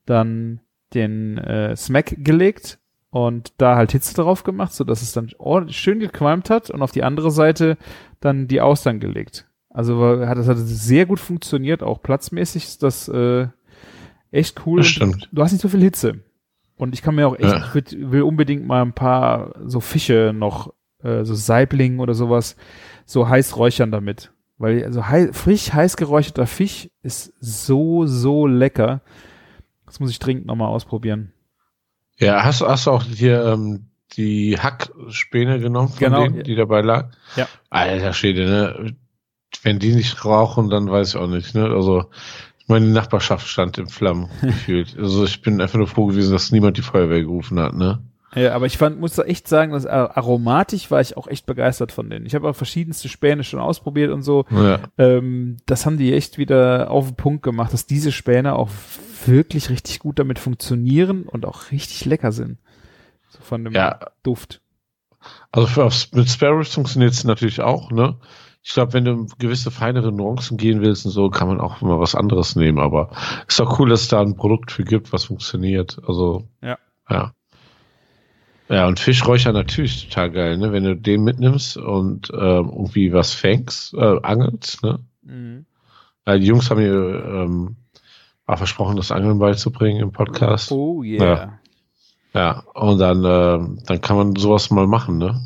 dann 0.07 0.61
den 0.95 1.37
äh, 1.39 1.75
Smack 1.75 2.15
gelegt 2.25 2.79
und 3.11 3.53
da 3.59 3.75
halt 3.75 3.91
Hitze 3.91 4.15
drauf 4.15 4.45
gemacht, 4.45 4.73
so 4.73 4.85
dass 4.85 5.03
es 5.03 5.13
dann 5.13 5.31
ordentlich 5.39 5.77
schön 5.77 5.99
gequalmt 5.99 6.49
hat 6.49 6.71
und 6.71 6.81
auf 6.81 6.93
die 6.93 7.03
andere 7.03 7.33
Seite 7.33 7.77
dann 8.21 8.47
die 8.47 8.61
Austern 8.61 9.01
gelegt. 9.01 9.47
Also 9.69 10.25
hat 10.27 10.39
das 10.39 10.47
hat 10.47 10.59
sehr 10.59 11.07
gut 11.07 11.19
funktioniert, 11.19 11.83
auch 11.83 12.01
platzmäßig 12.01 12.63
ist 12.65 12.83
das 12.85 13.09
äh, 13.09 13.49
echt 14.31 14.65
cool. 14.65 14.79
Das 14.79 14.87
stimmt. 14.87 15.29
Du 15.33 15.43
hast 15.43 15.51
nicht 15.51 15.63
so 15.63 15.69
viel 15.69 15.83
Hitze. 15.83 16.21
Und 16.77 16.95
ich 16.95 17.03
kann 17.03 17.15
mir 17.15 17.29
auch 17.29 17.35
echt, 17.39 17.45
Ja. 17.53 17.73
ich 17.75 17.97
will 18.11 18.23
unbedingt 18.23 18.67
mal 18.67 18.83
ein 18.83 18.93
paar 18.95 19.55
so 19.65 19.81
Fische 19.81 20.33
noch, 20.35 20.73
äh, 21.03 21.25
so 21.25 21.35
Saibling 21.35 21.99
oder 22.01 22.15
sowas, 22.15 22.57
so 23.07 23.29
heiß 23.29 23.57
räuchern 23.57 23.93
damit. 23.93 24.33
Weil 24.59 24.85
also 24.85 25.07
hei 25.09 25.33
frisch 25.33 25.73
heiß 25.73 25.97
geräucherter 25.97 26.47
Fisch 26.47 26.89
ist 27.03 27.33
so, 27.41 28.07
so 28.07 28.47
lecker. 28.47 29.03
Das 29.87 30.01
muss 30.01 30.11
ich 30.11 30.19
dringend 30.19 30.47
nochmal 30.47 30.69
ausprobieren. 30.69 31.33
Ja, 32.19 32.45
hast, 32.45 32.61
du- 32.61 32.67
hast 32.69 32.87
du 32.87 32.91
auch 32.93 33.03
hier 33.03 33.45
ähm, 33.45 33.87
die 34.17 34.57
Hackspäne 34.59 35.59
genommen 35.59 35.89
von 35.89 35.99
Genau, 35.99 36.23
denen, 36.23 36.45
die 36.45 36.55
dabei 36.55 36.81
lag? 36.83 37.11
Ja. 37.37 37.49
Alter 37.71 38.13
Schwede, 38.13 38.45
ne? 38.47 38.97
Wenn 39.63 39.79
die 39.79 39.95
nicht 39.95 40.25
rauchen, 40.25 40.71
dann 40.71 40.91
weiß 40.91 41.11
ich 41.11 41.17
auch 41.17 41.29
nicht, 41.29 41.55
ne? 41.55 41.65
Also 41.65 42.05
meine 42.67 42.87
Nachbarschaft 42.87 43.47
stand 43.47 43.79
in 43.79 43.89
Flammen 43.89 44.29
gefühlt. 44.41 44.97
Also 44.99 45.25
ich 45.25 45.43
bin 45.43 45.61
einfach 45.61 45.79
nur 45.79 45.87
froh 45.89 46.07
gewesen, 46.07 46.33
dass 46.33 46.53
niemand 46.53 46.77
die 46.77 46.83
Feuerwehr 46.83 47.21
gerufen 47.21 47.59
hat, 47.61 47.75
ne? 47.75 48.03
Ja, 48.35 48.53
aber 48.55 48.67
ich 48.67 48.79
fand, 48.79 48.99
muss 48.99 49.15
da 49.15 49.23
echt 49.23 49.47
sagen, 49.47 49.71
dass 49.71 49.85
äh, 49.85 49.91
aromatisch 49.91 50.91
war 50.91 51.01
ich 51.01 51.17
auch 51.17 51.29
echt 51.29 51.47
begeistert 51.47 51.93
von 51.93 52.11
denen. 52.11 52.27
Ich 52.27 52.35
habe 52.35 52.49
auch 52.49 52.57
verschiedenste 52.57 53.09
Späne 53.09 53.45
schon 53.45 53.61
ausprobiert 53.61 54.11
und 54.11 54.23
so. 54.23 54.45
Ja. 54.51 54.81
Ähm, 54.99 55.59
das 55.67 55.87
haben 55.87 55.99
die 55.99 56.13
echt 56.13 56.37
wieder 56.37 56.91
auf 56.91 57.07
den 57.07 57.15
Punkt 57.15 57.45
gemacht, 57.45 57.73
dass 57.73 57.87
diese 57.87 58.11
Späne 58.11 58.57
auch 58.57 58.71
wirklich 59.27 59.71
richtig 59.71 60.01
gut 60.01 60.19
damit 60.19 60.41
funktionieren 60.41 61.23
und 61.25 61.47
auch 61.47 61.71
richtig 61.71 62.05
lecker 62.07 62.33
sind. 62.33 62.59
So 63.29 63.39
von 63.41 63.63
dem 63.63 63.73
Ja. 63.73 64.01
Duft. 64.25 64.61
Also 65.53 65.69
für, 65.69 66.17
mit 66.17 66.29
Sparrows 66.29 66.75
funktioniert 66.75 67.13
es 67.13 67.23
natürlich 67.23 67.61
auch, 67.61 67.93
ne? 67.93 68.17
Ich 68.67 68.73
glaube, 68.73 68.95
wenn 68.95 69.05
du 69.05 69.27
gewisse 69.39 69.71
feinere 69.71 70.11
Nuancen 70.11 70.57
gehen 70.57 70.81
willst 70.81 71.05
und 71.05 71.11
so, 71.11 71.29
kann 71.29 71.49
man 71.49 71.61
auch 71.61 71.83
mal 71.83 72.01
was 72.01 72.15
anderes 72.15 72.57
nehmen, 72.57 72.79
aber 72.79 73.11
ist 73.47 73.61
doch 73.61 73.79
cool, 73.79 73.91
dass 73.91 74.03
es 74.03 74.09
da 74.09 74.23
ein 74.23 74.37
Produkt 74.37 74.73
für 74.73 74.85
gibt, 74.85 75.13
was 75.13 75.25
funktioniert. 75.25 76.01
Also, 76.07 76.49
Ja. 76.63 76.79
Ja. 77.11 77.35
Ja, 78.71 78.87
und 78.87 78.99
Fischräucher 78.99 79.53
natürlich 79.53 80.09
total 80.09 80.31
geil, 80.31 80.57
ne? 80.57 80.73
Wenn 80.73 80.85
du 80.85 80.97
den 80.97 81.23
mitnimmst 81.23 81.77
und 81.77 82.31
ähm, 82.33 82.71
irgendwie 82.73 83.13
was 83.13 83.35
fängst, 83.35 83.93
äh, 83.93 84.19
angelst, 84.23 84.83
ne? 84.83 85.01
Mhm. 85.23 85.67
Ja, 86.27 86.39
die 86.39 86.47
Jungs 86.47 86.71
haben 86.71 86.81
mir 86.81 86.95
ähm, 86.95 87.77
auch 88.47 88.57
versprochen, 88.57 88.97
das 88.97 89.13
Angeln 89.13 89.39
beizubringen 89.39 90.01
im 90.01 90.13
Podcast. 90.13 90.73
Oh 90.73 91.03
yeah. 91.03 91.59
Ja, 92.33 92.65
und 92.73 92.99
dann, 92.99 93.23
ähm, 93.25 93.79
dann 93.85 94.01
kann 94.01 94.17
man 94.17 94.37
sowas 94.37 94.71
mal 94.71 94.87
machen, 94.87 95.19
ne? 95.19 95.43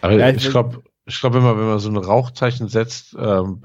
Aber 0.00 0.14
Ja, 0.14 0.28
ich 0.30 0.48
glaube, 0.50 0.82
ich 1.06 1.20
glaube 1.20 1.38
immer, 1.38 1.58
wenn 1.58 1.66
man 1.66 1.78
so 1.78 1.90
ein 1.90 1.96
Rauchzeichen 1.96 2.68
setzt 2.68 3.16
ähm, 3.18 3.60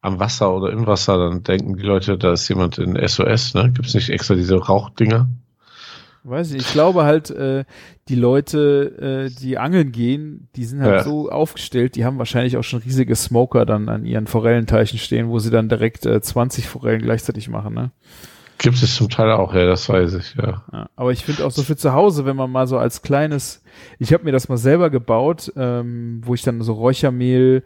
am 0.00 0.18
Wasser 0.18 0.54
oder 0.54 0.72
im 0.72 0.86
Wasser, 0.86 1.18
dann 1.18 1.42
denken 1.42 1.76
die 1.76 1.82
Leute, 1.84 2.18
da 2.18 2.32
ist 2.32 2.48
jemand 2.48 2.78
in 2.78 2.96
SOS, 3.06 3.54
ne? 3.54 3.70
Gibt 3.72 3.86
es 3.86 3.94
nicht 3.94 4.10
extra 4.10 4.34
diese 4.34 4.56
Rauchdinger? 4.56 5.28
Weiß 6.22 6.52
ich, 6.52 6.60
ich 6.60 6.72
glaube 6.72 7.04
halt, 7.04 7.30
äh, 7.30 7.64
die 8.08 8.14
Leute, 8.14 9.30
äh, 9.30 9.40
die 9.40 9.56
angeln 9.56 9.90
gehen, 9.90 10.48
die 10.54 10.64
sind 10.66 10.82
halt 10.82 10.96
Ja. 10.96 11.02
so 11.02 11.30
aufgestellt, 11.30 11.96
die 11.96 12.04
haben 12.04 12.18
wahrscheinlich 12.18 12.58
auch 12.58 12.62
schon 12.64 12.80
riesige 12.80 13.16
Smoker 13.16 13.64
dann 13.64 13.88
an 13.88 14.04
ihren 14.04 14.26
Forellenteichen 14.26 14.98
stehen, 14.98 15.28
wo 15.28 15.38
sie 15.38 15.50
dann 15.50 15.70
direkt 15.70 16.04
äh, 16.04 16.20
20 16.20 16.66
Forellen 16.68 17.00
gleichzeitig 17.00 17.48
machen, 17.48 17.72
ne? 17.72 17.92
Gibt 18.62 18.82
es 18.82 18.94
zum 18.94 19.08
Teil 19.08 19.32
auch, 19.32 19.54
ja, 19.54 19.64
das 19.64 19.88
weiß 19.88 20.14
ich, 20.14 20.34
ja. 20.34 20.88
Aber 20.94 21.12
ich 21.12 21.24
finde 21.24 21.46
auch 21.46 21.50
so 21.50 21.62
für 21.62 21.76
zu 21.76 21.94
Hause, 21.94 22.26
wenn 22.26 22.36
man 22.36 22.50
mal 22.50 22.66
so 22.66 22.76
als 22.76 23.00
kleines, 23.00 23.62
ich 23.98 24.12
habe 24.12 24.24
mir 24.24 24.32
das 24.32 24.50
mal 24.50 24.58
selber 24.58 24.90
gebaut, 24.90 25.50
ähm, 25.56 26.20
wo 26.24 26.34
ich 26.34 26.42
dann 26.42 26.60
so 26.60 26.74
Räuchermehl 26.74 27.64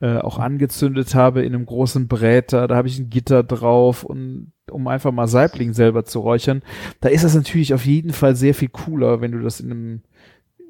äh, 0.00 0.18
auch 0.18 0.38
angezündet 0.38 1.14
habe 1.14 1.42
in 1.44 1.54
einem 1.54 1.64
großen 1.64 2.08
Bräter, 2.08 2.68
da 2.68 2.76
habe 2.76 2.88
ich 2.88 2.98
ein 2.98 3.08
Gitter 3.08 3.42
drauf 3.42 4.04
und 4.04 4.52
um 4.70 4.86
einfach 4.86 5.12
mal 5.12 5.28
Saibling 5.28 5.72
selber 5.72 6.04
zu 6.04 6.20
räuchern, 6.20 6.62
da 7.00 7.08
ist 7.08 7.24
das 7.24 7.34
natürlich 7.34 7.72
auf 7.72 7.86
jeden 7.86 8.12
Fall 8.12 8.36
sehr 8.36 8.54
viel 8.54 8.68
cooler, 8.68 9.22
wenn 9.22 9.32
du 9.32 9.40
das 9.40 9.60
in 9.60 9.70
einem 9.70 10.02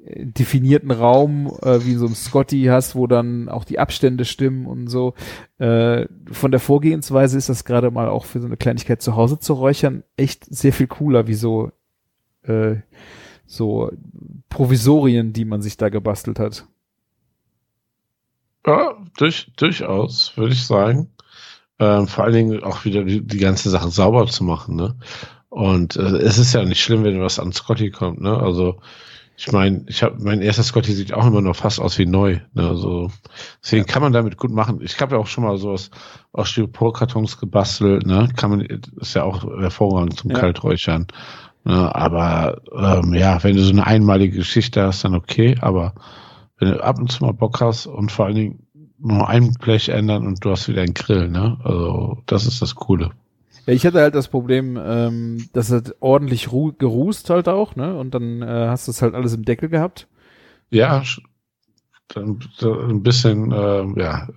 definierten 0.07 0.91
Raum 0.91 1.47
äh, 1.63 1.85
wie 1.85 1.95
so 1.95 2.07
einem 2.07 2.15
Scotty 2.15 2.65
hast, 2.65 2.95
wo 2.95 3.07
dann 3.07 3.49
auch 3.49 3.65
die 3.65 3.79
Abstände 3.79 4.25
stimmen 4.25 4.67
und 4.67 4.89
so. 4.89 5.15
Äh, 5.59 6.07
von 6.31 6.51
der 6.51 6.61
Vorgehensweise 6.61 7.39
ist 7.39 7.49
das 7.49 7.65
gerade 7.65 7.91
mal 7.91 8.09
auch 8.09 8.27
für 8.27 8.41
so 8.41 8.47
eine 8.47 8.57
Kleinigkeit 8.57 9.01
zu 9.01 9.17
Hause 9.17 9.39
zu 9.39 9.55
räuchern 9.55 10.05
echt 10.17 10.45
sehr 10.45 10.73
viel 10.73 10.87
cooler, 10.87 11.27
wie 11.27 11.35
so 11.35 11.73
äh, 12.43 12.77
so 13.47 13.91
Provisorien, 14.49 15.33
die 15.33 15.45
man 15.45 15.63
sich 15.63 15.77
da 15.77 15.89
gebastelt 15.89 16.39
hat. 16.39 16.67
Ja, 18.67 18.97
durch, 19.19 19.53
durchaus, 19.57 20.37
würde 20.37 20.55
ich 20.55 20.67
sagen. 20.67 21.11
Ähm, 21.79 22.07
vor 22.07 22.25
allen 22.25 22.35
Dingen 22.35 22.63
auch 22.63 22.85
wieder 22.85 23.05
die, 23.05 23.21
die 23.21 23.39
ganze 23.39 23.69
Sache 23.69 23.91
sauber 23.91 24.27
zu 24.27 24.45
machen, 24.45 24.77
ne? 24.77 24.97
Und 25.49 25.97
äh, 25.97 26.19
es 26.19 26.39
ist 26.39 26.53
ja 26.53 26.65
nicht 26.65 26.81
schlimm, 26.81 27.05
wenn 27.05 27.21
was 27.21 27.39
an 27.39 27.53
Scotty 27.53 27.91
kommt, 27.91 28.21
ne? 28.21 28.37
Also 28.39 28.81
ich 29.37 29.51
meine, 29.51 29.85
ich 29.89 30.03
habe 30.03 30.17
mein 30.23 30.41
erster 30.43 30.63
Scotty 30.63 30.93
sieht 30.93 31.13
auch 31.13 31.27
immer 31.27 31.41
noch 31.41 31.57
fast 31.57 31.81
aus 31.81 31.99
wie 31.99 32.07
neu, 32.07 32.39
ne? 32.53 32.69
Also 32.69 33.11
deswegen 33.63 33.85
kann 33.87 34.03
man 34.03 34.13
damit 34.13 34.37
gut 34.37 34.53
machen. 34.53 34.81
Ich 34.81 35.01
habe 35.01 35.17
ja 35.17 35.21
auch 35.21 35.27
schon 35.27 35.45
mal 35.45 35.57
sowas 35.57 35.91
aus 36.33 36.49
Styroporkartons 36.51 37.39
gebastelt, 37.39 38.07
ne? 38.07 38.29
Kann 38.37 38.51
man 38.51 38.61
ist 38.61 39.15
ja 39.15 39.25
auch 39.25 39.43
hervorragend 39.43 40.17
zum 40.17 40.31
Ja. 40.31 40.39
Kalträuchern. 40.39 41.09
Ne? 41.65 41.95
Aber 41.95 42.61
ähm, 42.73 43.15
ja, 43.15 43.43
wenn 43.43 43.57
du 43.57 43.63
so 43.63 43.73
eine 43.73 43.87
einmalige 43.87 44.37
Geschichte 44.37 44.83
hast, 44.83 45.05
dann 45.05 45.15
okay. 45.15 45.57
Aber 45.61 45.95
wenn 46.59 46.73
du 46.73 46.85
ab 46.85 46.99
und 46.99 47.11
zu 47.11 47.25
mal 47.25 47.33
Bock 47.33 47.61
hast 47.61 47.87
und 47.87 48.13
vor 48.13 48.27
allen 48.27 48.37
Dingen 48.37 48.67
nur 48.99 49.29
ein 49.29 49.55
Blech 49.55 49.89
ändern 49.89 50.27
und 50.27 50.45
du 50.45 50.51
hast 50.51 50.69
wieder 50.69 50.83
einen 50.83 50.95
Grill, 50.95 51.29
ne? 51.29 51.59
Also 51.65 52.19
das 52.27 52.47
ist 52.47 52.63
das 52.63 52.77
Coole. 52.77 53.11
Ja, 53.67 53.73
ich 53.73 53.87
hatte 53.87 54.01
halt 54.01 54.15
das 54.15 54.29
Problem, 54.29 54.79
ähm, 54.83 55.49
dass 55.53 55.71
es 55.71 55.95
ordentlich 56.01 56.53
ru 56.53 56.73
gerußt 56.73 57.31
halt 57.31 57.49
auch, 57.49 57.77
ne? 57.77 57.97
Und 57.97 58.15
dann 58.15 58.43
äh, 58.43 58.67
hast 58.69 58.87
du 58.87 58.91
es 58.91 59.03
halt 59.03 59.15
alles 59.15 59.35
im 59.35 59.45
Deckel 59.45 59.69
gehabt. 59.69 60.09
Ja, 60.71 61.03
ein 62.15 63.03
bisschen, 63.03 63.53
ähm, 63.53 63.95
ja, 63.99 64.29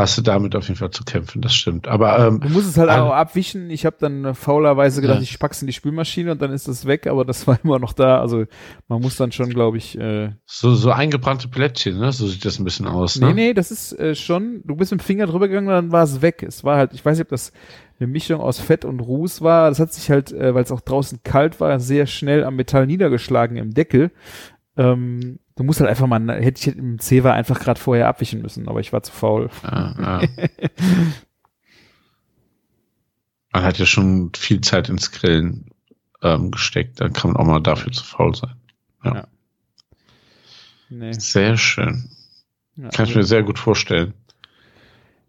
hast 0.00 0.18
du 0.18 0.22
damit 0.22 0.56
auf 0.56 0.66
jeden 0.68 0.78
Fall 0.78 0.90
zu 0.90 1.04
kämpfen, 1.04 1.40
das 1.42 1.54
stimmt. 1.54 1.86
Aber 1.88 2.18
ähm, 2.18 2.40
Du 2.40 2.48
musst 2.48 2.68
es 2.68 2.76
halt 2.78 2.90
Al- 2.90 3.00
auch 3.00 3.12
abwischen. 3.12 3.70
Ich 3.70 3.86
habe 3.86 3.96
dann 4.00 4.34
faulerweise 4.34 5.00
gedacht, 5.00 5.18
Ja. 5.18 5.22
ich 5.22 5.38
pack's 5.38 5.60
in 5.62 5.66
die 5.66 5.72
Spülmaschine 5.72 6.32
und 6.32 6.42
dann 6.42 6.52
ist 6.52 6.68
das 6.68 6.86
weg, 6.86 7.06
aber 7.06 7.24
das 7.24 7.46
war 7.46 7.58
immer 7.62 7.78
noch 7.78 7.92
da. 7.92 8.20
Also 8.20 8.44
man 8.88 9.00
muss 9.00 9.16
dann 9.16 9.32
schon, 9.32 9.50
glaube 9.50 9.76
ich, 9.78 9.98
äh, 9.98 10.30
so, 10.46 10.74
so 10.74 10.90
eingebrannte 10.90 11.48
Plättchen, 11.48 11.98
ne? 11.98 12.12
So 12.12 12.26
sieht 12.26 12.44
das 12.44 12.58
ein 12.58 12.64
bisschen 12.64 12.86
aus, 12.86 13.16
Nee, 13.20 13.26
ne? 13.26 13.34
nee, 13.34 13.54
das 13.54 13.70
ist 13.70 13.92
äh, 13.98 14.14
schon, 14.14 14.62
du 14.64 14.76
bist 14.76 14.90
mit 14.92 15.00
dem 15.00 15.04
Finger 15.04 15.26
drüber 15.26 15.48
gegangen, 15.48 15.68
dann 15.68 15.92
war 15.92 16.02
es 16.04 16.22
weg. 16.22 16.42
Es 16.42 16.64
war 16.64 16.76
halt, 16.76 16.92
ich 16.94 17.04
weiß 17.04 17.16
nicht, 17.18 17.26
ob 17.26 17.30
das 17.30 17.52
eine 17.98 18.06
Mischung 18.06 18.40
aus 18.40 18.58
Fett 18.58 18.84
und 18.86 19.00
Ruß 19.00 19.42
war. 19.42 19.68
Das 19.68 19.78
hat 19.78 19.92
sich 19.92 20.10
halt, 20.10 20.32
äh, 20.32 20.54
weil 20.54 20.62
es 20.64 20.72
auch 20.72 20.80
draußen 20.80 21.20
kalt 21.22 21.60
war, 21.60 21.78
sehr 21.80 22.06
schnell 22.06 22.44
am 22.44 22.56
Metall 22.56 22.86
niedergeschlagen 22.86 23.56
im 23.58 23.74
Deckel. 23.74 24.10
Ähm, 24.76 25.38
du 25.60 25.64
musst 25.64 25.78
halt 25.80 25.90
einfach 25.90 26.06
mal, 26.06 26.42
hätte 26.42 26.58
ich 26.70 26.74
im 26.74 26.98
Zewa 26.98 27.32
einfach 27.32 27.60
gerade 27.60 27.78
vorher 27.78 28.08
abwischen 28.08 28.40
müssen, 28.40 28.66
aber 28.66 28.80
ich 28.80 28.94
war 28.94 29.02
zu 29.02 29.12
faul. 29.12 29.50
Ja, 29.62 29.94
ja. 30.00 30.22
Man 33.52 33.62
hat 33.64 33.76
ja 33.78 33.84
schon 33.84 34.32
viel 34.34 34.62
Zeit 34.62 34.88
ins 34.88 35.12
Grillen 35.12 35.66
ähm, 36.22 36.50
gesteckt, 36.50 36.98
dann 37.00 37.12
kann 37.12 37.32
man 37.32 37.42
auch 37.42 37.46
mal 37.46 37.60
dafür 37.60 37.92
zu 37.92 38.04
faul 38.04 38.34
sein. 38.34 38.54
Nee. 40.88 41.12
Sehr 41.12 41.58
schön. 41.58 42.08
Ja, 42.76 42.88
Kann 42.88 43.04
ich 43.04 43.10
also- 43.10 43.18
mir 43.18 43.24
sehr 43.24 43.42
gut 43.42 43.58
vorstellen. 43.58 44.14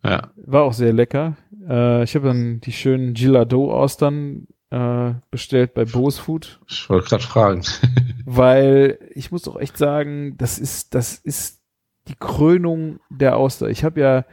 Ja. 0.03 0.31
War 0.37 0.63
auch 0.63 0.73
sehr 0.73 0.93
lecker. 0.93 1.35
Äh, 1.67 2.03
ich 2.03 2.15
habe 2.15 2.27
dann 2.27 2.61
die 2.61 2.71
schönen 2.71 3.13
Gilado-Austern 3.13 4.47
äh, 4.71 5.13
bestellt 5.29 5.73
bei 5.73 5.85
Bose 5.85 6.21
Food, 6.21 6.59
Ich 6.67 6.89
wollte 6.89 7.09
gerade 7.09 7.23
fragen. 7.23 7.61
weil 8.25 8.97
ich 9.13 9.31
muss 9.31 9.43
doch 9.43 9.59
echt 9.59 9.77
sagen, 9.77 10.37
das 10.37 10.57
ist, 10.57 10.95
das 10.95 11.15
ist 11.15 11.61
die 12.07 12.15
Krönung 12.15 12.99
der 13.09 13.37
Auster. 13.37 13.69
Ich 13.69 13.83
habe 13.83 13.99
ja 13.99 14.25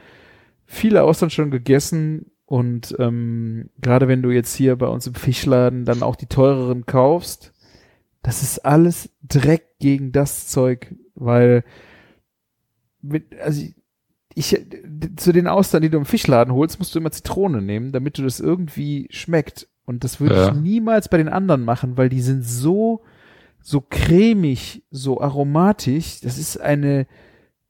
viele 0.64 1.02
Austern 1.02 1.30
schon 1.30 1.50
gegessen 1.50 2.30
und 2.46 2.94
ähm, 2.98 3.70
gerade 3.80 4.08
wenn 4.08 4.22
du 4.22 4.30
jetzt 4.30 4.54
hier 4.54 4.76
bei 4.76 4.86
uns 4.86 5.06
im 5.06 5.14
Fischladen 5.14 5.84
dann 5.84 6.02
auch 6.02 6.16
die 6.16 6.26
teureren 6.26 6.86
kaufst, 6.86 7.52
das 8.22 8.42
ist 8.42 8.60
alles 8.60 9.10
Dreck 9.22 9.78
gegen 9.80 10.12
das 10.12 10.48
Zeug, 10.48 10.94
weil 11.14 11.64
mit, 13.02 13.38
also 13.40 13.62
ich, 13.62 13.74
ich 14.34 14.66
zu 15.16 15.32
den 15.32 15.48
Austern, 15.48 15.82
die 15.82 15.90
du 15.90 15.98
im 15.98 16.04
Fischladen 16.04 16.54
holst, 16.54 16.78
musst 16.78 16.94
du 16.94 17.00
immer 17.00 17.10
Zitrone 17.10 17.60
nehmen, 17.60 17.92
damit 17.92 18.18
du 18.18 18.22
das 18.22 18.38
irgendwie 18.40 19.08
schmeckt. 19.10 19.68
Und 19.88 20.04
das 20.04 20.20
würde 20.20 20.34
Ja. 20.34 20.48
ich 20.48 20.54
niemals 20.54 21.08
bei 21.08 21.16
den 21.16 21.30
anderen 21.30 21.64
machen, 21.64 21.96
weil 21.96 22.10
die 22.10 22.20
sind 22.20 22.44
so, 22.44 23.00
so 23.62 23.80
cremig, 23.80 24.84
so 24.90 25.18
aromatisch. 25.18 26.20
Das 26.20 26.36
ist 26.36 26.60
eine, 26.60 27.06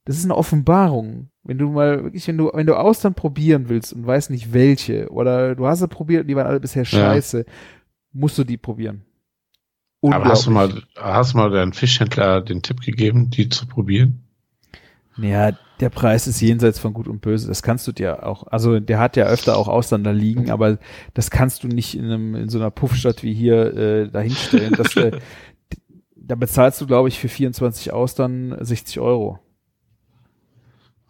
das 0.03 0.17
ist 0.17 0.25
eine 0.25 0.35
Offenbarung. 0.35 1.29
Wenn 1.43 1.57
du 1.57 1.69
mal 1.69 2.03
wirklich, 2.03 2.27
wenn 2.27 2.37
du, 2.37 2.51
wenn 2.53 2.67
du 2.67 2.75
Austern 2.75 3.13
probieren 3.13 3.69
willst 3.69 3.93
und 3.93 4.05
weißt 4.05 4.31
nicht 4.31 4.51
welche, 4.51 5.09
oder 5.11 5.55
du 5.55 5.65
hast 5.65 5.79
sie 5.79 5.87
probiert 5.87 6.23
und 6.23 6.27
die 6.27 6.35
waren 6.35 6.45
alle 6.45 6.59
bisher 6.59 6.83
scheiße, 6.83 7.45
musst 8.11 8.37
du 8.37 8.43
die 8.43 8.57
probieren. 8.57 9.05
Aber 10.01 10.25
hast 10.25 10.45
du 10.45 10.51
mal, 10.51 10.83
hast 10.97 11.33
du 11.33 11.37
mal 11.37 11.49
deinen 11.49 11.71
Fischhändler 11.71 12.41
den 12.41 12.61
Tipp 12.61 12.81
gegeben, 12.81 13.29
die 13.29 13.47
zu 13.47 13.65
probieren? 13.65 14.23
Ja, 15.15 15.53
der 15.79 15.89
Preis 15.89 16.27
ist 16.27 16.41
jenseits 16.41 16.79
von 16.79 16.93
Gut 16.93 17.07
und 17.07 17.21
Böse. 17.21 17.47
Das 17.47 17.63
kannst 17.63 17.87
du 17.87 17.91
dir 17.91 18.25
auch. 18.25 18.47
Also 18.47 18.79
der 18.79 18.99
hat 18.99 19.15
ja 19.15 19.25
öfter 19.25 19.57
auch 19.57 19.67
da 20.03 20.11
liegen, 20.11 20.49
aber 20.51 20.77
das 21.13 21.31
kannst 21.31 21.63
du 21.63 21.67
nicht 21.67 21.95
in, 21.97 22.05
einem, 22.05 22.35
in 22.35 22.49
so 22.49 22.57
einer 22.59 22.71
Puffstadt 22.71 23.23
wie 23.23 23.33
hier 23.33 23.75
äh, 23.75 24.09
dahinstellen. 24.09 24.73
Das, 24.77 24.95
äh, 24.97 25.11
da 26.15 26.35
bezahlst 26.35 26.81
du, 26.81 26.87
glaube 26.87 27.07
ich, 27.07 27.17
für 27.19 27.29
24 27.29 27.93
Austern 27.93 28.55
60 28.59 28.99
Euro. 28.99 29.39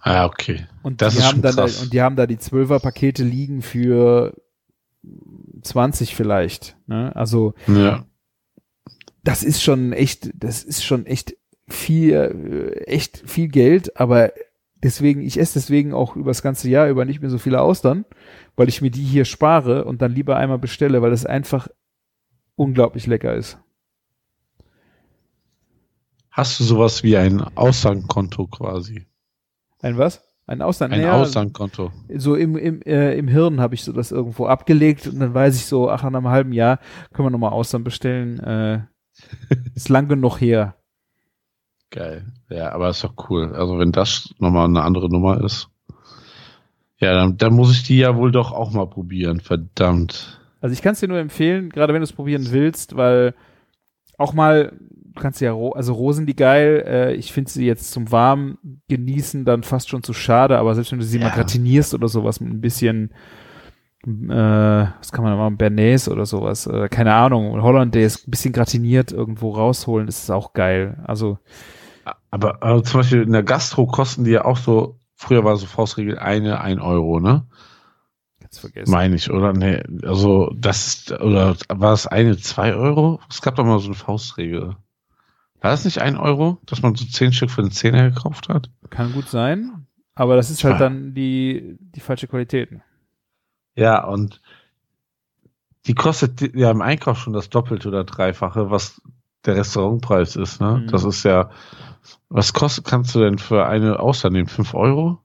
Ah, 0.01 0.25
okay. 0.25 0.65
Und 0.83 1.01
Das 1.01 1.13
die 1.13 1.19
ist 1.19 1.25
haben 1.25 1.31
schon 1.33 1.41
dann 1.41 1.55
krass. 1.55 1.81
und 1.83 1.91
die 1.93 2.01
haben 2.01 2.15
da 2.15 2.25
die 2.25 2.37
12er 2.37 2.79
Pakete 2.79 3.23
liegen 3.23 3.61
für 3.61 4.33
20 5.63 6.15
vielleicht. 6.15 6.77
Ne? 6.87 7.13
Also 7.15 7.53
Ja. 7.67 8.05
das 9.23 9.43
ist 9.43 9.61
schon 9.61 9.91
echt, 9.93 10.29
das 10.35 10.63
ist 10.63 10.83
schon 10.85 11.05
echt 11.05 11.35
viel, 11.67 12.13
äh, 12.13 12.83
echt 12.85 13.23
viel 13.25 13.47
Geld, 13.49 13.99
aber 13.99 14.31
deswegen, 14.83 15.21
ich 15.21 15.39
esse 15.39 15.53
deswegen 15.59 15.93
auch 15.93 16.15
über 16.15 16.29
das 16.29 16.41
ganze 16.41 16.69
Jahr 16.69 16.89
über 16.89 17.05
nicht 17.05 17.21
mehr 17.21 17.29
so 17.29 17.37
viele 17.37 17.61
Austern, 17.61 18.05
weil 18.55 18.69
ich 18.69 18.81
mir 18.81 18.91
die 18.91 19.03
hier 19.03 19.25
spare 19.25 19.85
und 19.85 20.01
dann 20.01 20.13
lieber 20.13 20.37
einmal 20.37 20.59
bestelle, 20.59 21.01
weil 21.01 21.11
das 21.11 21.25
einfach 21.25 21.67
unglaublich 22.55 23.07
lecker 23.07 23.35
ist. 23.35 23.57
Hast 26.29 26.59
du 26.59 26.63
sowas 26.63 27.03
wie 27.03 27.17
ein 27.17 27.41
Aussangkonto 27.41 28.47
quasi? 28.47 29.07
Ein 29.81 29.97
was? 29.97 30.21
Ein 30.45 30.61
Austern? 30.61 30.91
Ein 30.91 31.01
Naja, 31.01 31.13
Aussangkonto. 31.13 31.91
So 32.15 32.35
im, 32.35 32.57
im, 32.57 32.81
äh, 32.81 33.15
im 33.15 33.27
Hirn 33.27 33.59
habe 33.59 33.75
ich 33.75 33.83
so 33.83 33.93
das 33.93 34.11
irgendwo 34.11 34.47
abgelegt 34.47 35.05
und 35.05 35.19
dann 35.19 35.33
weiß 35.33 35.55
ich 35.55 35.65
so, 35.65 35.89
ach, 35.89 36.01
nach 36.01 36.07
einem 36.07 36.27
halben 36.27 36.53
Jahr 36.53 36.79
können 37.13 37.27
wir 37.27 37.29
nochmal 37.31 37.51
Austern 37.51 37.83
bestellen. 37.83 38.39
Äh, 38.39 38.81
ist 39.75 39.89
lang 39.89 40.07
genug 40.07 40.41
her. 40.41 40.78
Geil. 41.91 42.25
Ja, 42.49 42.71
aber 42.71 42.89
ist 42.89 43.03
doch 43.03 43.13
cool. 43.29 43.53
Also 43.55 43.79
wenn 43.79 43.91
das 43.91 44.33
nochmal 44.39 44.65
eine 44.65 44.83
andere 44.83 45.09
Nummer 45.09 45.43
ist. 45.43 45.69
Ja, 46.99 47.13
dann, 47.13 47.37
dann 47.37 47.53
muss 47.53 47.71
ich 47.71 47.83
die 47.83 47.97
ja 47.97 48.15
wohl 48.15 48.31
doch 48.31 48.51
auch 48.51 48.71
mal 48.71 48.87
probieren. 48.87 49.39
Verdammt. 49.39 50.39
Also 50.61 50.73
ich 50.73 50.81
kann 50.81 50.93
es 50.93 50.99
dir 50.99 51.07
nur 51.07 51.19
empfehlen, 51.19 51.69
gerade 51.69 51.93
wenn 51.93 52.01
du 52.01 52.03
es 52.03 52.13
probieren 52.13 52.51
willst, 52.51 52.97
weil 52.97 53.33
auch 54.17 54.33
mal, 54.33 54.73
du 54.91 55.21
kannst 55.21 55.39
ja, 55.39 55.55
also 55.55 55.93
Rosen 55.93 56.25
die 56.25 56.35
geil, 56.35 56.83
äh, 56.85 57.13
ich 57.13 57.31
finde 57.31 57.49
sie 57.49 57.65
jetzt 57.65 57.91
zum 57.91 58.11
warm 58.11 58.57
genießen 58.89 59.45
dann 59.45 59.63
fast 59.63 59.87
schon 59.87 60.03
zu 60.03 60.11
schade, 60.11 60.57
aber 60.57 60.75
selbst 60.75 60.91
wenn 60.91 60.99
du 60.99 61.05
sie 61.05 61.17
Ja. 61.17 61.27
mal 61.29 61.33
gratinierst 61.33 61.93
oder 61.93 62.09
sowas 62.09 62.41
mit 62.41 62.51
ein 62.51 62.59
bisschen, 62.59 63.11
äh, 64.05 64.09
was 64.09 65.13
kann 65.13 65.23
man 65.23 65.31
da 65.31 65.37
machen, 65.37 65.57
Bernays 65.57 66.09
oder 66.09 66.25
sowas, 66.25 66.67
äh, 66.67 66.89
keine 66.89 67.13
Ahnung, 67.13 67.61
Hollandaise, 67.61 68.19
ein 68.27 68.31
bisschen 68.31 68.51
gratiniert 68.51 69.13
irgendwo 69.13 69.51
rausholen, 69.51 70.09
ist 70.09 70.29
auch 70.29 70.51
geil. 70.51 71.01
Also 71.07 71.39
Aber, 72.31 72.63
aber 72.63 72.83
zum 72.83 73.01
Beispiel 73.01 73.23
in 73.23 73.31
der 73.31 73.43
Gastro 73.43 73.85
kosten 73.87 74.23
die 74.23 74.31
ja 74.31 74.45
auch 74.45 74.57
so, 74.57 74.99
früher 75.15 75.43
war 75.43 75.57
so 75.57 75.65
Faustregel 75.65 76.17
eine, 76.19 76.61
ein 76.61 76.79
Euro, 76.79 77.19
ne? 77.19 77.45
ganz 78.49 78.59
vergessen. 78.59 78.91
Meine 78.91 79.15
ich, 79.15 79.29
oder? 79.31 79.53
Nee, 79.53 79.83
also 80.03 80.51
das 80.55 80.87
ist, 80.87 81.11
oder 81.11 81.55
war 81.69 81.93
es 81.93 82.07
eine, 82.07 82.37
zwei 82.37 82.73
Euro? 82.73 83.19
Es 83.29 83.41
gab 83.41 83.55
doch 83.55 83.65
mal 83.65 83.79
so 83.79 83.87
eine 83.87 83.95
Faustregel. 83.95 84.75
War 85.61 85.71
das 85.71 85.85
nicht 85.85 85.99
ein 85.99 86.17
Euro, 86.17 86.57
dass 86.65 86.81
man 86.81 86.95
so 86.95 87.05
zehn 87.05 87.33
Stück 87.33 87.51
für 87.51 87.61
den 87.61 87.71
Zehner 87.71 88.09
gekauft 88.09 88.49
hat? 88.49 88.69
Kann 88.89 89.13
gut 89.13 89.27
sein, 89.27 89.87
aber 90.15 90.35
das 90.35 90.49
ist 90.49 90.63
halt 90.63 90.79
dann 90.79 91.13
die, 91.13 91.77
die 91.79 91.99
falsche 91.99 92.27
Qualität. 92.27 92.69
Ja, 93.75 94.05
und 94.05 94.41
die 95.85 95.95
kostet 95.95 96.55
ja 96.55 96.71
im 96.71 96.81
Einkauf 96.81 97.19
schon 97.19 97.33
das 97.33 97.49
Doppelte 97.49 97.89
oder 97.89 98.03
Dreifache, 98.03 98.69
was 98.71 99.01
der 99.45 99.55
Restaurantpreis 99.55 100.35
ist, 100.35 100.59
ne? 100.59 100.81
Mhm. 100.83 100.87
Das 100.87 101.03
ist 101.03 101.23
ja, 101.23 101.49
was 102.29 102.53
kostet, 102.53 102.85
kannst 102.85 103.15
du 103.15 103.19
denn 103.19 103.37
für 103.37 103.65
eine 103.65 103.99
Austern 103.99 104.33
nehmen? 104.33 104.47
Fünf 104.47 104.73
Euro 104.73 105.19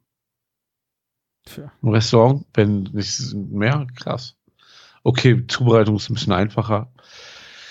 Tja. 1.44 1.72
im 1.82 1.88
Restaurant? 1.88 2.46
Wenn 2.54 2.84
nicht 2.92 3.34
mehr? 3.34 3.86
Krass. 3.96 4.36
Okay, 5.02 5.46
Zubereitung 5.46 5.96
ist 5.96 6.08
ein 6.08 6.14
bisschen 6.14 6.32
einfacher. 6.32 6.92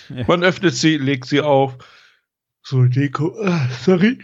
Ja. 0.09 0.25
Man 0.27 0.43
öffnet 0.43 0.75
sie, 0.75 0.97
legt 0.97 1.25
sie 1.25 1.41
auf, 1.41 1.77
so 2.61 2.83
Deko, 2.83 3.35
äh, 3.39 3.67
sorry, 3.81 4.19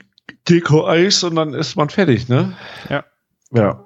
Deko-Eis 0.47 1.23
und 1.23 1.35
dann 1.35 1.53
ist 1.53 1.75
man 1.75 1.89
fertig, 1.89 2.27
ne? 2.27 2.55
Ja. 2.89 3.05
Ja. 3.51 3.85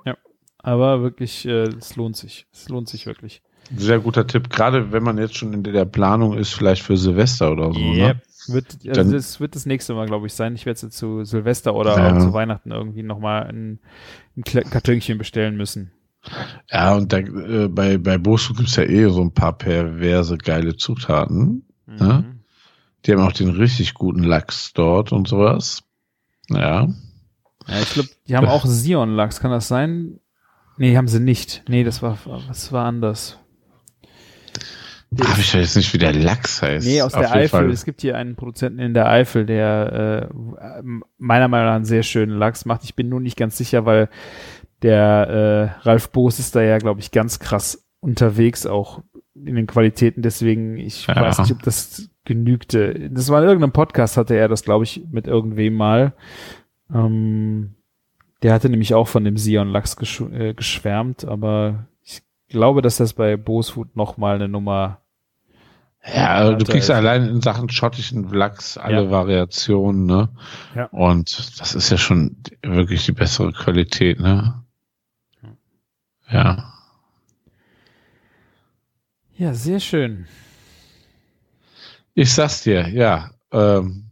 Aber 0.58 1.02
wirklich, 1.02 1.46
äh, 1.46 1.68
es 1.68 1.96
lohnt 1.96 2.18
sich. 2.18 2.48
Es 2.52 2.70
lohnt 2.70 2.90
sich 2.90 3.06
wirklich. 3.06 3.42
Sehr 3.76 4.00
guter 4.00 4.28
Tipp, 4.28 4.50
gerade 4.50 4.92
wenn 4.92 5.04
man 5.04 5.18
jetzt 5.18 5.36
schon 5.38 5.54
in 5.54 5.64
der 5.64 5.86
Planung 5.86 6.38
ist, 6.38 6.54
vielleicht 6.54 6.84
für 6.84 6.98
Silvester 6.98 7.52
oder 7.52 7.74
so. 7.74 7.80
Ne? 7.80 8.22
Wird, 8.48 8.78
also 8.88 8.92
Dann- 8.92 9.12
das 9.12 9.40
wird 9.40 9.56
das 9.56 9.66
nächste 9.66 9.94
Mal, 9.94 10.06
glaube 10.06 10.28
ich, 10.28 10.34
sein. 10.34 10.54
Ich 10.56 10.66
werde 10.66 10.80
jetzt 10.82 10.98
zu 10.98 11.24
Silvester 11.24 11.74
oder 11.76 11.98
Ja. 11.98 12.14
auch 12.14 12.20
zu 12.20 12.34
Weihnachten 12.34 12.72
irgendwie 12.72 13.04
nochmal 13.04 13.44
ein, 13.48 13.80
ein 14.36 14.44
Kartönchen 14.44 15.18
bestellen 15.18 15.56
müssen. 15.56 15.92
Ja, 16.70 16.96
und 16.96 17.12
da, 17.14 17.18
äh, 17.20 17.68
bei, 17.70 17.98
bei 17.98 18.18
Bosu 18.18 18.54
gibt's 18.54 18.76
ja 18.76 18.84
eh 18.84 19.10
so 19.10 19.22
ein 19.22 19.34
paar 19.34 19.58
perverse 19.58 20.38
geile 20.38 20.76
Zutaten. 20.76 21.66
Mhm. 21.86 22.40
Die 23.06 23.12
haben 23.12 23.22
auch 23.22 23.34
den 23.34 23.50
richtig 23.50 23.94
guten 23.94 24.24
Lachs 24.24 24.72
dort 24.74 25.12
und 25.12 25.28
sowas. 25.28 25.84
Ja. 26.50 26.88
Ja, 27.68 27.80
ich 27.82 27.94
glaube, 27.94 28.10
die 28.28 28.36
haben 28.36 28.48
auch 28.48 28.66
Sion-Lachs. 28.66 29.40
Kann 29.40 29.52
das 29.52 29.68
sein? 29.68 30.20
Nee, 30.78 30.96
haben 30.98 31.08
sie 31.08 31.20
nicht. 31.20 31.64
Nee, 31.68 31.84
das 31.84 32.02
war, 32.02 32.18
das 32.48 32.72
war 32.72 32.86
anders. 32.86 33.40
Hab 35.22 35.38
ich 35.38 35.54
jetzt 35.54 35.76
nicht, 35.76 35.94
wie 35.94 35.98
der 35.98 36.14
Lachs 36.14 36.62
heißt. 36.62 36.86
Nee, 36.86 37.02
aus 37.02 37.14
Auf 37.14 37.22
der 37.22 37.34
Eifel. 37.34 37.50
Fall. 37.50 37.70
Es 37.72 37.86
gibt 37.86 38.02
hier 38.02 38.18
einen 38.18 38.36
Produzenten 38.36 38.80
in 38.80 38.94
der 38.94 39.10
Eifel, 39.10 39.46
der 39.46 40.30
äh, 40.32 40.84
meiner 41.18 41.48
Meinung 41.48 41.68
nach 41.68 41.76
einen 41.76 41.86
sehr 41.86 42.04
schönen 42.04 42.38
Lachs 42.38 42.66
macht. 42.66 42.84
Ich 42.84 42.96
bin 42.96 43.10
nur 43.10 43.20
nicht 43.20 43.38
ganz 43.38 43.58
sicher, 43.58 43.86
weil 43.86 44.10
der 44.82 45.76
äh, 45.82 45.88
Ralf 45.88 46.10
Boos 46.10 46.40
ist 46.40 46.56
da 46.56 46.62
ja, 46.62 46.78
glaube 46.78 47.00
ich, 47.00 47.12
ganz 47.12 47.40
krass 47.40 47.86
unterwegs, 48.00 48.66
auch 48.66 49.02
in 49.36 49.56
den 49.56 49.68
Qualitäten. 49.68 50.22
Deswegen, 50.22 50.78
ich 50.78 51.08
Ja. 51.08 51.16
weiß 51.16 51.40
nicht, 51.40 51.52
ob 51.52 51.64
das 51.64 52.10
genügte. 52.26 53.10
Das 53.10 53.30
war 53.30 53.42
in 53.42 53.48
irgendeinem 53.48 53.72
Podcast, 53.74 54.18
hatte 54.18 54.36
er 54.36 54.48
das, 54.48 54.64
glaube 54.64 54.84
ich, 54.84 55.04
mit 55.12 55.28
irgendwem 55.28 55.74
mal. 55.74 56.14
Ähm, 56.94 57.76
Der 58.42 58.54
hatte 58.54 58.70
nämlich 58.70 58.94
auch 58.94 59.08
von 59.08 59.24
dem 59.24 59.38
Sion 59.38 59.70
Lachs 59.70 59.96
gesch 59.96 60.20
äh, 60.22 60.54
geschwärmt, 60.54 61.24
aber 61.24 61.88
ich 62.04 62.22
glaube, 62.50 62.82
dass 62.82 62.98
das 62.98 63.14
bei 63.14 63.38
Bosfood 63.38 63.96
noch 63.96 64.18
mal 64.18 64.36
eine 64.36 64.50
Nummer 64.50 65.00
ja, 66.06 66.54
du 66.54 66.66
kriegst 66.66 66.92
allein 66.92 67.28
in 67.28 67.42
Sachen 67.42 67.70
schottischen 67.70 68.28
Lachs 68.30 68.78
alle 68.78 69.06
ja. 69.06 69.10
Variationen, 69.10 70.06
ne? 70.06 70.30
Ja. 70.76 70.86
Und 70.88 71.60
das 71.60 71.76
ist 71.76 71.90
ja 71.90 71.98
schon 71.98 72.38
wirklich 72.62 73.06
die 73.06 73.14
bessere 73.14 73.54
Qualität, 73.54 74.20
ne? 74.20 74.64
Ja. 76.30 76.74
Ja, 79.36 79.54
sehr 79.54 79.80
schön. 79.80 80.28
Ich 82.16 82.34
sag's 82.34 82.64
dir, 82.64 82.90
ja. 82.90 83.32
Ähm, 83.52 84.10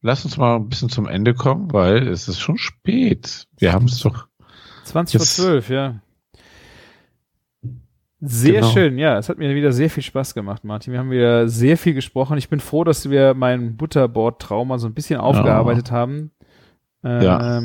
lass 0.00 0.24
uns 0.24 0.36
mal 0.36 0.56
ein 0.56 0.68
bisschen 0.68 0.88
zum 0.88 1.06
Ende 1.06 1.34
kommen, 1.34 1.72
weil 1.72 2.08
es 2.08 2.26
ist 2.26 2.40
schon 2.40 2.58
spät. 2.58 3.46
Wir 3.58 3.72
haben 3.72 3.84
es 3.84 3.98
doch. 4.00 4.28
20 4.84 5.18
vor 5.18 5.26
12, 5.26 5.68
ja. 5.70 6.00
Sehr 8.20 8.60
genau. 8.60 8.68
schön, 8.68 8.98
ja. 8.98 9.18
Es 9.18 9.28
hat 9.28 9.38
mir 9.38 9.54
wieder 9.54 9.72
sehr 9.72 9.88
viel 9.88 10.02
Spaß 10.02 10.34
gemacht, 10.34 10.62
Martin. 10.62 10.92
Wir 10.92 11.00
haben 11.00 11.10
wieder 11.10 11.48
sehr 11.48 11.78
viel 11.78 11.94
gesprochen. 11.94 12.36
Ich 12.36 12.50
bin 12.50 12.60
froh, 12.60 12.84
dass 12.84 13.08
wir 13.08 13.34
mein 13.34 13.76
Butterboard-Trauma 13.76 14.78
so 14.78 14.86
ein 14.86 14.94
bisschen 14.94 15.20
aufgearbeitet 15.20 15.88
ja. 15.88 15.94
haben. 15.94 16.30
Ähm, 17.02 17.22
ja. 17.22 17.62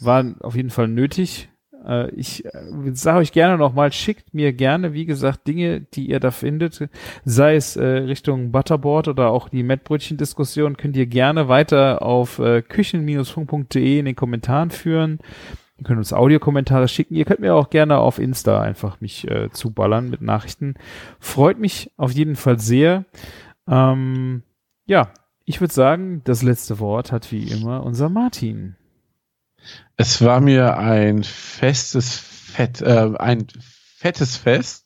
War 0.00 0.24
auf 0.40 0.54
jeden 0.54 0.70
Fall 0.70 0.86
nötig. 0.86 1.48
Äh, 1.86 2.10
ich 2.14 2.44
äh, 2.44 2.50
sage 2.92 3.18
euch 3.18 3.32
gerne 3.32 3.58
nochmal, 3.58 3.92
schickt 3.92 4.34
mir 4.34 4.52
gerne, 4.52 4.92
wie 4.92 5.06
gesagt, 5.06 5.46
Dinge, 5.46 5.80
die 5.80 6.08
ihr 6.08 6.20
da 6.20 6.30
findet, 6.30 6.88
sei 7.24 7.56
es 7.56 7.76
äh, 7.76 7.84
Richtung 7.84 8.52
Butterboard 8.52 9.08
oder 9.08 9.30
auch 9.30 9.48
die 9.48 9.62
Mettbrötchen-Diskussion, 9.62 10.76
könnt 10.76 10.96
ihr 10.96 11.06
gerne 11.06 11.48
weiter 11.48 12.02
auf 12.02 12.38
äh, 12.38 12.62
küchen-funk.de 12.62 13.98
in 13.98 14.04
den 14.04 14.16
Kommentaren 14.16 14.70
führen. 14.70 15.18
Ihr 15.80 15.84
könnt 15.84 15.98
uns 15.98 16.12
Audiokommentare 16.12 16.88
schicken. 16.88 17.14
Ihr 17.14 17.24
könnt 17.24 17.40
mir 17.40 17.54
auch 17.54 17.70
gerne 17.70 17.96
auf 17.98 18.18
Insta 18.18 18.60
einfach 18.60 19.00
mich 19.00 19.26
äh, 19.30 19.48
zuballern 19.50 20.10
mit 20.10 20.20
Nachrichten. 20.20 20.74
Freut 21.18 21.58
mich 21.58 21.90
auf 21.96 22.12
jeden 22.12 22.36
Fall 22.36 22.58
sehr. 22.60 23.06
Ähm, 23.66 24.42
ja, 24.84 25.10
ich 25.46 25.62
würde 25.62 25.72
sagen, 25.72 26.20
das 26.24 26.42
letzte 26.42 26.80
Wort 26.80 27.12
hat 27.12 27.32
wie 27.32 27.50
immer 27.50 27.82
unser 27.82 28.10
Martin. 28.10 28.76
Es 29.96 30.22
war 30.22 30.42
mir 30.42 30.76
ein 30.76 31.24
festes 31.24 32.14
Fett, 32.14 32.82
äh, 32.82 33.12
ein 33.18 33.46
fettes 33.96 34.36
Fest. 34.36 34.84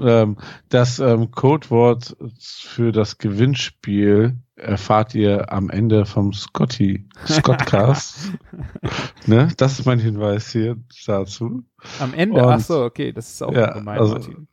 Ähm, 0.00 0.36
das 0.68 0.98
ähm, 0.98 1.30
Codewort 1.30 2.16
für 2.38 2.92
das 2.92 3.18
Gewinnspiel 3.18 4.36
erfahrt 4.56 5.14
ihr 5.14 5.52
am 5.52 5.70
Ende 5.70 6.06
vom 6.06 6.32
Scotty 6.32 7.06
Scottcast. 7.26 8.32
ne? 9.26 9.48
Das 9.56 9.78
ist 9.78 9.86
mein 9.86 9.98
Hinweis 9.98 10.50
hier 10.50 10.76
dazu. 11.06 11.62
Am 12.00 12.14
Ende? 12.14 12.42
Und, 12.42 12.52
Ach 12.52 12.60
so, 12.60 12.82
okay, 12.82 13.12
das 13.12 13.30
ist 13.30 13.42
auch 13.42 13.52
ja, 13.52 13.74
gemein, 13.74 13.98
also, 13.98 14.14
Martin. 14.14 14.48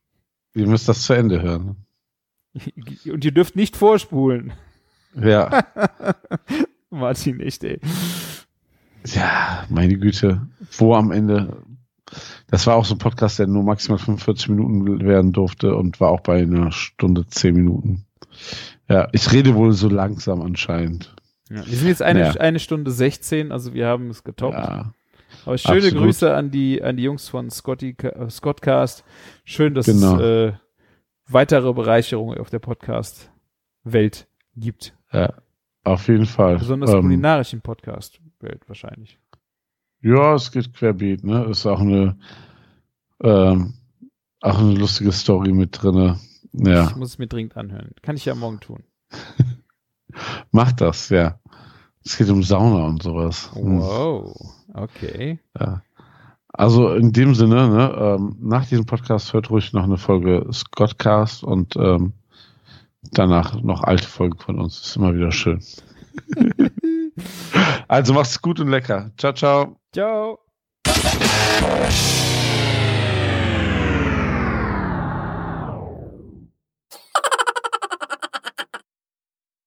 Ihr 0.56 0.68
müsst 0.68 0.88
das 0.88 1.04
zu 1.04 1.14
Ende 1.14 1.42
hören. 1.42 1.78
Und 3.06 3.26
ihr 3.26 3.32
dürft 3.32 3.56
nicht 3.56 3.76
vorspulen. 3.76 4.54
Ja. 5.16 5.64
Martin, 6.90 7.40
echt, 7.40 7.64
ey. 7.64 7.80
Ja, 9.06 9.66
meine 9.70 9.98
Güte. 9.98 10.48
Wo 10.78 10.96
am 10.96 11.12
Ende? 11.12 11.64
Das 12.48 12.68
war 12.68 12.76
auch 12.76 12.86
so 12.86 12.96
ein 12.96 13.00
Podcast, 13.00 13.40
der 13.40 13.48
nur 13.48 13.64
maximal 13.64 13.98
45 13.98 14.50
Minuten 14.50 15.06
werden 15.06 15.32
durfte 15.32 15.76
und 15.76 16.00
war 16.00 16.10
auch 16.10 16.22
bei 16.22 16.42
einer 16.42 16.72
Stunde 16.72 17.26
10 17.26 17.56
Minuten. 17.56 18.06
Ja, 18.90 19.08
ich 19.12 19.32
rede 19.32 19.56
wohl 19.56 19.74
so 19.74 19.90
langsam 19.90 20.42
anscheinend. 20.42 21.16
Ja, 21.50 21.66
wir 21.66 21.78
sind 21.78 21.88
jetzt 21.88 22.02
eine, 22.02 22.20
ja. 22.20 22.32
eine 22.34 22.60
Stunde 22.60 22.92
16, 22.92 23.52
also 23.52 23.74
wir 23.74 23.88
haben 23.88 24.10
es 24.10 24.24
getoppt. 24.24 24.58
Ja, 24.58 24.94
Aber 25.46 25.58
schöne 25.58 25.78
absolut. 25.78 26.04
Grüße 26.04 26.34
an 26.34 26.52
die, 26.52 26.82
an 26.82 26.98
die 26.98 27.04
Jungs 27.04 27.30
von 27.30 27.50
Scotty, 27.50 27.96
äh, 28.02 28.30
Scottcast. 28.30 29.04
Schön, 29.44 29.74
dass 29.74 29.86
genau. 29.86 30.20
es 30.20 30.22
äh, 30.22 30.54
weitere 31.28 31.74
Bereicherung 31.74 32.38
auf 32.38 32.50
der 32.50 32.60
Podcast-Welt 32.60 34.28
gibt. 34.56 34.96
Ja, 35.12 35.34
auf 35.84 36.08
jeden 36.08 36.26
Fall. 36.26 36.58
Besonders 36.58 36.92
ähm, 36.92 37.02
kulinarischen 37.02 37.62
Podcast-Welt 37.62 38.68
wahrscheinlich. 38.68 39.20
Ja, 40.04 40.36
es 40.36 40.52
geht 40.52 40.74
querbeet, 40.74 41.24
ne? 41.24 41.46
Ist 41.46 41.66
auch 41.66 41.80
eine, 41.80 42.18
ähm, 43.24 43.74
auch 44.42 44.60
eine 44.60 44.74
lustige 44.74 45.14
Story 45.14 45.54
mit 45.54 45.82
drinne. 45.82 46.20
Ja. 46.52 46.90
Ich 46.90 46.96
muss 46.98 47.12
es 47.12 47.18
mir 47.18 47.28
dringend 47.28 47.56
anhören. 47.56 47.92
Kann 48.02 48.18
ich 48.18 48.26
ja 48.26 48.36
morgen 48.36 48.60
tun. 48.60 48.84
Mach 50.52 50.74
das, 50.74 51.08
ja. 51.08 51.40
Es 52.04 52.18
geht 52.18 52.30
um 52.30 52.44
Sauna 52.44 52.86
und 52.86 53.02
sowas. 53.02 53.50
Hm. 53.54 53.80
Wow, 53.80 54.54
okay. 54.74 55.40
Ja. 55.58 55.82
Also 56.50 56.94
in 56.94 57.14
dem 57.14 57.34
Sinne, 57.34 57.70
ne, 57.70 57.96
ähm, 57.98 58.36
nach 58.42 58.68
diesem 58.68 58.86
Podcast 58.86 59.32
hört 59.34 59.50
ruhig 59.50 59.72
noch 59.72 59.86
eine 59.86 59.98
Folge 59.98 60.46
Scottcast 60.52 61.46
und 61.46 61.78
ähm, 61.78 62.12
danach 63.14 63.60
noch 63.62 63.84
alte 63.84 64.08
Folgen 64.08 64.38
von 64.38 64.60
uns. 64.60 64.82
Ist 64.82 64.98
immer 64.98 65.16
wieder 65.16 65.32
schön. 65.32 65.64
also 67.88 68.14
macht's 68.14 68.42
gut 68.42 68.60
und 68.60 68.70
lecker. 68.70 69.12
Ciao, 69.18 69.34
ciao. 69.34 69.78
Ciao. 69.94 70.40